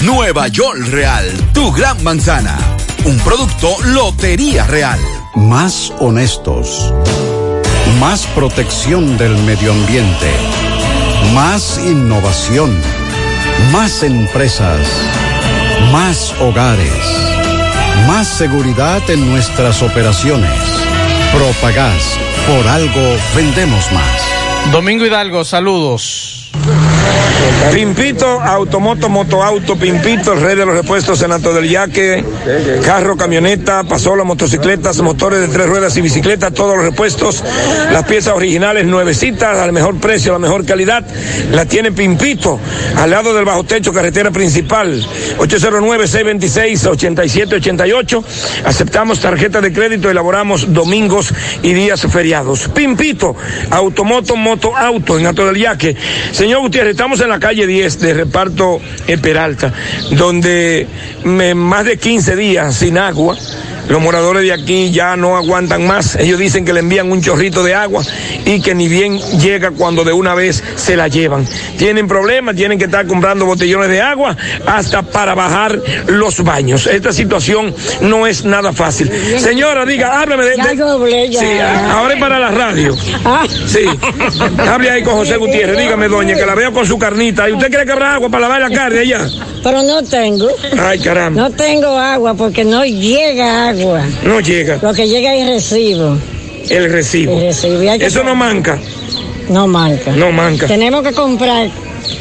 Nueva 0.00 0.46
York 0.46 0.78
Real, 0.90 1.26
tu 1.52 1.72
gran 1.72 2.02
manzana. 2.04 2.56
Un 3.04 3.18
producto 3.18 3.76
Lotería 3.84 4.64
Real. 4.64 5.00
Más 5.34 5.92
honestos. 5.98 6.94
Más 7.98 8.26
protección 8.28 9.18
del 9.18 9.36
medio 9.38 9.72
ambiente. 9.72 10.30
Más 11.34 11.80
innovación. 11.84 12.80
Más 13.72 14.04
empresas. 14.04 14.86
Más 15.90 16.32
hogares. 16.40 16.92
Más 18.06 18.28
seguridad 18.28 19.02
en 19.10 19.28
nuestras 19.28 19.82
operaciones. 19.82 20.60
Propagás. 21.34 22.16
Por 22.46 22.68
algo 22.68 23.16
vendemos 23.34 23.90
más. 23.90 24.70
Domingo 24.70 25.04
Hidalgo, 25.04 25.44
saludos. 25.44 26.37
Pimpito, 27.72 28.40
Automoto, 28.40 29.08
Motoauto, 29.08 29.76
Pimpito, 29.76 30.32
el 30.32 30.40
rey 30.40 30.56
de 30.56 30.64
los 30.64 30.74
repuestos 30.74 31.22
en 31.22 31.30
Alto 31.32 31.52
del 31.52 31.68
Yaque, 31.68 32.24
carro, 32.84 33.16
camioneta, 33.16 33.84
pasola, 33.84 34.24
motocicletas, 34.24 35.00
motores 35.00 35.40
de 35.40 35.48
tres 35.48 35.66
ruedas 35.66 35.96
y 35.96 36.00
bicicleta, 36.00 36.50
todos 36.50 36.76
los 36.76 36.84
repuestos, 36.84 37.44
las 37.92 38.04
piezas 38.04 38.34
originales 38.34 38.86
nuevecitas, 38.86 39.58
al 39.58 39.72
mejor 39.72 40.00
precio, 40.00 40.32
la 40.32 40.38
mejor 40.38 40.64
calidad, 40.64 41.04
la 41.52 41.66
tiene 41.66 41.92
Pimpito, 41.92 42.58
al 42.96 43.10
lado 43.10 43.34
del 43.34 43.44
bajo 43.44 43.64
techo, 43.64 43.92
carretera 43.92 44.30
principal, 44.30 45.04
809-626-8788, 45.38 48.24
aceptamos 48.64 49.20
tarjeta 49.20 49.60
de 49.60 49.72
crédito, 49.72 50.10
elaboramos 50.10 50.72
domingos 50.72 51.34
y 51.62 51.74
días 51.74 52.00
feriados. 52.10 52.68
Pimpito, 52.68 53.36
Automoto, 53.70 54.36
Motoauto, 54.36 55.18
en 55.18 55.26
Alto 55.26 55.44
del 55.46 55.56
Yaque. 55.56 55.96
Señor 56.32 56.60
Gutiérrez, 56.60 56.92
estamos 56.92 57.20
en 57.20 57.28
la 57.28 57.37
calle 57.38 57.66
10 57.66 57.98
de 58.00 58.14
reparto 58.14 58.80
Peralta, 59.18 59.72
donde 60.12 60.86
me- 61.24 61.54
más 61.54 61.84
de 61.84 61.96
15 61.96 62.36
días 62.36 62.74
sin 62.76 62.98
agua. 62.98 63.36
Los 63.88 64.00
moradores 64.02 64.42
de 64.42 64.52
aquí 64.52 64.90
ya 64.90 65.16
no 65.16 65.36
aguantan 65.36 65.86
más. 65.86 66.16
Ellos 66.16 66.38
dicen 66.38 66.64
que 66.64 66.72
le 66.72 66.80
envían 66.80 67.10
un 67.10 67.22
chorrito 67.22 67.62
de 67.62 67.74
agua 67.74 68.02
y 68.44 68.60
que 68.60 68.74
ni 68.74 68.88
bien 68.88 69.18
llega 69.40 69.70
cuando 69.70 70.04
de 70.04 70.12
una 70.12 70.34
vez 70.34 70.62
se 70.76 70.96
la 70.96 71.08
llevan. 71.08 71.46
Tienen 71.78 72.06
problemas, 72.06 72.54
tienen 72.54 72.78
que 72.78 72.84
estar 72.84 73.06
comprando 73.06 73.46
botellones 73.46 73.88
de 73.88 74.00
agua 74.00 74.36
hasta 74.66 75.02
para 75.02 75.34
bajar 75.34 75.80
los 76.06 76.42
baños. 76.44 76.86
Esta 76.86 77.12
situación 77.12 77.74
no 78.00 78.26
es 78.26 78.44
nada 78.44 78.72
fácil. 78.72 79.10
Señora, 79.38 79.84
diga, 79.86 80.20
háblame 80.20 80.44
de... 80.44 80.50
De- 80.50 80.76
ya. 81.30 81.40
Sí, 81.40 81.46
ahora 81.90 82.14
es 82.14 82.20
para 82.20 82.38
la 82.38 82.50
radio. 82.50 82.94
Sí. 83.66 83.84
Hable 84.58 84.90
ahí 84.90 85.02
con 85.02 85.14
José 85.14 85.36
Gutiérrez. 85.36 85.78
Dígame, 85.78 86.08
doña, 86.08 86.34
que 86.34 86.44
la 86.46 86.54
veo 86.54 86.72
con 86.72 86.86
su 86.86 86.98
carnita. 86.98 87.48
¿Y 87.48 87.52
usted 87.52 87.70
cree 87.70 87.86
que 87.86 87.92
habrá 87.92 88.14
agua 88.14 88.28
para 88.28 88.42
lavar 88.48 88.60
la 88.60 88.70
carne 88.70 89.00
allá? 89.00 89.26
Pero 89.62 89.82
no 89.82 90.02
tengo. 90.02 90.48
Ay, 90.78 90.98
caramba. 91.00 91.42
No 91.42 91.50
tengo 91.50 91.96
agua 91.98 92.34
porque 92.34 92.64
no 92.64 92.84
llega 92.84 93.68
agua. 93.68 93.77
No 94.24 94.40
llega. 94.40 94.78
Lo 94.82 94.92
que 94.92 95.06
llega 95.08 95.34
es 95.34 95.46
recibo. 95.48 96.16
El 96.68 96.90
recibo. 96.90 97.32
El 97.38 97.46
recibo. 97.46 97.82
Eso 97.82 98.24
no 98.24 98.34
manca. 98.34 98.78
No 99.48 99.66
manca. 99.66 100.12
No 100.12 100.30
manca. 100.30 100.66
Tenemos 100.66 101.02
que 101.02 101.12
comprar 101.12 101.70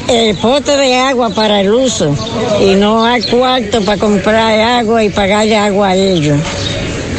el 0.07 0.35
pote 0.37 0.77
de 0.77 0.95
agua 0.95 1.29
para 1.29 1.61
el 1.61 1.71
uso 1.71 2.15
y 2.61 2.75
no 2.75 3.05
hay 3.05 3.21
cuarto 3.23 3.81
para 3.81 3.97
comprar 3.97 4.59
agua 4.59 5.03
y 5.03 5.09
pagarle 5.09 5.57
agua 5.57 5.89
a 5.89 5.95
ellos. 5.95 6.39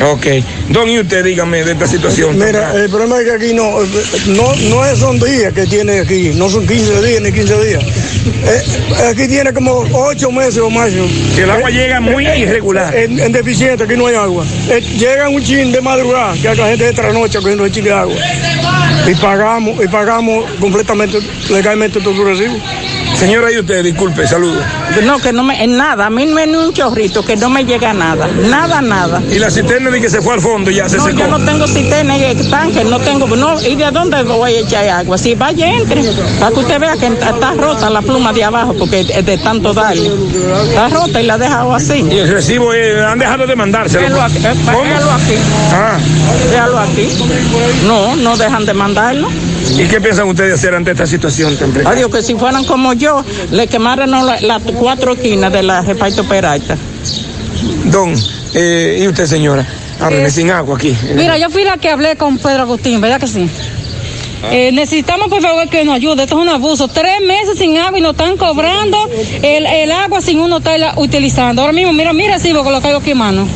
Ok. 0.00 0.26
Don, 0.68 0.88
y 0.88 1.00
usted 1.00 1.24
dígame 1.24 1.64
de 1.64 1.72
esta 1.72 1.86
situación. 1.86 2.38
Mira, 2.38 2.72
el 2.74 2.88
problema 2.88 3.18
es 3.18 3.24
que 3.24 3.32
aquí 3.32 3.54
no, 3.54 3.80
no, 4.28 4.54
no 4.70 4.84
es 4.84 4.98
son 4.98 5.18
días 5.18 5.52
que 5.52 5.66
tiene 5.66 6.00
aquí, 6.00 6.32
no 6.34 6.48
son 6.48 6.66
15 6.66 7.02
días 7.02 7.22
ni 7.22 7.32
15 7.32 7.64
días. 7.64 7.84
Eh, 8.44 8.62
aquí 9.10 9.26
tiene 9.26 9.52
como 9.52 9.84
8 9.92 10.30
meses 10.30 10.58
o 10.58 10.70
más. 10.70 10.90
Que 11.34 11.42
el 11.42 11.50
agua 11.50 11.70
llega 11.70 12.00
muy 12.00 12.26
irregular. 12.26 12.94
En, 12.94 13.18
en 13.18 13.32
deficiente, 13.32 13.84
aquí 13.84 13.96
no 13.96 14.06
hay 14.06 14.14
agua. 14.14 14.44
Eh, 14.68 14.80
llega 14.80 15.28
un 15.28 15.42
chin 15.42 15.72
de 15.72 15.80
madrugada, 15.80 16.34
que 16.34 16.54
la 16.54 16.68
gente 16.68 16.88
entra 16.88 17.12
noche 17.12 17.38
cogiendo 17.38 17.64
el 17.64 17.72
chin 17.72 17.84
de 17.84 17.92
agua. 17.92 18.14
Y 19.06 19.14
pagamos, 19.16 19.82
y 19.82 19.88
pagamos 19.88 20.44
completamente, 20.60 21.18
legalmente 21.50 22.00
todo 22.00 22.14
su 22.14 22.24
recibo. 22.24 22.54
Señora, 23.18 23.50
y 23.50 23.58
usted, 23.58 23.82
disculpe, 23.82 24.26
saludos. 24.28 24.62
No, 25.04 25.18
que 25.18 25.32
no 25.32 25.42
me, 25.42 25.62
en 25.64 25.76
nada, 25.76 26.06
a 26.06 26.10
mí 26.10 26.24
no 26.24 26.38
es 26.38 26.46
ni 26.46 26.54
un 26.54 26.72
chorrito, 26.72 27.24
que 27.24 27.36
no 27.36 27.50
me 27.50 27.64
llega 27.64 27.92
nada, 27.92 28.28
nada, 28.48 28.80
nada. 28.80 29.20
Y 29.28 29.40
la 29.40 29.50
cisterna 29.50 29.90
de 29.90 30.00
que 30.00 30.08
se 30.08 30.22
fue 30.22 30.34
al 30.34 30.40
fondo 30.40 30.70
ya 30.70 30.88
se 30.88 30.98
No, 30.98 31.04
secó. 31.06 31.18
yo 31.18 31.26
no 31.26 31.44
tengo 31.44 31.66
cisterna 31.66 32.16
y 32.16 32.34
tanque, 32.48 32.84
no 32.84 33.00
tengo, 33.00 33.26
no, 33.34 33.60
¿y 33.60 33.74
de 33.74 33.90
dónde 33.90 34.22
voy 34.22 34.52
a 34.54 34.60
echar 34.60 34.88
agua? 34.88 35.18
Si 35.18 35.34
vaya, 35.34 35.66
entre, 35.72 36.02
para 36.38 36.52
que 36.52 36.60
usted 36.60 36.78
vea 36.80 36.96
que 36.96 37.06
está 37.06 37.54
rota 37.54 37.90
la 37.90 38.02
pluma 38.02 38.32
de 38.32 38.44
abajo, 38.44 38.74
porque 38.78 39.00
es 39.00 39.26
de 39.26 39.38
tanto 39.38 39.74
darle. 39.74 40.10
Está 40.68 40.88
rota 40.88 41.20
y 41.20 41.26
la 41.26 41.34
he 41.34 41.38
dejado 41.38 41.74
así. 41.74 42.06
Y 42.08 42.18
el 42.18 42.28
recibo, 42.28 42.72
eh, 42.72 43.04
han 43.04 43.18
dejado 43.18 43.46
de 43.48 43.56
mandárselo. 43.56 44.00
Déjalo 44.02 44.22
aquí, 44.22 44.38
eh, 44.44 44.48
aquí. 44.48 45.34
Ah. 45.72 45.98
Déjalo 46.52 46.78
aquí. 46.78 47.08
No, 47.84 48.14
no 48.14 48.36
dejan 48.36 48.64
de 48.64 48.74
mandarlo. 48.74 49.28
¿Y 49.78 49.86
qué 49.86 50.00
piensan 50.00 50.28
ustedes 50.28 50.54
hacer 50.54 50.74
ante 50.74 50.90
esta 50.90 51.06
situación 51.06 51.56
tan? 51.56 51.86
Adiós, 51.86 52.10
que 52.10 52.22
si 52.22 52.34
fueran 52.34 52.64
como 52.64 52.94
yo, 52.94 53.24
le 53.52 53.68
quemaran 53.68 54.10
las 54.10 54.42
la 54.42 54.58
cuatro 54.58 55.12
esquinas 55.12 55.52
de 55.52 55.62
la 55.62 55.82
reparto 55.82 56.24
Peralta. 56.24 56.76
Don, 57.84 58.14
eh, 58.54 58.98
¿y 59.02 59.06
usted, 59.06 59.26
señora? 59.26 59.66
Hábleme 60.00 60.30
sin 60.30 60.50
agua 60.50 60.76
aquí. 60.76 60.96
Mira, 61.14 61.38
yo 61.38 61.48
fui 61.50 61.64
la 61.64 61.76
que 61.76 61.90
hablé 61.90 62.16
con 62.16 62.38
Pedro 62.38 62.62
Agustín, 62.62 63.00
¿verdad 63.00 63.20
que 63.20 63.28
sí? 63.28 63.48
Eh, 64.50 64.70
necesitamos 64.72 65.28
por 65.28 65.42
favor 65.42 65.68
que 65.68 65.84
nos 65.84 65.96
ayude, 65.96 66.22
esto 66.22 66.36
es 66.36 66.42
un 66.42 66.48
abuso. 66.48 66.88
Tres 66.88 67.20
meses 67.20 67.58
sin 67.58 67.76
agua 67.76 67.98
y 67.98 68.02
nos 68.02 68.12
están 68.12 68.36
cobrando 68.36 68.96
el, 69.42 69.66
el 69.66 69.92
agua 69.92 70.20
sin 70.20 70.40
uno 70.40 70.58
estarla 70.58 70.94
utilizando. 70.96 71.62
Ahora 71.62 71.72
mismo, 71.72 71.92
mira, 71.92 72.12
mi 72.12 72.26
recibo 72.26 72.64
que 72.64 72.70
lo 72.70 72.80
caigo 72.80 72.98
aquí 72.98 73.12
en 73.12 73.18
mano. 73.18 73.48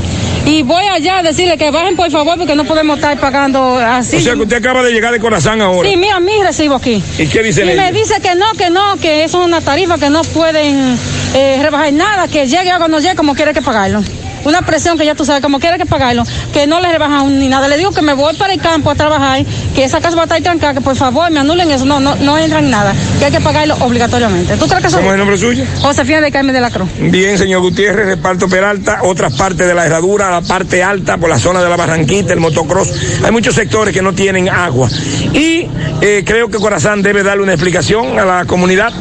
Y 0.44 0.62
voy 0.62 0.84
allá 0.84 1.18
a 1.18 1.22
decirle 1.22 1.56
que 1.56 1.70
bajen 1.70 1.96
por 1.96 2.10
favor 2.10 2.36
porque 2.36 2.54
no 2.54 2.64
podemos 2.64 2.96
estar 2.96 3.18
pagando 3.18 3.76
así. 3.78 4.16
O 4.16 4.20
sea 4.20 4.34
que 4.34 4.42
usted 4.42 4.56
acaba 4.56 4.82
de 4.82 4.92
llegar 4.92 5.12
de 5.12 5.20
Corazán 5.20 5.60
ahora. 5.60 5.88
Sí, 5.88 5.96
mira, 5.96 6.18
mi 6.20 6.42
recibo 6.42 6.74
aquí. 6.74 7.02
¿Y 7.18 7.26
qué 7.26 7.42
dice 7.42 7.62
Y 7.62 7.76
me 7.76 7.92
dice 7.92 8.20
que 8.20 8.34
no, 8.34 8.52
que 8.58 8.70
no, 8.70 8.96
que 8.96 9.24
eso 9.24 9.40
es 9.40 9.46
una 9.46 9.60
tarifa 9.60 9.98
que 9.98 10.10
no 10.10 10.22
pueden 10.22 10.98
eh, 11.34 11.58
rebajar 11.62 11.92
nada, 11.92 12.28
que 12.28 12.46
llegue 12.46 12.70
agua 12.70 12.88
no 12.88 12.98
llegue 12.98 13.14
como 13.14 13.34
quiere 13.34 13.54
que 13.54 13.62
pagarlo. 13.62 14.02
Una 14.44 14.62
presión 14.62 14.98
que 14.98 15.04
ya 15.04 15.14
tú 15.14 15.24
sabes, 15.24 15.42
como 15.42 15.60
quiere 15.60 15.78
que 15.78 15.86
pagarlo, 15.86 16.24
que 16.52 16.66
no 16.66 16.80
le 16.80 16.90
rebajan 16.90 17.38
ni 17.38 17.48
nada. 17.48 17.68
Le 17.68 17.76
digo 17.78 17.92
que 17.92 18.02
me 18.02 18.14
voy 18.14 18.34
para 18.36 18.52
el 18.52 18.60
campo 18.60 18.90
a 18.90 18.94
trabajar, 18.94 19.44
que 19.74 19.84
esa 19.84 20.00
casa 20.00 20.16
va 20.16 20.22
a 20.22 20.24
estar 20.24 20.42
trancada, 20.42 20.74
que 20.74 20.80
por 20.80 20.96
favor 20.96 21.30
me 21.30 21.40
anulen 21.40 21.70
eso, 21.70 21.84
no, 21.84 22.00
no, 22.00 22.16
no 22.16 22.38
entran 22.38 22.70
nada, 22.70 22.94
que 23.18 23.26
hay 23.26 23.32
que 23.32 23.40
pagarlo 23.40 23.76
obligatoriamente. 23.80 24.56
¿Tú 24.56 24.66
crees 24.66 24.84
que? 24.84 24.92
¿Cómo 24.92 25.08
es 25.08 25.12
el 25.12 25.18
nombre 25.18 25.38
suyo? 25.38 25.64
Josefina 25.80 26.20
de 26.20 26.32
Carmen 26.32 26.54
de 26.54 26.60
la 26.60 26.70
Cruz. 26.70 26.88
Bien, 26.98 27.38
señor 27.38 27.60
Gutiérrez, 27.60 28.06
reparto 28.06 28.48
Peralta, 28.48 29.00
otras 29.02 29.34
partes 29.34 29.66
de 29.66 29.74
la 29.74 29.86
herradura, 29.86 30.30
la 30.30 30.42
parte 30.42 30.82
alta, 30.82 31.16
por 31.18 31.28
la 31.28 31.38
zona 31.38 31.62
de 31.62 31.68
la 31.68 31.76
Barranquita, 31.76 32.32
el 32.32 32.40
motocross. 32.40 33.22
Hay 33.24 33.30
muchos 33.30 33.54
sectores 33.54 33.94
que 33.94 34.02
no 34.02 34.12
tienen 34.12 34.48
agua. 34.48 34.88
Y 35.32 35.66
eh, 36.00 36.22
creo 36.26 36.48
que 36.48 36.58
Corazán 36.58 37.02
debe 37.02 37.22
darle 37.22 37.42
una 37.42 37.52
explicación 37.52 38.18
a 38.18 38.24
la 38.24 38.44
comunidad, 38.44 38.92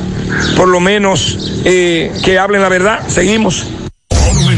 por 0.56 0.68
lo 0.68 0.80
menos 0.80 1.62
eh, 1.66 2.12
que 2.24 2.38
hablen 2.38 2.62
la 2.62 2.70
verdad. 2.70 3.00
Seguimos. 3.08 3.66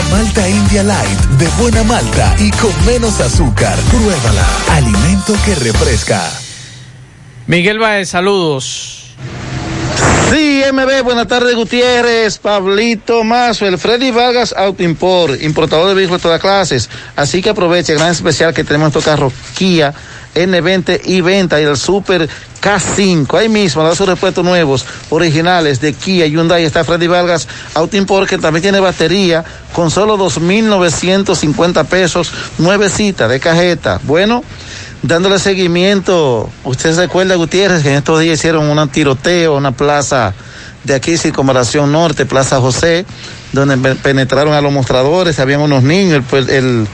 Nueva 0.00 0.22
Malta 0.22 0.48
India 0.48 0.82
Light, 0.82 1.18
de 1.38 1.46
buena 1.60 1.82
malta 1.84 2.34
y 2.38 2.50
con 2.52 2.72
menos 2.86 3.20
azúcar. 3.20 3.76
Pruébala. 3.90 4.46
Alimento 4.70 5.34
que 5.44 5.54
refresca. 5.54 6.22
Miguel 7.46 7.78
Baez, 7.78 8.08
saludos. 8.08 9.14
Sí, 10.30 10.62
MB, 10.72 11.02
buenas 11.02 11.26
tardes, 11.26 11.56
Gutiérrez, 11.56 12.38
Pablito 12.38 13.24
Mazo, 13.24 13.66
el 13.66 13.78
Freddy 13.78 14.10
Vargas 14.10 14.54
Auto 14.56 14.82
Import, 14.82 15.42
importador 15.42 15.88
de 15.88 15.94
vehículos 15.94 16.20
de 16.20 16.22
todas 16.22 16.40
clases. 16.40 16.88
Así 17.16 17.42
que 17.42 17.50
aproveche 17.50 17.92
el 17.92 17.98
gran 17.98 18.12
especial 18.12 18.54
que 18.54 18.64
tenemos 18.64 18.86
en 18.86 18.90
estos 18.90 19.04
carros 19.04 19.32
Kia 19.56 19.92
N20 20.34 21.00
y 21.04 21.20
venta 21.20 21.60
y 21.60 21.64
el 21.64 21.76
Super 21.76 22.28
K5. 22.62 23.38
Ahí 23.38 23.48
mismo, 23.48 23.82
da 23.82 23.94
sus 23.94 24.08
repuestos 24.08 24.44
nuevos, 24.44 24.84
originales 25.10 25.80
de 25.80 25.92
Kia, 25.92 26.26
Hyundai. 26.26 26.64
Está 26.64 26.84
Freddy 26.84 27.06
Vargas 27.06 27.48
Auto 27.74 27.96
Import, 27.96 28.28
que 28.28 28.38
también 28.38 28.62
tiene 28.62 28.80
batería 28.80 29.44
con 29.72 29.90
solo 29.90 30.16
2.950 30.18 31.86
pesos, 31.86 32.32
nuevecita 32.58 33.28
de 33.28 33.40
cajeta. 33.40 34.00
Bueno, 34.04 34.44
dándole 35.02 35.38
seguimiento, 35.38 36.50
usted 36.64 36.94
se 36.94 37.02
recuerda, 37.02 37.34
Gutiérrez, 37.36 37.82
que 37.82 37.90
en 37.90 37.96
estos 37.96 38.20
días 38.20 38.38
hicieron 38.38 38.66
un 38.66 38.88
tiroteo, 38.88 39.56
una 39.56 39.72
plaza 39.72 40.34
de 40.84 40.94
aquí, 40.94 41.16
Circunvalación 41.16 41.92
Norte, 41.92 42.26
Plaza 42.26 42.60
José, 42.60 43.04
donde 43.52 43.76
pe- 43.76 43.94
penetraron 43.96 44.54
a 44.54 44.60
los 44.60 44.72
mostradores, 44.72 45.38
habían 45.40 45.60
unos 45.60 45.82
niños, 45.82 46.16
el, 46.16 46.22
pues, 46.22 46.48
el, 46.48 46.86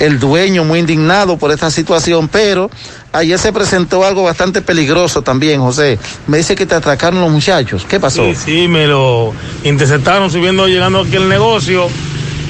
el 0.00 0.18
dueño 0.18 0.64
muy 0.64 0.78
indignado 0.80 1.36
por 1.38 1.50
esta 1.52 1.70
situación, 1.70 2.28
pero 2.28 2.70
ayer 3.12 3.38
se 3.38 3.52
presentó 3.52 4.04
algo 4.04 4.22
bastante 4.22 4.60
peligroso 4.62 5.22
también, 5.22 5.60
José. 5.60 5.98
Me 6.26 6.38
dice 6.38 6.54
que 6.54 6.66
te 6.66 6.74
atracaron 6.74 7.20
los 7.20 7.30
muchachos. 7.30 7.86
¿Qué 7.88 7.98
pasó? 8.00 8.24
Sí, 8.24 8.34
sí, 8.34 8.68
me 8.68 8.86
lo 8.86 9.32
interceptaron 9.64 10.30
subiendo, 10.30 10.66
llegando 10.68 11.00
aquí 11.00 11.16
al 11.16 11.28
negocio. 11.28 11.88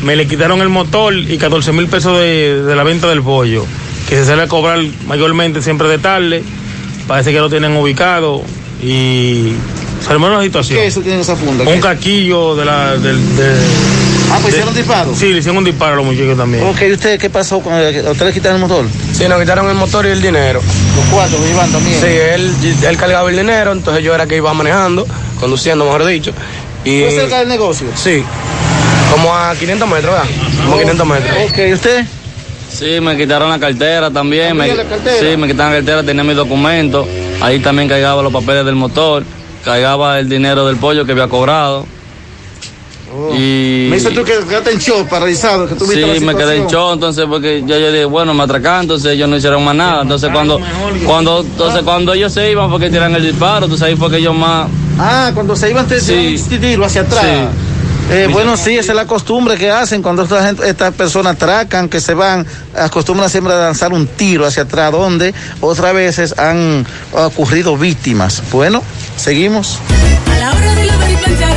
Me 0.02 0.16
le 0.16 0.26
quitaron 0.26 0.60
el 0.60 0.68
motor 0.68 1.14
y 1.16 1.38
14 1.38 1.72
mil 1.72 1.86
pesos 1.86 2.18
de, 2.18 2.62
de 2.64 2.74
la 2.74 2.82
venta 2.82 3.06
del 3.08 3.22
pollo, 3.22 3.64
que 4.08 4.16
se 4.16 4.24
sale 4.24 4.42
a 4.42 4.48
cobrar 4.48 4.80
mayormente 5.06 5.62
siempre 5.62 5.86
de 5.88 5.98
tarde. 5.98 6.42
Parece 7.06 7.32
que 7.32 7.38
lo 7.38 7.48
tienen 7.48 7.76
ubicado 7.76 8.42
y 8.82 9.52
se 10.04 10.10
armó 10.12 10.26
una 10.26 10.42
situación. 10.42 10.78
¿Qué 10.78 10.86
eso 10.86 11.00
tiene 11.00 11.20
esa 11.20 11.36
funda? 11.36 11.64
Un 11.64 11.74
¿Qué? 11.74 11.80
caquillo 11.80 12.54
de 12.56 12.64
la. 12.64 12.96
Del, 12.96 13.36
de, 13.36 13.54
Ah, 14.30 14.38
pues 14.40 14.44
de- 14.54 14.60
hicieron 14.60 14.74
disparo. 14.74 15.14
Sí, 15.14 15.28
le 15.32 15.38
hicieron 15.40 15.58
un 15.58 15.64
disparo 15.64 15.92
a 15.92 15.96
los 15.96 16.06
muchachos 16.06 16.36
también. 16.38 16.64
Ok, 16.66 16.80
¿y 16.88 16.92
usted 16.92 17.18
qué 17.20 17.28
pasó? 17.28 17.60
Con 17.60 17.74
el, 17.74 18.06
¿A 18.06 18.12
usted 18.12 18.26
le 18.26 18.32
quitaron 18.32 18.56
el 18.56 18.66
motor? 18.66 18.86
Sí, 19.12 19.28
nos 19.28 19.38
quitaron 19.38 19.68
el 19.68 19.74
motor 19.74 20.06
y 20.06 20.10
el 20.10 20.22
dinero. 20.22 20.60
Los 20.96 21.04
cuatro 21.10 21.38
lo 21.38 21.46
llevan 21.46 21.70
también. 21.70 22.00
Sí, 22.00 22.06
él, 22.06 22.50
él 22.88 22.96
cargaba 22.96 23.28
el 23.30 23.36
dinero, 23.36 23.72
entonces 23.72 24.02
yo 24.02 24.14
era 24.14 24.26
que 24.26 24.36
iba 24.36 24.52
manejando, 24.54 25.06
conduciendo, 25.38 25.84
mejor 25.84 26.06
dicho. 26.06 26.32
Y, 26.84 27.00
¿Fue 27.02 27.10
cerca 27.10 27.40
del 27.40 27.48
negocio? 27.48 27.88
Sí, 27.94 28.24
como 29.12 29.34
a 29.36 29.54
500 29.54 29.86
metros, 29.88 30.14
¿verdad? 30.14 30.28
Como 30.64 30.76
a 30.76 30.78
500 30.78 31.06
metros. 31.06 31.36
Ok, 31.50 31.58
¿y 31.68 31.72
usted? 31.74 32.04
Sí, 32.72 33.00
me 33.02 33.16
quitaron 33.18 33.50
la 33.50 33.58
cartera 33.58 34.10
también. 34.10 34.56
Me, 34.56 34.66
¿También 34.68 34.76
la 34.88 34.96
cartera? 34.96 35.16
Sí, 35.30 35.36
me 35.36 35.46
quitaron 35.46 35.72
la 35.74 35.78
cartera, 35.80 36.02
tenía 36.02 36.24
mis 36.24 36.36
documentos. 36.36 37.06
Ahí 37.42 37.58
también 37.58 37.86
cargaba 37.86 38.22
los 38.22 38.32
papeles 38.32 38.64
del 38.64 38.76
motor, 38.76 39.24
cargaba 39.64 40.18
el 40.18 40.28
dinero 40.28 40.66
del 40.66 40.76
pollo 40.76 41.04
que 41.04 41.12
había 41.12 41.28
cobrado. 41.28 41.86
Y... 43.36 43.86
Oh. 43.86 43.90
Me 43.90 43.96
dices 43.96 44.14
tú 44.14 44.24
que 44.24 44.32
quedaste 44.48 44.72
en 44.72 44.78
shock, 44.78 45.06
paralizado, 45.08 45.68
que 45.68 45.74
tú 45.74 45.84
viste 45.86 46.06
la 46.06 46.14
Sí, 46.14 46.20
me 46.20 46.34
quedé 46.34 46.56
en 46.56 46.66
shock, 46.66 46.94
entonces 46.94 47.26
porque 47.28 47.62
ya 47.66 47.76
yo 47.78 47.92
dije, 47.92 48.06
bueno, 48.06 48.32
me 48.32 48.42
atracaron, 48.44 48.82
entonces 48.82 49.12
ellos 49.12 49.28
no 49.28 49.36
hicieron 49.36 49.62
más 49.64 49.74
nada. 49.74 50.02
Entonces 50.02 50.30
cuando, 50.32 50.58
cuando, 51.06 51.40
entonces 51.40 51.82
cuando 51.82 52.14
ellos 52.14 52.32
se 52.32 52.50
iban 52.50 52.70
porque 52.70 52.88
tiran 52.88 53.14
el 53.14 53.22
disparo, 53.22 53.66
entonces 53.66 53.86
ahí 53.86 53.96
fue 53.96 54.10
que 54.10 54.16
ellos 54.16 54.34
más. 54.34 54.66
Ah, 54.98 55.30
cuando 55.34 55.54
se 55.54 55.70
iban, 55.70 55.86
te 55.86 56.00
Sí. 56.00 56.38
sí. 56.38 56.58
tiro 56.58 56.84
hacia 56.86 57.02
atrás. 57.02 57.22
Sí. 57.24 58.12
Eh, 58.14 58.28
bueno, 58.30 58.56
sí, 58.56 58.76
esa 58.76 58.92
es 58.92 58.96
la 58.96 59.06
costumbre 59.06 59.56
que 59.56 59.70
hacen 59.70 60.02
cuando 60.02 60.22
esta 60.24 60.44
gente- 60.44 60.68
estas 60.68 60.92
personas 60.92 61.34
atracan, 61.34 61.88
que 61.88 62.00
se 62.00 62.14
van, 62.14 62.46
acostumbran 62.74 63.30
siempre 63.30 63.52
a 63.54 63.58
lanzar 63.58 63.92
un 63.92 64.06
tiro 64.06 64.44
hacia 64.44 64.64
atrás, 64.64 64.90
donde 64.90 65.32
otras 65.60 65.94
veces 65.94 66.38
han 66.38 66.84
ocurrido 67.12 67.76
víctimas. 67.76 68.42
Bueno, 68.50 68.82
seguimos. 69.22 69.78
A 70.32 70.38
la 70.38 70.50
hora 70.50 70.74
de 70.74 70.84
lavar 70.84 71.10
y 71.10 71.16
planchar, 71.16 71.56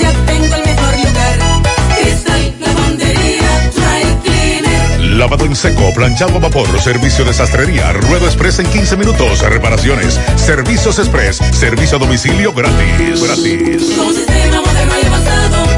ya 0.00 0.12
tengo 0.26 0.54
el 0.56 0.64
mejor 0.64 0.96
lugar. 0.96 1.62
Cristal 1.96 2.54
Lavandería 2.60 3.70
Dry 3.74 4.02
Cleaner. 4.24 5.00
Lavado 5.16 5.44
en 5.46 5.54
seco, 5.54 5.92
planchado 5.94 6.36
a 6.36 6.40
vapor, 6.40 6.80
servicio 6.80 7.24
de 7.24 7.32
sastrería, 7.32 7.92
ruedo 7.92 8.26
express 8.26 8.58
en 8.58 8.66
15 8.66 8.96
minutos, 8.96 9.40
reparaciones, 9.40 10.18
servicios 10.36 10.98
express, 10.98 11.36
servicio 11.52 11.98
a 11.98 12.00
domicilio 12.00 12.52
gratis. 12.52 13.22
Gratis. 13.22 13.94
Con 13.96 14.12
sistema 14.14 14.60
moderno 14.60 14.94
y 15.00 15.06
avanzado, 15.06 15.77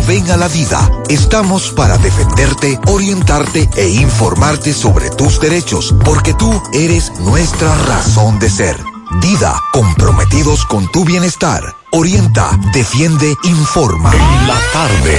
ven 0.00 0.30
a 0.30 0.36
la 0.36 0.48
vida. 0.48 0.90
Estamos 1.08 1.70
para 1.72 1.98
defenderte, 1.98 2.78
orientarte 2.86 3.68
e 3.76 3.88
informarte 3.88 4.72
sobre 4.72 5.10
tus 5.10 5.40
derechos, 5.40 5.94
porque 6.04 6.34
tú 6.34 6.62
eres 6.72 7.12
nuestra 7.20 7.74
razón 7.86 8.38
de 8.38 8.48
ser. 8.48 8.76
Dida, 9.20 9.60
comprometidos 9.72 10.64
con 10.64 10.90
tu 10.90 11.04
bienestar. 11.04 11.62
Orienta, 11.90 12.58
defiende, 12.72 13.34
informa. 13.44 14.12
La 14.46 14.58
tarde. 14.72 15.18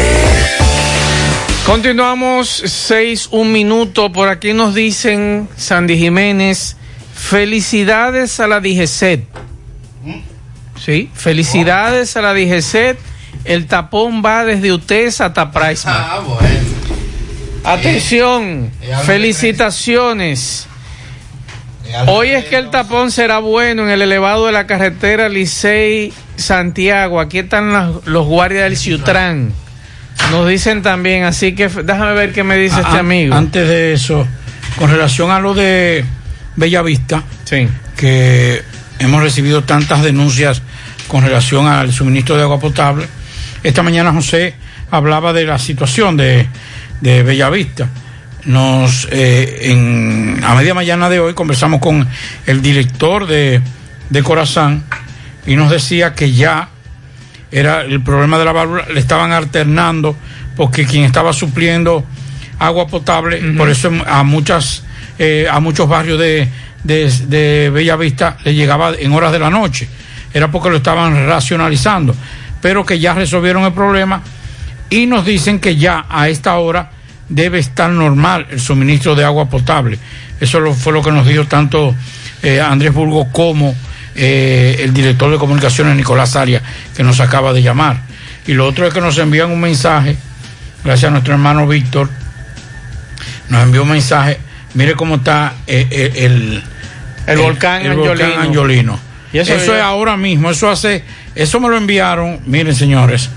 Continuamos, 1.65 2.49
seis, 2.49 3.29
un 3.31 3.51
minuto. 3.51 4.11
Por 4.11 4.27
aquí 4.27 4.53
nos 4.53 4.73
dicen 4.73 5.47
Sandy 5.55 5.97
Jiménez, 5.97 6.75
felicidades 7.13 8.39
a 8.39 8.47
la 8.47 8.59
DGCET. 8.59 9.25
Sí, 10.83 11.09
felicidades 11.13 12.17
a 12.17 12.21
la 12.21 12.33
DGCET. 12.33 13.12
El 13.45 13.67
tapón 13.67 14.23
va 14.25 14.45
desde 14.45 14.71
Utes 14.71 15.19
hasta 15.21 15.51
Praisma. 15.51 15.91
Atención, 17.65 18.71
felicitaciones. 19.05 20.67
Hoy 22.07 22.29
es 22.29 22.45
que 22.45 22.57
el 22.57 22.69
tapón 22.69 23.11
será 23.11 23.39
bueno 23.39 23.83
en 23.83 23.89
el 23.89 24.01
elevado 24.01 24.45
de 24.47 24.51
la 24.51 24.65
carretera 24.65 25.29
Licey 25.29 26.11
Santiago. 26.35 27.19
Aquí 27.19 27.39
están 27.39 27.71
las- 27.73 28.05
los 28.05 28.25
guardias 28.25 28.63
del 28.63 28.77
Ciutrán. 28.77 29.53
Nos 30.31 30.47
dicen 30.47 30.81
también, 30.81 31.23
así 31.23 31.53
que 31.53 31.67
déjame 31.67 32.13
ver 32.13 32.31
qué 32.33 32.43
me 32.43 32.55
dice 32.57 32.77
este 32.79 32.97
Ah, 32.97 32.99
amigo. 32.99 33.35
Antes 33.35 33.67
de 33.67 33.93
eso, 33.93 34.25
con 34.77 34.89
relación 34.89 35.31
a 35.31 35.39
lo 35.39 35.53
de 35.53 36.05
Bellavista, 36.55 37.23
que 37.97 38.61
hemos 38.99 39.21
recibido 39.21 39.63
tantas 39.63 40.01
denuncias 40.03 40.61
con 41.07 41.23
relación 41.23 41.67
al 41.67 41.91
suministro 41.91 42.37
de 42.37 42.43
agua 42.43 42.59
potable. 42.59 43.05
Esta 43.63 43.81
mañana 43.81 44.11
José 44.11 44.55
hablaba 44.91 45.31
de 45.31 45.45
la 45.45 45.57
situación 45.57 46.17
de, 46.17 46.47
de 46.99 47.23
Bellavista. 47.23 47.87
Nos, 48.43 49.07
eh, 49.09 49.71
en, 49.71 50.41
a 50.43 50.53
media 50.53 50.73
mañana 50.73 51.09
de 51.09 51.21
hoy 51.21 51.33
conversamos 51.33 51.79
con 51.79 52.05
el 52.45 52.61
director 52.61 53.25
de, 53.25 53.61
de 54.09 54.23
Corazán 54.23 54.83
y 55.47 55.55
nos 55.55 55.71
decía 55.71 56.13
que 56.13 56.33
ya 56.33 56.67
era 57.51 57.83
el 57.83 58.01
problema 58.01 58.37
de 58.37 58.43
la 58.43 58.51
válvula, 58.51 58.85
le 58.93 58.99
estaban 58.99 59.31
alternando 59.31 60.17
porque 60.57 60.85
quien 60.85 61.05
estaba 61.05 61.31
supliendo 61.31 62.03
agua 62.59 62.87
potable, 62.87 63.37
por 63.55 63.69
eso 63.69 63.91
a 64.05 64.23
muchas 64.23 64.83
eh, 65.19 65.47
a 65.49 65.61
muchos 65.61 65.87
barrios 65.87 66.19
de, 66.19 66.49
de, 66.83 67.09
de 67.27 67.69
Bellavista 67.69 68.37
le 68.43 68.55
llegaba 68.55 68.91
en 68.99 69.13
horas 69.13 69.31
de 69.31 69.39
la 69.39 69.49
noche. 69.49 69.87
Era 70.33 70.51
porque 70.51 70.69
lo 70.69 70.77
estaban 70.77 71.27
racionalizando, 71.27 72.13
pero 72.63 72.85
que 72.85 72.97
ya 72.97 73.13
resolvieron 73.13 73.63
el 73.65 73.73
problema 73.73 74.23
y 74.89 75.05
nos 75.05 75.25
dicen 75.25 75.59
que 75.59 75.75
ya 75.75 76.05
a 76.09 76.29
esta 76.29 76.55
hora 76.57 76.91
debe 77.27 77.59
estar 77.59 77.89
normal 77.89 78.47
el 78.51 78.59
suministro 78.61 79.15
de 79.15 79.25
agua 79.25 79.49
potable. 79.49 79.99
Eso 80.39 80.59
lo- 80.61 80.73
fue 80.73 80.93
lo 80.93 81.01
que 81.03 81.11
nos 81.11 81.27
dijo 81.27 81.45
tanto 81.45 81.93
eh, 82.41 82.61
Andrés 82.61 82.93
Burgo 82.93 83.27
como 83.31 83.75
eh, 84.15 84.77
el 84.79 84.93
director 84.93 85.29
de 85.31 85.37
comunicaciones 85.37 85.95
Nicolás 85.97 86.35
Arias, 86.37 86.63
que 86.95 87.03
nos 87.03 87.19
acaba 87.19 87.51
de 87.53 87.61
llamar. 87.61 87.97
Y 88.47 88.53
lo 88.53 88.65
otro 88.67 88.87
es 88.87 88.93
que 88.93 89.01
nos 89.01 89.17
envían 89.17 89.51
un 89.51 89.59
mensaje, 89.59 90.15
gracias 90.85 91.09
a 91.09 91.11
nuestro 91.11 91.33
hermano 91.33 91.67
Víctor, 91.67 92.09
nos 93.49 93.63
envió 93.63 93.83
un 93.83 93.89
mensaje, 93.89 94.37
mire 94.73 94.95
cómo 94.95 95.15
está 95.15 95.53
eh, 95.67 95.87
eh, 95.91 96.11
el, 96.25 96.63
El 97.27 97.95
volcán 97.97 98.27
Angiolino. 98.31 98.41
Angiolino. 98.41 98.99
Y 99.33 99.39
eso 99.39 99.53
eso 99.55 99.75
es 99.75 99.81
ahora 99.81 100.15
mismo, 100.15 100.49
eso 100.51 100.69
hace, 100.69 101.03
eso 101.35 101.59
me 101.59 101.67
lo 101.67 101.75
enviaron, 101.77 102.39
miren 102.45 102.75
señores, 102.75 103.29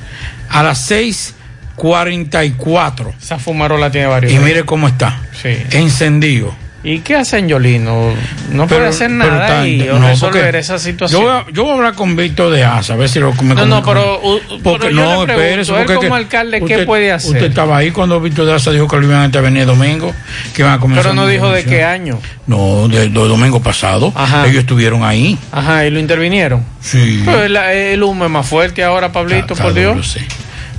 a 0.51 0.63
las 0.63 0.91
6.44. 0.91 3.15
Esa 3.21 3.39
fumarola 3.39 3.91
tiene 3.91 4.07
varios. 4.07 4.33
Y 4.33 4.39
mire 4.39 4.65
cómo 4.65 4.89
está, 4.89 5.21
Sí. 5.43 5.57
encendido. 5.73 6.55
¿Y 6.89 7.01
qué 7.01 7.17
hace 7.17 7.39
Angiolino? 7.39 8.15
No 8.51 8.67
puede 8.69 8.79
Pero- 8.83 8.91
hacer 8.91 9.09
pero 9.09 9.19
nada 9.33 9.47
está- 9.47 9.67
y 9.67 9.79
no, 9.79 10.07
resolver 10.07 10.55
esa 10.55 10.79
situación. 10.79 11.21
Yo 11.21 11.27
voy, 11.29 11.37
a, 11.37 11.45
yo 11.53 11.63
voy 11.65 11.73
a 11.73 11.75
hablar 11.75 11.95
con 11.95 12.15
Víctor 12.15 12.53
de 12.53 12.63
Asa, 12.63 12.93
a 12.93 12.97
ver 12.97 13.09
si 13.09 13.19
lo 13.19 13.33
me 13.43 13.57
No, 13.57 13.67
no, 13.67 13.83
pero, 13.83 14.21
u- 14.23 14.41
porque 14.63 14.87
pero 14.87 14.95
no, 14.95 15.23
él 15.25 15.87
como 15.97 16.15
alcalde, 16.15 16.59
¿qué 16.59 16.65
usted- 16.65 16.87
puede 16.87 17.11
hacer? 17.11 17.33
Usted 17.33 17.47
estaba 17.47 17.77
ahí 17.79 17.91
cuando 17.91 18.21
Víctor 18.21 18.47
de 18.47 18.55
Asa 18.55 18.71
dijo 18.71 18.87
que 18.87 18.97
lo 18.99 19.03
iban 19.03 19.23
a 19.23 19.25
intervenir 19.25 19.67
domingo, 19.67 20.15
que 20.55 20.63
iban 20.63 20.75
a 20.75 20.79
comenzar. 20.79 21.03
Pero 21.03 21.15
no 21.17 21.27
dijo 21.27 21.51
de 21.51 21.65
qué 21.65 21.83
año. 21.83 22.21
No, 22.47 22.87
de, 22.87 23.09
de 23.09 23.11
domingo 23.11 23.61
pasado. 23.61 24.13
Ajá. 24.15 24.47
Ellos 24.47 24.61
estuvieron 24.61 25.03
ahí. 25.03 25.37
Ajá, 25.51 25.85
y 25.87 25.91
lo 25.91 25.99
intervinieron. 25.99 26.63
Sí. 26.81 27.23
Pero 27.25 27.43
el, 27.43 27.57
el 27.57 28.03
humo 28.05 28.27
es 28.27 28.31
más 28.31 28.47
fuerte 28.47 28.85
ahora, 28.85 29.11
Pablito, 29.11 29.55
Está 29.55 29.65
por 29.65 29.75
Dios. 29.75 30.13
sí. 30.13 30.21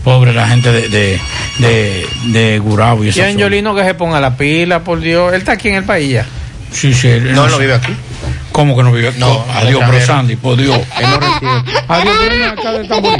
Pobre 0.07 0.31
la 0.31 0.47
gente 0.47 0.71
de, 0.71 0.87
de, 0.87 1.19
de, 1.57 2.07
de 2.27 2.59
Gurabo 2.59 3.03
y 3.03 3.09
Y. 3.09 3.19
Angiolino 3.19 3.75
que 3.75 3.83
se 3.83 3.93
ponga 3.93 4.21
la 4.21 4.37
pila, 4.37 4.79
por 4.81 5.01
Dios. 5.01 5.33
Él 5.33 5.39
está 5.39 5.51
aquí 5.51 5.67
en 5.67 5.75
el 5.75 5.83
país 5.83 6.09
ya. 6.13 6.25
Sí, 6.71 6.93
sí. 6.93 7.09
él- 7.09 7.33
No, 7.33 7.41
él 7.41 7.47
él 7.47 7.51
no 7.51 7.57
vive 7.57 7.73
aquí. 7.73 7.93
¿Cómo 8.53 8.77
que 8.77 8.83
no 8.83 8.93
vive 8.93 9.09
aquí? 9.09 9.19
No, 9.19 9.43
Adiós, 9.53 9.83
pero 9.85 10.05
Sandy, 10.05 10.37
por 10.37 10.55
Dios. 10.55 10.79
Adiós, 10.95 12.15
pero 12.29 12.45
acá 12.51 12.71
de 12.71 12.87
Tamboril. 12.87 13.19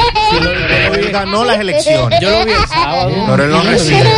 Él 0.93 1.09
ganó 1.11 1.43
las 1.43 1.59
elecciones. 1.59 2.21
Yo 2.21 2.29
lo 2.31 2.45
vi 2.45 2.53
el 2.53 2.67
sábado. 2.69 3.11
Pero 3.31 3.43
él 3.43 3.51
no 3.51 3.61
reside 3.63 4.09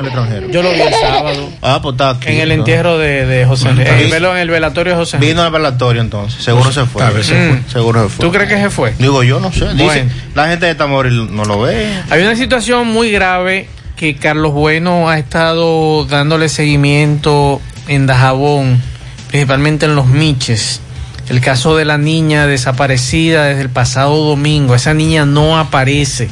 en 0.00 0.06
el 0.06 0.12
extranjero. 0.12 0.50
Yo 0.50 0.62
lo 0.62 0.70
vi 0.72 0.80
el 0.80 0.94
sábado. 0.94 1.48
Ah, 1.62 1.80
pues 1.82 1.94
está 1.94 2.10
aquí. 2.10 2.28
En 2.28 2.40
el 2.40 2.48
¿no? 2.48 2.54
entierro 2.54 2.98
de, 2.98 3.26
de 3.26 3.46
José 3.46 3.70
está 3.70 3.82
En 3.82 4.12
el, 4.38 4.50
velatorio 4.50 4.94
de 4.94 4.98
José 4.98 5.16
Enrique. 5.16 5.32
Vino 5.32 5.42
al 5.42 5.52
velatorio 5.52 6.00
entonces. 6.00 6.42
Seguro 6.42 6.72
se 6.72 6.84
fue. 6.86 7.02
tal 7.02 7.14
vez 7.14 7.26
se 7.26 7.34
fue. 7.34 7.62
Seguro 7.70 8.02
se 8.02 8.08
fue. 8.16 8.24
¿Tú 8.24 8.32
crees 8.32 8.48
que 8.48 8.56
se 8.56 8.70
fue? 8.70 8.94
Digo 8.98 9.22
yo, 9.22 9.40
no 9.40 9.52
sé. 9.52 9.68
Dice, 9.68 9.84
Bueno. 9.84 10.10
la 10.34 10.48
gente 10.48 10.66
de 10.66 10.74
Tamboril 10.74 11.34
no 11.34 11.44
lo 11.44 11.60
ve. 11.60 11.92
Hay 12.10 12.22
una 12.22 12.36
situación 12.36 12.88
muy 12.88 13.10
grave 13.10 13.68
que 13.96 14.16
Carlos 14.16 14.52
Bueno 14.52 15.08
ha 15.10 15.18
estado 15.18 16.04
dándole 16.06 16.48
seguimiento 16.48 17.60
en 17.86 18.06
Dajabón, 18.06 18.80
principalmente 19.28 19.86
en 19.86 19.94
los 19.94 20.06
Miches. 20.06 20.80
El 21.28 21.40
caso 21.40 21.76
de 21.76 21.84
la 21.84 21.98
niña 21.98 22.46
desaparecida 22.46 23.44
desde 23.44 23.62
el 23.62 23.68
pasado 23.68 24.16
domingo. 24.24 24.74
Esa 24.74 24.94
niña 24.94 25.26
no 25.26 25.58
aparece. 25.58 26.28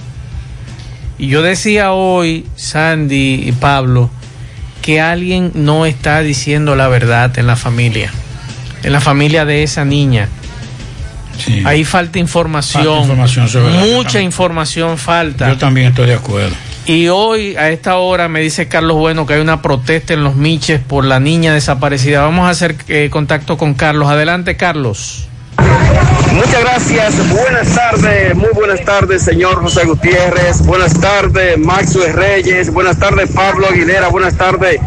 Y 1.18 1.28
yo 1.28 1.42
decía 1.42 1.92
hoy, 1.92 2.46
Sandy 2.56 3.42
y 3.46 3.52
Pablo, 3.52 4.10
que 4.82 5.00
alguien 5.00 5.50
no 5.54 5.84
está 5.84 6.20
diciendo 6.20 6.76
la 6.76 6.88
verdad 6.88 7.36
en 7.38 7.46
la 7.46 7.56
familia. 7.56 8.12
En 8.82 8.92
la 8.92 9.00
familia 9.00 9.44
de 9.44 9.62
esa 9.62 9.84
niña. 9.84 10.28
Ahí 11.64 11.84
falta 11.84 12.18
información. 12.18 13.06
Falta. 13.06 13.60
Mucha 13.84 14.20
información 14.20 14.98
falta. 14.98 15.48
Yo 15.48 15.58
también 15.58 15.88
estoy 15.88 16.06
de 16.06 16.14
acuerdo. 16.14 16.54
Y 16.86 17.08
hoy, 17.08 17.54
a 17.56 17.68
esta 17.68 17.98
hora, 17.98 18.28
me 18.28 18.40
dice 18.40 18.66
Carlos 18.66 18.96
Bueno 18.96 19.26
que 19.26 19.34
hay 19.34 19.40
una 19.40 19.60
protesta 19.60 20.14
en 20.14 20.24
los 20.24 20.36
Miches 20.36 20.80
por 20.80 21.04
la 21.04 21.20
niña 21.20 21.52
desaparecida. 21.52 22.22
Vamos 22.22 22.46
a 22.46 22.50
hacer 22.50 22.76
eh, 22.88 23.08
contacto 23.10 23.58
con 23.58 23.74
Carlos. 23.74 24.08
Adelante, 24.08 24.56
Carlos. 24.56 25.27
Muchas 26.32 26.60
gracias, 26.60 27.28
buenas 27.30 27.74
tardes, 27.74 28.34
muy 28.34 28.50
buenas 28.54 28.84
tardes, 28.84 29.22
señor 29.22 29.56
José 29.62 29.84
Gutiérrez, 29.84 30.64
buenas 30.64 30.98
tardes, 31.00 31.58
Maxwell 31.58 32.12
Reyes, 32.12 32.72
buenas 32.72 32.98
tardes, 32.98 33.30
Pablo 33.32 33.66
Aguilera, 33.68 34.08
buenas 34.08 34.34
tardes 34.36 34.80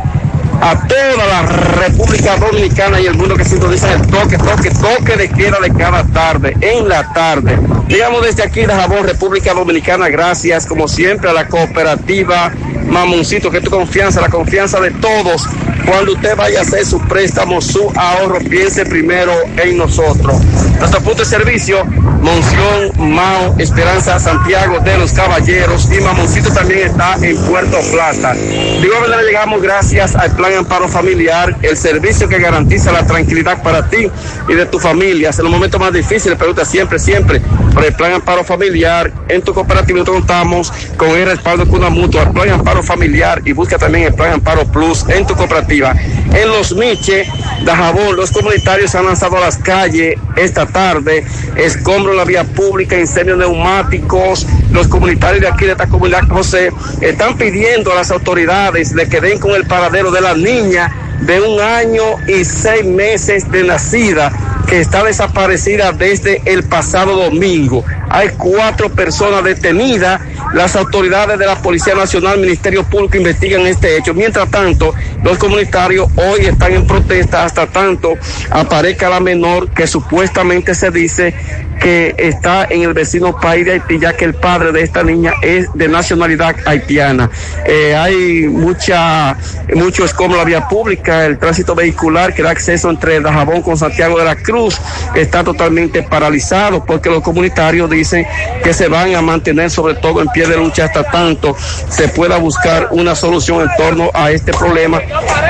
a 0.62 0.88
toda 0.88 1.26
la 1.28 1.42
República 1.42 2.38
Dominicana 2.38 3.02
y 3.02 3.08
el 3.08 3.16
mundo 3.16 3.36
que 3.36 3.44
sintoniza 3.44 3.94
el 3.94 4.02
toque, 4.08 4.38
toque, 4.38 4.70
toque 4.70 5.18
de 5.18 5.30
quiera 5.30 5.60
de 5.60 5.74
cada 5.74 6.04
tarde, 6.06 6.56
en 6.62 6.88
la 6.88 7.12
tarde. 7.14 7.58
Digamos 7.88 8.24
desde 8.24 8.44
aquí 8.44 8.62
de 8.62 8.74
Jabón, 8.74 9.06
República 9.06 9.54
Dominicana, 9.54 10.08
gracias 10.10 10.68
como 10.68 10.88
siempre 10.88 11.32
a 11.32 11.34
la 11.34 11.48
cooperativa 11.48 12.52
Mamoncito, 12.86 13.50
que 13.50 13.62
tu 13.62 13.72
confianza, 13.72 14.22
la 14.22 14.30
confianza 14.30 14.80
de 14.80 14.92
todos. 14.92 15.48
Cuando 15.86 16.14
usted 16.14 16.36
vaya 16.36 16.60
a 16.60 16.62
hacer 16.62 16.86
su 16.86 17.00
préstamo, 17.00 17.62
su 17.62 17.92
ahorro, 17.96 18.40
piense 18.40 18.86
primero 18.86 19.32
en 19.58 19.78
nosotros. 19.78 20.42
Nuestro 20.80 21.02
punto 21.02 21.20
de 21.20 21.26
servicio, 21.26 21.86
Monción, 22.22 22.92
Mao, 22.98 23.56
Esperanza, 23.58 24.20
Santiago 24.20 24.80
de 24.80 24.98
los 24.98 25.12
Caballeros 25.12 25.90
y 25.92 26.02
Mamoncito 26.02 26.52
también 26.52 26.88
está 26.88 27.16
en 27.22 27.36
Puerto 27.46 27.78
Plata. 27.92 28.34
De 28.34 28.80
igual 28.80 29.02
manera 29.02 29.24
llegamos 29.24 29.62
gracias 29.62 30.16
al 30.16 30.32
Plan 30.36 30.54
Amparo 30.54 30.88
Familiar, 30.88 31.56
el 31.62 31.76
servicio 31.76 32.28
que 32.28 32.40
garantiza 32.40 32.92
la 32.92 33.06
tranquilidad 33.06 33.62
para 33.64 33.90
ti 33.90 34.10
y 34.48 34.54
de 34.54 34.66
tu 34.66 34.80
familia. 34.80 35.32
En 35.32 35.44
los 35.44 35.52
momentos 35.52 35.80
más 35.80 35.94
difíciles, 35.94 36.38
pregunta 36.38 36.64
siempre, 36.64 37.00
siempre 37.00 37.42
por 37.74 37.84
el 37.84 37.94
Plan 37.94 38.14
Amparo 38.14 38.44
Familiar. 38.44 39.12
En 39.30 39.42
tu 39.42 39.54
cooperativa 39.54 40.00
nosotros 40.00 40.18
contamos 40.18 40.72
con 40.98 41.10
el 41.10 41.26
respaldo 41.26 41.66
de 41.66 41.72
una 41.72 41.90
mutua, 41.90 42.24
el 42.24 42.32
Plan 42.32 42.50
Amparo 42.50 42.84
Familiar 42.84 43.42
y 43.46 43.54
busca 43.54 43.78
también 43.78 44.06
el 44.06 44.14
Plan 44.14 44.34
Amparo 44.34 44.66
Plus 44.66 45.06
en 45.10 45.26
tu 45.26 45.36
cooperativa. 45.36 45.71
En 45.72 46.50
los 46.50 46.76
Miche, 46.76 47.26
Dajabón, 47.64 48.18
los 48.18 48.30
comunitarios 48.32 48.92
se 48.92 48.98
han 48.98 49.06
lanzado 49.06 49.38
a 49.38 49.40
las 49.40 49.58
calles 49.58 50.16
esta 50.36 50.66
tarde, 50.66 51.24
escombro 51.56 52.12
en 52.12 52.18
la 52.18 52.26
vía 52.26 52.44
pública, 52.44 53.00
incendios 53.00 53.38
neumáticos. 53.38 54.46
Los 54.74 54.90
comunitarios 54.90 55.40
de 55.40 55.48
aquí 55.48 55.66
de 55.66 55.72
esta 55.72 55.88
comunidad, 55.88 56.28
José, 56.28 56.74
están 57.00 57.38
pidiendo 57.38 57.94
a 57.94 57.96
las 57.96 58.12
autoridades 58.12 58.94
de 58.94 59.08
que 59.08 59.22
den 59.22 59.40
con 59.40 59.52
el 59.52 59.66
paradero 59.66 60.12
de 60.12 60.20
la 60.20 60.34
niña 60.34 60.92
de 61.22 61.40
un 61.40 61.62
año 61.62 62.04
y 62.28 62.44
seis 62.44 62.84
meses 62.84 63.50
de 63.50 63.64
nacida 63.64 64.30
que 64.68 64.82
está 64.82 65.06
desaparecida 65.06 65.94
desde 65.94 66.42
el 66.46 66.64
pasado 66.64 67.16
domingo. 67.16 67.86
Hay 68.14 68.30
cuatro 68.38 68.90
personas 68.90 69.44
detenidas. 69.44 70.22
Las 70.54 70.76
autoridades 70.76 71.40
de 71.40 71.46
la 71.46 71.56
Policía 71.56 71.96
Nacional, 71.96 72.40
Ministerio 72.40 72.84
Público 72.84 73.18
investigan 73.18 73.66
este 73.68 73.98
hecho. 73.98 74.14
Mientras 74.14 74.50
tanto, 74.52 74.94
los 75.24 75.38
comunitarios 75.38 76.10
hoy 76.16 76.42
están 76.42 76.74
en 76.74 76.86
protesta 76.86 77.46
hasta 77.46 77.68
tanto 77.68 78.18
aparezca 78.50 79.10
la 79.10 79.20
menor 79.20 79.70
que 79.70 79.88
supuestamente 79.88 80.76
se 80.76 80.92
dice 80.92 81.34
que 81.82 82.14
está 82.18 82.68
en 82.70 82.84
el 82.84 82.94
vecino 82.94 83.36
país 83.40 83.66
de 83.66 83.74
Haití, 83.74 84.00
ya 84.00 84.14
que 84.14 84.26
el 84.26 84.36
padre 84.36 84.72
de 84.72 84.84
esta 84.84 85.04
niña 85.04 85.34
es 85.42 85.68
de 85.74 85.88
nacionalidad 85.88 86.56
haitiana. 86.66 87.30
Eh, 87.66 87.96
hay 87.96 88.48
mucha, 88.48 89.36
mucho 89.74 90.06
escombro 90.06 90.38
la 90.38 90.44
vía 90.44 90.68
pública, 90.68 91.26
el 91.26 91.40
tránsito 91.40 91.74
vehicular 91.74 92.36
que 92.36 92.44
da 92.44 92.52
acceso 92.52 92.90
entre 92.90 93.20
Dajabón 93.20 93.64
con 93.64 93.78
Santiago 93.78 94.20
de 94.20 94.26
la 94.26 94.36
Cruz 94.36 94.80
está 95.16 95.44
totalmente 95.44 96.04
paralizado 96.04 96.86
porque 96.86 97.10
los 97.10 97.24
comunitarios 97.24 97.90
dicen 98.02 98.26
que 98.64 98.74
se 98.74 98.88
van 98.88 99.14
a 99.16 99.22
mantener 99.22 99.70
sobre 99.70 99.94
todo 99.96 100.22
en 100.22 100.28
pie 100.30 100.48
de 100.48 100.58
lucha 100.58 100.86
hasta 100.86 101.04
tanto 101.04 101.56
se 101.90 102.08
pueda 102.08 102.38
buscar 102.38 102.88
una 102.92 103.14
solución 103.16 103.62
en 103.62 103.70
torno 103.78 104.10
a 104.14 104.32
este 104.32 104.52
problema 104.54 105.00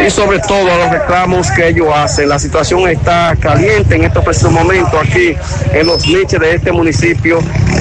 y 0.06 0.10
sobre 0.10 0.40
todo 0.40 0.72
a 0.72 0.78
los 0.78 0.92
reclamos 0.92 1.50
que 1.52 1.70
ellos 1.70 1.88
hacen. 1.94 2.28
La 2.28 2.40
situación 2.40 2.90
está 2.90 3.36
caliente 3.40 3.96
en 3.96 4.04
estos 4.04 4.24
precisos 4.24 4.52
momentos 4.52 4.94
aquí 5.02 5.36
en 5.74 5.88
los 5.88 6.06
niches 6.08 6.40
de 6.40 6.56
este 6.56 6.72
municipio 6.72 7.40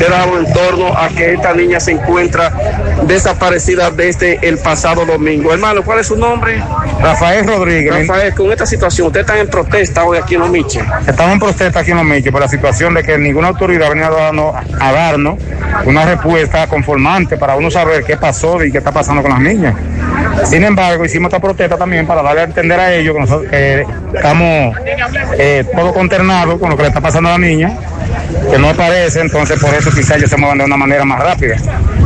Dajabón 0.09 0.47
en 0.47 0.53
torno 0.53 0.97
a 0.97 1.09
que 1.09 1.35
esta 1.35 1.53
niña 1.53 1.79
se 1.79 1.93
encuentra 1.93 2.53
desaparecida 3.07 3.91
desde 3.91 4.39
el 4.47 4.59
pasado 4.59 5.05
domingo. 5.05 5.53
Hermano, 5.53 5.83
¿cuál 5.85 6.01
es 6.01 6.07
su 6.07 6.17
nombre? 6.17 6.63
Rafael 7.01 7.47
Rodríguez. 7.47 8.07
Rafael, 8.09 8.35
con 8.35 8.51
esta 8.53 8.67
situación, 8.67 9.07
¿ustedes 9.09 9.27
están 9.27 9.39
en 9.41 9.49
protesta 9.49 10.05
hoy 10.05 10.19
aquí 10.19 10.35
en 10.35 10.41
los 10.41 10.51
Miches? 10.51 10.83
Estamos 11.07 11.33
en 11.33 11.39
protesta 11.39 11.81
aquí 11.81 11.91
en 11.91 11.97
los 11.97 12.07
Miches 12.07 12.31
por 12.31 12.41
la 12.41 12.49
situación 12.49 12.95
de 12.95 13.03
que 13.03 13.17
ninguna 13.19 13.49
autoridad 13.49 13.87
ha 13.87 13.91
venido 13.91 14.17
a 14.17 14.21
darnos, 14.21 14.55
a 14.81 14.93
darnos 14.93 15.39
una 15.87 16.05
respuesta 16.05 16.67
conformante 16.67 17.37
para 17.37 17.57
uno 17.57 17.71
saber 17.71 18.05
qué 18.05 18.17
pasó 18.17 18.63
y 18.65 18.71
qué 18.71 18.79
está 18.79 18.93
pasando 18.93 19.23
con 19.23 19.31
las 19.31 19.41
niñas. 19.41 19.75
Sin 20.45 20.65
embargo, 20.65 21.05
hicimos 21.05 21.29
esta 21.29 21.41
protesta 21.41 21.77
también 21.77 22.07
para 22.07 22.23
darle 22.23 22.43
a 22.43 22.45
entender 22.45 22.79
a 22.79 22.93
ellos 22.93 23.15
que 23.15 23.21
nosotros 23.21 23.53
eh, 23.53 23.85
estamos 24.15 24.77
eh, 25.39 25.65
todos 25.75 25.93
consternados 25.93 26.59
con 26.59 26.71
lo 26.71 26.77
que 26.77 26.83
le 26.83 26.89
está 26.89 27.01
pasando 27.01 27.29
a 27.29 27.33
la 27.33 27.39
niña 27.39 27.77
que 28.51 28.59
no 28.59 28.71
aparece, 28.71 29.21
entonces 29.21 29.61
por 29.61 29.75
eso 29.75 29.91
quizás 29.91 30.17
ellos 30.17 30.31
se 30.31 30.37
muevan 30.37 30.59
de 30.59 30.65
una 30.65 30.77
manera 30.77 31.05
más 31.05 31.21
rápida. 31.21 31.57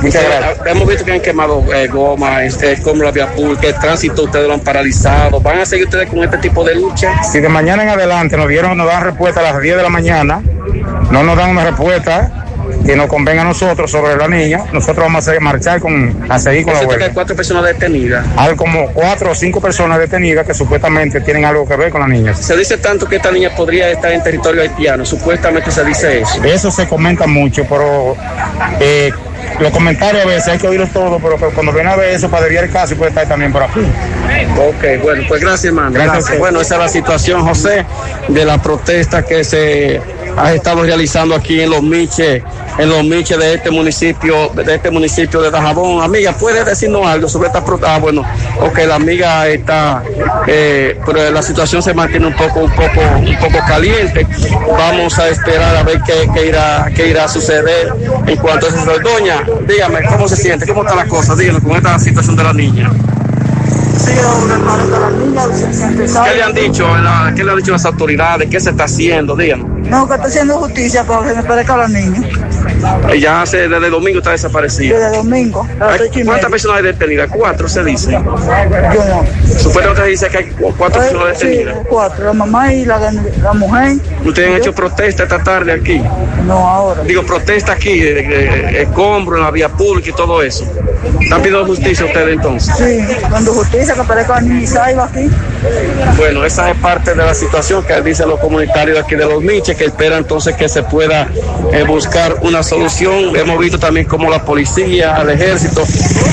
Muchas 0.00 0.22
Eh, 0.22 0.26
gracias. 0.28 0.66
Hemos 0.66 0.88
visto 0.88 1.04
que 1.04 1.12
han 1.12 1.20
quemado 1.20 1.64
eh, 1.74 1.88
goma, 1.88 2.44
este, 2.44 2.80
como 2.82 3.02
la 3.02 3.10
vía 3.10 3.26
pública, 3.32 3.68
el 3.68 3.78
tránsito 3.78 4.24
ustedes 4.24 4.46
lo 4.48 4.54
han 4.54 4.60
paralizado. 4.60 5.40
¿Van 5.40 5.60
a 5.60 5.66
seguir 5.66 5.86
ustedes 5.86 6.08
con 6.08 6.22
este 6.22 6.38
tipo 6.38 6.64
de 6.64 6.74
lucha? 6.74 7.22
Si 7.22 7.40
de 7.40 7.48
mañana 7.48 7.82
en 7.82 7.88
adelante 7.90 8.36
nos 8.36 8.48
dieron, 8.48 8.76
nos 8.76 8.86
dan 8.86 9.04
respuesta 9.04 9.40
a 9.40 9.44
las 9.44 9.60
10 9.60 9.76
de 9.76 9.82
la 9.82 9.88
mañana, 9.88 10.42
no 11.10 11.22
nos 11.22 11.36
dan 11.36 11.50
una 11.50 11.64
respuesta 11.64 12.43
que 12.84 12.96
nos 12.96 13.06
convenga 13.06 13.42
a 13.42 13.44
nosotros 13.46 13.90
sobre 13.90 14.16
la 14.16 14.28
niña, 14.28 14.60
nosotros 14.72 15.04
vamos 15.06 15.26
a 15.26 15.30
seguir- 15.32 15.40
marchar 15.40 15.80
con, 15.80 16.26
a 16.28 16.38
seguir 16.38 16.64
con 16.64 16.74
la 16.74 16.80
huelga. 16.80 17.06
hay 17.06 17.12
cuatro 17.12 17.34
personas 17.34 17.64
detenidas. 17.64 18.26
Hay 18.36 18.54
como 18.56 18.88
cuatro 18.92 19.30
o 19.30 19.34
cinco 19.34 19.60
personas 19.60 19.98
detenidas 19.98 20.46
que 20.46 20.54
supuestamente 20.54 21.20
tienen 21.20 21.44
algo 21.44 21.66
que 21.66 21.76
ver 21.76 21.90
con 21.90 22.00
la 22.02 22.08
niña. 22.08 22.34
Se 22.34 22.56
dice 22.56 22.76
tanto 22.78 23.06
que 23.06 23.16
esta 23.16 23.30
niña 23.30 23.50
podría 23.56 23.90
estar 23.90 24.12
en 24.12 24.22
territorio 24.22 24.62
haitiano. 24.62 25.04
Supuestamente 25.06 25.70
se 25.70 25.84
dice 25.84 26.20
eso. 26.20 26.42
Eso 26.44 26.70
se 26.70 26.86
comenta 26.86 27.26
mucho, 27.26 27.64
pero 27.68 28.16
eh, 28.80 29.12
los 29.60 29.70
comentarios 29.72 30.24
a 30.24 30.28
veces 30.28 30.48
hay 30.48 30.58
que 30.58 30.68
oírlos 30.68 30.90
todos, 30.90 31.20
pero 31.22 31.38
cuando 31.54 31.72
viene 31.72 31.90
a 31.90 31.96
ver 31.96 32.10
eso, 32.10 32.28
para 32.28 32.44
desviar 32.44 32.64
el 32.64 32.70
caso, 32.70 32.94
puede 32.96 33.10
estar 33.10 33.26
también 33.26 33.52
por 33.52 33.62
aquí. 33.62 33.80
Ok, 34.58 35.02
bueno, 35.02 35.22
pues 35.28 35.40
gracias, 35.40 35.64
hermano. 35.66 35.92
Gracias 35.92 36.14
Gracias. 36.16 36.38
Bueno, 36.38 36.60
esa 36.60 36.74
es 36.74 36.80
la 36.80 36.88
situación, 36.88 37.42
José, 37.46 37.84
de 38.28 38.44
la 38.44 38.60
protesta 38.60 39.22
que 39.24 39.44
se 39.44 40.00
ha 40.36 40.52
estado 40.52 40.82
realizando 40.82 41.34
aquí 41.34 41.60
en 41.60 41.70
los 41.70 41.82
Miches, 41.82 42.42
en 42.78 42.88
los 42.88 43.04
Miches 43.04 43.38
de 43.38 43.54
este 43.54 43.70
municipio, 43.70 44.48
de 44.54 44.74
este 44.74 44.90
municipio 44.90 45.40
de 45.40 45.50
Dajabón. 45.50 46.02
Amiga, 46.02 46.32
¿puedes 46.32 46.64
decirnos 46.66 47.06
algo 47.06 47.28
sobre 47.28 47.48
esta 47.48 47.64
protesta? 47.64 47.94
Ah, 47.94 47.98
bueno, 47.98 48.22
ok, 48.60 48.78
la 48.86 48.96
amiga 48.96 49.46
está, 49.48 50.02
eh, 50.46 50.98
pero 51.06 51.30
la 51.30 51.42
situación 51.42 51.82
se 51.82 51.94
mantiene 51.94 52.26
un 52.26 52.34
poco, 52.34 52.60
un 52.60 52.70
poco, 52.72 53.00
un 53.18 53.36
poco 53.38 53.58
caliente. 53.68 54.26
Vamos 54.76 55.18
a 55.18 55.28
esperar 55.28 55.76
a 55.76 55.82
ver 55.82 56.00
qué, 56.06 56.28
qué 56.34 56.46
irá, 56.48 56.90
qué 56.94 57.08
irá 57.08 57.24
a 57.24 57.28
suceder 57.28 57.92
en 58.26 58.36
cuanto 58.38 58.66
a 58.66 58.68
eso. 58.70 58.84
Doña, 59.02 59.44
dígame, 59.68 60.00
¿cómo 60.08 60.28
se 60.28 60.36
siente? 60.36 60.66
¿Cómo 60.66 60.82
están 60.82 60.96
las 60.96 61.08
cosas? 61.08 61.38
Díganos 61.38 61.62
con 61.62 61.76
esta 61.76 61.98
situación 61.98 62.36
de 62.36 62.42
la 62.44 62.52
niña. 62.52 62.90
¿Qué 66.24 66.34
le 66.36 66.42
han 66.42 66.54
dicho? 66.54 66.86
la- 66.96 67.32
¿Qué 67.34 67.44
le 67.44 67.50
han 67.52 67.56
dicho 67.58 67.72
las 67.72 67.84
autoridades? 67.84 68.48
¿Qué 68.50 68.60
se 68.60 68.70
está 68.70 68.84
haciendo? 68.84 69.36
Díganos. 69.36 69.68
No, 69.88 70.08
que 70.08 70.14
está 70.14 70.26
haciendo 70.26 70.58
justicia 70.58 71.04
para 71.04 71.28
que 71.28 71.34
me 71.34 71.42
parezca 71.44 71.74
a 71.74 71.76
los 71.78 71.90
niños. 71.90 72.24
Ella 73.10 73.42
hace 73.42 73.68
desde 73.68 73.86
el 73.86 73.90
domingo 73.92 74.18
está 74.18 74.30
desaparecida. 74.32 74.98
Desde 74.98 75.16
domingo. 75.18 75.66
a 75.80 75.84
las 75.84 76.00
Hay- 76.00 76.08
ocho 76.08 76.20
y 76.20 76.24
¿Cuántas 76.24 76.50
personas 76.50 76.76
hay 76.78 76.82
detenidas? 76.84 77.28
Cuatro 77.32 77.68
se 77.68 77.84
dice. 77.84 78.10
Yo 78.12 78.20
no. 78.20 79.24
Supuestamente 79.58 80.02
se 80.02 80.08
dice 80.08 80.28
que 80.28 80.38
hay 80.38 80.44
cu- 80.50 80.74
cuatro 80.76 81.00
Ay, 81.00 81.08
personas 81.10 81.38
sí, 81.38 81.46
detenidas. 81.48 81.76
cuatro. 81.88 82.24
La 82.24 82.32
mamá 82.32 82.72
y 82.72 82.84
la, 82.84 82.98
la 83.42 83.52
mujer. 83.52 83.96
Ustedes 84.24 84.48
han 84.50 84.56
hecho 84.56 84.74
protesta 84.74 85.22
esta 85.24 85.42
tarde 85.42 85.72
aquí. 85.72 86.02
No, 86.46 86.68
ahora. 86.68 87.02
Digo, 87.02 87.22
protesta 87.22 87.72
aquí, 87.72 87.98
de, 88.00 88.14
de- 88.14 88.22
de 88.72 88.82
escombro 88.82 89.36
en 89.36 89.42
la 89.44 89.50
vía 89.50 89.68
pública 89.68 90.10
y 90.10 90.12
todo 90.12 90.42
eso. 90.42 90.64
¿Están 91.20 91.40
pidiendo 91.42 91.66
justicia 91.66 92.04
ustedes 92.06 92.34
entonces? 92.34 92.74
Sí, 92.76 93.16
cuando 93.28 93.52
justicia 93.52 93.94
que 93.94 94.02
parezca 94.02 94.36
a 94.36 94.66
Saiba 94.66 95.04
aquí. 95.04 95.30
Bueno, 96.16 96.44
esa 96.44 96.70
es 96.70 96.76
parte 96.78 97.10
de 97.14 97.16
la 97.16 97.34
situación 97.34 97.82
que 97.84 98.00
dicen 98.02 98.28
los 98.28 98.40
comunitarios 98.40 98.98
aquí 98.98 99.14
de 99.14 99.24
los 99.26 99.42
Que 99.76 99.86
esperan 99.86 100.18
entonces 100.18 100.56
que 100.56 100.68
se 100.68 100.82
pueda 100.82 101.28
eh, 101.72 101.84
buscar 101.84 102.36
una 102.42 102.62
solución. 102.62 103.36
Hemos 103.36 103.58
visto 103.58 103.78
también 103.78 104.06
cómo 104.06 104.30
la 104.30 104.44
policía, 104.44 105.16
el 105.20 105.30
ejército 105.30 105.84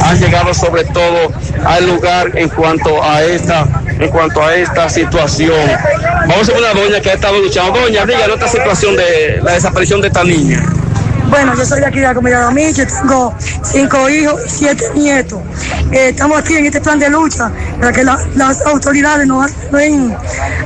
han 0.03 0.19
llegado 0.19 0.53
sobre 0.53 0.83
todo 0.85 1.31
al 1.65 1.87
lugar 1.87 2.31
en 2.37 2.49
cuanto 2.49 3.03
a 3.03 3.23
esta, 3.23 3.67
en 3.99 4.09
cuanto 4.09 4.41
a 4.41 4.55
esta 4.55 4.89
situación. 4.89 5.55
Vamos 6.27 6.49
a 6.49 6.53
ver 6.53 6.61
una 6.61 6.73
doña 6.73 7.01
que 7.01 7.09
ha 7.11 7.13
estado 7.13 7.39
luchando. 7.39 7.79
Doña, 7.79 8.05
díganos 8.05 8.35
esta 8.35 8.47
situación 8.47 8.95
de 8.95 9.39
la 9.41 9.53
desaparición 9.53 10.01
de 10.01 10.07
esta 10.07 10.23
niña. 10.23 10.80
Bueno, 11.31 11.55
yo 11.55 11.65
soy 11.65 11.79
de 11.79 11.85
aquí 11.85 11.99
de 12.01 12.07
la 12.07 12.13
comunidad 12.13 12.49
de 12.49 12.53
Miche, 12.53 12.85
tengo 12.85 13.33
cinco 13.63 14.09
hijos 14.09 14.41
y 14.45 14.49
siete 14.49 14.83
nietos. 14.95 15.39
Eh, 15.91 16.09
estamos 16.09 16.37
aquí 16.37 16.55
en 16.55 16.65
este 16.65 16.81
plan 16.81 16.99
de 16.99 17.09
lucha 17.09 17.49
para 17.79 17.93
que 17.93 18.03
la- 18.03 18.19
las 18.35 18.61
autoridades 18.65 19.25
nos 19.25 19.49
den 19.71 20.13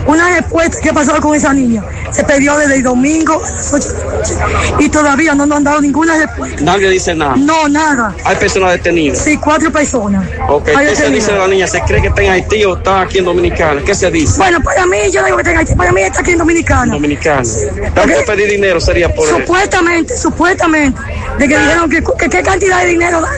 una 0.08 0.30
respuesta. 0.40 0.78
¿Qué 0.82 0.92
pasó 0.92 1.22
con 1.22 1.36
esa 1.36 1.54
niña? 1.54 1.84
Se 2.12 2.24
perdió 2.24 2.58
desde 2.58 2.78
el 2.78 2.84
domingo 2.84 3.40
a 3.46 3.50
las 3.52 3.74
8 3.74 3.90
de 3.90 4.00
la 4.00 4.06
noche 4.18 4.34
y 4.80 4.90
todavía 4.90 5.36
no 5.36 5.46
nos 5.46 5.58
han 5.60 5.64
dado 5.66 5.82
ninguna 5.82 6.18
respuesta. 6.18 6.58
Nadie 6.62 6.90
dice 6.90 7.14
nada. 7.14 7.36
No, 7.38 7.68
nada. 7.70 8.16
Hay 8.24 8.36
personas 8.38 8.72
detenidas. 8.72 9.20
Sí, 9.20 9.38
cuatro 9.38 9.72
personas. 9.72 10.28
Ok, 10.50 10.70
Hay 10.76 10.88
¿qué 10.88 10.96
se 10.96 11.10
dice 11.12 11.32
de 11.32 11.38
la 11.38 11.48
niña? 11.48 11.68
¿Se 11.68 11.80
cree 11.82 12.02
que 12.02 12.08
está 12.08 12.24
en 12.24 12.32
Haití 12.32 12.66
o 12.66 12.78
está 12.78 13.02
aquí 13.02 13.20
en 13.20 13.26
Dominicana? 13.26 13.82
¿Qué 13.86 13.94
se 13.94 14.10
dice? 14.10 14.38
Bueno, 14.38 14.60
para 14.62 14.86
mí, 14.88 14.98
yo 15.12 15.24
digo 15.24 15.38
que 15.38 15.44
tenga, 15.44 15.64
para 15.76 15.92
mí 15.92 16.02
está 16.02 16.22
aquí 16.22 16.32
en 16.32 16.40
Dominicana. 16.40 16.94
Dominicana. 16.94 17.44
Tanto 17.94 18.26
pedir 18.26 18.50
dinero 18.50 18.80
sería 18.82 19.14
por 19.14 19.28
Supuestamente, 19.28 20.18
supuestamente, 20.18 20.55
de 20.56 21.48
que 21.48 21.58
dijeron 21.58 21.90
que, 21.90 22.04
que 22.20 22.30
qué 22.30 22.42
cantidad 22.44 22.82
de 22.82 22.88
dinero 22.88 23.22
dan 23.22 23.34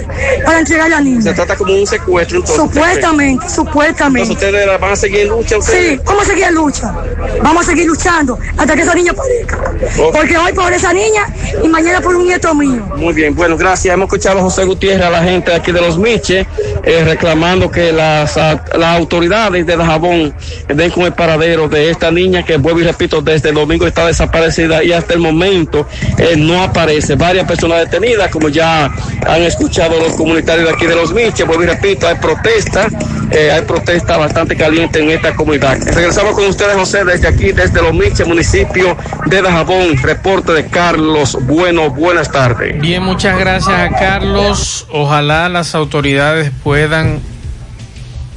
para 0.45 0.59
entregar 0.59 0.85
a 0.87 0.89
la 0.89 1.01
niña. 1.01 1.21
Se 1.21 1.33
trata 1.33 1.55
como 1.55 1.73
un 1.73 1.87
secuestro 1.87 2.37
entonces. 2.37 2.63
Supuestamente, 2.63 3.49
supuestamente. 3.49 4.31
Entonces 4.31 4.49
ustedes 4.49 4.79
van 4.79 4.91
a 4.91 4.95
seguir 4.95 5.19
en 5.21 5.29
lucha 5.29 5.57
ustedes. 5.57 5.99
Sí, 5.99 6.01
a 6.21 6.25
seguir 6.25 6.43
en 6.45 6.53
lucha. 6.55 6.93
Vamos 7.41 7.63
a 7.63 7.69
seguir 7.69 7.85
luchando 7.87 8.37
hasta 8.57 8.75
que 8.75 8.81
esa 8.81 8.93
niña 8.95 9.11
aparezca. 9.11 9.57
Ok. 10.01 10.13
Porque 10.15 10.37
hoy 10.37 10.53
por 10.53 10.71
esa 10.73 10.93
niña 10.93 11.25
y 11.63 11.67
mañana 11.67 12.01
por 12.01 12.15
un 12.15 12.25
nieto 12.25 12.53
mío. 12.53 12.81
Muy 12.95 13.13
bien, 13.13 13.35
bueno, 13.35 13.57
gracias. 13.57 13.93
Hemos 13.93 14.05
escuchado 14.07 14.39
a 14.39 14.41
José 14.43 14.63
Gutiérrez, 14.65 15.05
a 15.05 15.09
la 15.09 15.23
gente 15.23 15.53
aquí 15.53 15.71
de 15.71 15.81
los 15.81 15.97
Miches, 15.97 16.45
eh, 16.83 17.03
reclamando 17.03 17.69
que 17.71 17.91
las, 17.91 18.37
a- 18.37 18.63
las 18.77 18.97
autoridades 18.97 19.65
de 19.65 19.75
Dajabón 19.75 20.33
den 20.67 20.91
con 20.91 21.03
el 21.03 21.13
paradero 21.13 21.67
de 21.67 21.89
esta 21.91 22.11
niña 22.11 22.43
que, 22.45 22.57
vuelvo 22.57 22.79
y 22.81 22.83
repito, 22.83 23.21
desde 23.21 23.49
el 23.49 23.55
domingo 23.55 23.87
está 23.87 24.05
desaparecida 24.07 24.83
y 24.83 24.91
hasta 24.91 25.13
el 25.13 25.19
momento 25.19 25.87
eh, 26.17 26.35
no 26.37 26.61
aparece. 26.63 27.06
Varias 27.15 27.47
personas 27.47 27.79
detenidas, 27.79 28.29
como 28.29 28.49
ya 28.49 28.85
han 29.25 29.41
escuchado 29.43 29.99
los 29.99 30.13
comunitarios 30.13 30.67
de 30.67 30.73
aquí 30.73 30.85
de 30.85 30.95
los 30.95 31.13
Miches, 31.13 31.45
vuelvo 31.45 31.63
y 31.63 31.67
repito, 31.67 32.07
hay 32.07 32.15
protesta, 32.15 32.87
eh, 33.31 33.51
hay 33.51 33.61
protesta 33.61 34.17
bastante 34.17 34.55
caliente 34.55 34.99
en 34.99 35.11
esta 35.11 35.33
comunidad. 35.35 35.77
Regresamos 35.93 36.35
con 36.35 36.45
ustedes, 36.45 36.75
José, 36.75 37.03
desde 37.05 37.27
aquí, 37.27 37.51
desde 37.51 37.81
los 37.81 37.93
Miches, 37.93 38.27
municipio 38.27 38.97
de 39.25 39.41
Dajabón. 39.41 39.97
Reporte 39.97 40.53
de 40.53 40.65
Carlos 40.67 41.37
Bueno, 41.41 41.89
buenas 41.89 42.31
tardes. 42.31 42.79
Bien, 42.79 43.03
muchas 43.03 43.37
gracias 43.39 43.79
a 43.79 43.89
Carlos. 43.89 44.85
Ojalá 44.91 45.49
las 45.49 45.75
autoridades 45.75 46.51
puedan 46.63 47.19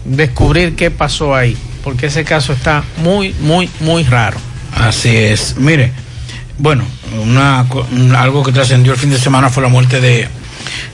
descubrir 0.04 0.76
qué 0.76 0.90
pasó 0.90 1.34
ahí, 1.34 1.56
porque 1.84 2.06
ese 2.06 2.24
caso 2.24 2.52
está 2.52 2.84
muy, 2.98 3.34
muy, 3.40 3.68
muy 3.80 4.04
raro. 4.04 4.38
Así 4.74 5.14
es. 5.16 5.56
Mire, 5.56 5.92
bueno, 6.60 6.84
una, 7.22 7.66
algo 8.18 8.42
que 8.42 8.52
trascendió 8.52 8.92
el 8.92 8.98
fin 8.98 9.08
de 9.08 9.18
semana 9.18 9.48
fue 9.48 9.62
la 9.62 9.70
muerte 9.70 9.98
de, 9.98 10.28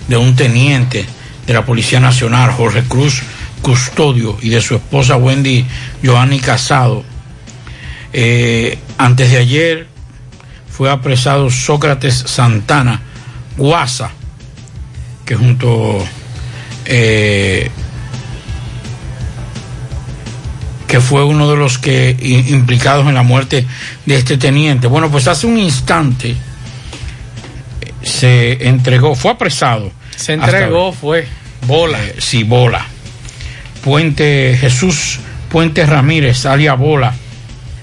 de 0.07 0.17
un 0.17 0.37
teniente 0.37 1.05
de 1.45 1.53
la 1.53 1.65
Policía 1.65 1.99
Nacional, 1.99 2.53
Jorge 2.53 2.85
Cruz 2.85 3.23
Custodio, 3.63 4.39
y 4.41 4.51
de 4.51 4.61
su 4.61 4.77
esposa 4.77 5.17
Wendy 5.17 5.67
Joanny 6.05 6.39
Casado. 6.39 7.05
Eh, 8.13 8.79
antes 8.97 9.33
de 9.33 9.39
ayer 9.39 9.89
fue 10.71 10.89
apresado 10.89 11.51
Sócrates 11.51 12.15
Santana 12.15 13.03
Guasa, 13.57 14.11
que 15.25 15.35
junto 15.35 15.99
eh, 16.85 17.73
que 20.87 21.01
fue 21.01 21.25
uno 21.25 21.51
de 21.51 21.57
los 21.57 21.79
que 21.79 22.17
implicados 22.21 23.07
en 23.09 23.15
la 23.15 23.23
muerte 23.23 23.67
de 24.05 24.17
este 24.17 24.39
teniente. 24.39 24.87
Bueno, 24.87 25.11
pues 25.11 25.27
hace 25.29 25.47
un 25.47 25.59
instante 25.59 26.31
eh, 26.31 26.37
se 28.03 28.69
entregó, 28.69 29.15
fue 29.15 29.33
apresado. 29.33 29.91
Se 30.17 30.35
entregó, 30.35 30.93
fue 30.93 31.27
Bola. 31.67 32.03
Eh, 32.03 32.17
sí, 32.19 32.45
Bola. 32.45 32.87
Puente 33.83 34.57
Jesús 34.61 35.21
Puente 35.49 35.87
Ramírez, 35.87 36.45
alia 36.45 36.75
Bola, 36.75 37.15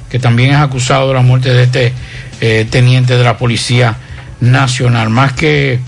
que 0.09 0.19
también 0.19 0.51
es 0.51 0.57
acusado 0.57 1.07
de 1.07 1.13
la 1.13 1.21
muerte 1.21 1.53
de 1.53 1.63
este 1.63 1.93
eh, 2.41 2.67
teniente 2.69 3.17
de 3.17 3.23
la 3.23 3.37
Policía 3.37 3.95
Nacional. 4.41 5.09
Más 5.09 5.33
que, 5.33 5.79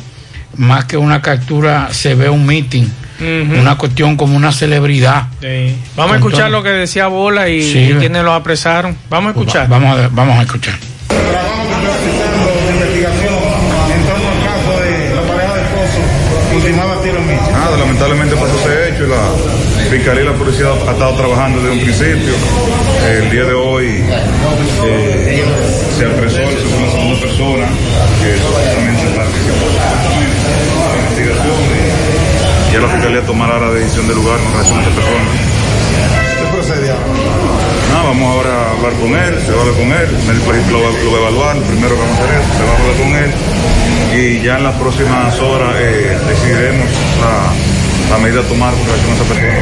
más 0.56 0.86
que 0.86 0.98
una 0.98 1.22
captura, 1.22 1.90
se 1.92 2.16
ve 2.16 2.30
un 2.30 2.46
meeting, 2.46 2.86
Una 3.20 3.78
cuestión 3.78 4.18
como 4.18 4.36
una 4.36 4.52
celebridad. 4.52 5.28
Sí. 5.42 5.76
Vamos 5.96 6.14
a 6.14 6.16
escuchar 6.18 6.48
todo. 6.48 6.58
lo 6.58 6.64
que 6.64 6.70
decía 6.70 7.08
Bola 7.08 7.48
y, 7.50 7.62
Sí. 7.64 7.92
y 7.92 7.94
quienes 7.94 8.24
lo 8.24 8.34
apresaron. 8.34 8.98
Vamos 9.10 9.30
a 9.30 9.32
escuchar. 9.40 9.68
Vamos 9.70 9.98
a, 10.00 10.08
vamos 10.10 10.38
a 10.38 10.42
escuchar. 10.42 10.74
investigación 11.96 13.34
en 13.96 14.02
torno 14.06 14.28
al 14.30 14.40
caso 14.46 14.72
de 14.82 15.16
la 15.16 15.22
pareja 15.22 15.54
de 15.56 15.62
esposo 15.62 16.00
ultimada 16.56 17.02
tiro 17.04 17.18
en 17.18 17.28
Miche. 17.28 17.52
Nada, 17.52 17.78
lamentablemente 17.78 18.36
pasó 18.36 18.56
ese 18.60 18.90
hecho 18.90 19.06
y 19.06 19.10
la 19.10 19.90
Fiscalía 19.92 20.24
y 20.24 20.26
la 20.26 20.34
Policía 20.34 20.66
ha 20.88 20.92
estado 20.92 21.16
trabajando 21.16 21.60
desde 21.62 21.72
un 21.74 21.80
principio. 21.80 22.34
El 23.08 23.30
día 23.30 23.44
de 23.46 23.54
hoy 23.54 23.86
eh, 24.86 25.46
se 25.98 26.06
apresó 26.06 26.38
a 26.40 26.42
la 26.42 26.92
segunda 26.92 27.20
persona 27.20 27.68
que 28.22 28.38
supuestamente 28.42 29.04
participó 29.16 29.66
ya 32.76 32.81
la 32.81 32.88
Fiscalía 32.89 33.22
tomará 33.22 33.56
la 33.60 33.72
decisión 33.72 34.07
del 34.07 34.18
lugar 34.18 34.35
con 34.43 34.52
relación 34.52 34.77
a 34.80 34.81
esta 34.84 34.93
persona. 34.95 35.31
¿Qué 36.35 36.45
procede 36.52 36.91
ahora? 36.91 37.07
Nada, 37.89 38.03
vamos 38.11 38.27
ahora 38.35 38.52
a 38.52 38.72
hablar 38.76 38.93
con 38.99 39.11
él, 39.15 39.34
se 39.39 39.52
va 39.56 39.57
a 39.57 39.61
hablar 39.64 39.76
con 39.80 39.88
él, 39.95 40.07
el 40.11 40.23
médico 40.27 40.52
legista 40.52 40.72
lo, 40.76 40.81
va- 40.84 40.91
lo 40.91 41.11
va 41.11 41.18
a 41.18 41.22
evaluar, 41.22 41.53
primero 41.64 41.95
que 41.95 42.02
vamos 42.03 42.19
a 42.19 42.23
hacer 42.23 42.35
eso, 42.35 42.52
se 42.60 42.64
va 42.68 42.72
a 42.72 42.76
hablar 42.76 42.95
con 42.99 43.11
él 43.15 43.30
y 44.15 44.41
ya 44.43 44.53
en 44.60 44.64
las 44.64 44.76
próximas 44.76 45.39
horas 45.39 45.72
eh, 45.80 46.18
decidiremos 46.27 46.88
la, 47.23 48.11
la 48.11 48.18
medida 48.19 48.41
a 48.41 48.47
tomar 48.52 48.72
con 48.76 48.84
relación 48.85 49.11
a 49.11 49.15
esa 49.15 49.23
persona. 49.23 49.56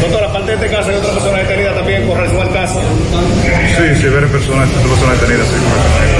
Doctor, 0.00 0.24
aparte 0.24 0.48
de 0.50 0.56
este 0.58 0.68
caso, 0.74 0.90
hay 0.90 0.96
otra 0.96 1.12
persona 1.12 1.38
detenida 1.38 1.74
también 1.74 2.06
con 2.08 2.16
relación 2.18 2.40
al 2.42 2.52
caso. 2.52 2.80
Sí, 2.82 3.84
sí, 4.00 4.06
ver 4.08 4.26
personas, 4.28 4.66
personas 4.70 5.20
detenidas, 5.20 5.46
sí, 5.46 5.54
con 5.60 5.70
relación 5.70 5.94
a 5.94 6.04
eso. 6.10 6.18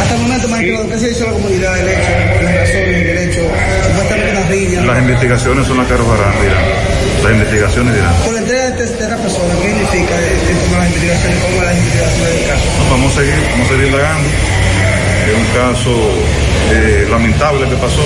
Hasta 0.00 0.14
el 0.14 0.20
momento, 0.22 0.48
maestro, 0.48 0.88
¿qué 0.88 0.98
se 0.98 1.04
ha 1.04 1.08
dicho 1.08 1.24
la 1.26 1.32
comunidad 1.32 1.74
del 1.74 1.88
hecho? 1.88 2.10
Las 2.42 2.54
razones 2.54 2.86
del 2.94 3.04
derecho, 3.04 3.42
supuestamente. 3.90 4.35
Las 4.48 4.98
investigaciones 4.98 5.66
son 5.66 5.76
las 5.78 5.88
que 5.88 5.94
arrojarán, 5.94 6.40
dirán. 6.40 6.64
Las 7.24 7.32
investigaciones 7.32 7.94
dirán. 7.94 8.14
Por 8.22 8.32
la 8.34 8.38
entrega 8.38 8.70
de, 8.70 8.84
esta 8.84 9.16
persona, 9.16 9.54
¿qué 9.60 9.68
significa 9.70 10.14
eh, 10.14 10.38
el 10.50 10.58
tema 10.58 10.76
de 10.76 10.78
las 10.78 10.86
investigaciones? 10.86 11.38
¿Cómo 11.42 11.62
las 11.62 11.76
investigaciones 11.76 12.34
del 12.36 12.46
caso? 12.46 12.64
No, 12.78 12.90
vamos 12.90 13.12
a 13.12 13.20
seguir, 13.20 13.34
vamos 13.50 13.66
a 13.66 13.70
seguir 13.70 13.86
indagando. 13.86 14.28
Es 15.26 15.34
un 15.34 15.46
caso 15.54 15.90
eh, 16.72 17.06
lamentable 17.10 17.68
que 17.68 17.76
pasó. 17.76 18.00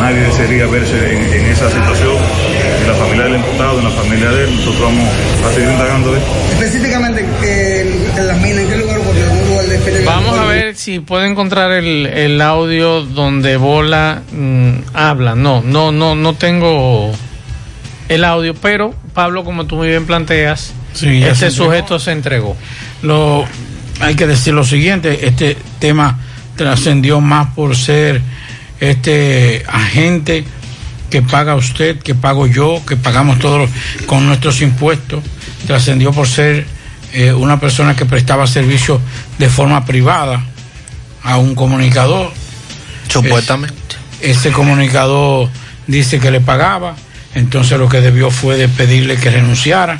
Nadie 0.00 0.20
desearía 0.20 0.66
verse 0.66 0.96
en, 1.14 1.22
en 1.32 1.46
esa 1.46 1.70
situación. 1.70 2.16
En 2.82 2.88
la 2.88 2.94
familia 2.94 3.24
del 3.24 3.36
imputado, 3.36 3.78
en 3.78 3.84
la 3.84 3.90
familia 3.90 4.28
de 4.30 4.44
él, 4.44 4.56
nosotros 4.56 4.82
vamos 4.82 5.08
a 5.46 5.52
seguir 5.54 5.70
indagando 5.70 6.12
de 6.12 6.18
él. 6.18 6.24
Específicamente, 6.52 7.24
eh, 7.44 8.10
en 8.16 8.26
las 8.26 8.36
minas, 8.38 8.58
¿en 8.58 8.68
qué 8.68 8.76
lugar 8.76 8.98
ocurrió? 8.98 9.24
¿En 9.24 9.30
un 9.42 9.48
lugar 9.48 9.66
de 9.66 10.04
Vamos 10.04 10.38
a 10.38 10.44
ver 10.46 10.74
si 10.76 10.98
puede 10.98 11.26
encontrar 11.28 11.70
el, 11.72 12.06
el 12.06 12.40
audio 12.40 13.02
donde 13.02 13.56
Bola 13.56 14.22
mm, 14.32 14.72
habla. 14.92 15.34
No, 15.36 15.62
no, 15.62 15.92
no, 15.92 16.16
no 16.16 16.34
tengo 16.34 17.12
el 18.08 18.24
audio, 18.24 18.54
pero 18.54 18.92
Pablo, 19.14 19.44
como 19.44 19.66
tú 19.66 19.76
muy 19.76 19.88
bien 19.88 20.06
planteas, 20.06 20.74
Sí, 20.92 21.06
se 21.06 21.30
este 21.30 21.46
entregó. 21.46 21.50
sujeto 21.64 21.98
se 21.98 22.12
entregó. 22.12 22.56
Lo, 23.02 23.44
hay 24.00 24.14
que 24.16 24.26
decir 24.26 24.54
lo 24.54 24.64
siguiente, 24.64 25.26
este 25.26 25.56
tema 25.78 26.18
trascendió 26.56 27.20
más 27.20 27.48
por 27.54 27.76
ser 27.76 28.20
este 28.80 29.64
agente 29.68 30.44
que 31.10 31.22
paga 31.22 31.54
usted, 31.54 31.98
que 32.00 32.14
pago 32.14 32.46
yo, 32.46 32.82
que 32.86 32.96
pagamos 32.96 33.38
todos 33.38 33.70
con 34.06 34.26
nuestros 34.26 34.60
impuestos, 34.62 35.22
trascendió 35.66 36.12
por 36.12 36.26
ser 36.26 36.66
eh, 37.12 37.32
una 37.32 37.60
persona 37.60 37.94
que 37.94 38.04
prestaba 38.04 38.46
servicio 38.46 39.00
de 39.38 39.48
forma 39.48 39.84
privada 39.84 40.44
a 41.22 41.36
un 41.38 41.54
comunicador. 41.54 42.32
Supuestamente. 43.08 43.74
Es- 44.20 44.38
ese 44.38 44.52
comunicador 44.52 45.48
dice 45.86 46.18
que 46.18 46.30
le 46.30 46.40
pagaba, 46.40 46.96
entonces 47.34 47.78
lo 47.78 47.88
que 47.88 48.00
debió 48.00 48.30
fue 48.30 48.56
de 48.56 48.68
pedirle 48.68 49.16
que 49.16 49.30
renunciara 49.30 49.98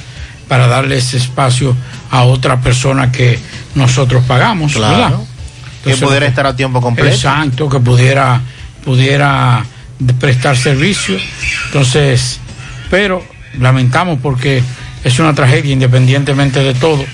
para 0.48 0.66
darle 0.66 0.96
ese 0.98 1.16
espacio 1.18 1.76
a 2.10 2.22
otra 2.24 2.60
persona 2.60 3.12
que 3.12 3.38
nosotros 3.74 4.24
pagamos, 4.26 4.72
Claro. 4.74 4.96
¿verdad? 4.96 5.18
Que 5.84 5.96
pudiera 5.96 6.20
lo 6.20 6.26
estar 6.26 6.46
a 6.46 6.56
tiempo 6.56 6.80
completo. 6.80 7.14
Exacto, 7.14 7.68
que 7.68 7.78
pudiera, 7.78 8.40
pudiera 8.84 9.64
prestar 10.18 10.56
servicio. 10.56 11.16
Entonces, 11.66 12.40
pero 12.90 13.22
lamentamos 13.58 14.18
porque 14.22 14.62
es 15.02 15.18
una 15.18 15.34
tragedia 15.34 15.72
independientemente 15.72 16.60
de 16.60 16.74
todo. 16.74 17.04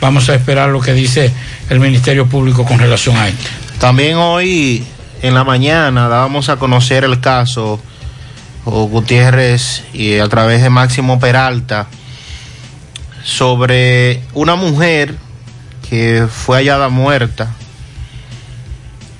Vamos 0.00 0.28
a 0.28 0.34
esperar 0.34 0.68
lo 0.68 0.80
que 0.80 0.92
dice 0.92 1.32
el 1.68 1.80
Ministerio 1.80 2.26
Público 2.26 2.64
con 2.64 2.78
relación 2.78 3.16
a 3.16 3.28
esto. 3.28 3.48
También 3.80 4.16
hoy 4.16 4.84
en 5.22 5.34
la 5.34 5.42
mañana 5.44 6.08
dábamos 6.08 6.48
a 6.48 6.56
conocer 6.56 7.04
el 7.04 7.20
caso 7.20 7.80
o 8.64 8.84
Gutiérrez 8.86 9.82
y 9.92 10.18
a 10.18 10.28
través 10.28 10.62
de 10.62 10.70
Máximo 10.70 11.18
Peralta 11.18 11.88
sobre 13.24 14.22
una 14.34 14.54
mujer 14.54 15.16
que 15.92 16.26
fue 16.26 16.56
hallada 16.56 16.88
muerta 16.88 17.50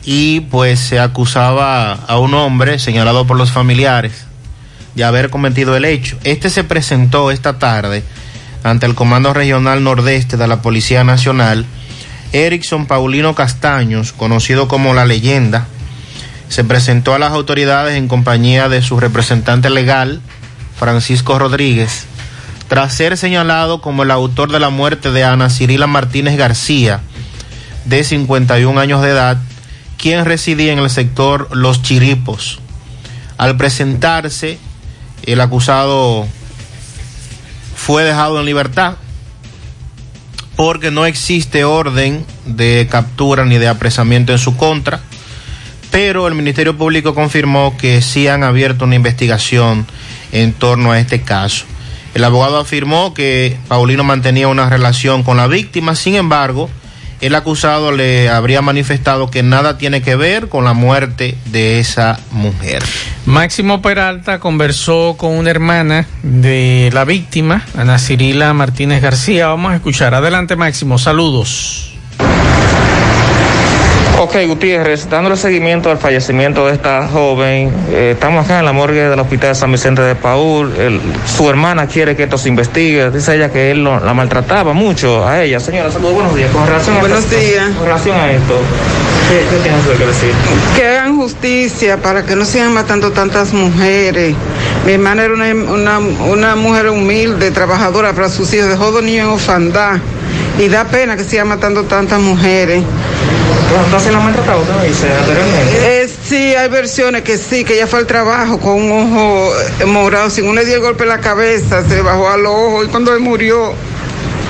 y 0.07 0.41
pues 0.41 0.81
se 0.81 1.01
acusaba 1.01 1.93
a 1.93 2.19
un 2.19 2.33
hombre 2.33 2.79
señalado 2.79 3.27
por 3.27 3.37
los 3.37 3.53
familiares 3.53 4.25
de 4.95 5.05
haber 5.05 5.29
cometido 5.29 5.77
el 5.77 5.85
hecho. 5.85 6.17
Este 6.25 6.49
se 6.49 6.65
presentó 6.65 7.31
esta 7.31 7.59
tarde 7.59 8.03
ante 8.63 8.87
el 8.87 8.95
Comando 8.95 9.35
Regional 9.35 9.85
Nordeste 9.85 10.39
de 10.39 10.49
la 10.49 10.63
Policía 10.63 11.05
Nacional. 11.05 11.67
Erickson 12.33 12.87
Paulino 12.87 13.35
Castaños, 13.35 14.15
conocido 14.15 14.67
como 14.67 14.95
La 14.95 15.05
Leyenda, 15.05 15.67
se 16.49 16.65
presentó 16.65 17.13
a 17.13 17.19
las 17.19 17.33
autoridades 17.33 17.99
en 17.99 18.09
compañía 18.09 18.71
de 18.71 18.81
su 18.81 18.99
representante 18.99 19.69
legal, 19.69 20.23
Francisco 20.79 21.39
Rodríguez, 21.39 22.07
tras 22.73 22.95
ser 22.95 23.19
señalado 23.19 23.83
como 23.83 24.03
el 24.03 24.11
autor 24.11 24.51
de 24.51 24.59
la 24.59 24.71
muerte 24.71 25.13
de 25.13 25.25
Ana 25.25 25.51
Cirila 25.51 25.87
Martínez 25.87 26.39
García, 26.39 27.03
de 27.85 28.03
51 28.03 28.81
años 28.81 29.03
de 29.03 29.11
edad, 29.11 29.37
quien 29.99 30.25
residía 30.25 30.73
en 30.73 30.79
el 30.79 30.89
sector 30.89 31.55
Los 31.55 31.83
Chiripos. 31.83 32.61
Al 33.37 33.59
presentarse, 33.59 34.59
el 35.25 35.43
acusado 35.43 36.27
fue 37.77 38.05
dejado 38.05 38.41
en 38.41 38.47
libertad 38.47 38.95
porque 40.57 40.91
no 40.91 41.05
existe 41.05 41.65
orden 41.65 42.25
de 42.47 42.89
captura 42.91 43.45
ni 43.45 43.59
de 43.59 43.69
apresamiento 43.69 44.33
en 44.33 44.39
su 44.39 44.57
contra, 44.57 45.03
pero 45.91 46.27
el 46.27 46.35
Ministerio 46.35 46.75
Público 46.79 47.15
confirmó 47.15 47.77
que 47.77 48.01
sí 48.01 48.29
han 48.29 48.43
abierto 48.43 48.87
una 48.87 48.95
investigación 48.95 49.87
en 50.33 50.55
torno 50.55 50.91
a 50.91 50.99
este 50.99 51.21
caso. 51.21 51.67
El 52.15 52.25
abogado 52.25 52.59
afirmó 52.59 53.15
que 53.15 53.57
Paulino 53.69 54.05
mantenía 54.05 54.49
una 54.49 54.69
relación 54.69 55.23
con 55.23 55.37
la 55.37 55.47
víctima, 55.47 55.95
sin 55.95 56.15
embargo, 56.15 56.69
el 57.23 57.37
acusado 57.37 57.93
le 57.93 58.29
habría 58.29 58.63
manifestado 58.63 59.31
que 59.31 59.45
nada 59.45 59.79
tiene 59.79 60.03
que 60.03 60.17
ver 60.17 60.49
con 60.49 60.65
la 60.65 60.73
muerte 60.73 61.37
de 61.47 61.79
esa 61.79 62.19
mujer. 62.33 62.83
Máximo 63.27 63.81
Peralta 63.81 64.41
conversó 64.41 65.15
con 65.17 65.33
una 65.33 65.51
hermana 65.51 66.07
de 66.25 66.91
la 66.93 67.05
víctima, 67.05 67.65
Ana 67.77 67.99
Cirila 67.99 68.53
Martínez 68.53 69.01
García. 69.01 69.47
Vamos 69.47 69.73
a 69.73 69.77
escuchar. 69.77 70.15
Adelante, 70.15 70.57
Máximo. 70.57 70.99
Saludos. 70.99 71.92
Ok, 74.25 74.37
Gutiérrez, 74.47 75.09
dándole 75.11 75.37
seguimiento 75.37 75.91
al 75.91 75.99
fallecimiento 75.99 76.65
de 76.69 76.75
esta 76.75 77.09
joven, 77.09 77.73
eh, 77.91 78.13
estamos 78.13 78.45
acá 78.45 78.61
en 78.61 78.65
la 78.65 78.73
morgue 78.73 79.09
del 79.09 79.19
Hospital 79.19 79.49
de 79.49 79.55
San 79.57 79.73
Vicente 79.73 80.01
de 80.01 80.15
Paul. 80.15 80.73
El- 80.79 81.01
su 81.27 81.51
hermana 81.51 81.89
quiere 81.89 82.15
que 82.15 82.23
esto 82.23 82.39
se 82.39 82.49
investigue. 82.49 83.11
Dice 83.11 83.35
ella 83.35 83.51
que 83.51 83.73
él 83.73 83.83
lo- 83.83 83.99
la 83.99 84.15
maltrataba 84.15 84.75
mucho 84.75 85.27
a 85.27 85.43
ella. 85.43 85.59
Señora, 85.59 85.91
saludos, 85.91 86.15
buenos 86.15 86.37
días. 86.37 86.53
Con 86.53 86.65
relación 86.65 86.97
a 86.99 87.01
esto- 87.01 87.37
días. 87.37 87.71
Con 87.77 87.85
relación 87.87 88.17
a 88.17 88.31
esto, 88.31 88.61
¿qué, 89.29 89.45
qué 89.51 89.63
tiene 89.63 89.79
usted 89.79 89.97
que 89.99 90.07
decir? 90.07 90.31
Que 90.77 90.87
hagan 90.87 91.17
justicia 91.17 91.97
para 91.97 92.23
que 92.25 92.37
no 92.37 92.45
sigan 92.45 92.73
matando 92.73 93.11
tantas 93.11 93.53
mujeres. 93.53 94.37
Mi 94.87 94.93
hermana 94.93 95.25
era 95.25 95.35
una, 95.35 95.53
una, 95.53 95.99
una 95.99 96.55
mujer 96.55 96.91
humilde, 96.91 97.51
trabajadora 97.51 98.13
para 98.13 98.29
sus 98.29 98.55
hijos, 98.55 98.69
dejó 98.69 98.93
dos 98.93 99.03
niños 99.03 99.27
en 99.27 99.33
orfandad. 99.35 99.97
Y 100.59 100.69
da 100.69 100.85
pena 100.85 101.17
que 101.17 101.25
sigan 101.25 101.49
matando 101.49 101.85
tantas 101.85 102.21
mujeres. 102.21 102.83
¿Entonces 103.85 104.13
la? 104.13 104.19
Usted 104.19 104.75
me 104.81 104.89
dice 104.89 105.09
anteriormente. 105.09 106.03
Eh, 106.03 106.11
sí, 106.29 106.55
hay 106.55 106.69
versiones 106.69 107.23
que 107.23 107.39
sí, 107.39 107.65
que 107.65 107.75
ella 107.75 107.87
fue 107.87 108.01
al 108.01 108.07
trabajo 108.07 108.59
con 108.59 108.75
un 108.75 108.93
ojo 108.93 109.53
eh, 109.81 109.85
morado. 109.87 110.31
Si 110.31 110.43
uno 110.43 110.55
le 110.55 110.65
dio 110.67 110.77
el 110.77 110.83
golpe 110.83 111.05
en 111.05 111.09
la 111.09 111.19
cabeza, 111.19 111.83
se 111.89 111.97
le 111.97 112.03
bajó 112.03 112.29
al 112.29 112.45
ojo 112.45 112.85
y 112.85 112.89
cuando 112.89 113.15
él 113.15 113.21
murió 113.21 113.73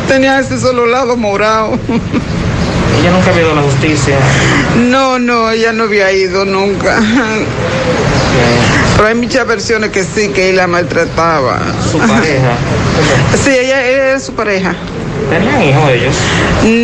tenía 0.09 0.41
ese 0.41 0.59
solo 0.59 0.87
lado 0.87 1.17
morado. 1.17 1.79
Ella 3.01 3.11
nunca 3.11 3.31
ha 3.31 3.35
habido 3.35 3.53
a 3.53 3.55
la 3.55 3.63
justicia. 3.63 4.17
No, 4.77 5.19
no, 5.19 5.51
ella 5.51 5.73
no 5.73 5.85
había 5.85 6.13
ido 6.13 6.45
nunca. 6.45 7.01
Pero 8.97 9.09
hay 9.09 9.15
muchas 9.15 9.47
versiones 9.47 9.91
que 9.91 10.05
sí, 10.05 10.29
que 10.29 10.51
él 10.51 10.57
la 10.57 10.67
maltrataba. 10.67 11.61
Su 11.91 11.99
pareja. 11.99 12.53
Sí, 13.43 13.51
ella, 13.51 13.85
ella 13.85 14.11
era 14.11 14.21
su 14.21 14.35
pareja. 14.35 14.77
¿Tenían 15.31 15.63
hijos 15.63 15.91
ellos? 15.91 16.15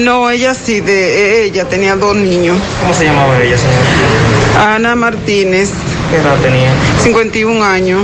No, 0.05 0.30
ella 0.30 0.55
sí, 0.55 0.80
de 0.80 1.44
ella 1.44 1.64
tenía 1.68 1.96
dos 1.96 2.16
niños. 2.16 2.56
¿Cómo 2.80 2.94
se 2.94 3.05
llamaba 3.05 3.38
ella, 3.40 3.56
señor? 3.59 4.66
Ana 4.74 4.94
Martínez. 4.94 5.70
¿Qué 6.10 6.16
edad 6.16 6.36
tenía? 6.42 6.70
51 7.02 7.62
años. 7.62 8.02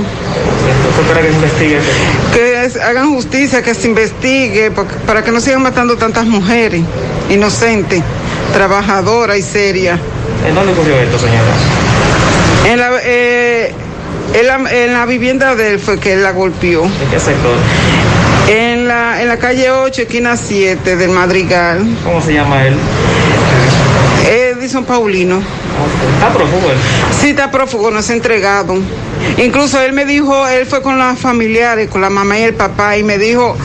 ¿Usted 0.90 1.02
espera 1.02 1.20
que 1.22 1.28
se 1.28 1.34
investigue? 1.34 1.78
Que 2.34 2.64
es- 2.64 2.76
hagan 2.76 3.08
justicia, 3.14 3.62
que 3.62 3.74
se 3.74 3.88
investigue, 3.88 4.70
para 5.06 5.22
que 5.24 5.30
no 5.32 5.40
sigan 5.40 5.62
matando 5.62 5.96
tantas 5.96 6.26
mujeres 6.26 6.82
inocentes, 7.30 8.02
trabajadoras 8.52 9.38
y 9.38 9.42
serias. 9.42 9.98
¿En 10.46 10.54
dónde 10.54 10.72
ocurrió 10.72 10.96
esto, 11.00 11.18
señora? 11.18 11.40
En 12.66 12.78
la, 12.78 12.90
eh, 13.02 13.72
en 14.34 14.46
la, 14.46 14.56
en 14.70 14.92
la 14.92 15.06
vivienda 15.06 15.54
de 15.54 15.70
él 15.72 15.78
fue 15.78 15.98
que 15.98 16.12
él 16.14 16.22
la 16.22 16.32
golpeó. 16.32 16.84
¿En 16.84 17.10
qué 17.10 17.18
sector? 17.18 17.56
En 18.48 18.88
la, 18.88 19.22
en 19.22 19.28
la 19.28 19.38
calle 19.38 19.70
8, 19.70 20.02
esquina 20.02 20.36
7 20.36 20.96
del 20.96 21.10
Madrigal. 21.10 21.84
¿Cómo 22.04 22.20
se 22.20 22.34
llama 22.34 22.66
él? 22.66 22.74
Edison 24.28 24.84
Paulino. 24.84 25.40
¿Está 26.14 26.32
prófugo 26.32 26.70
él? 26.70 26.76
Sí, 27.20 27.30
está 27.30 27.50
prófugo, 27.50 27.90
no 27.90 28.02
se 28.02 28.12
ha 28.12 28.16
entregado. 28.16 28.76
Incluso 29.38 29.80
él 29.80 29.92
me 29.92 30.04
dijo, 30.04 30.46
él 30.46 30.66
fue 30.66 30.82
con 30.82 30.98
las 30.98 31.18
familiares, 31.18 31.88
con 31.88 32.00
la 32.00 32.10
mamá 32.10 32.38
y 32.38 32.42
el 32.42 32.54
papá, 32.54 32.96
y 32.98 33.02
me 33.02 33.18
dijo, 33.18 33.56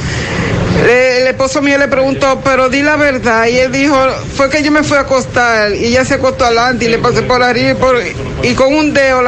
el 0.81 1.27
esposo 1.27 1.61
mío 1.61 1.77
le 1.77 1.87
preguntó, 1.87 2.41
pero 2.43 2.69
di 2.69 2.81
la 2.81 2.95
verdad. 2.95 3.47
Y 3.47 3.57
él 3.59 3.71
dijo, 3.71 3.95
fue 4.35 4.49
que 4.49 4.63
yo 4.63 4.71
me 4.71 4.83
fui 4.83 4.97
a 4.97 5.01
acostar 5.01 5.73
y 5.75 5.85
ella 5.87 6.05
se 6.05 6.15
acostó 6.15 6.45
adelante 6.45 6.85
y 6.85 6.89
le 6.89 6.97
pasé 6.99 7.21
por 7.23 7.43
arriba 7.43 7.71
y, 7.71 7.75
por- 7.75 8.01
y 8.43 8.53
con 8.55 8.73
un 8.73 8.93
dedo 8.93 9.21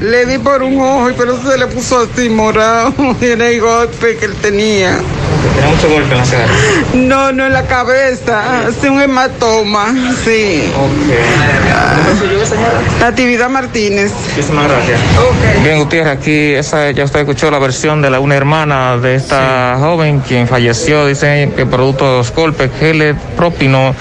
le 0.00 0.26
di 0.26 0.38
por 0.38 0.62
un 0.62 0.80
ojo 0.80 1.10
y 1.10 1.14
pero 1.14 1.40
se 1.42 1.56
le 1.58 1.66
puso 1.66 2.00
así 2.12 2.28
morado. 2.28 2.92
Era 3.20 3.48
el 3.48 3.60
golpe 3.60 4.16
que 4.16 4.26
él 4.26 4.34
tenía. 4.42 4.98
Tiene 5.54 5.68
mucho 5.68 5.88
golpe 5.88 6.12
en 6.12 6.18
la 6.18 6.24
cara. 6.24 6.46
No, 6.94 7.32
no 7.32 7.46
en 7.46 7.52
la 7.52 7.66
cabeza, 7.66 8.66
así 8.68 8.88
un 8.88 9.00
hematoma, 9.00 9.94
sí. 10.24 10.70
Natividad 13.00 13.48
Martínez. 13.48 14.12
Muchísimas 14.28 14.68
gracias. 14.68 15.00
Bien, 15.62 15.78
Gutiérrez, 15.78 16.18
aquí 16.18 16.54
esa, 16.54 16.90
ya 16.90 17.04
usted 17.04 17.20
escuchó 17.20 17.50
la 17.50 17.58
versión 17.58 18.02
de 18.02 18.10
la 18.10 18.20
una 18.20 18.36
hermana 18.36 18.96
de 18.96 19.14
esta 19.16 19.76
joven 19.78 20.20
quien 20.20 20.48
falleció, 20.48 21.06
dice 21.06 21.50
que 21.56 21.66
producto 21.66 22.10
de 22.10 22.18
los 22.18 22.32
golpes 22.32 22.70
que 22.78 22.94
le 22.94 23.14
propinó 23.14 23.94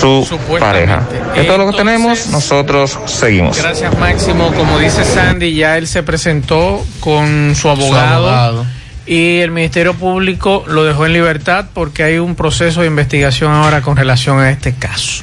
su 0.00 0.26
pareja. 0.58 1.02
Esto 1.34 1.52
es 1.52 1.58
lo 1.58 1.70
que 1.70 1.76
tenemos, 1.76 2.28
nosotros 2.28 2.98
seguimos. 3.06 3.58
Gracias, 3.60 3.96
Máximo. 3.98 4.52
Como 4.54 4.78
dice 4.78 5.04
Sandy, 5.04 5.54
ya 5.54 5.76
él 5.78 5.86
se 5.86 6.02
presentó 6.02 6.84
con 7.00 7.54
su 7.54 7.68
abogado, 7.68 8.28
abogado. 8.28 8.66
Y 9.06 9.38
el 9.40 9.50
Ministerio 9.50 9.94
Público 9.94 10.64
lo 10.66 10.84
dejó 10.84 11.06
en 11.06 11.12
libertad 11.12 11.66
porque 11.74 12.02
hay 12.04 12.18
un 12.18 12.34
proceso 12.34 12.80
de 12.80 12.86
investigación 12.86 13.52
ahora 13.52 13.82
con 13.82 13.96
relación 13.96 14.38
a 14.40 14.50
este 14.50 14.74
caso. 14.74 15.22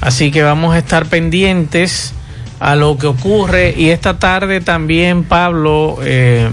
Así 0.00 0.30
que 0.30 0.42
vamos 0.42 0.74
a 0.74 0.78
estar 0.78 1.06
pendientes 1.06 2.12
a 2.58 2.76
lo 2.76 2.98
que 2.98 3.06
ocurre 3.06 3.74
y 3.76 3.90
esta 3.90 4.18
tarde 4.18 4.60
también 4.60 5.24
Pablo 5.24 5.98
eh, 6.02 6.48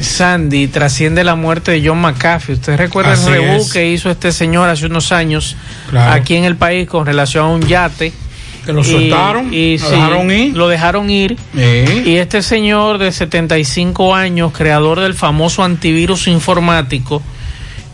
Sandy 0.00 0.68
trasciende 0.68 1.24
la 1.24 1.34
muerte 1.34 1.72
de 1.72 1.86
John 1.88 2.00
McAfee. 2.00 2.52
¿Usted 2.54 2.76
recuerda 2.76 3.12
Así 3.12 3.26
el 3.28 3.32
rebú 3.34 3.56
es. 3.62 3.72
que 3.72 3.90
hizo 3.90 4.10
este 4.10 4.30
señor 4.32 4.68
hace 4.68 4.86
unos 4.86 5.10
años 5.12 5.56
Claro. 5.90 6.12
aquí 6.12 6.36
en 6.36 6.44
el 6.44 6.56
país 6.56 6.88
con 6.88 7.04
relación 7.06 7.44
a 7.46 7.48
un 7.48 7.62
yate? 7.62 8.12
Que 8.68 8.74
lo 8.74 8.82
Y- 8.82 8.84
soltaron, 8.84 9.54
y 9.54 9.78
lo 9.78 9.86
sí, 9.88 9.94
dejaron 9.94 10.30
ir. 10.30 10.54
Lo 10.54 10.68
dejaron 10.68 11.08
ir. 11.08 11.38
Sí. 11.54 12.02
Y 12.04 12.16
este 12.16 12.42
señor 12.42 12.98
de 12.98 13.10
75 13.12 14.14
años, 14.14 14.52
creador 14.52 15.00
del 15.00 15.14
famoso 15.14 15.64
antivirus 15.64 16.28
informático, 16.28 17.22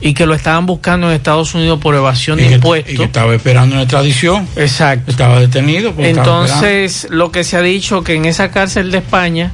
y 0.01 0.14
que 0.14 0.26
lo 0.26 0.34
estaban 0.34 0.66
buscando 0.66 1.06
en 1.09 1.14
Estados 1.14 1.55
Unidos 1.55 1.78
por 1.80 1.94
evasión 1.94 2.38
de 2.38 2.48
que, 2.48 2.55
impuestos. 2.56 2.92
y 2.92 2.96
que 2.96 3.05
estaba 3.05 3.32
esperando 3.36 3.74
una 3.76 3.82
extradición. 3.84 4.48
Exacto. 4.56 5.12
Estaba 5.12 5.38
detenido. 5.38 5.90
estaba. 5.90 6.09
Entonces, 6.09 7.06
lo 7.09 7.30
que 7.30 7.44
se 7.44 7.56
ha 7.56 7.62
dicho 7.62 8.02
que 8.02 8.14
en 8.16 8.24
esa 8.24 8.51
cárcel 8.51 8.90
de 8.90 8.98
España 8.98 9.52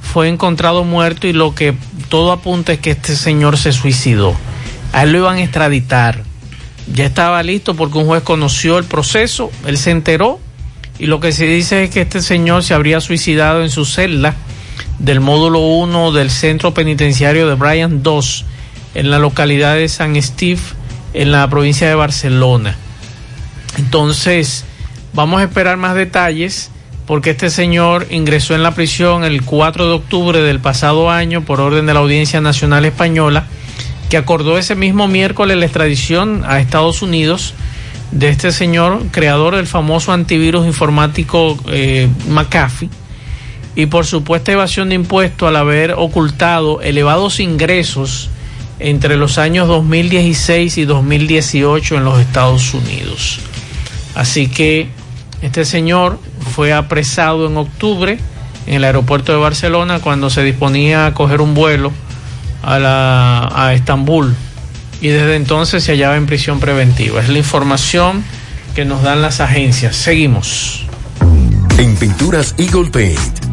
fue 0.00 0.28
encontrado 0.28 0.82
muerto 0.84 1.26
y 1.26 1.34
lo 1.34 1.54
que 1.54 1.74
todo 2.08 2.32
apunta 2.32 2.72
es 2.72 2.78
que 2.78 2.92
este 2.92 3.16
señor 3.16 3.58
se 3.58 3.72
suicidó. 3.72 4.34
A 4.94 5.02
él 5.02 5.12
lo 5.12 5.18
iban 5.18 5.36
a 5.36 5.42
extraditar. 5.42 6.22
Ya 6.90 7.04
estaba 7.04 7.42
listo 7.42 7.74
porque 7.74 7.98
un 7.98 8.06
juez 8.06 8.22
conoció 8.22 8.78
el 8.78 8.84
proceso, 8.84 9.50
él 9.66 9.76
se 9.76 9.90
enteró 9.90 10.40
y 10.98 11.06
lo 11.06 11.20
que 11.20 11.32
se 11.32 11.46
dice 11.46 11.84
es 11.84 11.90
que 11.90 12.02
este 12.02 12.22
señor 12.22 12.62
se 12.62 12.74
habría 12.74 13.00
suicidado 13.00 13.62
en 13.62 13.70
su 13.70 13.84
celda 13.84 14.34
del 14.98 15.20
módulo 15.20 15.60
1 15.60 16.12
del 16.12 16.30
centro 16.30 16.72
penitenciario 16.72 17.48
de 17.48 17.54
Brian 17.54 18.02
2 18.02 18.44
en 18.94 19.10
la 19.10 19.18
localidad 19.18 19.74
de 19.74 19.88
San 19.88 20.20
Steve 20.22 20.60
en 21.12 21.32
la 21.32 21.48
provincia 21.50 21.88
de 21.88 21.94
Barcelona. 21.94 22.76
Entonces, 23.76 24.64
vamos 25.12 25.40
a 25.40 25.44
esperar 25.44 25.76
más 25.76 25.96
detalles 25.96 26.70
porque 27.06 27.30
este 27.30 27.50
señor 27.50 28.06
ingresó 28.10 28.54
en 28.54 28.62
la 28.62 28.74
prisión 28.74 29.24
el 29.24 29.42
4 29.42 29.86
de 29.86 29.92
octubre 29.92 30.40
del 30.40 30.60
pasado 30.60 31.10
año 31.10 31.42
por 31.44 31.60
orden 31.60 31.86
de 31.86 31.94
la 31.94 32.00
Audiencia 32.00 32.40
Nacional 32.40 32.84
Española, 32.84 33.46
que 34.08 34.16
acordó 34.16 34.58
ese 34.58 34.74
mismo 34.74 35.08
miércoles 35.08 35.56
la 35.56 35.66
extradición 35.66 36.44
a 36.46 36.60
Estados 36.60 37.02
Unidos 37.02 37.54
de 38.14 38.28
este 38.28 38.52
señor, 38.52 39.02
creador 39.10 39.56
del 39.56 39.66
famoso 39.66 40.12
antivirus 40.12 40.64
informático 40.66 41.58
eh, 41.68 42.08
McAfee, 42.28 42.88
y 43.76 43.86
por 43.86 44.06
supuesta 44.06 44.52
evasión 44.52 44.88
de 44.88 44.94
impuestos 44.94 45.48
al 45.48 45.56
haber 45.56 45.94
ocultado 45.98 46.80
elevados 46.80 47.40
ingresos 47.40 48.30
entre 48.78 49.16
los 49.16 49.36
años 49.36 49.66
2016 49.66 50.78
y 50.78 50.84
2018 50.84 51.96
en 51.96 52.04
los 52.04 52.20
Estados 52.20 52.72
Unidos. 52.72 53.40
Así 54.14 54.46
que 54.46 54.88
este 55.42 55.64
señor 55.64 56.20
fue 56.54 56.72
apresado 56.72 57.48
en 57.48 57.56
octubre 57.56 58.18
en 58.68 58.74
el 58.74 58.84
aeropuerto 58.84 59.32
de 59.32 59.38
Barcelona 59.38 59.98
cuando 59.98 60.30
se 60.30 60.44
disponía 60.44 61.06
a 61.06 61.14
coger 61.14 61.40
un 61.40 61.54
vuelo 61.54 61.90
a, 62.62 62.78
la, 62.78 63.48
a 63.52 63.74
Estambul 63.74 64.36
y 65.00 65.08
desde 65.08 65.36
entonces 65.36 65.84
se 65.84 65.92
hallaba 65.92 66.16
en 66.16 66.26
prisión 66.26 66.60
preventiva. 66.60 67.20
Es 67.20 67.28
la 67.28 67.38
información 67.38 68.24
que 68.74 68.84
nos 68.84 69.02
dan 69.02 69.22
las 69.22 69.40
agencias. 69.40 69.96
Seguimos. 69.96 70.86
En 71.78 71.96
Pinturas 71.96 72.54
Eagle 72.58 72.90
Paint 72.90 73.43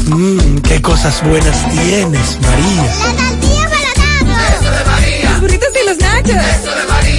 Mmm, 0.07 0.57
qué 0.60 0.82
cosas 0.82 1.22
buenas 1.28 1.70
tienes, 1.72 2.40
María. 2.41 2.84
La 3.06 3.14
tortilla 3.15 3.70
para 3.70 3.84
Eso 4.57 4.72
de 4.72 4.84
María. 4.86 5.30
Los 5.32 5.41
burritos 5.41 5.70
y 5.82 5.86
los 5.88 5.98
nachos. 5.99 6.32
Eso 6.32 6.72
de 6.76 6.86
María. 6.88 7.02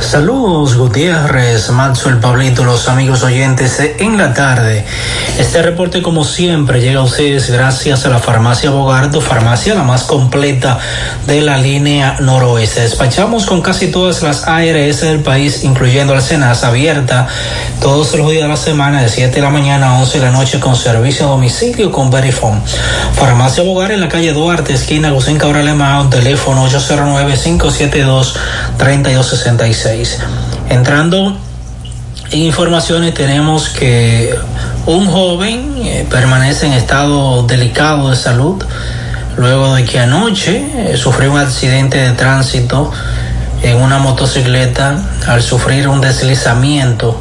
Saludos 0.00 0.76
Gutiérrez, 0.76 1.70
Maxwell, 1.70 2.18
Pablito, 2.18 2.64
los 2.64 2.88
amigos 2.88 3.22
oyentes 3.22 3.80
en 3.98 4.16
la 4.16 4.32
tarde. 4.32 4.84
Este 5.38 5.62
reporte 5.62 6.02
como 6.02 6.24
siempre 6.24 6.80
llega 6.80 7.00
a 7.00 7.04
ustedes 7.04 7.50
gracias 7.50 8.06
a 8.06 8.08
la 8.08 8.18
farmacia 8.18 8.70
Bogardo, 8.70 9.20
farmacia 9.20 9.74
la 9.74 9.82
más 9.82 10.04
completa 10.04 10.78
de 11.26 11.42
la 11.42 11.58
línea 11.58 12.16
noroeste. 12.20 12.80
Despachamos 12.80 13.46
con 13.46 13.60
casi 13.60 13.88
todas 13.88 14.22
las 14.22 14.48
ARS 14.48 15.02
del 15.02 15.20
país, 15.20 15.62
incluyendo 15.64 16.14
la 16.14 16.20
Cenas 16.20 16.64
abierta 16.64 17.28
todos 17.80 18.14
los 18.14 18.30
días 18.30 18.44
de 18.44 18.48
la 18.48 18.56
semana 18.56 19.02
de 19.02 19.08
7 19.08 19.34
de 19.34 19.42
la 19.42 19.50
mañana 19.50 19.90
a 19.96 20.00
11 20.00 20.18
de 20.18 20.24
la 20.24 20.32
noche 20.32 20.58
con 20.58 20.74
servicio 20.74 21.26
a 21.26 21.30
domicilio 21.30 21.92
con 21.92 22.10
Verifone. 22.10 22.60
Farmacia 23.14 23.62
Bogar 23.62 23.92
en 23.92 24.00
la 24.00 24.08
calle 24.08 24.32
Duarte, 24.32 24.72
esquina 24.72 25.10
Gusín 25.10 25.38
Cabral 25.38 25.62
Alemán, 25.62 26.10
teléfono 26.10 26.68
809-572-3266. 29.56 30.18
Entrando 30.68 31.36
en 32.30 32.38
informaciones 32.38 33.14
tenemos 33.14 33.68
que 33.70 34.34
un 34.86 35.06
joven 35.06 35.74
eh, 35.82 36.06
permanece 36.08 36.66
en 36.66 36.72
estado 36.72 37.42
delicado 37.42 38.10
de 38.10 38.16
salud 38.16 38.62
luego 39.36 39.74
de 39.74 39.84
que 39.84 39.98
anoche 39.98 40.92
eh, 40.92 40.96
sufrió 40.96 41.32
un 41.32 41.38
accidente 41.38 41.98
de 41.98 42.12
tránsito 42.12 42.92
en 43.62 43.76
una 43.76 43.98
motocicleta 43.98 45.02
al 45.26 45.42
sufrir 45.42 45.88
un 45.88 46.00
deslizamiento 46.00 47.20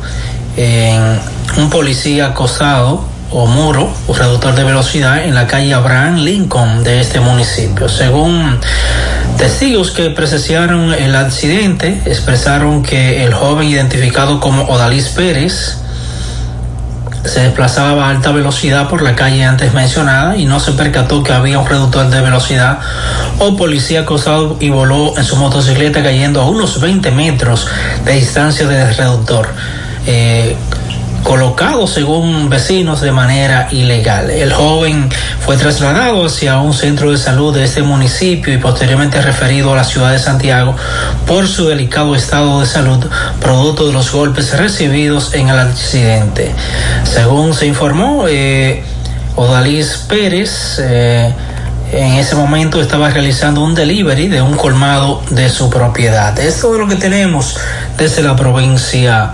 en 0.56 1.20
un 1.58 1.70
policía 1.70 2.28
acosado 2.28 3.09
o 3.32 3.46
muro 3.46 3.90
o 4.08 4.14
reductor 4.14 4.56
de 4.56 4.64
velocidad 4.64 5.24
en 5.24 5.36
la 5.36 5.48
calle 5.48 5.74
Abraham 5.74 6.18
Lincoln 6.18 6.84
de 6.84 7.00
este 7.00 7.20
municipio. 7.20 7.88
Según 7.88 8.60
testigos 9.38 9.92
que 9.92 10.10
presenciaron 10.10 10.94
el 10.94 11.16
accidente, 11.16 12.02
expresaron 12.06 12.84
que 12.84 13.24
el 13.24 13.34
joven 13.34 13.68
identificado 13.68 14.40
como 14.40 14.64
Odalis 14.64 15.10
Pérez 15.10 15.78
se 17.26 17.42
desplazaba 17.42 18.08
a 18.08 18.10
alta 18.10 18.32
velocidad 18.32 18.88
por 18.88 19.02
la 19.02 19.16
calle 19.16 19.44
antes 19.44 19.74
mencionada 19.74 20.38
y 20.38 20.46
no 20.46 20.60
se 20.60 20.72
percató 20.72 21.22
que 21.22 21.34
había 21.34 21.60
un 21.60 21.68
reductor 21.68 22.10
de 22.10 22.22
velocidad 22.22 22.80
o 23.40 23.56
policía 23.56 24.02
acosado 24.02 24.58
y 24.60 24.70
voló 24.70 25.18
en 25.18 25.24
su 25.26 25.36
motocicleta 25.36 26.02
cayendo 26.02 26.42
a 26.42 26.50
unos 26.50 26.80
20 26.80 27.12
metros 27.12 27.68
de 28.06 28.14
distancia 28.14 28.68
del 28.68 28.96
reductor. 28.96 29.50
Eh, 30.08 30.56
colocado 31.24 31.88
según 31.88 32.50
vecinos 32.50 33.02
de 33.02 33.12
manera 33.12 33.68
ilegal. 33.72 34.30
El 34.30 34.54
joven 34.54 35.10
fue 35.46 35.58
trasladado 35.58 36.26
hacia 36.26 36.60
un 36.60 36.74
centro 36.74 37.12
de 37.12 37.18
salud 37.18 37.54
de 37.54 37.64
este 37.64 37.82
municipio 37.82 38.54
y 38.54 38.58
posteriormente 38.58 39.22
referido 39.22 39.74
a 39.74 39.78
la 39.78 39.84
ciudad 39.84 40.12
de 40.12 40.20
Santiago 40.20 40.76
por 41.26 41.48
su 41.48 41.68
delicado 41.68 42.16
estado 42.16 42.62
de 42.62 42.66
salud 42.66 43.06
producto 43.42 43.88
de 43.88 43.94
los 43.94 44.12
golpes 44.12 44.58
recibidos 44.58 45.34
en 45.34 45.50
el 45.50 45.60
accidente. 45.60 46.54
Según 47.04 47.54
se 47.54 47.68
informó, 47.68 48.26
eh, 48.28 48.84
Odalis 49.36 50.06
Pérez 50.08 50.80
eh, 50.80 51.34
en 51.92 52.14
ese 52.14 52.36
momento 52.36 52.82
estaba 52.82 53.10
realizando 53.10 53.62
un 53.62 53.74
delivery 53.74 54.28
de 54.28 54.42
un 54.42 54.56
colmado 54.56 55.22
de 55.32 55.50
su 55.50 55.70
propiedad. 55.70 56.38
Esto 56.40 56.74
es 56.74 56.80
lo 56.80 56.88
que 56.88 56.96
tenemos 56.96 57.58
desde 57.98 58.22
la 58.22 58.36
provincia 58.36 59.34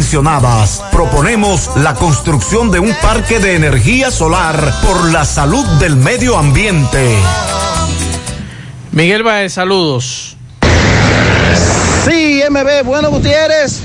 Proponemos 0.91 1.69
la 1.77 1.93
construcción 1.93 2.71
de 2.71 2.79
un 2.79 2.93
parque 3.01 3.39
de 3.39 3.55
energía 3.55 4.09
solar 4.09 4.73
por 4.83 5.11
la 5.11 5.25
salud 5.25 5.65
del 5.79 5.95
medio 5.95 6.37
ambiente. 6.37 7.15
Miguel 8.91 9.23
Baez, 9.23 9.53
saludos. 9.53 10.35
Sí, 12.05 12.41
MB, 12.49 12.83
bueno 12.83 13.09
Gutiérrez, 13.11 13.79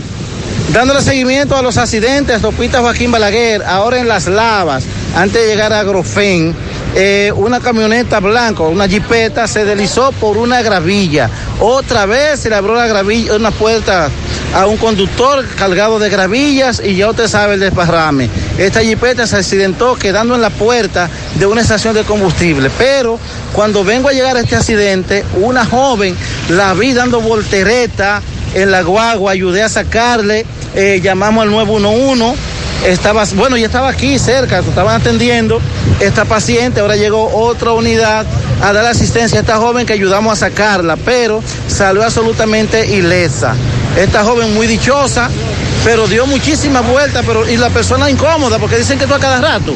dándole 0.73 1.03
seguimiento 1.03 1.55
a 1.57 1.63
los 1.63 1.77
accidentes, 1.77 2.41
Topita 2.41 2.81
Joaquín 2.81 3.13
Balaguer, 3.13 3.63
ahora 3.63 3.99
en 3.99 4.09
Las 4.09 4.27
Lavas, 4.27 4.85
antes 5.15 5.43
de 5.43 5.49
llegar 5.49 5.73
a 5.73 5.83
Grofén 5.85 6.57
eh, 6.99 7.31
una 7.37 7.61
camioneta 7.61 8.21
blanca, 8.21 8.63
una 8.63 8.89
jipeta, 8.89 9.47
se 9.47 9.67
deslizó 9.67 10.13
por 10.13 10.39
una 10.39 10.63
gravilla. 10.63 11.29
Otra 11.61 12.07
vez 12.07 12.41
se 12.41 12.49
le 12.49 12.57
abrió 12.57 12.75
la 12.75 12.87
gravilla, 12.87 13.37
una 13.37 13.51
puerta 13.51 14.09
a 14.55 14.67
un 14.67 14.79
conductor 14.79 15.45
cargado 15.57 15.99
de 15.99 16.09
gravillas 16.09 16.81
y 16.83 16.97
ya 16.97 17.11
usted 17.11 17.29
sabe 17.29 17.55
el 17.55 17.61
desparrame. 17.61 18.31
Esta 18.57 18.81
jipeta 18.81 19.27
se 19.27 19.37
accidentó 19.37 19.97
quedando 19.97 20.35
en 20.37 20.41
la 20.41 20.49
puerta 20.49 21.11
de 21.35 21.45
una 21.45 21.61
estación 21.61 21.95
de 21.95 22.05
combustible. 22.05 22.71
Pero 22.79 23.21
cuando 23.53 23.85
vengo 23.85 24.09
a 24.09 24.13
llegar 24.15 24.39
a 24.39 24.41
este 24.41 24.57
accidente, 24.57 25.23
una 25.35 25.67
joven 25.67 26.17
la 26.49 26.73
vi 26.73 26.95
dando 26.95 27.21
voltereta 27.21 28.23
en 28.55 28.71
la 28.71 28.81
guagua, 28.81 29.33
ayudé 29.33 29.63
a 29.63 29.69
sacarle, 29.69 30.47
eh, 30.75 31.01
llamamos 31.03 31.43
al 31.43 31.51
911 31.51 32.56
estaba, 32.85 33.25
bueno, 33.35 33.57
ya 33.57 33.67
estaba 33.67 33.89
aquí 33.89 34.19
cerca, 34.19 34.59
estaban 34.59 35.01
atendiendo 35.01 35.61
esta 36.01 36.25
paciente, 36.25 36.81
ahora 36.81 36.97
llegó 36.97 37.35
otra 37.35 37.73
unidad 37.73 38.27
a 38.63 38.73
dar 38.73 38.87
asistencia 38.87 39.39
a 39.39 39.41
esta 39.43 39.57
joven 39.57 39.87
que 39.87 39.93
ayudamos 39.93 40.33
a 40.33 40.37
sacarla, 40.37 40.97
pero 40.97 41.43
salió 41.69 42.03
absolutamente 42.03 42.87
ilesa. 42.87 43.55
Esta 43.97 44.25
joven 44.25 44.55
muy 44.55 44.67
dichosa, 44.67 45.31
pero 45.85 46.07
dio 46.07 46.27
muchísimas 46.27 46.87
vueltas, 46.87 47.25
pero 47.27 47.49
y 47.49 47.57
la 47.57 47.71
persona 47.71 48.11
incómoda, 48.11 48.59
porque 48.59 48.77
dicen 48.77 48.99
que 48.99 49.05
esto 49.05 49.17
a 49.17 49.21
cada 49.21 49.41
rato. 49.41 49.75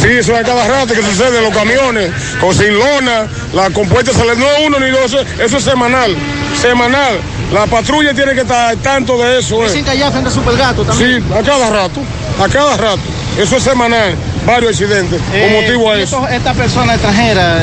Sí, 0.00 0.08
eso 0.08 0.32
es 0.32 0.40
a 0.40 0.42
cada 0.42 0.66
rato 0.66 0.94
que 0.94 1.02
sucede 1.02 1.38
en 1.38 1.44
los 1.44 1.54
camiones, 1.54 2.10
con 2.40 2.54
sin 2.54 2.76
lona, 2.76 3.26
la 3.52 3.70
compuesta 3.70 4.12
sale, 4.12 4.34
no 4.36 4.46
uno 4.66 4.80
ni 4.80 4.90
dos, 4.90 5.16
eso 5.38 5.56
es 5.58 5.64
semanal, 5.64 6.16
semanal. 6.60 7.20
La 7.52 7.66
patrulla 7.66 8.14
tiene 8.14 8.34
que 8.34 8.40
estar 8.40 8.74
tanto 8.76 9.18
de 9.18 9.38
eso. 9.38 9.62
Dicen 9.62 9.84
que 9.84 9.90
allá 9.90 10.10
frente 10.10 10.30
a 10.30 10.32
Supergato 10.32 10.84
también. 10.84 11.22
Sí, 11.22 11.34
a 11.34 11.42
cada 11.42 11.68
rato, 11.68 12.00
a 12.44 12.48
cada 12.48 12.76
rato. 12.76 13.00
Eso 13.38 13.56
es 13.56 13.62
semanal, 13.62 14.14
varios 14.46 14.72
accidentes, 14.72 15.20
Eh, 15.32 15.48
con 15.52 15.62
motivo 15.62 15.90
a 15.90 15.98
eso. 15.98 16.26
Esta 16.28 16.52
persona 16.54 16.94
extranjera, 16.94 17.60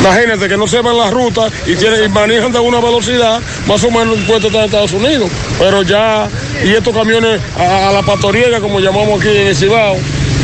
Imagínate 0.00 0.48
que 0.48 0.56
no 0.56 0.66
sepan 0.66 0.98
la 0.98 1.10
ruta 1.10 1.42
y, 1.64 1.76
tienen, 1.76 2.04
y 2.04 2.08
manejan 2.08 2.50
de 2.50 2.58
una 2.58 2.80
velocidad 2.80 3.40
más 3.68 3.84
o 3.84 3.90
menos 3.92 4.18
estar 4.18 4.44
en 4.54 4.60
Estados 4.64 4.92
Unidos. 4.92 5.30
Pero 5.60 5.82
ya, 5.84 6.26
y 6.64 6.70
estos 6.70 6.92
camiones 6.92 7.40
a, 7.56 7.88
a 7.88 7.92
la 7.92 8.02
patoriega, 8.02 8.58
como 8.60 8.80
llamamos 8.80 9.20
aquí 9.20 9.28
en 9.30 9.46
el 9.46 9.54
Cibao, 9.54 9.96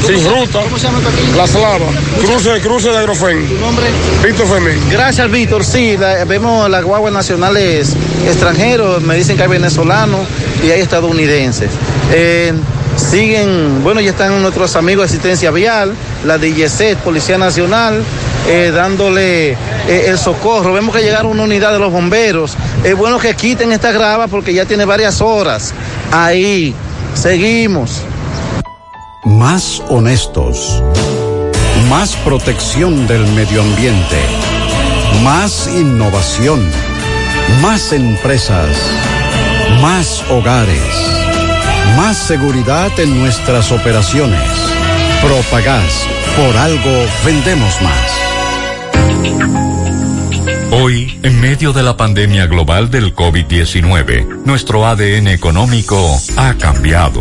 sin 0.07 0.25
ruta, 0.25 0.61
¿Cómo 0.63 0.79
se 0.79 0.87
llama 0.87 1.01
las 1.37 1.53
lavas, 1.55 1.89
cruce, 2.25 2.61
cruce 2.61 2.89
de 2.91 2.99
Agrofén. 2.99 3.49
¿Tu 3.49 3.55
nombre? 3.59 3.87
Víctor 4.25 4.47
Fermín. 4.47 4.81
Gracias, 4.93 5.29
Víctor. 5.29 5.65
Sí, 5.65 5.97
la- 5.97 6.25
vemos 6.25 6.71
las 6.71 6.85
guaguas 6.85 7.13
nacionales 7.13 7.97
extranjeros, 8.29 9.03
me 9.03 9.17
dicen 9.17 9.37
que 9.37 9.43
hay 9.43 9.49
venezolanos 9.49 10.21
y 10.65 10.71
hay 10.71 10.81
estadounidenses. 10.83 11.71
Eh, 12.13 12.53
siguen, 13.09 13.83
bueno, 13.83 14.01
ya 14.01 14.11
están 14.11 14.41
nuestros 14.43 14.77
amigos 14.77 15.05
de 15.05 15.17
asistencia 15.17 15.51
vial, 15.51 15.95
la 16.27 16.37
DGC, 16.37 16.97
Policía 17.03 17.39
Nacional, 17.39 18.03
eh, 18.47 18.71
dándole 18.75 19.53
eh, 19.53 19.57
el 20.09 20.19
socorro. 20.19 20.73
Vemos 20.73 20.95
que 20.95 21.03
llegaron 21.03 21.33
una 21.33 21.45
unidad 21.45 21.73
de 21.73 21.79
los 21.79 21.91
bomberos. 21.91 22.57
Es 22.85 22.97
bueno 22.97 23.19
que 23.19 23.35
quiten 23.35 23.73
esta 23.73 23.93
grava 23.93 24.27
porque 24.27 24.53
ya 24.53 24.67
tiene 24.67 24.85
varias 24.85 25.21
horas. 25.21 25.73
Ahí, 26.13 26.75
seguimos. 27.15 28.03
Más 29.25 29.83
honestos. 29.89 30.83
Más 31.89 32.15
protección 32.17 33.07
del 33.07 33.27
medio 33.29 33.63
ambiente. 33.63 34.19
Más 35.23 35.69
innovación. 35.69 36.61
Más 37.63 37.93
empresas. 37.93 38.69
Más 39.81 40.23
hogares. 40.31 41.18
Más 41.99 42.17
seguridad 42.17 42.93
en 43.01 43.19
nuestras 43.19 43.73
operaciones. 43.73 44.41
Propagás. 45.21 46.07
Por 46.37 46.57
algo 46.57 47.05
vendemos 47.25 47.75
más. 47.83 48.13
Hoy, 50.71 51.19
en 51.25 51.41
medio 51.41 51.73
de 51.73 51.83
la 51.83 51.97
pandemia 51.97 52.47
global 52.47 52.89
del 52.89 53.17
COVID-19, 53.17 54.45
nuestro 54.45 54.87
ADN 54.87 55.27
económico 55.27 55.99
ha 56.37 56.55
cambiado 56.55 57.21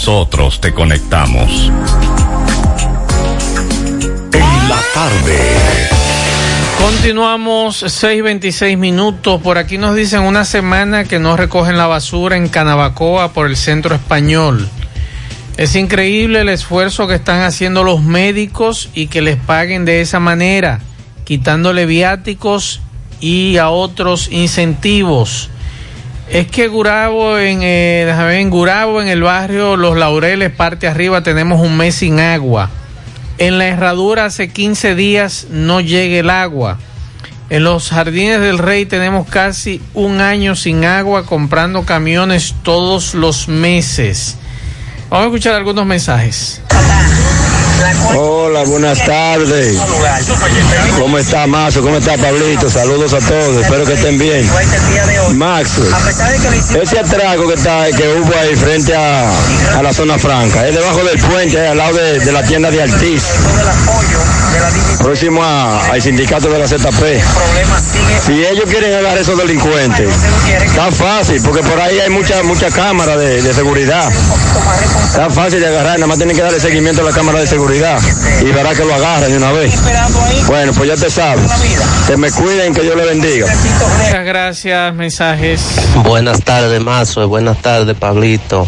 nosotros 0.00 0.62
te 0.62 0.72
conectamos. 0.72 1.70
En 4.32 4.68
la 4.68 4.80
tarde. 4.94 5.38
Continuamos 6.80 7.82
6.26 7.82 8.78
minutos. 8.78 9.42
Por 9.42 9.58
aquí 9.58 9.76
nos 9.76 9.94
dicen 9.94 10.22
una 10.22 10.46
semana 10.46 11.04
que 11.04 11.18
no 11.18 11.36
recogen 11.36 11.76
la 11.76 11.86
basura 11.86 12.38
en 12.38 12.48
Canabacoa 12.48 13.34
por 13.34 13.46
el 13.46 13.58
centro 13.58 13.94
español. 13.94 14.70
Es 15.58 15.76
increíble 15.76 16.40
el 16.40 16.48
esfuerzo 16.48 17.06
que 17.06 17.16
están 17.16 17.42
haciendo 17.42 17.84
los 17.84 18.02
médicos 18.02 18.88
y 18.94 19.08
que 19.08 19.20
les 19.20 19.36
paguen 19.36 19.84
de 19.84 20.00
esa 20.00 20.18
manera, 20.18 20.80
quitándole 21.24 21.84
viáticos 21.84 22.80
y 23.20 23.58
a 23.58 23.68
otros 23.68 24.32
incentivos. 24.32 25.50
Es 26.30 26.46
que 26.46 26.68
Gurabo 26.68 27.38
en, 27.38 27.60
eh, 27.64 28.38
en 28.38 28.50
Gurabo, 28.50 29.02
en 29.02 29.08
el 29.08 29.22
barrio 29.22 29.76
Los 29.76 29.96
Laureles, 29.98 30.52
parte 30.52 30.86
arriba, 30.86 31.24
tenemos 31.24 31.60
un 31.60 31.76
mes 31.76 31.96
sin 31.96 32.20
agua. 32.20 32.70
En 33.38 33.58
la 33.58 33.66
herradura 33.66 34.26
hace 34.26 34.48
15 34.48 34.94
días 34.94 35.48
no 35.50 35.80
llega 35.80 36.20
el 36.20 36.30
agua. 36.30 36.78
En 37.48 37.64
los 37.64 37.90
jardines 37.90 38.40
del 38.40 38.58
rey 38.58 38.86
tenemos 38.86 39.28
casi 39.28 39.82
un 39.92 40.20
año 40.20 40.54
sin 40.54 40.84
agua 40.84 41.26
comprando 41.26 41.84
camiones 41.84 42.54
todos 42.62 43.14
los 43.14 43.48
meses. 43.48 44.36
Vamos 45.08 45.24
a 45.24 45.28
escuchar 45.30 45.54
algunos 45.54 45.84
mensajes. 45.84 46.62
Buenas 48.66 49.04
tardes. 49.04 49.78
¿Cómo 50.98 51.18
está 51.18 51.46
Mazo? 51.46 51.82
¿Cómo 51.82 51.96
está 51.96 52.16
Pablito? 52.16 52.68
Saludos 52.68 53.12
a 53.14 53.18
todos. 53.18 53.62
Espero 53.62 53.84
que 53.84 53.94
estén 53.94 54.18
bien. 54.18 54.48
Max, 55.34 55.72
ese 56.80 56.98
atraco 56.98 57.48
que 57.48 57.54
está 57.54 57.86
que 57.90 58.08
hubo 58.08 58.32
ahí 58.38 58.54
frente 58.56 58.94
a, 58.94 59.30
a 59.76 59.82
la 59.82 59.92
zona 59.92 60.18
franca, 60.18 60.66
es 60.66 60.74
debajo 60.74 61.04
del 61.04 61.18
puente, 61.18 61.66
al 61.66 61.78
lado 61.78 61.94
de, 61.94 62.18
de 62.20 62.32
la 62.32 62.42
tienda 62.42 62.70
de 62.70 62.82
Altiz. 62.82 63.22
Próximo 65.02 65.42
a- 65.42 65.86
al 65.92 66.02
sindicato 66.02 66.48
de 66.50 66.58
la 66.58 66.66
ZP. 66.68 67.20
Si 68.26 68.32
ellos 68.44 68.64
quieren 68.68 68.92
agarrar 68.92 69.16
a 69.18 69.20
esos 69.20 69.36
delincuentes, 69.38 70.08
está 70.64 70.90
fácil, 70.92 71.40
porque 71.42 71.62
por 71.62 71.80
ahí 71.80 71.98
hay 72.00 72.10
muchas 72.10 72.44
muchas 72.44 72.72
cámaras 72.74 73.18
de, 73.18 73.42
de 73.42 73.54
seguridad. 73.54 74.10
Está 75.04 75.30
fácil 75.30 75.60
de 75.60 75.66
agarrar, 75.68 75.94
nada 75.98 76.06
más 76.06 76.16
tienen 76.18 76.36
que 76.36 76.42
darle 76.42 76.60
seguimiento 76.60 77.02
a 77.02 77.04
la 77.04 77.12
cámara 77.12 77.40
de 77.40 77.46
seguridad 77.46 77.98
y 78.40 78.44
verá 78.52 78.74
que 78.74 78.84
lo 78.84 78.94
agarran 78.94 79.30
de 79.30 79.36
una 79.36 79.52
vez. 79.52 79.72
Bueno, 80.46 80.72
pues 80.74 80.88
ya 80.88 80.96
te 80.96 81.10
sabes. 81.10 81.50
Que 82.06 82.16
me 82.16 82.30
cuiden, 82.30 82.74
que 82.74 82.82
Dios 82.82 82.96
le 82.96 83.04
bendiga. 83.06 83.46
Muchas 84.04 84.24
gracias, 84.24 84.94
mensajes. 84.94 85.60
Buenas 86.04 86.42
tardes, 86.42 86.80
Mazo. 86.80 87.26
Buenas 87.28 87.60
tardes, 87.62 87.96
Pablito. 87.96 88.66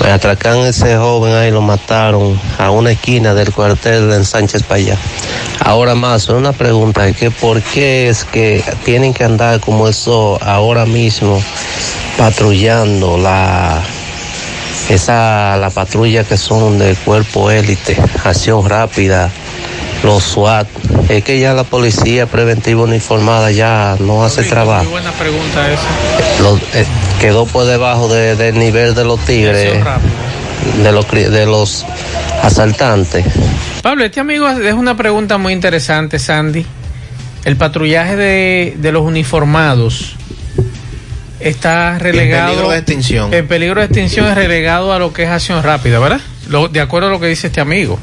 Me 0.00 0.10
atracaron 0.10 0.66
ese 0.66 0.96
joven 0.96 1.34
ahí, 1.34 1.50
lo 1.50 1.60
mataron 1.60 2.40
a 2.58 2.70
una 2.70 2.92
esquina 2.92 3.34
del 3.34 3.52
cuartel 3.52 4.12
en 4.12 4.24
Sánchez 4.24 4.64
allá. 4.68 4.96
Ahora, 5.64 5.94
Mazo, 5.94 6.36
una 6.36 6.52
pregunta, 6.52 7.12
que 7.12 7.30
¿por 7.30 7.62
qué 7.62 8.08
es 8.08 8.24
que 8.24 8.64
tienen 8.84 9.14
que 9.14 9.24
andar 9.24 9.60
como 9.60 9.88
eso 9.88 10.38
ahora 10.42 10.86
mismo 10.86 11.42
patrullando 12.16 13.16
la 13.16 13.82
esa 14.88 15.56
la 15.56 15.70
patrulla 15.70 16.24
que 16.24 16.36
son 16.36 16.78
del 16.78 16.96
cuerpo 16.96 17.50
élite, 17.50 17.96
acción 18.24 18.68
rápida, 18.68 19.30
los 20.02 20.22
SWAT? 20.24 20.66
Es 21.08 21.22
que 21.22 21.38
ya 21.38 21.52
la 21.52 21.64
policía 21.64 22.26
preventiva 22.26 22.82
uniformada 22.82 23.50
ya 23.52 23.96
no 24.00 24.24
hace 24.24 24.42
trabajo. 24.42 24.84
Muy 24.84 24.92
buena 24.92 25.12
pregunta 25.12 25.70
esa. 25.70 26.78
Eh, 26.78 26.86
quedó 27.22 27.46
por 27.46 27.64
debajo 27.64 28.08
de- 28.12 28.36
del 28.36 28.58
nivel 28.58 28.94
de 28.94 29.04
los 29.04 29.18
tigres, 29.20 29.72
de 30.82 30.92
los, 30.92 31.08
de 31.10 31.46
los 31.46 31.86
asaltantes. 32.42 33.24
Pablo, 33.82 34.04
este 34.04 34.20
amigo 34.20 34.48
es 34.48 34.74
una 34.74 34.96
pregunta 34.96 35.38
muy 35.38 35.52
interesante, 35.52 36.18
Sandy. 36.18 36.66
El 37.44 37.56
patrullaje 37.56 38.16
de, 38.16 38.74
de 38.76 38.92
los 38.92 39.02
uniformados 39.02 40.16
está 41.40 41.98
relegado. 41.98 42.48
peligro 42.50 42.70
de 42.70 42.78
extinción. 42.78 43.32
El 43.34 43.44
peligro 43.44 43.80
de 43.80 43.86
extinción 43.86 44.26
es 44.26 44.34
relegado 44.34 44.92
a 44.92 44.98
lo 44.98 45.12
que 45.12 45.24
es 45.24 45.30
acción 45.30 45.62
rápida, 45.62 45.98
¿verdad? 45.98 46.20
Lo- 46.48 46.68
de 46.68 46.80
acuerdo 46.80 47.08
a 47.08 47.10
lo 47.10 47.20
que 47.20 47.26
dice 47.28 47.46
este 47.48 47.60
amigo. 47.60 47.98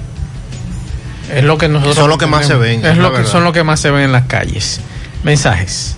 Es 1.34 1.44
lo 1.44 1.58
que 1.58 1.68
nosotros. 1.70 1.96
Son 1.96 2.10
lo 2.10 2.18
que 2.18 2.26
más 2.26 2.48
se 2.48 2.56
ven, 2.56 2.84
Es 2.86 2.92
es 2.94 2.98
lo 2.98 3.14
que 3.14 3.24
son 3.26 3.44
lo 3.44 3.54
que 3.54 3.64
más 3.64 3.80
se 3.80 3.92
ven 3.92 4.02
en 4.04 4.12
las 4.12 4.24
calles. 4.26 4.80
Mensajes. 5.24 5.96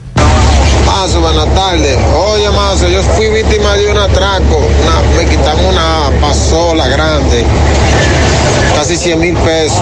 Mazo, 0.93 1.21
buenas 1.21 1.47
tardes. 1.55 1.97
Oye, 2.27 2.49
Mazo, 2.51 2.87
yo 2.89 3.01
fui 3.01 3.29
víctima 3.29 3.75
de 3.75 3.89
un 3.89 3.97
atraco. 3.97 4.61
Me 5.17 5.25
quitaron 5.25 5.65
una 5.65 6.11
pasola 6.19 6.87
grande, 6.89 7.45
casi 8.91 8.97
100 8.97 9.19
mil 9.19 9.35
pesos. 9.35 9.81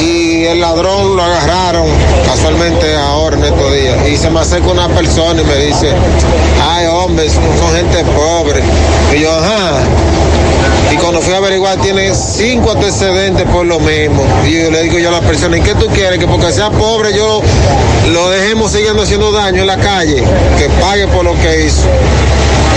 Y 0.00 0.44
el 0.44 0.60
ladrón 0.60 1.16
lo 1.16 1.22
agarraron 1.22 1.86
casualmente 2.26 2.94
ahora 2.96 3.36
en 3.36 3.44
estos 3.44 3.72
días. 3.72 4.08
Y 4.08 4.16
se 4.16 4.30
me 4.30 4.40
acerca 4.40 4.68
una 4.68 4.88
persona 4.88 5.40
y 5.40 5.44
me 5.44 5.56
dice, 5.56 5.92
ay, 6.70 6.86
hombre, 6.86 7.28
son, 7.30 7.42
gente 7.74 8.04
pobre. 8.14 8.62
Y 9.14 9.20
yo, 9.20 9.32
ajá. 9.32 9.78
Y 10.92 10.96
cuando 10.96 11.20
fui 11.20 11.34
a 11.34 11.38
averiguar, 11.38 11.78
tiene 11.78 12.14
cinco 12.14 12.72
antecedentes 12.72 13.46
por 13.48 13.66
lo 13.66 13.78
mismo. 13.80 14.22
Y 14.46 14.62
yo 14.62 14.70
le 14.70 14.82
digo 14.82 14.98
yo 14.98 15.08
a 15.08 15.12
la 15.12 15.20
persona, 15.20 15.56
¿y 15.56 15.60
qué 15.60 15.74
tú 15.74 15.86
quieres? 15.86 16.18
Que 16.18 16.26
porque 16.26 16.52
sea 16.52 16.70
pobre 16.70 17.14
yo 17.14 17.42
lo 18.12 18.30
dejemos 18.30 18.72
siguiendo 18.72 19.02
haciendo 19.02 19.32
daño 19.32 19.62
en 19.62 19.66
la 19.66 19.78
calle. 19.78 20.22
Que 20.58 20.68
pague 20.80 21.06
por 21.08 21.24
lo 21.24 21.34
que 21.34 21.66
hizo. 21.66 21.86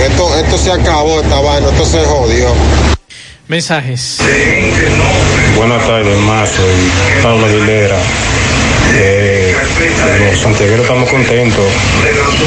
Esto, 0.06 0.34
esto 0.36 0.58
se 0.58 0.72
acabó, 0.72 1.20
esta 1.20 1.40
vaina, 1.40 1.68
esto 1.68 1.84
se 1.84 2.04
jodió. 2.04 2.48
Mensajes. 3.48 4.18
Buenas 5.56 5.86
tardes, 5.86 6.16
Mazo 6.18 6.62
y 6.62 7.22
Pablo 7.22 7.46
Aguilera. 7.46 7.98
Eh, 8.94 9.54
los 10.30 10.40
santiagueros 10.40 10.82
estamos 10.82 11.08
contentos 11.08 11.64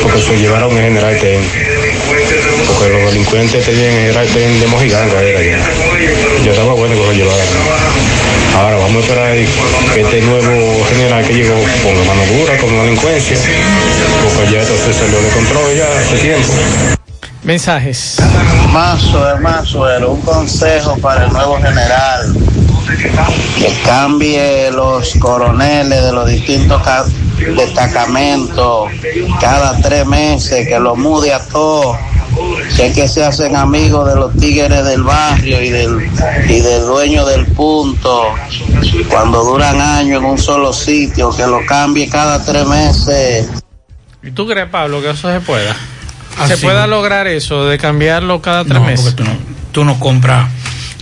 porque 0.02 0.22
se 0.22 0.38
llevaron 0.38 0.72
en 0.72 0.84
General 0.84 1.20
Ten. 1.20 1.42
Porque 2.68 2.94
los 2.94 3.12
delincuentes 3.12 3.66
tenían 3.66 3.92
en 3.92 4.00
General 4.08 4.28
Ten 4.28 4.60
de 4.60 4.68
Mojiganga, 4.68 5.22
era 5.22 5.42
ya. 5.44 5.60
Yo 6.44 6.52
estaba 6.52 6.74
bueno 6.74 6.96
que 6.96 7.02
lo 7.02 7.12
llevaran. 7.14 7.48
Ahora 8.56 8.78
vamos 8.78 8.96
a 8.96 9.00
esperar 9.00 9.36
este 9.36 10.22
nuevo 10.22 10.86
general 10.86 11.28
que 11.28 11.34
llegó 11.34 11.56
ponga 11.84 12.04
mano 12.06 12.26
dura 12.26 12.58
con 12.58 12.78
la 12.78 12.84
delincuencia. 12.84 13.38
Porque 14.24 14.52
ya 14.54 14.62
esto 14.62 14.76
se 14.78 14.94
salió 14.94 15.22
de 15.22 15.30
control 15.30 15.76
ya 15.76 15.88
hace 16.00 16.18
tiempo. 16.20 16.54
Mensajes. 17.44 18.18
Mazo, 18.72 19.24
Mazuelo, 19.42 20.12
un 20.14 20.22
consejo 20.22 20.98
para 20.98 21.26
el 21.26 21.34
nuevo 21.34 21.58
general. 21.58 22.36
Que 23.58 23.74
cambie 23.86 24.72
los 24.72 25.14
coroneles 25.20 26.04
de 26.04 26.12
los 26.12 26.28
distintos 26.28 26.82
ca- 26.84 27.06
destacamentos 27.56 28.92
cada 29.40 29.78
tres 29.82 30.06
meses, 30.06 30.68
que 30.68 30.80
los 30.80 30.98
mude 30.98 31.34
a 31.34 31.40
todos. 31.46 31.98
Que 32.76 32.88
es 32.88 32.94
que 32.96 33.08
se 33.08 33.24
hacen 33.24 33.56
amigos 33.56 34.08
de 34.10 34.16
los 34.16 34.34
tigres 34.38 34.84
del 34.86 35.04
barrio 35.04 35.62
y 35.62 35.70
del, 35.70 36.10
y 36.50 36.60
del 36.60 36.82
dueño 36.86 37.26
del 37.26 37.46
punto. 37.48 38.34
Cuando 39.10 39.44
duran 39.44 39.80
años 39.80 40.20
en 40.20 40.26
un 40.26 40.38
solo 40.38 40.74
sitio, 40.74 41.30
que 41.36 41.48
lo 41.48 41.66
cambie 41.66 42.10
cada 42.10 42.44
tres 42.44 42.66
meses. 42.68 43.48
¿Y 44.22 44.32
tú 44.32 44.46
crees, 44.48 44.68
Pablo, 44.70 45.02
que 45.02 45.12
eso 45.12 45.32
se 45.32 45.40
pueda? 45.40 45.76
Así 46.38 46.56
¿Se 46.56 46.58
pueda 46.62 46.88
lograr 46.88 47.28
eso 47.28 47.66
de 47.66 47.78
cambiarlo 47.78 48.42
cada 48.42 48.64
tres 48.64 48.80
No, 48.80 48.86
meses? 48.86 49.14
porque 49.14 49.24
tú 49.24 49.24
no, 49.24 49.38
tú 49.72 49.86
no 49.86 50.00
compras, 50.00 50.50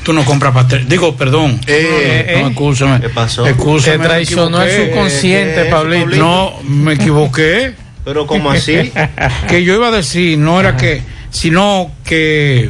tú 0.03 0.13
no 0.13 0.23
compras 0.25 0.53
pastel. 0.53 0.87
Digo, 0.87 1.15
perdón. 1.15 1.59
Eh, 1.67 2.37
no, 2.41 2.47
eh. 2.47 2.49
escúchame. 2.49 2.99
¿Qué 3.01 3.09
pasó? 3.09 3.45
Escúchame, 3.45 3.97
Te 3.97 4.03
traicionó 4.03 4.61
el 4.61 4.87
subconsciente, 4.89 5.55
¿Qué 5.55 5.61
es, 5.63 5.71
Pablito. 5.73 6.15
No, 6.17 6.53
me 6.63 6.93
equivoqué. 6.93 7.73
Pero 8.05 8.27
¿cómo 8.27 8.51
así? 8.51 8.91
que 9.47 9.63
yo 9.63 9.73
iba 9.73 9.87
a 9.87 9.91
decir, 9.91 10.37
no 10.37 10.59
era 10.59 10.75
que, 10.75 11.01
sino 11.31 11.89
que 12.03 12.69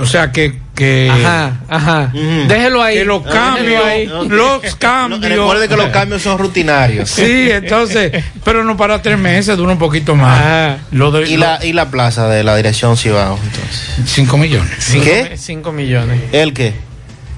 O 0.00 0.06
sea 0.06 0.32
que. 0.32 0.63
Que 0.74 1.08
Ajá, 1.10 1.60
ajá. 1.68 2.12
Déjelo 2.48 2.82
ahí. 2.82 2.96
Que 2.98 3.04
los 3.04 3.22
cambios. 3.22 3.84
ahí. 3.84 4.06
Los 4.06 4.74
cambios. 4.76 5.20
Recuerde 5.22 5.68
que 5.68 5.76
los 5.76 5.88
cambios 5.90 6.22
son 6.22 6.38
rutinarios. 6.38 7.08
Sí, 7.10 7.48
entonces. 7.50 8.24
pero 8.44 8.64
no 8.64 8.76
para 8.76 9.00
tres 9.02 9.18
meses, 9.18 9.56
dura 9.56 9.72
un 9.72 9.78
poquito 9.78 10.14
más. 10.16 10.78
Lo 10.90 11.10
de, 11.10 11.28
¿Y, 11.30 11.36
la, 11.36 11.64
y 11.64 11.72
la 11.72 11.90
plaza 11.90 12.28
de 12.28 12.42
la 12.44 12.56
dirección 12.56 12.96
Cibao, 12.96 13.38
entonces. 13.42 13.90
5 14.06 14.36
millones. 14.36 14.90
¿Qué? 14.92 15.32
5 15.36 15.72
millones. 15.72 16.20
¿El 16.32 16.52
qué? 16.52 16.74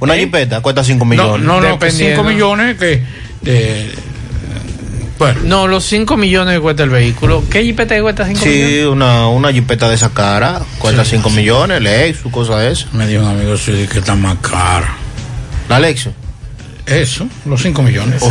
Una 0.01 0.15
jipeta 0.15 0.61
cuesta 0.61 0.85
5 0.85 1.05
No, 1.05 1.11
millones. 1.11 1.47
no, 1.47 1.61
no, 1.61 1.79
que 1.79 1.91
5 1.91 1.99
Dependiendo. 2.03 2.25
millones 2.25 2.77
que. 2.79 3.03
de- 3.43 3.95
bueno. 5.19 5.41
No, 5.45 5.67
los 5.67 5.85
5 5.85 6.17
millones 6.17 6.55
que 6.55 6.61
cuesta 6.61 6.83
el 6.83 6.91
vehículo. 6.91 7.43
¿Qué 7.51 7.63
jipeta 7.63 8.01
cuesta 8.01 8.27
5 8.27 8.45
millones? 8.45 8.71
Sí, 8.71 8.81
una, 8.83 9.29
una 9.29 9.53
jipeta 9.53 9.89
de 9.89 9.95
esa 9.95 10.11
cara 10.11 10.61
cuesta 10.79 11.05
5 11.05 11.31
millones, 11.31 11.81
Lexus, 11.81 12.31
cosa 12.31 12.59
de 12.59 12.73
eso. 12.73 12.89
Me 12.93 13.07
dijo 13.07 13.23
un 13.23 13.29
amigo 13.29 13.57
sí, 13.57 13.87
que 13.91 13.99
está 13.99 14.15
más 14.15 14.37
cara. 14.41 14.97
¿La 15.69 15.81
Lexus? 15.81 16.13
Eso, 16.87 17.27
los 17.45 17.61
5 17.63 17.83
millones. 17.83 18.23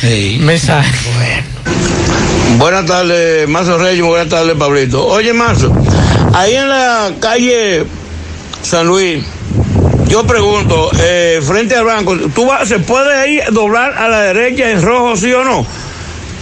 Sí. 0.00 0.38
Mensaje. 0.40 0.90
Buenas 2.58 2.86
tardes, 2.86 3.48
Mazo 3.48 3.78
Reyes, 3.78 4.04
buenas 4.04 4.28
tardes, 4.28 4.54
Pablito. 4.56 5.06
Oye, 5.06 5.32
Mazo, 5.32 5.74
ahí 6.32 6.54
en 6.54 6.68
la 6.68 7.10
calle 7.20 7.84
San 8.62 8.86
Luis, 8.86 9.24
yo 10.08 10.26
pregunto, 10.26 10.90
eh, 10.98 11.40
frente 11.42 11.76
al 11.76 11.84
banco, 11.84 12.16
¿tú 12.34 12.46
vas, 12.46 12.68
¿se 12.68 12.78
puede 12.78 13.14
ahí 13.14 13.40
doblar 13.52 13.96
a 13.96 14.08
la 14.08 14.22
derecha 14.22 14.70
en 14.70 14.82
rojo, 14.82 15.16
sí 15.16 15.32
o 15.32 15.44
no? 15.44 15.66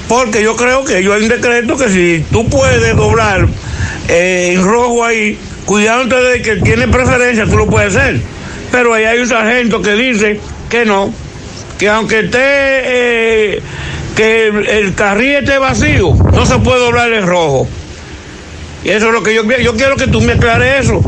Porque 0.09 0.43
yo 0.43 0.56
creo 0.56 0.85
que 0.85 1.02
yo 1.02 1.14
hay 1.14 1.22
un 1.22 1.28
decreto 1.28 1.76
que 1.76 1.89
si 1.89 2.24
tú 2.31 2.48
puedes 2.48 2.94
doblar 2.97 3.48
eh, 4.09 4.52
en 4.55 4.62
rojo 4.62 5.05
ahí, 5.05 5.39
cuidándote 5.64 6.22
de 6.22 6.43
que 6.43 6.56
tiene 6.56 6.89
preferencia, 6.89 7.47
tú 7.47 7.56
lo 7.56 7.66
puedes 7.66 7.97
hacer. 7.97 8.20
Pero 8.70 8.93
ahí 8.93 9.05
hay 9.05 9.18
un 9.18 9.28
sargento 9.28 9.81
que 9.81 9.93
dice 9.93 10.40
que 10.68 10.85
no, 10.85 11.12
que 11.78 11.89
aunque 11.89 12.20
esté, 12.20 12.39
eh, 12.40 13.62
que 14.14 14.48
el, 14.48 14.94
carril 14.94 15.36
esté 15.36 15.59
vacío, 15.59 16.14
no 16.32 16.44
se 16.44 16.59
puede 16.59 16.81
doblar 16.81 17.12
en 17.12 17.26
rojo. 17.26 17.66
Y 18.85 18.90
eso 18.90 19.06
es 19.06 19.12
lo 19.12 19.22
que 19.22 19.35
yo. 19.35 19.43
Yo 19.44 19.74
quiero 19.74 19.97
que 19.97 20.06
tú 20.06 20.20
me 20.20 20.35
aclares 20.35 20.85
eso. 20.85 21.01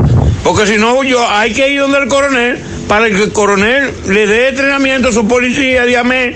Porque 0.43 0.65
si 0.65 0.77
no, 0.77 1.03
yo 1.03 1.29
hay 1.29 1.53
que 1.53 1.69
ir 1.69 1.81
donde 1.81 1.99
el 1.99 2.07
coronel 2.07 2.57
para 2.87 3.07
que 3.07 3.23
el 3.23 3.31
coronel 3.31 3.91
le 4.07 4.25
dé 4.25 4.47
entrenamiento 4.47 5.09
a 5.09 5.11
su 5.11 5.27
policía 5.27 5.85
de 5.85 5.97
AME. 5.97 6.35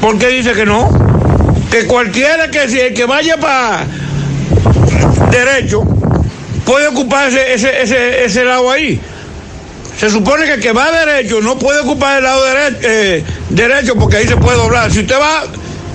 Porque 0.00 0.28
dice 0.28 0.54
que 0.54 0.66
no. 0.66 1.03
Que 1.74 1.86
cualquiera 1.88 2.48
que, 2.52 2.62
el 2.62 2.94
que 2.94 3.04
vaya 3.04 3.36
para 3.36 3.84
derecho 5.32 5.82
puede 6.64 6.86
ocupar 6.86 7.26
ese, 7.26 7.82
ese, 7.82 8.24
ese, 8.24 8.44
lado 8.44 8.70
ahí. 8.70 9.00
Se 9.98 10.08
supone 10.08 10.44
que 10.44 10.52
el 10.52 10.60
que 10.60 10.70
va 10.70 10.92
derecho 10.92 11.40
no 11.40 11.58
puede 11.58 11.80
ocupar 11.80 12.18
el 12.18 12.22
lado 12.22 12.44
derecho, 12.44 12.78
eh, 12.82 13.24
derecho 13.50 13.96
porque 13.96 14.18
ahí 14.18 14.28
se 14.28 14.36
puede 14.36 14.56
doblar. 14.56 14.92
Si 14.92 15.00
usted 15.00 15.16
va 15.20 15.46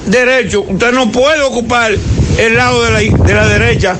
derecho, 0.05 0.63
usted 0.67 0.91
no 0.91 1.13
puede 1.13 1.43
ocupar 1.43 1.93
el 2.37 2.55
lado 2.57 2.83
de 2.83 2.91
la, 2.91 2.99
de 2.99 3.33
la 3.33 3.47
derecha 3.47 3.95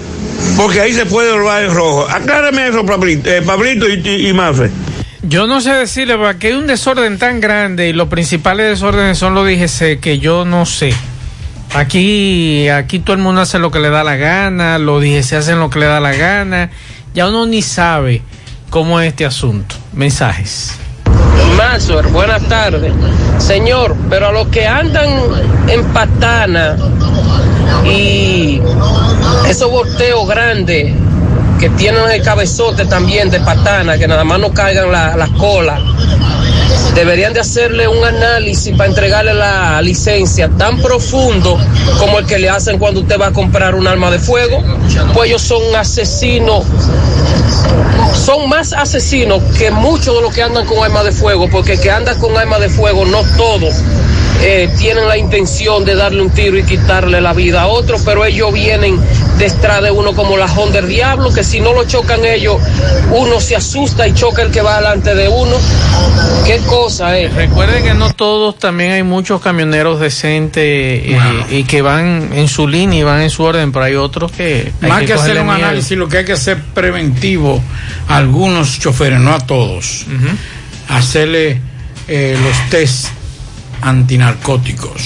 porque 0.57 0.81
ahí 0.81 0.91
se 0.91 1.05
puede 1.05 1.29
doblar 1.29 1.63
en 1.63 1.73
rojo. 1.73 2.09
Aclárame 2.09 2.67
eso, 2.67 2.85
Pablito, 2.85 3.29
eh, 3.29 3.41
Pablito 3.41 3.87
y, 3.87 3.93
y. 4.05 4.35
Yo 5.21 5.47
no 5.47 5.61
sé 5.61 5.71
decirle, 5.71 6.17
porque 6.17 6.47
hay 6.47 6.53
un 6.55 6.67
desorden 6.67 7.17
tan 7.17 7.39
grande 7.39 7.87
y 7.87 7.93
los 7.93 8.09
principales 8.09 8.67
desórdenes 8.67 9.17
son 9.17 9.33
los 9.33 9.47
DGC 9.47 10.01
que 10.01 10.19
yo 10.19 10.43
no 10.43 10.65
sé. 10.65 10.93
Aquí, 11.73 12.67
aquí 12.69 12.99
todo 12.99 13.15
el 13.15 13.21
mundo 13.21 13.41
hace 13.41 13.59
lo 13.59 13.69
que 13.71 13.79
le 13.79 13.89
da 13.89 14.03
la 14.03 14.15
gana, 14.15 14.79
los 14.79 15.01
DGC 15.01 15.33
hacen 15.33 15.59
lo 15.59 15.69
que 15.69 15.79
le 15.79 15.85
da 15.85 15.99
la 15.99 16.13
gana. 16.13 16.71
Ya 17.13 17.27
uno 17.27 17.45
ni 17.45 17.61
sabe 17.61 18.21
cómo 18.69 18.99
es 18.99 19.09
este 19.09 19.25
asunto. 19.25 19.75
Mensajes. 19.93 20.75
Mazur, 21.57 22.07
buenas 22.11 22.41
tardes. 22.47 22.91
Señor, 23.37 23.95
pero 24.09 24.27
a 24.27 24.31
los 24.31 24.47
que 24.47 24.67
andan 24.67 25.09
en 25.67 25.83
patana 25.85 26.75
y 27.85 28.61
esos 29.47 29.69
volteos 29.69 30.27
grandes 30.27 30.93
que 31.59 31.69
tienen 31.71 32.01
el 32.11 32.23
cabezote 32.23 32.85
también 32.85 33.29
de 33.29 33.39
patana, 33.41 33.97
que 33.97 34.07
nada 34.07 34.23
más 34.23 34.39
no 34.39 34.51
caigan 34.53 34.91
la- 34.91 35.15
las 35.17 35.29
colas, 35.31 35.79
deberían 36.95 37.33
de 37.33 37.39
hacerle 37.39 37.87
un 37.87 38.03
análisis 38.03 38.75
para 38.75 38.89
entregarle 38.89 39.33
la 39.33 39.81
licencia 39.81 40.49
tan 40.49 40.81
profundo 40.81 41.57
como 41.97 42.19
el 42.19 42.25
que 42.25 42.39
le 42.39 42.49
hacen 42.49 42.77
cuando 42.77 43.01
usted 43.01 43.19
va 43.19 43.27
a 43.27 43.33
comprar 43.33 43.75
un 43.75 43.87
arma 43.87 44.11
de 44.11 44.19
fuego, 44.19 44.63
pues 45.13 45.29
ellos 45.29 45.41
son 45.41 45.75
asesinos 45.75 46.65
son 48.13 48.49
más 48.49 48.73
asesinos 48.73 49.41
que 49.57 49.71
muchos 49.71 50.15
de 50.15 50.21
los 50.21 50.33
que 50.33 50.43
andan 50.43 50.65
con 50.65 50.83
armas 50.83 51.05
de 51.05 51.11
fuego, 51.11 51.49
porque 51.49 51.73
el 51.73 51.79
que 51.79 51.91
anda 51.91 52.15
con 52.15 52.37
armas 52.37 52.59
de 52.59 52.69
fuego 52.69 53.05
no 53.05 53.21
todos 53.37 53.75
eh, 54.41 54.69
tienen 54.77 55.07
la 55.07 55.17
intención 55.17 55.83
de 55.83 55.95
darle 55.95 56.21
un 56.21 56.29
tiro 56.29 56.57
y 56.57 56.63
quitarle 56.63 57.19
la 57.19 57.33
vida 57.33 57.63
a 57.63 57.67
otro, 57.67 57.97
pero 58.05 58.23
ellos 58.25 58.53
vienen 58.53 58.97
detrás 59.37 59.83
de 59.83 59.91
uno 59.91 60.13
como 60.13 60.37
la 60.37 60.45
Honda 60.45 60.79
del 60.79 60.89
Diablo, 60.89 61.33
que 61.33 61.43
si 61.43 61.59
no 61.59 61.73
lo 61.73 61.85
chocan 61.85 62.23
ellos, 62.25 62.57
uno 63.11 63.39
se 63.41 63.55
asusta 63.55 64.07
y 64.07 64.13
choca 64.13 64.41
el 64.41 64.51
que 64.51 64.61
va 64.61 64.77
delante 64.77 65.13
de 65.13 65.27
uno. 65.27 65.55
¿Qué 66.45 66.57
cosa 66.59 67.17
es? 67.17 67.33
Recuerde 67.33 67.83
que 67.83 67.93
no 67.93 68.13
todos, 68.13 68.57
también 68.57 68.93
hay 68.93 69.03
muchos 69.03 69.41
camioneros 69.41 69.99
decentes 69.99 70.63
eh, 70.63 71.19
y 71.49 71.63
que 71.63 71.81
van 71.81 72.31
en 72.33 72.47
su 72.47 72.67
línea 72.67 72.99
y 72.99 73.03
van 73.03 73.21
en 73.21 73.29
su 73.29 73.43
orden, 73.43 73.71
pero 73.71 73.85
hay 73.85 73.95
otros 73.95 74.31
que... 74.31 74.71
hay 74.81 74.89
Más 74.89 75.03
que, 75.03 75.13
hacer 75.13 75.37
un 75.39 75.47
miedo. 75.47 75.57
análisis, 75.57 75.97
lo 75.97 76.07
que 76.07 76.19
hay 76.19 76.25
que 76.25 76.33
hacer 76.33 76.57
preventivo 76.73 77.61
a 78.07 78.17
algunos 78.17 78.79
choferes, 78.79 79.19
no 79.19 79.33
a 79.33 79.39
todos. 79.39 80.05
Hacerle 80.87 81.61
eh, 82.07 82.37
los 82.41 82.69
test 82.69 83.18
antinarcóticos. 83.81 85.01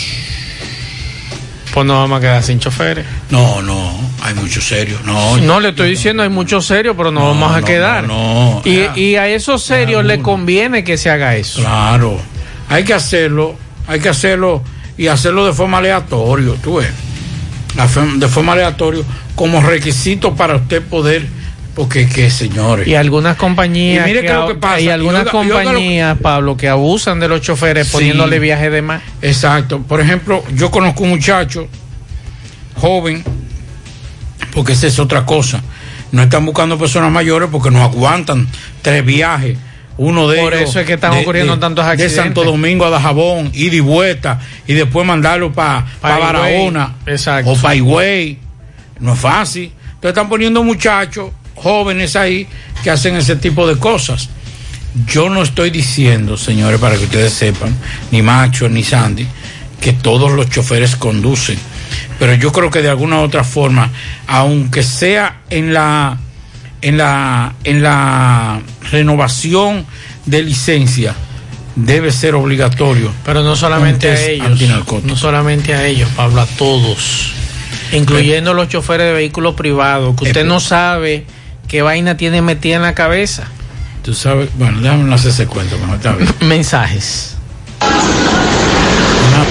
Pues 1.73 1.87
no 1.87 1.99
vamos 1.99 2.19
a 2.19 2.21
quedar 2.21 2.43
sin 2.43 2.59
choferes. 2.59 3.03
No, 3.31 3.61
no, 3.63 3.91
hay 4.21 4.35
muchos 4.35 4.63
serios. 4.63 5.03
No, 5.05 5.37
No, 5.37 5.59
le 5.59 5.69
estoy 5.69 5.89
diciendo, 5.89 6.21
hay 6.21 6.29
muchos 6.29 6.65
serios, 6.67 6.95
pero 6.95 7.11
no, 7.11 7.25
vamos 7.29 7.51
a 7.51 7.61
no, 7.61 7.65
quedar. 7.65 8.03
no, 8.03 8.61
y, 8.63 8.87
y 8.99 9.15
a 9.15 9.27
esos 9.27 9.63
serios 9.63 10.05
le 10.05 10.19
conviene 10.19 10.83
que 10.83 10.97
se 10.97 11.09
haga 11.09 11.35
eso. 11.35 11.61
Claro, 11.61 12.19
hay 12.69 12.83
que 12.83 12.93
hacerlo, 12.93 13.55
hay 13.87 13.99
que 13.99 14.09
hacerlo 14.09 14.61
y 14.99 15.07
hacerlo 15.07 15.47
de 15.47 15.53
forma 15.53 15.79
aleatoria, 15.79 16.53
tú 16.61 16.75
ves. 16.75 16.91
De 18.17 18.27
forma 18.27 18.53
aleatoria, 18.53 19.03
como 19.33 19.59
requisito 19.59 20.35
para 20.35 20.57
usted 20.57 20.83
poder, 20.83 21.25
porque 21.75 22.07
que 22.07 22.29
señores. 22.29 22.87
Y 22.87 22.95
algunas 22.95 23.35
compañías, 23.37 24.05
Y 24.05 24.09
mire 24.09 24.21
que, 24.21 24.27
qué 24.27 24.33
es 24.33 24.39
lo 24.39 24.47
que 24.47 24.55
pasa. 24.55 24.79
y 24.79 24.89
algunas 24.89 25.23
Y 25.23 25.27
oiga- 25.29 25.31
y 25.33 25.37
oiga 25.51 25.57
lo- 25.63 25.63
compañías, 25.65 26.17
Pablo, 26.19 26.55
que 26.57 26.69
abusan 26.69 27.19
de 27.19 27.27
los 27.27 27.41
choferes 27.41 27.87
Sí. 27.87 27.93
poniéndole 27.93 28.39
viaje 28.39 28.69
de 28.69 28.81
más. 28.81 29.01
Exacto. 29.21 29.79
Por 29.81 29.99
ejemplo, 30.01 30.43
yo 30.55 30.69
conozco 30.71 31.03
un 31.03 31.09
muchacho 31.09 31.67
joven, 32.75 33.23
porque 34.53 34.73
esa 34.73 34.87
es 34.87 34.99
otra 34.99 35.25
cosa. 35.25 35.61
No 36.11 36.21
están 36.21 36.45
buscando 36.45 36.77
personas 36.77 37.11
mayores 37.11 37.49
porque 37.51 37.71
no 37.71 37.81
aguantan 37.83 38.47
tres 38.81 39.03
viajes. 39.03 39.57
Uno 39.97 40.27
de 40.27 40.39
Por 40.41 40.53
ellos. 40.55 40.69
eso 40.71 40.79
es 40.79 40.85
que 40.87 40.93
están 40.93 41.11
de- 41.13 41.21
ocurriendo 41.21 41.53
de- 41.55 41.59
tantos 41.61 41.85
De 41.85 41.91
accidentes. 41.91 42.17
Santo 42.17 42.43
Domingo 42.43 42.85
a 42.85 42.89
Dajabón, 42.89 43.51
ida 43.53 43.75
y 43.75 43.79
vuelta, 43.79 44.39
y 44.67 44.73
después 44.73 45.05
mandarlo 45.05 45.53
para 45.53 45.85
Pa' 46.01 46.09
Higüey. 46.11 46.21
Barahona 46.23 46.95
Exacto. 47.05 47.51
o 47.51 47.55
para 47.57 47.75
Higüey. 47.75 48.39
No 48.99 49.13
es 49.13 49.19
fácil. 49.19 49.71
Entonces 49.85 50.09
están 50.09 50.29
poniendo 50.29 50.63
muchachos 50.63 51.29
jóvenes 51.55 52.15
ahí 52.15 52.47
que 52.83 52.91
hacen 52.91 53.15
ese 53.15 53.35
tipo 53.35 53.67
de 53.67 53.77
cosas. 53.77 54.29
Yo 55.07 55.29
no 55.29 55.41
estoy 55.41 55.71
diciendo, 55.71 56.37
señores, 56.37 56.79
para 56.79 56.97
que 56.97 57.05
ustedes 57.05 57.33
sepan, 57.33 57.75
ni 58.11 58.21
Macho 58.21 58.69
ni 58.69 58.83
Sandy, 58.83 59.25
que 59.81 59.93
todos 59.93 60.31
los 60.31 60.49
choferes 60.49 60.95
conducen. 60.95 61.57
Pero 62.19 62.35
yo 62.35 62.51
creo 62.51 62.69
que 62.69 62.81
de 62.81 62.89
alguna 62.89 63.19
u 63.19 63.23
otra 63.23 63.43
forma, 63.43 63.89
aunque 64.27 64.83
sea 64.83 65.41
en 65.49 65.73
la 65.73 66.17
en 66.81 66.97
la 66.97 67.55
en 67.63 67.81
la 67.81 68.61
renovación 68.91 69.85
de 70.25 70.43
licencia, 70.43 71.15
debe 71.75 72.11
ser 72.11 72.35
obligatorio. 72.35 73.11
Pero 73.25 73.41
no 73.41 73.55
solamente 73.55 74.09
a 74.09 74.21
ellos. 74.21 74.61
No 75.03 75.15
solamente 75.15 75.73
a 75.73 75.85
ellos, 75.87 76.09
Pablo, 76.15 76.41
a 76.41 76.45
todos. 76.45 77.31
Incluyendo 77.91 78.53
los 78.53 78.69
choferes 78.69 79.07
de 79.07 79.13
vehículos 79.13 79.55
privados, 79.55 80.15
que 80.15 80.25
usted 80.25 80.45
no 80.45 80.59
sabe 80.59 81.25
qué 81.67 81.81
vaina 81.81 82.17
tiene 82.17 82.41
metida 82.41 82.75
en 82.75 82.81
la 82.81 82.93
cabeza. 82.93 83.47
Tú 84.03 84.13
sabes, 84.13 84.49
bueno, 84.57 84.81
déjame 84.81 85.03
no 85.03 85.15
hacer 85.15 85.31
ese 85.31 85.47
cuento, 85.47 85.77
pero 85.79 85.95
está 85.95 86.11
bien. 86.13 86.29
Mensajes. 86.49 87.35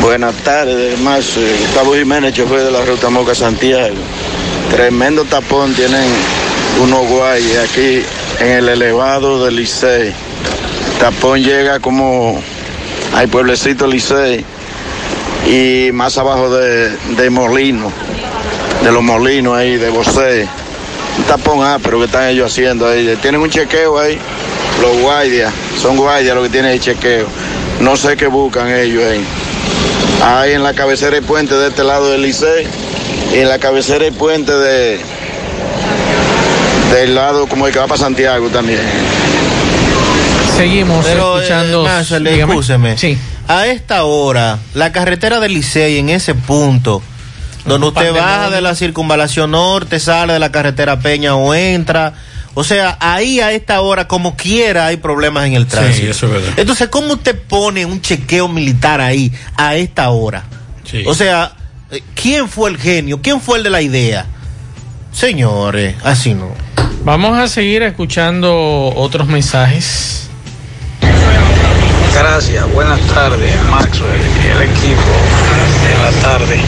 Buenas 0.00 0.34
tardes, 0.36 0.98
Marzo. 1.00 1.40
Gustavo 1.60 1.94
Jiménez, 1.94 2.34
chofer 2.34 2.64
de 2.64 2.70
la 2.70 2.84
ruta 2.84 3.08
Moca 3.08 3.34
Santiago. 3.34 3.94
Tremendo 4.70 5.24
tapón 5.24 5.72
tienen 5.74 6.04
unos 6.82 7.06
guayes 7.06 7.58
aquí 7.58 8.02
en 8.40 8.50
el 8.50 8.68
elevado 8.68 9.44
del 9.44 9.56
Licey. 9.56 10.12
Tapón 10.98 11.42
llega 11.42 11.78
como 11.80 12.42
al 13.14 13.28
pueblecito 13.28 13.86
Licey 13.86 14.44
y 15.46 15.92
más 15.92 16.18
abajo 16.18 16.50
de, 16.54 16.90
de 17.16 17.30
Molino, 17.30 17.92
de 18.82 18.92
los 18.92 19.02
molinos 19.02 19.56
ahí, 19.56 19.76
de 19.76 19.88
Bosé. 19.90 20.48
Tapón 21.28 21.64
ápero 21.64 21.98
que 21.98 22.06
están 22.06 22.28
ellos 22.28 22.50
haciendo 22.52 22.86
ahí. 22.88 23.16
Tienen 23.20 23.40
un 23.40 23.50
chequeo 23.50 23.98
ahí, 23.98 24.18
los 24.80 25.00
guardias, 25.00 25.52
son 25.80 25.96
guardias 25.96 26.34
los 26.34 26.44
que 26.44 26.50
tienen 26.50 26.72
el 26.72 26.80
chequeo. 26.80 27.26
No 27.80 27.96
sé 27.96 28.16
qué 28.16 28.26
buscan 28.26 28.70
ellos 28.74 29.02
ahí. 29.04 29.24
Ahí 30.24 30.52
en 30.52 30.62
la 30.62 30.72
cabecera 30.74 31.12
del 31.16 31.24
puente 31.24 31.54
de 31.54 31.68
este 31.68 31.82
lado 31.84 32.10
del 32.10 32.22
Licey 32.22 32.66
y 33.34 33.38
en 33.38 33.48
la 33.48 33.58
cabecera 33.58 34.04
del 34.04 34.12
puente 34.14 34.52
de 34.52 35.00
del 36.92 37.14
lado 37.14 37.46
como 37.46 37.66
el 37.66 37.72
que 37.72 37.78
va 37.78 37.86
para 37.86 37.98
Santiago 37.98 38.48
también. 38.50 38.80
Seguimos 40.56 41.04
Pero, 41.06 41.36
escuchando. 41.38 41.80
eh, 41.82 41.88
Marcel, 41.88 42.24
dígame. 42.24 42.52
escúcheme. 42.52 42.98
Sí. 42.98 43.18
A 43.48 43.66
esta 43.66 44.04
hora, 44.04 44.58
la 44.74 44.92
carretera 44.92 45.40
del 45.40 45.54
Licey 45.54 45.98
en 45.98 46.10
ese 46.10 46.34
punto, 46.34 47.02
donde 47.64 47.86
usted 47.88 48.12
baja 48.12 48.50
de 48.50 48.60
la 48.60 48.74
circunvalación 48.74 49.52
norte, 49.52 50.00
sale 50.00 50.34
de 50.34 50.38
la 50.38 50.50
carretera 50.50 50.98
Peña 51.00 51.36
o 51.36 51.54
entra. 51.54 52.14
O 52.54 52.64
sea, 52.64 52.98
ahí 53.00 53.40
a 53.40 53.52
esta 53.52 53.80
hora, 53.80 54.08
como 54.08 54.36
quiera, 54.36 54.86
hay 54.86 54.98
problemas 54.98 55.46
en 55.46 55.54
el 55.54 55.66
tránsito. 55.66 56.10
eso 56.10 56.26
es 56.26 56.32
verdad. 56.32 56.52
Entonces, 56.56 56.88
¿cómo 56.88 57.14
usted 57.14 57.40
pone 57.48 57.86
un 57.86 58.02
chequeo 58.02 58.48
militar 58.48 59.00
ahí 59.00 59.32
a 59.56 59.76
esta 59.76 60.10
hora? 60.10 60.44
Sí. 60.84 61.02
O 61.06 61.14
sea, 61.14 61.52
eh, 61.90 62.02
¿quién 62.14 62.48
fue 62.48 62.70
el 62.70 62.76
genio? 62.76 63.20
¿Quién 63.22 63.40
fue 63.40 63.58
el 63.58 63.64
de 63.64 63.70
la 63.70 63.80
idea? 63.80 64.26
Señores, 65.12 65.94
así 66.04 66.34
no. 66.34 66.50
Vamos 67.04 67.38
a 67.38 67.48
seguir 67.48 67.82
escuchando 67.82 68.92
otros 68.94 69.28
mensajes. 69.28 70.28
Gracias, 72.14 72.72
buenas 72.72 73.00
tardes, 73.08 73.54
Maxwell 73.70 74.20
y 74.42 74.46
el 74.48 74.62
equipo 74.70 75.12
de 75.82 76.02
la 76.02 76.22
tarde. 76.22 76.60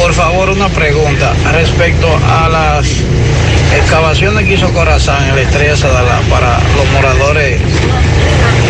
Por 0.00 0.14
favor, 0.14 0.50
una 0.50 0.68
pregunta 0.68 1.34
respecto 1.52 2.08
a 2.26 2.48
las 2.48 2.86
excavaciones 3.76 4.46
que 4.46 4.54
hizo 4.54 4.72
Corazán 4.72 5.28
en 5.28 5.36
la 5.36 5.42
estrella 5.42 5.76
Sadalá 5.76 6.20
para 6.28 6.58
los 6.76 6.88
moradores 6.92 7.60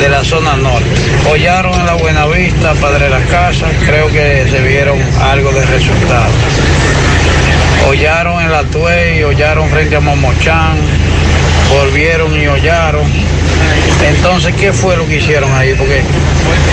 de 0.01 0.09
la 0.09 0.25
zona 0.25 0.57
norte. 0.57 0.89
Hollaron 1.31 1.75
en 1.75 1.87
la 1.87 1.95
Buenavista, 1.95 2.75
Padre 2.75 3.05
de 3.05 3.11
las 3.11 3.27
Casas, 3.29 3.71
creo 3.85 4.09
que 4.09 4.47
se 4.51 4.61
vieron 4.63 4.99
algo 5.23 5.53
de 5.53 5.65
resultado. 5.67 6.33
Hollaron 7.89 8.43
en 8.43 8.51
la 8.51 8.65
Tuey, 8.65 9.23
hollaron 9.23 9.69
frente 9.71 9.97
a 9.97 10.01
Momochán, 10.01 10.79
volvieron 11.71 12.39
y 12.41 12.47
hollaron. 12.47 13.05
Entonces, 14.03 14.55
¿qué 14.55 14.73
fue 14.73 14.97
lo 14.97 15.07
que 15.07 15.17
hicieron 15.17 15.53
ahí? 15.55 15.75
Porque 15.75 16.03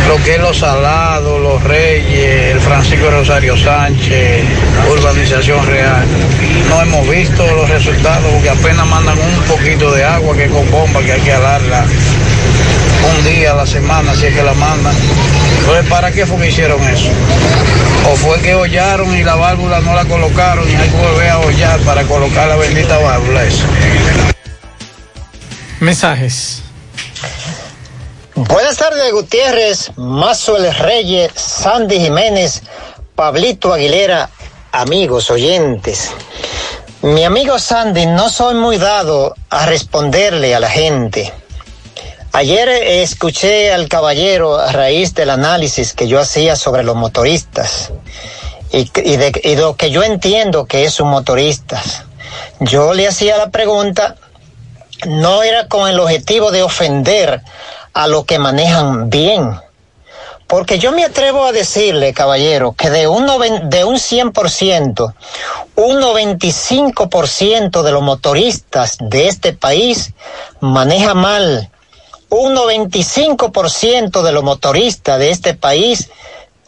lo 0.07 0.21
que 0.23 0.35
es 0.35 0.39
los 0.39 0.57
Salados, 0.57 1.41
los 1.41 1.63
Reyes, 1.63 2.53
el 2.55 2.59
Francisco 2.61 3.09
Rosario 3.11 3.57
Sánchez, 3.57 4.43
Urbanización 4.89 5.65
Real, 5.65 6.05
no 6.69 6.81
hemos 6.81 7.09
visto 7.09 7.45
los 7.55 7.69
resultados 7.69 8.25
porque 8.31 8.49
apenas 8.49 8.87
mandan 8.87 9.17
un 9.19 9.43
poquito 9.43 9.91
de 9.91 10.03
agua 10.03 10.35
que 10.35 10.47
con 10.47 10.69
bomba 10.71 11.01
que 11.01 11.13
hay 11.13 11.21
que 11.21 11.33
alarla 11.33 11.85
un 13.17 13.25
día 13.25 13.51
a 13.51 13.55
la 13.55 13.65
semana, 13.65 14.15
si 14.15 14.25
es 14.25 14.35
que 14.35 14.43
la 14.43 14.53
mandan. 14.53 14.95
Entonces, 15.59 15.85
¿para 15.89 16.11
qué 16.11 16.25
fue 16.25 16.37
que 16.37 16.49
hicieron 16.49 16.81
eso? 16.83 17.09
¿O 18.09 18.15
fue 18.15 18.39
que 18.39 18.55
hollaron 18.55 19.15
y 19.15 19.23
la 19.23 19.35
válvula 19.35 19.79
no 19.81 19.93
la 19.93 20.05
colocaron 20.05 20.69
y 20.69 20.75
hay 20.75 20.89
que 20.89 20.95
volver 20.95 21.29
a 21.29 21.39
hollar 21.39 21.79
para 21.81 22.03
colocar 22.03 22.47
la 22.47 22.55
bendita 22.55 22.97
válvula 22.97 23.43
esa? 23.43 23.65
Mensajes. 25.79 26.63
Buenas 28.37 28.77
tardes, 28.77 29.11
Gutiérrez, 29.13 29.97
Mazuel 29.97 30.71
Reyes, 30.71 31.31
Sandy 31.33 31.99
Jiménez, 31.99 32.61
Pablito 33.15 33.73
Aguilera, 33.73 34.29
amigos 34.71 35.31
oyentes. 35.31 36.11
Mi 37.01 37.23
amigo 37.23 37.57
Sandy, 37.57 38.05
no 38.05 38.29
soy 38.29 38.53
muy 38.53 38.77
dado 38.77 39.33
a 39.49 39.65
responderle 39.65 40.53
a 40.53 40.59
la 40.59 40.69
gente. 40.69 41.33
Ayer 42.31 42.69
escuché 42.69 43.73
al 43.73 43.89
caballero 43.89 44.59
a 44.59 44.71
raíz 44.71 45.15
del 45.15 45.31
análisis 45.31 45.93
que 45.93 46.07
yo 46.07 46.19
hacía 46.19 46.55
sobre 46.55 46.83
los 46.83 46.95
motoristas 46.95 47.91
y, 48.71 48.85
de, 48.85 49.55
lo 49.57 49.75
que 49.75 49.89
yo 49.89 50.03
entiendo 50.03 50.67
que 50.67 50.83
es 50.83 50.99
un 50.99 51.09
motorista. 51.09 51.81
Yo 52.59 52.93
le 52.93 53.07
hacía 53.07 53.35
la 53.37 53.49
pregunta, 53.49 54.15
no 55.07 55.41
era 55.41 55.67
con 55.67 55.89
el 55.89 55.99
objetivo 55.99 56.51
de 56.51 56.61
ofender 56.61 57.41
a 57.97 58.05
los 58.07 58.25
que 58.25 58.37
manejan 58.37 59.09
bien. 59.09 59.59
Porque 60.45 60.77
yo 60.77 60.91
me 60.91 61.03
atrevo 61.03 61.45
a 61.45 61.51
decirle, 61.51 62.13
caballero, 62.13 62.73
que 62.73 62.91
de 62.91 63.07
un, 63.07 63.25
noven- 63.25 63.69
de 63.69 63.83
un 63.85 63.95
100%, 63.97 65.13
un 65.75 65.99
95% 65.99 67.81
de 67.81 67.91
los 67.91 68.03
motoristas 68.03 68.97
de 69.01 69.27
este 69.27 69.53
país 69.53 70.13
maneja 70.59 71.15
mal. 71.15 71.71
Un 72.29 72.55
95% 72.55 74.21
de 74.21 74.31
los 74.31 74.43
motoristas 74.43 75.17
de 75.17 75.31
este 75.31 75.55
país 75.55 76.09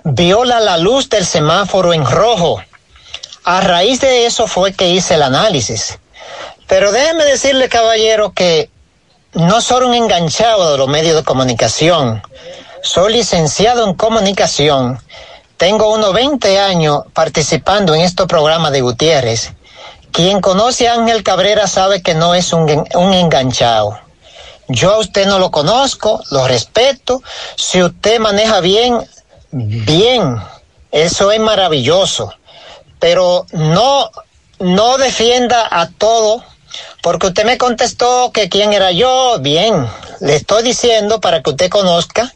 viola 0.04 0.60
la 0.60 0.78
luz 0.78 1.10
del 1.10 1.26
semáforo 1.26 1.94
en 1.94 2.06
rojo. 2.06 2.62
A 3.44 3.62
raíz 3.62 4.02
de 4.02 4.26
eso 4.26 4.48
fue 4.48 4.74
que 4.74 4.90
hice 4.90 5.14
el 5.14 5.22
análisis. 5.24 6.00
Pero 6.68 6.92
déjeme 6.92 7.24
decirle, 7.24 7.70
caballero, 7.70 8.32
que 8.34 8.70
no 9.34 9.62
soy 9.62 9.86
un 9.86 9.94
enganchado 9.94 10.72
de 10.72 10.78
los 10.78 10.88
medios 10.88 11.16
de 11.16 11.24
comunicación. 11.24 12.24
Soy 12.82 13.14
licenciado 13.14 13.88
en 13.88 13.94
comunicación. 13.94 15.00
Tengo 15.58 15.94
unos 15.94 16.14
20 16.14 16.60
años 16.60 17.04
participando 17.14 17.94
en 17.94 18.02
estos 18.02 18.26
programas 18.28 18.72
de 18.72 18.82
Gutiérrez. 18.82 19.54
Quien 20.12 20.42
conoce 20.42 20.88
a 20.88 20.94
Ángel 20.94 21.22
Cabrera 21.22 21.68
sabe 21.68 22.02
que 22.02 22.16
no 22.16 22.34
es 22.34 22.54
un, 22.54 22.88
un 22.96 23.14
enganchado. 23.14 24.00
Yo 24.68 24.96
a 24.96 25.00
usted 25.00 25.28
no 25.28 25.38
lo 25.38 25.52
conozco, 25.52 26.24
lo 26.32 26.48
respeto. 26.48 27.22
Si 27.56 27.84
usted 27.84 28.20
maneja 28.20 28.62
bien, 28.62 29.08
bien. 29.52 30.38
Eso 30.92 31.32
es 31.32 31.40
maravilloso. 31.40 32.34
Pero 32.98 33.46
no, 33.52 34.10
no 34.60 34.98
defienda 34.98 35.68
a 35.70 35.88
todo 35.90 36.44
porque 37.02 37.28
usted 37.28 37.46
me 37.46 37.58
contestó 37.58 38.32
que 38.32 38.50
quién 38.50 38.74
era 38.74 38.92
yo. 38.92 39.38
Bien, 39.40 39.88
le 40.20 40.36
estoy 40.36 40.64
diciendo 40.64 41.22
para 41.22 41.42
que 41.42 41.52
usted 41.52 41.70
conozca 41.70 42.34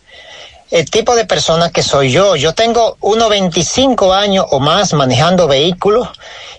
el 0.72 0.90
tipo 0.90 1.16
de 1.16 1.26
persona 1.26 1.70
que 1.70 1.84
soy 1.84 2.12
yo. 2.12 2.36
Yo 2.36 2.54
tengo 2.54 2.98
unos 3.02 3.30
25 3.30 4.14
años 4.14 4.46
o 4.50 4.60
más 4.60 4.94
manejando 4.94 5.48
vehículos 5.48 6.08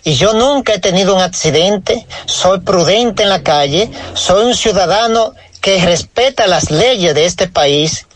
y 0.05 0.15
yo 0.15 0.35
nunca 0.35 0.75
he 0.75 0.79
tenido 0.79 1.15
un 1.15 1.23
accidente. 1.23 2.07
Soy 2.27 2.61
prudente 2.61 3.23
en 3.23 3.31
la 3.31 3.43
calle. 3.43 3.91
Soy 4.15 4.45
un 4.45 4.55
ciudadano 4.55 5.35
que 5.61 5.85
respeta 5.85 6.47
las 6.47 6.71
leyes 6.71 7.15
de 7.15 7.25
este 7.25 7.49
país 7.49 8.07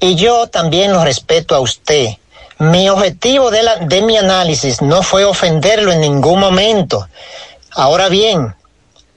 y 0.00 0.16
yo 0.16 0.48
también 0.48 0.92
lo 0.92 1.04
respeto 1.04 1.54
a 1.54 1.60
usted. 1.60 2.08
Mi 2.58 2.90
objetivo 2.90 3.50
de, 3.50 3.62
de 3.82 4.02
mi 4.02 4.18
análisis 4.18 4.82
no 4.82 5.02
fue 5.02 5.24
ofenderlo 5.24 5.92
en 5.92 6.00
ningún 6.00 6.40
momento. 6.40 7.08
Ahora 7.70 8.08
bien, 8.08 8.54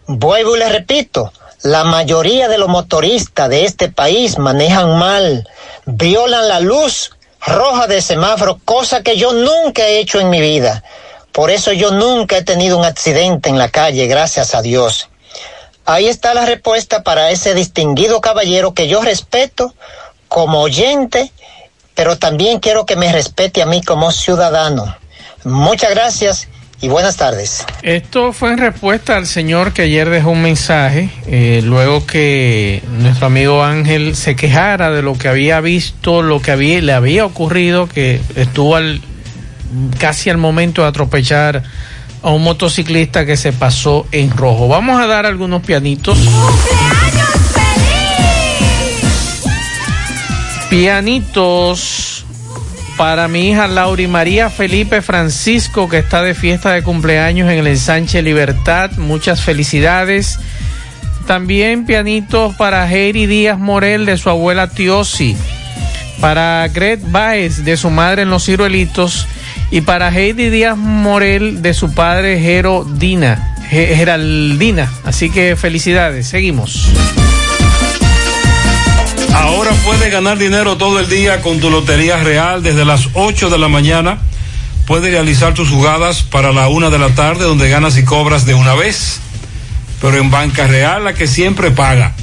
vuelvo 0.08 0.56
y 0.56 0.60
le 0.60 0.70
repito, 0.70 1.32
la 1.64 1.84
mayoría 1.84 2.50
de 2.50 2.58
los 2.58 2.70
motoristas 2.70 3.50
de 3.50 3.66
este 3.66 3.90
país 3.90 4.38
manejan 4.38 4.98
mal, 4.98 5.48
violan 5.86 6.48
la 6.48 6.60
luz 6.60 7.12
roja 7.46 7.88
de 7.88 8.02
semáforo, 8.02 8.60
cosa 8.66 9.02
que 9.02 9.18
yo 9.18 9.34
nunca 9.34 9.88
he 9.88 10.00
hecho 10.00 10.20
en 10.20 10.30
mi 10.30 10.42
vida. 10.42 10.84
Por 11.32 11.50
eso 11.52 11.72
yo 11.72 11.92
nunca 11.92 12.38
he 12.38 12.44
tenido 12.44 12.78
un 12.78 12.86
accidente 12.86 13.50
en 13.50 13.58
la 13.58 13.70
calle, 13.70 14.08
gracias 14.08 14.54
a 14.56 14.62
Dios. 14.62 15.10
Ahí 15.86 16.08
está 16.08 16.34
la 16.34 16.46
respuesta 16.46 17.04
para 17.04 17.32
ese 17.32 17.54
distinguido 17.54 18.22
caballero 18.22 18.74
que 18.74 18.88
yo 18.88 19.02
respeto 19.02 19.74
como 20.28 20.62
oyente, 20.62 21.32
pero 21.96 22.18
también 22.18 22.60
quiero 22.60 22.86
que 22.86 22.96
me 22.96 23.12
respete 23.12 23.62
a 23.62 23.66
mí 23.66 23.82
como 23.82 24.12
ciudadano. 24.12 24.96
Muchas 25.44 25.90
gracias 25.90 26.48
y 26.84 26.89
buenas 26.89 27.15
tardes. 27.15 27.65
Esto 27.81 28.34
fue 28.34 28.51
en 28.51 28.57
respuesta 28.57 29.15
al 29.15 29.26
señor 29.26 29.72
que 29.72 29.84
ayer 29.84 30.10
dejó 30.10 30.31
un 30.31 30.41
mensaje, 30.41 31.10
eh, 31.27 31.61
luego 31.64 32.05
que 32.05 32.84
nuestro 32.99 33.27
amigo 33.27 33.64
Ángel 33.64 34.18
se 34.18 34.35
quejara 34.35 34.91
de 34.91 35.01
lo 35.01 35.18
que 35.18 35.30
había 35.30 35.61
visto, 35.61 36.22
lo 36.22 36.41
que 36.41 36.51
había, 36.51 36.81
le 36.81 36.91
había 36.91 37.26
ocurrido, 37.26 37.88
que 37.88 38.19
estuvo 38.35 38.76
al, 38.76 38.99
casi 39.97 40.30
al 40.30 40.38
momento 40.38 40.81
de 40.81 40.89
atropellar 40.89 41.64
a 42.22 42.31
un 42.31 42.43
motociclista 42.43 43.26
que 43.26 43.38
se 43.38 43.53
pasó 43.53 44.05
en 44.11 44.30
rojo. 44.31 44.68
Vamos 44.68 44.99
a 44.99 45.07
dar 45.07 45.26
algunos 45.26 45.61
pianitos. 45.61 46.19
Pianitos 50.69 52.23
para 52.98 53.28
mi 53.28 53.49
hija 53.49 53.68
Lauri 53.68 54.07
María 54.07 54.49
Felipe 54.49 55.02
Francisco, 55.02 55.90
que 55.90 55.99
está 55.99 56.22
de 56.22 56.34
fiesta 56.34 56.72
de 56.72 56.84
cumpleaños 56.84 57.49
en 57.49 57.60
el 57.60 57.68
ensanche 57.68 58.22
Libertad. 58.22 58.91
Muchas 58.98 59.41
felicidades. 59.41 60.40
También 61.28 61.86
pianitos 61.86 62.56
para 62.56 62.90
Heiri 62.91 63.26
Díaz 63.26 63.57
Morel, 63.57 64.06
de 64.06 64.18
su 64.18 64.30
abuela 64.30 64.70
Tiosi. 64.70 65.36
Para 66.20 66.68
Gret 66.68 66.99
Baez, 67.11 67.65
de 67.65 67.78
su 67.78 67.90
madre 67.90 68.24
en 68.24 68.30
Los 68.30 68.45
Ciruelitos. 68.45 69.28
Y 69.72 69.82
para 69.82 70.10
Heidi 70.10 70.49
Díaz 70.49 70.78
Morel, 70.78 71.61
de 71.61 71.74
su 71.74 71.94
padre 71.94 72.40
Jero 72.40 72.86
Dina. 72.86 73.56
Geraldina. 73.70 74.91
Así 75.03 75.30
que 75.30 75.56
felicidades, 75.56 76.28
seguimos. 76.28 76.91
Ahora 79.34 79.72
puedes 79.84 80.11
ganar 80.11 80.38
dinero 80.38 80.77
todo 80.77 80.99
el 80.99 81.10
día 81.10 81.41
con 81.41 81.60
tu 81.60 81.69
Lotería 81.69 82.18
Real 82.18 82.61
desde 82.61 82.85
las 82.85 83.10
8 83.14 83.49
de 83.49 83.57
la 83.57 83.68
mañana. 83.68 84.19
Puedes 84.85 85.11
realizar 85.11 85.53
tus 85.53 85.69
jugadas 85.69 86.22
para 86.23 86.51
la 86.51 86.68
una 86.68 86.89
de 86.89 86.99
la 86.99 87.10
tarde 87.10 87.45
donde 87.45 87.69
ganas 87.69 87.97
y 87.97 88.03
cobras 88.03 88.45
de 88.45 88.53
una 88.53 88.76
vez. 88.76 89.19
Pero 90.01 90.18
en 90.18 90.30
Banca 90.30 90.68
Real 90.68 91.03
la 91.03 91.14
que 91.14 91.27
siempre 91.27 91.72
paga. 91.72 92.14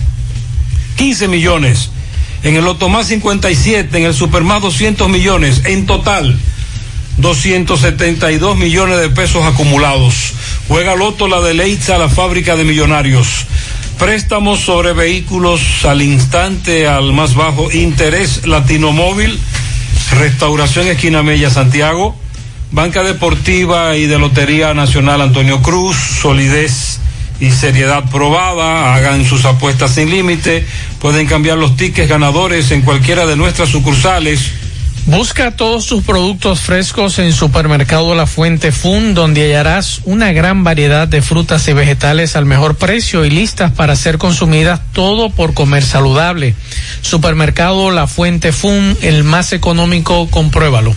15 0.95 1.27
millones. 1.27 1.91
En 2.43 2.56
el 2.56 2.64
Loto 2.64 2.88
más 2.88 3.07
57, 3.07 3.97
en 3.97 4.06
el 4.06 4.14
Super 4.14 4.43
más 4.43 4.61
200 4.61 5.10
millones, 5.10 5.61
en 5.65 5.85
total 5.85 6.39
272 7.18 8.57
millones 8.57 8.99
de 8.99 9.10
pesos 9.10 9.43
acumulados. 9.43 10.34
Juega 10.68 10.95
Loto, 10.95 11.27
la 11.27 11.41
deleita, 11.41 11.97
la 11.97 12.07
fábrica 12.07 12.56
de 12.56 12.64
millonarios. 12.64 13.45
Préstamos 13.97 14.61
sobre 14.61 14.93
vehículos 14.93 15.84
al 15.84 16.01
instante, 16.01 16.88
al 16.88 17.11
más 17.11 17.35
bajo 17.35 17.69
interés, 17.72 18.47
Latino 18.47 18.93
Móvil, 18.93 19.38
Restauración 20.11 20.88
Esquina 20.88 21.22
Mella, 21.22 21.49
Santiago, 21.49 22.15
Banca 22.72 23.04
Deportiva 23.04 23.96
y 23.98 24.06
de 24.06 24.20
Lotería 24.20 24.76
Nacional 24.76 25.22
Antonio 25.22 25.62
Cruz, 25.62 25.98
solidez 25.98 27.00
y 27.40 27.50
seriedad 27.50 28.10
probada, 28.12 28.94
hagan 28.94 29.26
sus 29.26 29.46
apuestas 29.46 29.96
sin 29.96 30.12
límite, 30.12 30.66
pueden 31.00 31.26
cambiar 31.26 31.58
los 31.58 31.76
tickets 31.76 32.08
ganadores 32.08 32.70
en 32.72 32.84
cualquiera 32.84 33.26
de 33.26 33.36
nuestras 33.36 33.70
sucursales 33.70 34.52
Busca 35.05 35.51
todos 35.51 35.88
tus 35.88 36.03
productos 36.03 36.59
frescos 36.59 37.17
en 37.19 37.34
Supermercado 37.34 38.13
La 38.13 38.27
Fuente 38.27 38.71
Fun, 38.71 39.13
donde 39.13 39.43
hallarás 39.43 40.01
una 40.05 40.31
gran 40.31 40.63
variedad 40.63 41.07
de 41.07 41.21
frutas 41.21 41.67
y 41.67 41.73
vegetales 41.73 42.35
al 42.35 42.45
mejor 42.45 42.76
precio 42.76 43.26
y 43.26 43.31
listas 43.31 43.71
para 43.71 43.95
ser 43.95 44.17
consumidas, 44.17 44.81
todo 44.93 45.31
por 45.31 45.53
comer 45.53 45.84
saludable. 45.84 46.53
Supermercado 47.01 47.89
La 47.91 48.07
Fuente 48.07 48.51
Fun, 48.51 48.97
el 49.01 49.23
más 49.23 49.51
económico, 49.51 50.30
compruébalo. 50.30 50.95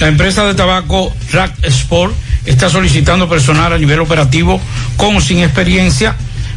La 0.00 0.08
empresa 0.08 0.44
de 0.44 0.54
tabaco 0.54 1.14
Rack 1.32 1.64
Sport 1.64 2.14
está 2.46 2.68
solicitando 2.68 3.28
personal 3.28 3.72
a 3.72 3.78
nivel 3.78 4.00
operativo 4.00 4.60
con 4.96 5.16
o 5.16 5.20
sin 5.20 5.40
experiencia 5.40 6.16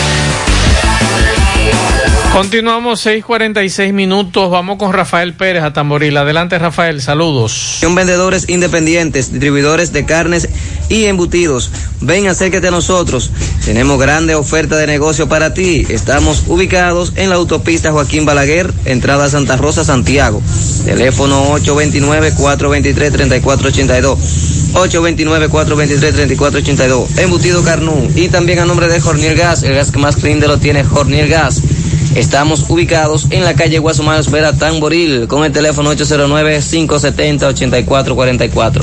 Continuamos 2.33 3.05
6:46 3.05 3.91
minutos. 3.91 4.49
Vamos 4.49 4.77
con 4.77 4.93
Rafael 4.93 5.33
Pérez 5.33 5.63
a 5.63 5.73
Tamboril. 5.73 6.15
Adelante, 6.15 6.57
Rafael. 6.57 7.01
Saludos. 7.01 7.51
Son 7.51 7.93
vendedores 7.93 8.47
independientes, 8.47 9.33
distribuidores 9.33 9.91
de 9.91 10.05
carnes 10.05 10.47
y 10.87 11.07
embutidos. 11.07 11.69
Ven, 11.99 12.29
acércate 12.29 12.69
a 12.69 12.71
nosotros. 12.71 13.31
Tenemos 13.65 13.99
grande 13.99 14.35
oferta 14.35 14.77
de 14.77 14.87
negocio 14.87 15.27
para 15.27 15.53
ti. 15.53 15.85
Estamos 15.89 16.45
ubicados 16.47 17.11
en 17.17 17.29
la 17.29 17.35
autopista 17.35 17.91
Joaquín 17.91 18.25
Balaguer, 18.25 18.73
entrada 18.85 19.29
Santa 19.29 19.57
Rosa, 19.57 19.83
Santiago. 19.83 20.41
Teléfono 20.85 21.59
829-423-3482. 21.59 24.17
829-423-3482. 24.73 27.07
Embutido 27.17 27.61
Carnú. 27.61 28.09
Y 28.15 28.29
también 28.29 28.59
a 28.59 28.65
nombre 28.65 28.87
de 28.87 29.01
Jornier 29.01 29.35
Gas, 29.35 29.63
el 29.63 29.75
gas 29.75 29.91
que 29.91 29.99
más 29.99 30.21
rinde 30.21 30.47
lo 30.47 30.59
tiene 30.59 30.85
Jornier 30.85 31.27
Gas. 31.27 31.61
Estamos 32.15 32.65
ubicados 32.67 33.27
en 33.29 33.45
la 33.45 33.53
calle 33.53 33.79
Guasumanos 33.79 34.29
Vera 34.29 34.51
Tamboril 34.53 35.27
con 35.27 35.45
el 35.45 35.53
teléfono 35.53 35.93
809-570-8444. 35.93 38.81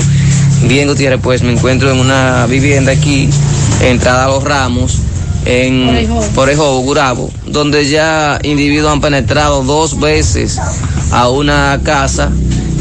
Bien, 0.63 0.87
Gutiérrez, 0.87 1.19
pues 1.21 1.43
me 1.43 1.51
encuentro 1.51 1.91
en 1.91 1.99
una 1.99 2.47
vivienda 2.47 2.91
aquí, 2.91 3.29
entrada 3.81 4.25
a 4.25 4.29
los 4.29 4.43
ramos, 4.43 4.97
en 5.45 6.09
Porejo, 6.33 6.79
Gurabo, 6.79 7.29
donde 7.45 7.87
ya 7.87 8.39
individuos 8.43 8.91
han 8.91 9.01
penetrado 9.01 9.63
dos 9.63 9.99
veces 9.99 10.59
a 11.11 11.29
una 11.29 11.79
casa. 11.83 12.31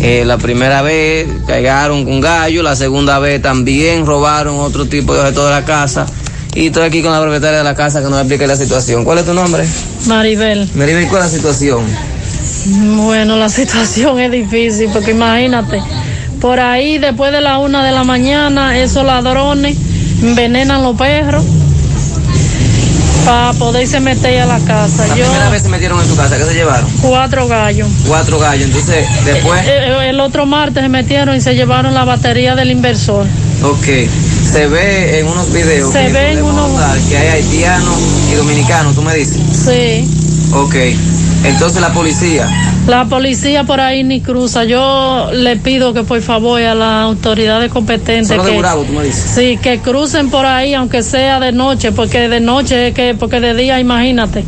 Eh, 0.01 0.25
la 0.25 0.39
primera 0.39 0.81
vez 0.81 1.29
pegaron 1.47 2.07
un 2.07 2.21
gallo, 2.21 2.63
la 2.63 2.77
segunda 2.77 3.19
vez 3.19 3.43
también 3.43 4.07
robaron 4.07 4.61
otro 4.61 4.87
tipo 4.87 5.13
de 5.13 5.21
objeto 5.21 5.45
de 5.45 5.51
la 5.51 5.65
casa. 5.65 6.07
Y 6.55 6.67
estoy 6.67 6.83
aquí 6.85 7.03
con 7.03 7.13
la 7.13 7.21
propietaria 7.21 7.59
de 7.59 7.65
la 7.65 7.75
casa 7.75 8.01
que 8.03 8.09
nos 8.09 8.19
explique 8.19 8.47
la 8.47 8.57
situación. 8.57 9.05
¿Cuál 9.05 9.19
es 9.19 9.25
tu 9.25 9.35
nombre? 9.35 9.65
Maribel. 10.07 10.69
Maribel, 10.75 11.07
¿cuál 11.09 11.25
es 11.25 11.33
la 11.33 11.37
situación? 11.37 11.85
Bueno, 13.07 13.37
la 13.37 13.49
situación 13.49 14.19
es 14.21 14.31
difícil 14.31 14.89
porque 14.93 15.13
imagínate, 15.13 15.81
por 16.41 16.59
ahí 16.61 16.99
después 16.99 17.33
de 17.33 17.41
la 17.41 17.59
una 17.59 17.85
de 17.85 17.93
la 17.93 18.05
mañana, 18.05 18.79
esos 18.79 19.05
ladrones 19.05 19.77
envenenan 20.23 20.83
los 20.83 20.97
perros 20.97 21.45
para 23.25 23.53
poderse 23.53 24.01
meter 24.01 24.41
a 24.41 24.47
la 24.47 24.59
casa. 24.61 25.07
La 25.07 25.17
Yo, 25.17 25.25
primera 25.27 25.51
vez 25.51 25.63
se 25.63 25.69
metieron 25.69 26.01
en 26.01 26.09
tu 26.09 26.17
casa, 26.17 26.39
¿qué 26.39 26.45
se 26.45 26.55
llevaron? 26.55 26.89
cuatro 27.03 27.47
gallos. 27.47 27.89
Cuatro 28.07 28.39
gallos, 28.39 28.65
entonces 28.65 29.07
después... 29.25 29.61
Eh, 29.67 29.69
eh, 29.69 30.09
el 30.09 30.21
otro 30.21 30.47
martes 30.47 30.83
se 30.83 30.89
metieron 30.89 31.37
y 31.37 31.41
se 31.41 31.55
llevaron 31.55 31.93
la 31.95 32.05
batería 32.05 32.55
del 32.55 32.71
inversor. 32.71 33.27
Ok, 33.63 33.87
se 34.51 34.67
ve 34.69 35.19
en 35.19 35.27
unos 35.27 35.53
videos 35.53 35.93
Se 35.93 36.07
que 36.07 36.13
ve 36.13 36.33
en 36.33 36.43
unos- 36.45 36.71
que 37.09 37.17
hay 37.19 37.29
haitianos 37.43 37.97
y 38.33 38.35
dominicanos, 38.37 38.95
tú 38.95 39.03
me 39.03 39.15
dices. 39.15 39.39
Sí. 39.53 40.09
Ok, 40.55 40.75
entonces 41.45 41.81
la 41.81 41.93
policía, 41.93 42.49
La 42.87 43.05
policía 43.05 43.65
por 43.65 43.81
ahí 43.81 44.03
ni 44.05 44.23
cruza. 44.23 44.65
Yo 44.65 45.29
le 45.33 45.57
pido 45.57 45.93
que 45.93 46.05
por 46.05 46.23
favor 46.23 46.63
a 46.63 46.75
las 46.75 47.03
autoridades 47.05 47.71
competentes 47.71 48.29
solo 48.29 48.45
de 48.45 48.53
que, 48.53 48.59
Bravo, 48.59 48.83
tú 48.85 48.93
me 48.95 49.05
dices. 49.05 49.31
sí, 49.35 49.59
que 49.61 49.81
crucen 49.81 50.31
por 50.31 50.47
ahí 50.47 50.73
aunque 50.73 51.03
sea 51.03 51.39
de 51.41 51.53
noche, 51.53 51.93
porque 51.93 52.29
de 52.31 52.41
noche 52.41 52.89
es 52.89 52.95
que 52.95 53.15
porque 53.19 53.41
de 53.41 53.55
día 53.55 53.79
imagínate. 53.81 54.43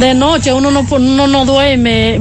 De 0.00 0.14
noche 0.14 0.52
uno 0.52 0.70
no 0.72 0.84
uno 0.90 1.26
no 1.28 1.44
duerme, 1.44 2.20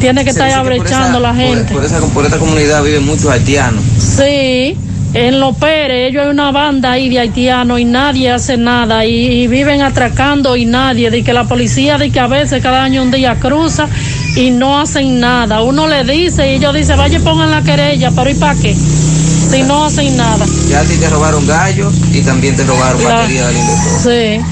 tiene 0.00 0.24
que 0.24 0.32
Se 0.32 0.40
estar 0.40 0.48
que 0.48 0.54
por 0.56 0.66
abrechando 0.72 1.18
esa- 1.18 1.20
la 1.20 1.28
por- 1.30 1.38
gente. 1.38 1.72
Por, 1.74 1.84
esa, 1.84 2.00
por 2.00 2.24
esta 2.26 2.38
comunidad 2.38 2.82
viven 2.82 3.06
muchos 3.06 3.26
haitianos. 3.28 3.82
Sí, 3.98 4.76
en 5.14 5.40
Los 5.40 5.56
Pérez, 5.56 6.08
ellos 6.10 6.24
hay 6.24 6.30
una 6.30 6.50
banda 6.52 6.92
ahí 6.92 7.08
de 7.10 7.20
haitianos 7.20 7.78
y 7.80 7.84
nadie 7.84 8.30
hace 8.30 8.56
nada 8.56 9.04
y, 9.04 9.42
y 9.42 9.46
viven 9.46 9.82
atracando 9.82 10.56
y 10.56 10.64
nadie, 10.64 11.10
de 11.10 11.22
que 11.22 11.32
la 11.32 11.44
policía 11.44 11.98
de 11.98 12.10
que 12.10 12.18
a 12.20 12.26
veces 12.26 12.62
cada 12.62 12.82
año 12.82 13.02
un 13.02 13.10
día 13.10 13.36
cruza 13.38 13.88
y 14.36 14.50
no 14.50 14.78
hacen 14.80 15.20
nada. 15.20 15.60
Uno 15.62 15.86
le 15.86 16.04
dice 16.04 16.50
y 16.50 16.54
ellos 16.56 16.74
dicen, 16.74 16.96
vaya 16.96 17.20
pongan 17.20 17.50
la 17.50 17.62
querella, 17.62 18.10
pero 18.14 18.30
¿y 18.30 18.34
para 18.34 18.58
qué? 18.58 18.74
Si 18.74 19.62
no 19.64 19.84
hacen 19.84 20.16
nada. 20.16 20.46
Ya 20.70 20.80
a 20.80 20.84
ti 20.84 20.96
te 20.96 21.10
robaron 21.10 21.46
gallos 21.46 21.92
y 22.12 22.22
también 22.22 22.56
te 22.56 22.64
robaron 22.64 23.02
La- 23.04 23.14
batería 23.16 23.46
del. 23.48 23.56
Sí. 24.02 24.44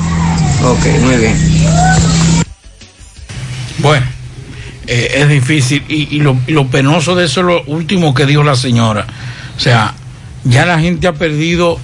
Ok, 0.63 1.01
muy 1.03 1.17
bien. 1.17 1.37
Bueno, 3.79 4.05
eh, 4.87 5.11
es 5.15 5.29
difícil 5.31 5.83
y, 5.89 6.15
y 6.17 6.21
lo, 6.21 6.37
y 6.47 6.53
lo 6.53 6.67
penoso 6.67 7.15
de 7.15 7.25
eso 7.25 7.41
es 7.41 7.47
lo 7.47 7.63
último 7.65 8.13
que 8.13 8.27
dijo 8.27 8.43
la 8.43 8.57
señora. 8.57 9.07
O 9.57 9.61
sea, 9.61 9.95
ya 10.45 10.67
la 10.67 10.79
gente 10.81 11.07
ha 11.07 11.13
perdido 11.13 11.79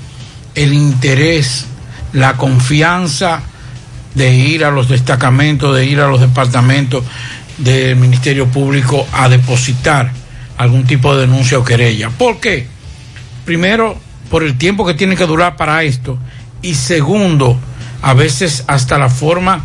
el 0.55 0.73
interés, 0.73 1.67
la 2.13 2.37
confianza 2.37 3.43
de 4.15 4.35
ir 4.35 4.65
a 4.65 4.71
los 4.71 4.89
destacamentos, 4.89 5.77
de 5.77 5.85
ir 5.87 6.01
a 6.01 6.09
los 6.09 6.21
departamentos 6.21 7.05
del 7.59 7.97
Ministerio 7.97 8.47
Público 8.47 9.07
a 9.13 9.29
depositar 9.29 10.11
algún 10.57 10.85
tipo 10.85 11.15
de 11.15 11.23
denuncia 11.23 11.59
o 11.59 11.65
querella. 11.65 12.11
¿Por 12.11 12.41
qué? 12.41 12.67
Primero, 13.45 13.99
por 14.31 14.43
el 14.43 14.57
tiempo 14.57 14.87
que 14.87 14.95
tiene 14.95 15.17
que 15.17 15.27
durar 15.27 15.57
para 15.57 15.83
esto 15.83 16.19
y 16.63 16.75
segundo, 16.75 17.59
a 18.03 18.15
veces 18.15 18.65
hasta 18.67 18.99
la 18.99 19.11
forma 19.11 19.65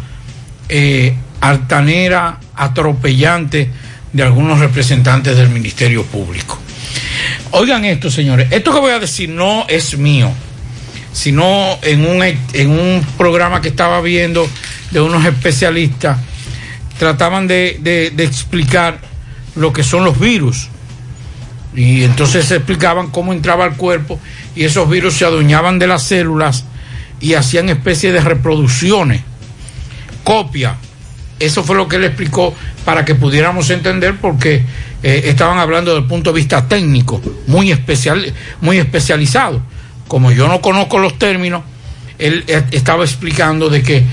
eh, 0.68 1.16
altanera, 1.40 2.40
atropellante 2.56 3.70
de 4.14 4.24
algunos 4.24 4.60
representantes 4.60 5.38
del 5.38 5.50
Ministerio 5.50 6.04
Público. 6.04 6.60
Oigan 7.52 7.86
esto, 7.86 8.10
señores, 8.10 8.48
esto 8.52 8.74
que 8.74 8.80
voy 8.80 8.92
a 8.92 9.00
decir 9.00 9.30
no 9.30 9.66
es 9.68 9.98
mío, 9.98 10.32
sino 11.14 11.78
en 11.82 12.06
un, 12.06 12.24
en 12.24 12.70
un 12.70 13.06
programa 13.18 13.62
que 13.62 13.68
estaba 13.70 14.00
viendo 14.02 14.48
de 14.92 15.02
unos 15.02 15.26
especialistas, 15.26 16.18
trataban 16.98 17.48
de, 17.48 17.78
de- 17.82 18.12
de 18.12 18.24
explicar 18.24 19.00
lo 19.56 19.74
que 19.74 19.84
son 19.84 20.06
los 20.06 20.20
virus. 20.20 20.70
Y 21.76 22.04
entonces 22.04 22.46
se 22.46 22.58
explicaban 22.58 23.10
cómo 23.12 23.32
entraba 23.34 23.64
al 23.66 23.76
cuerpo 23.78 24.20
y 24.56 24.66
esos 24.66 24.90
virus 24.90 25.14
se 25.16 25.26
adueñaban 25.26 25.80
de 25.80 25.88
las 25.88 26.04
células 26.04 26.66
y 27.22 27.34
hacían 27.36 27.70
especie 27.70 28.12
de 28.12 28.20
reproducciones, 28.22 29.22
copia. 30.24 30.76
Eso 31.40 31.64
fue 31.64 31.76
lo 31.76 31.88
que 31.88 31.96
él 31.96 32.04
explicó 32.04 32.54
para 32.86 33.06
que 33.06 33.16
pudiéramos 33.16 33.70
entender 33.70 34.16
porque 34.20 34.64
eh, 35.04 35.24
estaban 35.26 35.58
hablando 35.58 35.94
del 35.96 36.06
punto 36.06 36.32
de 36.32 36.38
vista 36.38 36.68
técnico, 36.68 37.22
muy, 37.48 37.72
especial, 37.72 38.34
muy 38.62 38.78
especializado. 38.78 39.62
Como 40.08 40.32
yo 40.32 40.48
no 40.48 40.62
conozco 40.62 41.00
los 41.00 41.18
términos, 41.18 41.64
él 42.20 42.44
eh, 42.48 42.64
estaba 42.72 43.04
explicando 43.04 43.70
de 43.70 43.82
que 43.82 44.04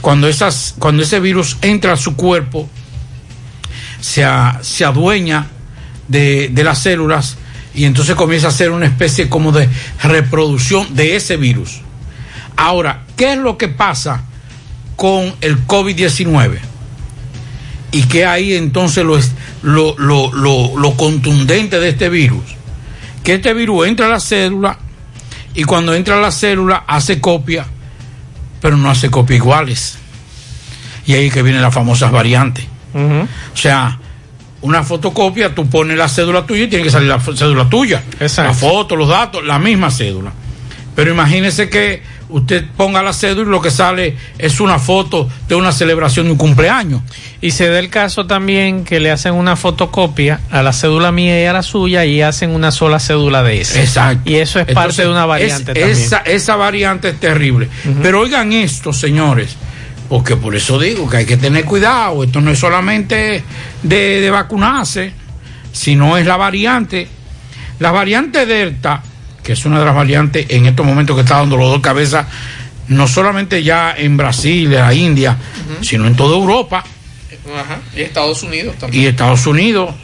cuando, 0.00 0.28
esas, 0.28 0.74
cuando 0.78 1.02
ese 1.02 1.20
virus 1.20 1.58
entra 1.62 1.92
a 1.92 1.96
su 1.96 2.16
cuerpo, 2.16 2.68
se, 4.00 4.26
se 4.62 4.84
adueña 4.84 5.46
de, 6.08 6.48
de 6.48 6.64
las 6.64 6.80
células 6.80 7.36
y 7.74 7.84
entonces 7.84 8.16
comienza 8.16 8.48
a 8.48 8.50
hacer 8.50 8.70
una 8.72 8.86
especie 8.86 9.28
como 9.28 9.52
de 9.52 9.68
reproducción 10.02 10.94
de 10.94 11.16
ese 11.16 11.36
virus. 11.36 11.80
Ahora, 12.56 13.04
¿qué 13.16 13.32
es 13.32 13.38
lo 13.38 13.56
que 13.56 13.68
pasa 13.68 14.24
con 14.96 15.34
el 15.40 15.66
COVID-19? 15.66 16.58
¿Y 17.92 18.02
qué 18.04 18.26
hay 18.26 18.54
entonces 18.54 19.04
lo, 19.04 19.18
lo, 19.62 19.96
lo, 19.98 20.32
lo, 20.32 20.76
lo 20.76 20.96
contundente 20.96 21.78
de 21.80 21.90
este 21.90 22.08
virus? 22.08 22.42
Que 23.22 23.34
este 23.34 23.54
virus 23.54 23.86
entra 23.86 24.06
a 24.06 24.10
la 24.10 24.20
célula 24.20 24.78
y 25.54 25.64
cuando 25.64 25.94
entra 25.94 26.16
a 26.16 26.20
la 26.20 26.30
célula 26.30 26.84
hace 26.86 27.20
copia, 27.20 27.66
pero 28.60 28.76
no 28.76 28.90
hace 28.90 29.10
copia 29.10 29.36
iguales. 29.36 29.98
Y 31.06 31.14
ahí 31.14 31.30
que 31.30 31.42
vienen 31.42 31.62
las 31.62 31.74
famosas 31.74 32.10
variantes. 32.12 32.64
O 32.94 33.56
sea, 33.56 33.98
una 34.62 34.82
fotocopia, 34.82 35.54
tú 35.54 35.68
pones 35.68 35.96
la 35.96 36.08
cédula 36.08 36.46
tuya 36.46 36.64
y 36.64 36.68
tiene 36.68 36.84
que 36.84 36.90
salir 36.90 37.08
la 37.08 37.20
cédula 37.20 37.68
tuya. 37.68 38.02
La 38.48 38.54
foto, 38.54 38.96
los 38.96 39.08
datos, 39.08 39.44
la 39.44 39.58
misma 39.58 39.90
cédula. 39.90 40.32
Pero 40.94 41.10
imagínese 41.12 41.68
que 41.68 42.02
usted 42.32 42.64
ponga 42.76 43.02
la 43.02 43.12
cédula 43.12 43.48
y 43.48 43.50
lo 43.50 43.60
que 43.62 43.70
sale 43.70 44.16
es 44.38 44.58
una 44.60 44.78
foto 44.78 45.28
de 45.48 45.54
una 45.54 45.70
celebración 45.72 46.26
de 46.26 46.32
un 46.32 46.38
cumpleaños. 46.38 47.02
Y 47.40 47.52
se 47.52 47.68
da 47.68 47.78
el 47.78 47.88
caso 47.90 48.26
también 48.26 48.84
que 48.84 49.00
le 49.00 49.10
hacen 49.10 49.34
una 49.34 49.54
fotocopia 49.56 50.40
a 50.50 50.62
la 50.62 50.72
cédula 50.72 51.12
mía 51.12 51.42
y 51.42 51.46
a 51.46 51.52
la 51.52 51.62
suya 51.62 52.04
y 52.04 52.22
hacen 52.22 52.50
una 52.50 52.70
sola 52.70 52.98
cédula 52.98 53.42
de 53.42 53.60
esa. 53.60 53.80
Exacto. 53.80 54.28
Y 54.30 54.36
eso 54.36 54.58
es 54.60 54.66
parte 54.74 55.02
de 55.02 55.08
una 55.08 55.26
variante 55.26 55.60
es- 55.60 55.64
también. 55.66 55.88
Esa, 55.90 56.18
esa 56.18 56.56
variante 56.56 57.10
es 57.10 57.20
terrible. 57.20 57.68
Pero 58.02 58.20
oigan 58.20 58.52
esto, 58.52 58.92
señores, 58.92 59.56
porque 60.08 60.36
por 60.36 60.54
eso 60.56 60.78
digo 60.78 61.08
que 61.08 61.18
hay 61.18 61.26
que 61.26 61.36
tener 61.36 61.64
cuidado. 61.64 62.22
Esto 62.24 62.40
no 62.40 62.50
es 62.50 62.58
solamente 62.58 63.42
de, 63.82 64.20
de 64.20 64.30
vacunarse, 64.30 65.12
sino 65.72 66.16
es 66.16 66.26
la 66.26 66.36
variante. 66.36 67.08
La 67.78 67.90
variante 67.90 68.46
Delta, 68.46 69.02
que 69.42 69.52
es 69.52 69.64
una 69.64 69.78
de 69.78 69.84
las 69.84 69.94
variantes 69.94 70.46
en 70.48 70.66
estos 70.66 70.84
momentos 70.86 71.16
que 71.16 71.22
está 71.22 71.38
dando 71.38 71.56
los 71.56 71.70
dos 71.70 71.80
cabezas, 71.80 72.26
no 72.88 73.06
solamente 73.06 73.62
ya 73.62 73.94
en 73.96 74.16
Brasil, 74.16 74.72
en 74.72 74.80
la 74.80 74.94
India, 74.94 75.36
sino 75.80 76.06
en 76.06 76.16
toda 76.16 76.36
Europa 76.36 76.84
Ajá. 77.50 77.80
Y 77.96 78.02
Estados 78.02 78.42
Unidos 78.42 78.76
también. 78.78 79.02
y 79.02 79.06
Estados 79.06 79.46
Unidos. 79.46 79.94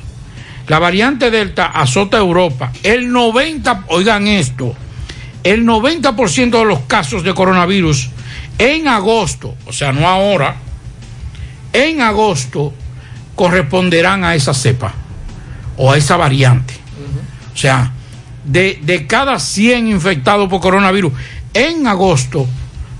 La 0.67 0.79
variante 0.79 1.31
Delta 1.31 1.67
azota 1.67 2.19
Europa. 2.19 2.73
El 2.83 3.11
90, 3.11 3.85
oigan 3.89 4.27
esto, 4.27 4.75
el 5.45 5.65
90% 5.65 6.59
de 6.59 6.65
los 6.65 6.81
casos 6.81 7.23
de 7.23 7.33
coronavirus 7.33 8.11
en 8.59 8.89
agosto, 8.89 9.55
o 9.67 9.73
sea, 9.73 9.93
no 9.93 10.07
ahora, 10.07 10.57
en 11.73 12.01
agosto 12.01 12.75
corresponderán 13.35 14.25
a 14.25 14.35
esa 14.35 14.53
cepa 14.53 14.93
o 15.77 15.93
a 15.93 15.97
esa 15.97 16.17
variante. 16.17 16.75
O 17.55 17.57
sea, 17.57 17.93
de, 18.49 18.81
de 18.83 19.07
cada 19.07 19.39
100 19.39 19.89
infectados 19.89 20.49
por 20.49 20.61
coronavirus, 20.61 21.13
en 21.55 21.87
agosto, 21.87 22.47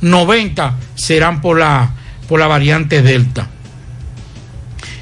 90 0.01 0.77
serán 0.95 1.41
por 1.41 1.59
la, 1.59 1.91
por 2.29 2.39
la 2.39 2.47
variante 2.47 3.03
Delta. 3.03 3.49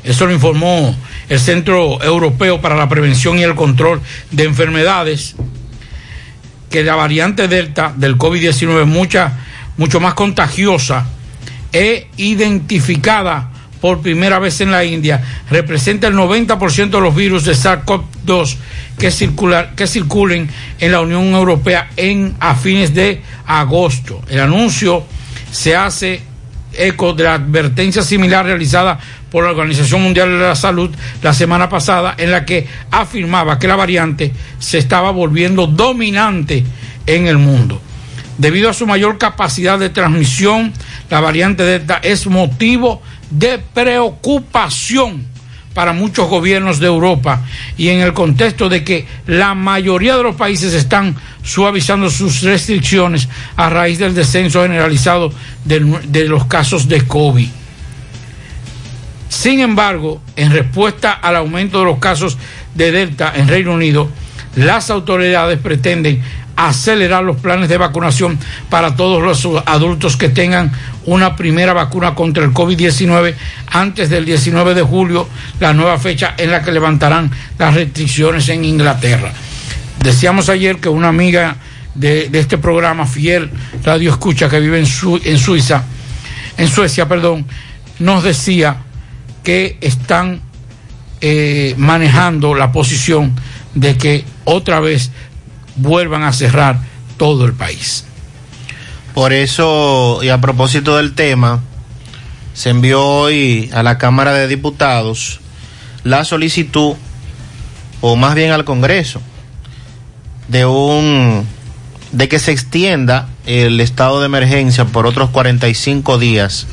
Eso 0.03 0.27
lo 0.27 0.33
informó 0.33 0.97
el 1.29 1.41
Centro 1.41 2.01
Europeo 2.03 2.61
para 2.61 2.77
la 2.77 2.89
Prevención 2.89 3.39
y 3.39 3.43
el 3.43 3.57
Control 3.57 4.01
de 4.31 4.45
Enfermedades, 4.45 5.35
que 6.71 6.85
la 6.85 6.95
variante 6.95 7.49
Delta 7.49 7.93
del 7.97 8.17
COVID-19 8.17 8.83
es 8.83 8.87
mucha, 8.87 9.33
mucho 9.77 9.99
más 9.99 10.15
contagiosa 10.15 11.07
e 11.73 12.09
identificada 12.17 13.51
por 13.81 14.01
primera 14.01 14.39
vez 14.39 14.61
en 14.61 14.71
la 14.71 14.85
India, 14.85 15.23
representa 15.51 16.07
el 16.07 16.15
90% 16.15 16.91
de 16.91 17.01
los 17.01 17.15
virus 17.15 17.45
de 17.45 17.53
SARS-CoV-2 17.53 18.57
que, 18.99 19.11
circular, 19.11 19.75
que 19.75 19.87
circulen 19.87 20.49
en 20.79 20.93
la 20.93 21.01
Unión 21.01 21.35
Europea 21.35 21.91
en, 21.97 22.35
a 22.41 22.55
fines 22.55 22.95
de 22.95 23.23
agosto. 23.47 24.23
El 24.29 24.41
anuncio 24.41 25.05
se 25.51 25.77
hace 25.77 26.23
eco 26.73 27.15
de 27.15 27.25
la 27.25 27.35
advertencia 27.35 28.03
similar 28.03 28.45
realizada 28.45 28.99
por 29.31 29.45
la 29.45 29.51
Organización 29.51 30.03
Mundial 30.03 30.29
de 30.29 30.39
la 30.39 30.55
Salud 30.55 30.91
la 31.23 31.33
semana 31.33 31.69
pasada, 31.69 32.15
en 32.17 32.31
la 32.31 32.45
que 32.45 32.67
afirmaba 32.91 33.59
que 33.59 33.69
la 33.69 33.77
variante 33.77 34.33
se 34.59 34.79
estaba 34.79 35.11
volviendo 35.11 35.67
dominante 35.67 36.65
en 37.07 37.27
el 37.27 37.39
mundo. 37.39 37.81
Debido 38.39 38.69
a 38.69 38.75
su 38.75 38.87
mayor 38.87 39.17
capacidad 39.17 39.79
de 39.79 39.89
transmisión, 39.89 40.73
la 41.09 41.21
variante 41.21 41.63
Delta 41.63 42.01
es 42.03 42.27
motivo 42.27 43.01
de 43.01 43.16
preocupación 43.75 45.27
para 45.77 45.93
muchos 45.93 46.29
gobiernos 46.31 46.81
de 46.81 46.87
Europa 46.87 47.43
y 47.77 47.89
en 47.89 48.01
el 48.01 48.15
contexto 48.15 48.71
de 48.71 48.83
que 48.83 49.07
la 49.27 49.55
mayoría 49.55 50.17
de 50.17 50.23
los 50.23 50.35
países 50.35 50.73
están 50.73 51.15
suavizando 51.43 52.09
sus 52.09 52.41
restricciones 52.41 53.29
a 53.57 53.69
raíz 53.69 53.99
del 53.99 54.15
descenso 54.15 54.63
generalizado 54.63 55.31
de, 55.67 55.81
de 56.09 56.25
los 56.25 56.47
casos 56.47 56.89
de 56.89 57.07
COVID. 57.07 57.49
Sin 59.29 59.61
embargo, 59.61 60.23
en 60.35 60.51
respuesta 60.51 61.13
al 61.13 61.37
aumento 61.37 61.81
de 61.81 61.85
los 61.85 61.99
casos 61.99 62.39
de 62.75 62.91
Delta 62.91 63.35
en 63.37 63.47
Reino 63.47 63.75
Unido, 63.75 64.09
las 64.55 64.89
autoridades 64.89 65.59
pretenden 65.59 66.23
acelerar 66.57 67.23
los 67.23 67.37
planes 67.37 67.69
de 67.69 67.77
vacunación 67.77 68.39
para 68.71 68.97
todos 68.97 69.23
los 69.23 69.63
adultos 69.67 70.17
que 70.17 70.29
tengan 70.29 70.73
una 71.05 71.37
primera 71.37 71.73
vacuna 71.73 72.15
contra 72.15 72.45
el 72.45 72.53
COVID-19 72.53 73.35
antes 73.69 74.11
del 74.11 74.25
19 74.25 74.75
de 74.75 74.83
julio, 74.83 75.29
la 75.61 75.73
nueva 75.75 75.99
fecha 75.99 76.35
en 76.37 76.51
la 76.51 76.63
que 76.63 76.73
levantarán 76.73 77.31
las 77.59 77.75
restricciones 77.75 78.49
en 78.49 78.65
Inglaterra. 78.65 79.33
Decíamos 80.03 80.49
ayer 80.49 80.79
que 80.79 80.89
una 80.89 81.09
amiga 81.09 81.57
de, 81.95 82.29
este 82.33 82.59
programa, 82.59 83.07
fiel 83.07 83.51
Radio 83.85 84.11
Escucha, 84.11 84.49
que 84.49 84.61
vive 84.61 84.79
en 84.79 85.39
Suiza, 85.39 85.85
en 86.57 86.69
Suecia, 86.69 87.09
perdón, 87.09 87.47
nos 87.99 88.23
decía 88.23 88.79
que 89.43 89.79
están 89.81 90.41
eh, 91.21 91.75
manejando 91.79 92.55
la 92.55 92.73
posición 92.73 93.35
de 93.75 93.97
que 93.97 94.25
otra 94.45 94.81
vez 94.81 95.11
vuelvan 95.77 96.23
a 96.23 96.33
cerrar 96.33 96.81
todo 97.17 97.45
el 97.45 97.53
país. 97.53 98.05
Por 99.15 99.33
eso, 99.33 100.21
y 100.23 100.29
a 100.29 100.41
propósito 100.41 100.97
del 100.97 101.15
tema, 101.15 101.63
se 102.53 102.71
envió 102.71 103.05
hoy 103.05 103.71
a 103.73 103.83
la 103.83 103.99
Cámara 103.99 104.33
de 104.33 104.49
Diputados 104.49 105.41
la 106.05 106.25
solicitud, 106.25 106.95
o 108.01 108.17
más 108.17 108.35
bien 108.35 108.53
al 108.53 108.65
Congreso, 108.65 109.21
de 110.49 110.67
un 110.67 111.47
de 112.13 112.29
que 112.29 112.39
se 112.39 112.53
extienda 112.53 113.29
el 113.47 113.81
estado 113.81 114.21
de 114.21 114.27
emergencia 114.27 114.85
por 114.85 115.07
otros 115.07 115.31
45 115.31 116.19
días 116.19 116.67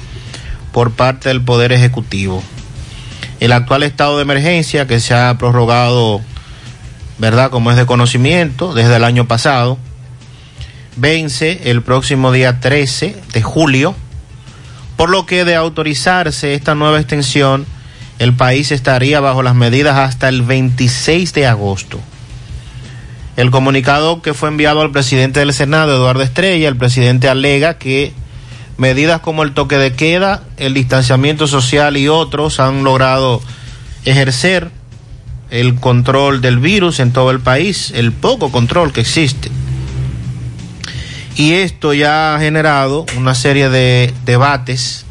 por 0.72 0.92
parte 0.92 1.30
del 1.30 1.42
Poder 1.42 1.72
Ejecutivo. 1.72 2.44
El 3.40 3.52
actual 3.52 3.84
estado 3.84 4.18
de 4.18 4.24
emergencia 4.24 4.88
que 4.88 5.00
se 5.00 5.14
ha 5.14 5.38
prorrogado, 5.38 6.22
¿verdad? 7.24 7.52
Como 7.52 7.72
es 7.72 7.78
de 7.78 7.86
conocimiento, 7.86 8.74
desde 8.74 8.98
el 8.98 9.06
año 9.06 9.30
pasado, 9.30 9.78
vence 10.98 11.72
el 11.72 11.82
próximo 11.82 12.34
día 12.34 12.60
13 12.60 13.16
de 13.32 13.42
julio, 13.42 13.96
por 14.98 15.10
lo 15.10 15.26
que 15.26 15.46
de 15.46 15.56
autorizarse 15.56 16.54
esta 16.54 16.76
nueva 16.76 17.00
extensión, 17.00 17.66
el 18.20 18.34
país 18.34 18.74
estaría 18.74 19.22
bajo 19.22 19.42
las 19.42 19.56
medidas 19.56 20.00
hasta 20.00 20.28
el 20.28 20.42
26 20.42 21.34
de 21.34 21.48
agosto. 21.48 21.98
El 23.38 23.52
comunicado 23.52 24.22
que 24.22 24.34
fue 24.34 24.50
enviado 24.50 24.82
al 24.82 24.92
presidente 24.92 25.40
del 25.40 25.54
Senado, 25.54 25.96
Eduardo 25.96 26.24
Estrella, 26.24 26.68
el 26.68 26.76
presidente 26.76 27.30
alega 27.30 27.78
que 27.78 28.12
medidas 28.76 29.22
como 29.22 29.44
el 29.44 29.54
toque 29.54 29.78
de 29.78 29.94
queda, 29.94 30.44
el 30.58 30.74
distanciamiento 30.74 31.48
social 31.48 31.96
y 31.96 32.10
otros 32.10 32.60
han 32.60 32.84
logrado 32.84 33.42
ejercer 34.04 34.72
el 35.54 35.76
control 35.76 36.42
del 36.42 36.58
virus 36.58 37.00
en 37.00 37.14
todo 37.14 37.30
el 37.30 37.40
país, 37.40 37.92
el 37.96 38.12
poco 38.12 38.52
control 38.52 38.92
que 38.92 39.02
existe. 39.02 39.52
Y 41.36 41.54
esto 41.54 41.94
ya 41.94 42.36
ha 42.36 42.40
generado 42.40 43.06
una 43.18 43.36
serie 43.36 43.70
de 43.70 44.12
debates 44.26 45.06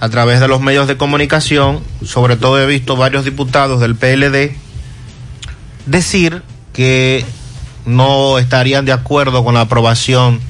a 0.00 0.08
través 0.08 0.40
de 0.40 0.48
los 0.48 0.62
medios 0.62 0.88
de 0.88 0.96
comunicación, 0.96 1.80
sobre 2.02 2.36
todo 2.36 2.58
he 2.58 2.66
visto 2.66 2.96
varios 2.96 3.26
diputados 3.26 3.80
del 3.80 3.94
PLD 3.94 4.56
decir 5.84 6.42
que 6.72 7.24
no 7.84 8.38
estarían 8.38 8.86
de 8.86 8.92
acuerdo 8.92 9.44
con 9.44 9.54
la 9.54 9.62
aprobación 9.62 10.40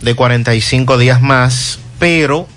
de 0.00 0.14
45 0.14 0.96
días 0.96 1.20
más, 1.20 1.78
pero 1.98 2.48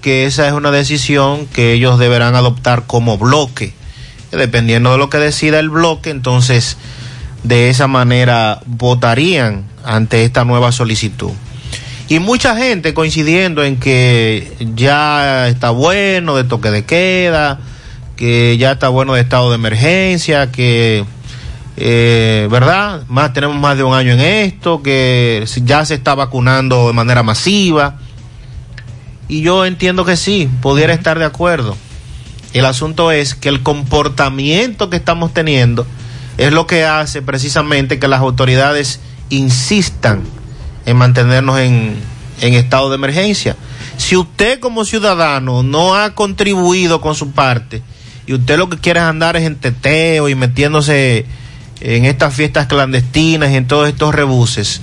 que 0.00 0.24
esa 0.24 0.46
es 0.46 0.54
una 0.54 0.70
decisión 0.70 1.46
que 1.46 1.74
ellos 1.74 1.98
deberán 1.98 2.34
adoptar 2.34 2.86
como 2.86 3.18
bloque. 3.18 3.74
Dependiendo 4.36 4.92
de 4.92 4.98
lo 4.98 5.10
que 5.10 5.18
decida 5.18 5.58
el 5.58 5.70
bloque, 5.70 6.10
entonces 6.10 6.76
de 7.42 7.70
esa 7.70 7.86
manera 7.86 8.60
votarían 8.66 9.64
ante 9.84 10.24
esta 10.24 10.44
nueva 10.44 10.72
solicitud. 10.72 11.32
Y 12.08 12.20
mucha 12.20 12.56
gente 12.56 12.94
coincidiendo 12.94 13.64
en 13.64 13.78
que 13.78 14.56
ya 14.74 15.48
está 15.48 15.70
bueno 15.70 16.36
de 16.36 16.44
toque 16.44 16.70
de 16.70 16.84
queda, 16.84 17.58
que 18.16 18.56
ya 18.58 18.72
está 18.72 18.88
bueno 18.88 19.14
de 19.14 19.20
estado 19.20 19.50
de 19.50 19.56
emergencia, 19.56 20.52
que, 20.52 21.04
eh, 21.76 22.48
¿verdad? 22.50 23.02
Más, 23.08 23.32
tenemos 23.32 23.56
más 23.56 23.76
de 23.76 23.82
un 23.82 23.94
año 23.94 24.12
en 24.12 24.20
esto, 24.20 24.82
que 24.82 25.44
ya 25.64 25.84
se 25.84 25.94
está 25.94 26.14
vacunando 26.14 26.86
de 26.86 26.92
manera 26.92 27.24
masiva. 27.24 27.98
Y 29.28 29.42
yo 29.42 29.66
entiendo 29.66 30.04
que 30.04 30.16
sí, 30.16 30.48
pudiera 30.62 30.92
estar 30.92 31.18
de 31.18 31.24
acuerdo. 31.24 31.76
El 32.52 32.64
asunto 32.64 33.12
es 33.12 33.34
que 33.34 33.48
el 33.48 33.62
comportamiento 33.62 34.90
que 34.90 34.96
estamos 34.96 35.34
teniendo 35.34 35.86
es 36.38 36.52
lo 36.52 36.66
que 36.66 36.84
hace 36.84 37.22
precisamente 37.22 37.98
que 37.98 38.08
las 38.08 38.20
autoridades 38.20 39.00
insistan 39.30 40.22
en 40.84 40.96
mantenernos 40.96 41.58
en, 41.58 41.96
en 42.40 42.54
estado 42.54 42.88
de 42.90 42.96
emergencia. 42.96 43.56
Si 43.96 44.16
usted 44.16 44.60
como 44.60 44.84
ciudadano 44.84 45.62
no 45.62 45.94
ha 45.94 46.14
contribuido 46.14 47.00
con 47.00 47.14
su 47.14 47.32
parte 47.32 47.82
y 48.26 48.34
usted 48.34 48.58
lo 48.58 48.68
que 48.68 48.78
quiere 48.78 49.00
es 49.00 49.06
andar 49.06 49.36
es 49.36 49.44
en 49.44 49.56
teteo 49.56 50.28
y 50.28 50.34
metiéndose 50.34 51.26
en 51.80 52.04
estas 52.04 52.34
fiestas 52.34 52.66
clandestinas 52.66 53.50
y 53.50 53.56
en 53.56 53.66
todos 53.66 53.88
estos 53.88 54.14
rebuses, 54.14 54.80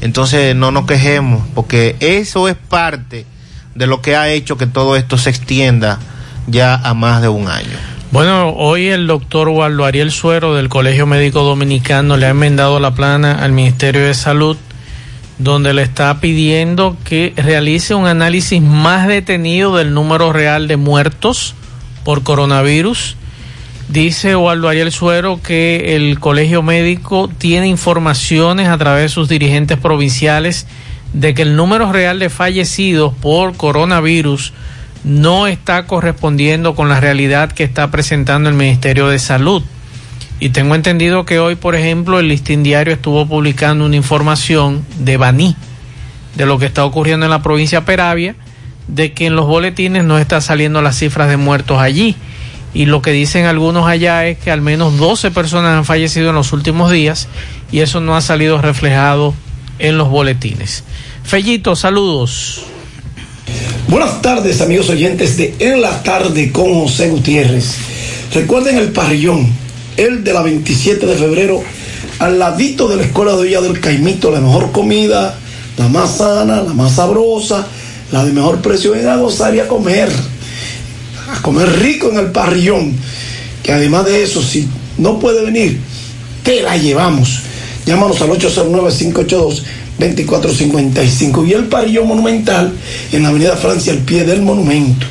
Entonces 0.00 0.56
no 0.56 0.70
nos 0.70 0.86
quejemos, 0.86 1.46
porque 1.54 1.96
eso 2.00 2.48
es 2.48 2.56
parte 2.56 3.26
de 3.74 3.86
lo 3.86 4.00
que 4.00 4.16
ha 4.16 4.30
hecho 4.30 4.56
que 4.56 4.66
todo 4.66 4.96
esto 4.96 5.18
se 5.18 5.30
extienda 5.30 5.98
ya 6.50 6.74
a 6.74 6.94
más 6.94 7.22
de 7.22 7.28
un 7.28 7.48
año. 7.48 7.76
Bueno, 8.12 8.50
hoy 8.50 8.88
el 8.88 9.06
doctor 9.06 9.48
Waldo 9.48 9.84
Ariel 9.84 10.10
Suero 10.10 10.56
del 10.56 10.68
Colegio 10.68 11.06
Médico 11.06 11.44
Dominicano 11.44 12.16
le 12.16 12.26
ha 12.26 12.30
enmendado 12.30 12.80
la 12.80 12.92
plana 12.92 13.42
al 13.42 13.52
Ministerio 13.52 14.04
de 14.04 14.14
Salud, 14.14 14.56
donde 15.38 15.72
le 15.74 15.82
está 15.82 16.20
pidiendo 16.20 16.96
que 17.04 17.32
realice 17.36 17.94
un 17.94 18.06
análisis 18.06 18.60
más 18.60 19.06
detenido 19.06 19.76
del 19.76 19.94
número 19.94 20.32
real 20.32 20.66
de 20.66 20.76
muertos 20.76 21.54
por 22.04 22.24
coronavirus. 22.24 23.16
Dice 23.88 24.34
Waldo 24.34 24.68
Ariel 24.68 24.90
Suero 24.90 25.40
que 25.42 25.96
el 25.96 26.18
Colegio 26.18 26.62
Médico 26.62 27.30
tiene 27.38 27.68
informaciones 27.68 28.68
a 28.68 28.78
través 28.78 29.02
de 29.02 29.08
sus 29.08 29.28
dirigentes 29.28 29.78
provinciales 29.78 30.66
de 31.12 31.34
que 31.34 31.42
el 31.42 31.56
número 31.56 31.92
real 31.92 32.18
de 32.18 32.28
fallecidos 32.30 33.14
por 33.14 33.56
coronavirus 33.56 34.52
no 35.04 35.46
está 35.46 35.86
correspondiendo 35.86 36.74
con 36.74 36.88
la 36.88 37.00
realidad 37.00 37.52
que 37.52 37.64
está 37.64 37.90
presentando 37.90 38.48
el 38.48 38.54
Ministerio 38.54 39.08
de 39.08 39.18
Salud. 39.18 39.62
Y 40.38 40.50
tengo 40.50 40.74
entendido 40.74 41.26
que 41.26 41.38
hoy, 41.38 41.54
por 41.54 41.74
ejemplo, 41.74 42.18
el 42.18 42.28
Listín 42.28 42.62
Diario 42.62 42.94
estuvo 42.94 43.26
publicando 43.26 43.84
una 43.84 43.96
información 43.96 44.84
de 44.98 45.16
Baní, 45.16 45.54
de 46.36 46.46
lo 46.46 46.58
que 46.58 46.66
está 46.66 46.84
ocurriendo 46.84 47.26
en 47.26 47.30
la 47.30 47.42
provincia 47.42 47.80
de 47.80 47.86
Peravia, 47.86 48.34
de 48.88 49.12
que 49.12 49.26
en 49.26 49.36
los 49.36 49.46
boletines 49.46 50.04
no 50.04 50.18
está 50.18 50.40
saliendo 50.40 50.82
las 50.82 50.98
cifras 50.98 51.28
de 51.28 51.36
muertos 51.36 51.78
allí. 51.78 52.16
Y 52.72 52.86
lo 52.86 53.02
que 53.02 53.10
dicen 53.12 53.46
algunos 53.46 53.86
allá 53.86 54.26
es 54.26 54.38
que 54.38 54.50
al 54.50 54.62
menos 54.62 54.96
12 54.96 55.30
personas 55.32 55.76
han 55.76 55.84
fallecido 55.84 56.30
en 56.30 56.36
los 56.36 56.52
últimos 56.52 56.90
días 56.90 57.28
y 57.72 57.80
eso 57.80 58.00
no 58.00 58.16
ha 58.16 58.20
salido 58.20 58.62
reflejado 58.62 59.34
en 59.78 59.98
los 59.98 60.08
boletines. 60.08 60.84
Fellito, 61.24 61.74
saludos. 61.74 62.69
Buenas 63.88 64.22
tardes, 64.22 64.60
amigos 64.60 64.88
oyentes 64.88 65.36
de 65.36 65.54
En 65.58 65.80
la 65.80 66.02
Tarde 66.02 66.52
con 66.52 66.72
José 66.74 67.08
Gutiérrez. 67.08 67.74
Recuerden 68.32 68.76
el 68.76 68.92
parrillón, 68.92 69.48
el 69.96 70.22
de 70.22 70.32
la 70.32 70.42
27 70.42 71.06
de 71.06 71.16
febrero, 71.16 71.62
al 72.20 72.38
ladito 72.38 72.86
de 72.86 72.96
la 72.96 73.02
Escuela 73.02 73.34
de 73.36 73.44
Villa 73.44 73.60
del 73.60 73.80
Caimito, 73.80 74.30
la 74.30 74.40
mejor 74.40 74.70
comida, 74.70 75.36
la 75.76 75.88
más 75.88 76.18
sana, 76.18 76.62
la 76.62 76.72
más 76.72 76.92
sabrosa, 76.92 77.66
la 78.12 78.24
de 78.24 78.32
mejor 78.32 78.60
precio. 78.60 78.92
Ven 78.92 79.08
a 79.08 79.16
gozar 79.16 79.54
y 79.54 79.60
a 79.60 79.66
comer, 79.66 80.10
a 81.28 81.42
comer 81.42 81.80
rico 81.80 82.10
en 82.10 82.18
el 82.18 82.30
parrillón. 82.30 82.94
Que 83.62 83.72
además 83.72 84.04
de 84.06 84.22
eso, 84.22 84.42
si 84.42 84.68
no 84.98 85.18
puede 85.18 85.44
venir, 85.44 85.80
te 86.44 86.62
la 86.62 86.76
llevamos. 86.76 87.40
Llámanos 87.86 88.20
al 88.20 88.30
809-582. 88.30 89.62
2455 90.00 91.44
y 91.44 91.52
el 91.52 91.66
parrillón 91.66 92.08
monumental 92.08 92.72
en 93.12 93.22
la 93.22 93.28
avenida 93.28 93.56
Francia 93.56 93.92
al 93.92 94.00
pie 94.00 94.24
del 94.24 94.42
monumento. 94.42 95.06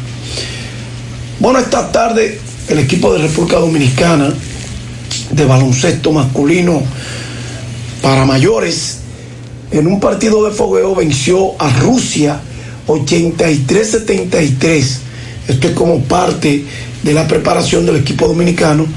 Bueno, 1.40 1.60
esta 1.60 1.90
tarde 1.92 2.40
el 2.68 2.80
equipo 2.80 3.14
de 3.14 3.20
República 3.20 3.60
Dominicana 3.60 4.34
de 5.32 5.46
baloncesto 5.46 6.12
masculino 6.12 6.82
para 8.02 8.26
mayores 8.26 8.98
en 9.72 9.88
un 9.88 10.00
partido 10.00 10.46
de 10.46 10.52
fogueo 10.52 10.96
venció 10.96 11.54
a 11.62 11.70
Rusia 11.80 12.40
83-73. 12.88 14.98
Esto 15.48 15.68
es 15.68 15.74
como 15.74 16.00
parte 16.02 16.66
de 17.04 17.14
la 17.14 17.28
preparación 17.28 17.86
del 17.86 17.98
equipo 17.98 18.28
dominicano 18.28 18.88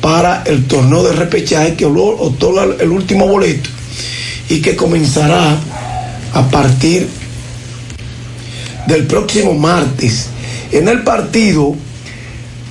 para 0.00 0.44
el 0.44 0.66
torneo 0.66 1.02
de 1.02 1.12
repechaje 1.12 1.74
que 1.74 1.84
otorga 1.84 2.68
el 2.78 2.90
último 2.90 3.26
boleto 3.26 3.68
y 4.50 4.60
que 4.60 4.76
comenzará 4.76 5.56
a 6.34 6.48
partir 6.50 7.08
del 8.86 9.06
próximo 9.06 9.54
martes. 9.54 10.26
En 10.72 10.88
el 10.88 11.02
partido, 11.02 11.74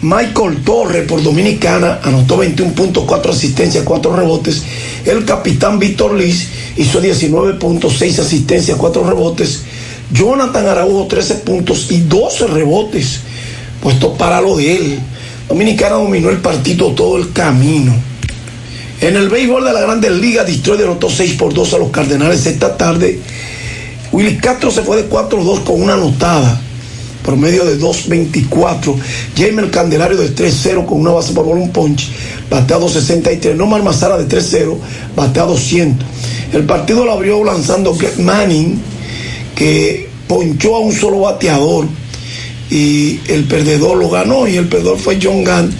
Michael 0.01 0.61
Torre 0.63 1.03
por 1.03 1.23
Dominicana 1.23 1.99
anotó 2.03 2.37
21 2.37 2.73
puntos, 2.73 3.05
4 3.07 3.31
asistencias, 3.31 3.83
4 3.83 4.15
rebotes. 4.15 4.61
El 5.05 5.25
capitán 5.25 5.79
Víctor 5.79 6.13
Liz 6.15 6.49
hizo 6.75 7.01
19.6 7.01 8.19
asistencias, 8.19 8.77
4 8.77 9.03
rebotes. 9.03 9.63
Jonathan 10.11 10.67
Araújo 10.67 11.07
13 11.07 11.35
puntos 11.35 11.87
y 11.91 12.01
12 12.01 12.47
rebotes 12.47 13.21
puestos 13.81 14.17
para 14.17 14.41
lo 14.41 14.57
de 14.57 14.75
él. 14.75 14.99
Dominicana 15.47 15.95
dominó 15.95 16.29
el 16.29 16.37
partido 16.37 16.91
todo 16.91 17.17
el 17.17 17.31
camino. 17.31 18.08
En 19.01 19.15
el 19.15 19.29
béisbol 19.29 19.63
de 19.63 19.71
la 19.71 19.81
Grandes 19.81 20.11
Ligas, 20.11 20.45
Detroit 20.45 20.81
derrotó 20.81 21.09
6 21.09 21.33
por 21.33 21.53
2 21.53 21.73
a 21.73 21.77
los 21.77 21.89
Cardenales 21.89 22.45
esta 22.45 22.75
tarde. 22.75 23.19
Willy 24.11 24.37
Castro 24.37 24.71
se 24.71 24.81
fue 24.81 24.97
de 24.97 25.09
4-2 25.09 25.63
con 25.63 25.81
una 25.81 25.93
anotada 25.93 26.59
por 27.23 27.37
medio 27.37 27.63
de 27.63 27.79
2.24. 27.79 28.95
Jaime 29.37 29.61
el 29.61 29.71
Candelario 29.71 30.17
de 30.17 30.35
3-0 30.35 30.85
con 30.85 30.99
una 30.99 31.11
base 31.11 31.31
por 31.31 31.45
bola, 31.45 31.61
un 31.61 31.71
punch, 31.71 32.09
bateado 32.49 32.89
63. 32.89 33.55
Nomar 33.55 33.83
Mazara 33.83 34.17
de 34.17 34.27
3-0, 34.27 34.77
bateado 35.15 35.57
100. 35.57 35.97
El 36.51 36.65
partido 36.65 37.05
lo 37.05 37.13
abrió 37.13 37.41
lanzando 37.43 37.93
Greg 37.95 38.19
Manning, 38.19 38.81
que 39.55 40.09
ponchó 40.27 40.75
a 40.75 40.79
un 40.79 40.91
solo 40.91 41.21
bateador 41.21 41.85
y 42.69 43.21
el 43.27 43.45
perdedor 43.45 43.97
lo 43.97 44.09
ganó 44.09 44.47
y 44.47 44.57
el 44.57 44.67
perdedor 44.67 44.99
fue 44.99 45.19
John 45.21 45.43
Gunn, 45.43 45.71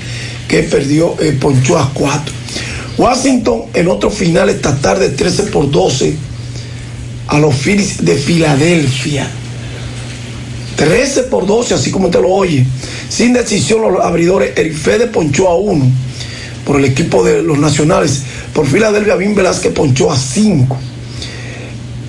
que 0.48 0.64
perdió, 0.64 1.16
eh, 1.20 1.38
ponchó 1.40 1.78
a 1.78 1.92
4. 1.94 2.40
Washington 3.00 3.62
en 3.74 3.88
otro 3.88 4.10
final 4.10 4.50
esta 4.50 4.76
tarde 4.76 5.08
13 5.08 5.44
por 5.44 5.72
12 5.72 6.14
a 7.28 7.40
los 7.40 7.56
Phillies 7.56 8.04
de 8.04 8.16
Filadelfia. 8.16 9.26
13 10.76 11.24
por 11.24 11.48
12, 11.48 11.76
así 11.76 11.92
como 11.92 12.10
te 12.10 12.20
lo 12.20 12.28
oye. 12.28 12.66
Sin 13.08 13.32
decisión 13.32 13.82
los 13.82 14.04
abridores, 14.04 14.52
Eric 14.58 14.76
Fede 14.76 15.08
ponchó 15.08 15.48
a 15.48 15.56
uno 15.56 15.90
por 16.66 16.78
el 16.78 16.84
equipo 16.84 17.24
de 17.24 17.42
los 17.42 17.58
nacionales. 17.58 18.24
Por 18.54 18.68
Filadelfia, 18.68 19.16
Vin 19.16 19.34
Velázquez 19.34 19.72
ponchó 19.72 20.12
a 20.12 20.18
5. 20.18 20.78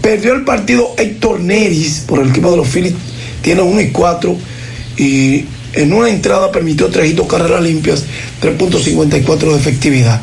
Perdió 0.02 0.34
el 0.34 0.42
partido 0.42 0.94
Héctor 0.98 1.38
Neris 1.38 2.02
por 2.04 2.18
el 2.18 2.30
equipo 2.30 2.50
de 2.50 2.56
los 2.56 2.66
Phillies. 2.66 2.94
Tiene 3.42 3.62
1 3.62 3.80
y 3.80 3.90
4. 3.90 4.36
Y 4.96 5.44
en 5.72 5.92
una 5.92 6.08
entrada 6.08 6.50
permitió 6.50 6.88
tres 6.88 7.10
hitos 7.10 7.26
carreras 7.26 7.62
limpias, 7.62 8.04
3.54 8.42 9.38
de 9.38 9.56
efectividad. 9.56 10.20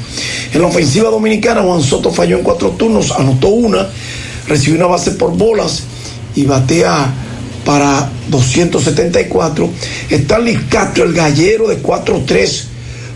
En 0.54 0.62
la 0.62 0.68
ofensiva 0.68 1.10
dominicana, 1.10 1.62
Juan 1.62 1.82
Soto 1.82 2.12
falló 2.12 2.38
en 2.38 2.44
cuatro 2.44 2.72
turnos, 2.72 3.12
anotó 3.12 3.50
una, 3.50 3.88
recibió 4.48 4.78
una 4.78 4.88
base 4.88 5.12
por 5.12 5.36
bolas 5.38 5.84
y 6.36 6.44
batea 6.46 7.14
para 7.66 8.10
274. 8.30 9.70
Stanley 10.10 10.58
Castro, 10.70 11.06
el 11.06 11.14
gallero 11.14 11.68
de 11.68 11.82
4-3, 11.82 12.64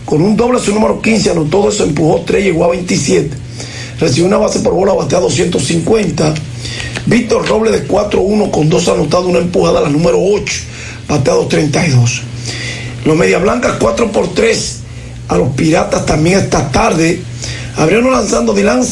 con 0.04 0.22
un 0.22 0.36
doble 0.36 0.58
su 0.58 0.72
número 0.72 1.00
15, 1.00 1.30
anotó 1.30 1.68
eso, 1.68 1.84
empujó 1.84 2.22
3, 2.26 2.44
llegó 2.44 2.64
a 2.64 2.70
27. 2.70 3.36
Recibió 4.00 4.26
una 4.26 4.38
base 4.38 4.60
por 4.60 4.74
bola, 4.74 4.94
batea 4.94 5.20
250. 5.20 6.34
Víctor 7.06 7.46
Robles 7.46 7.72
de 7.72 7.86
4-1 7.86 8.50
con 8.50 8.68
dos 8.68 8.88
anotados, 8.88 9.26
una 9.26 9.38
empujada, 9.38 9.80
la 9.80 9.88
número 9.88 10.18
8 10.18 10.71
bateado 11.12 11.46
32. 11.46 12.22
Los 13.04 13.16
Media 13.16 13.38
Blancas 13.38 13.76
4 13.78 14.10
por 14.10 14.32
3 14.32 14.78
a 15.28 15.36
los 15.36 15.50
Piratas 15.50 16.06
también 16.06 16.38
esta 16.38 16.70
tarde. 16.70 17.20
Abrieron 17.76 18.10
lanzando 18.10 18.54
Dylan 18.54 18.82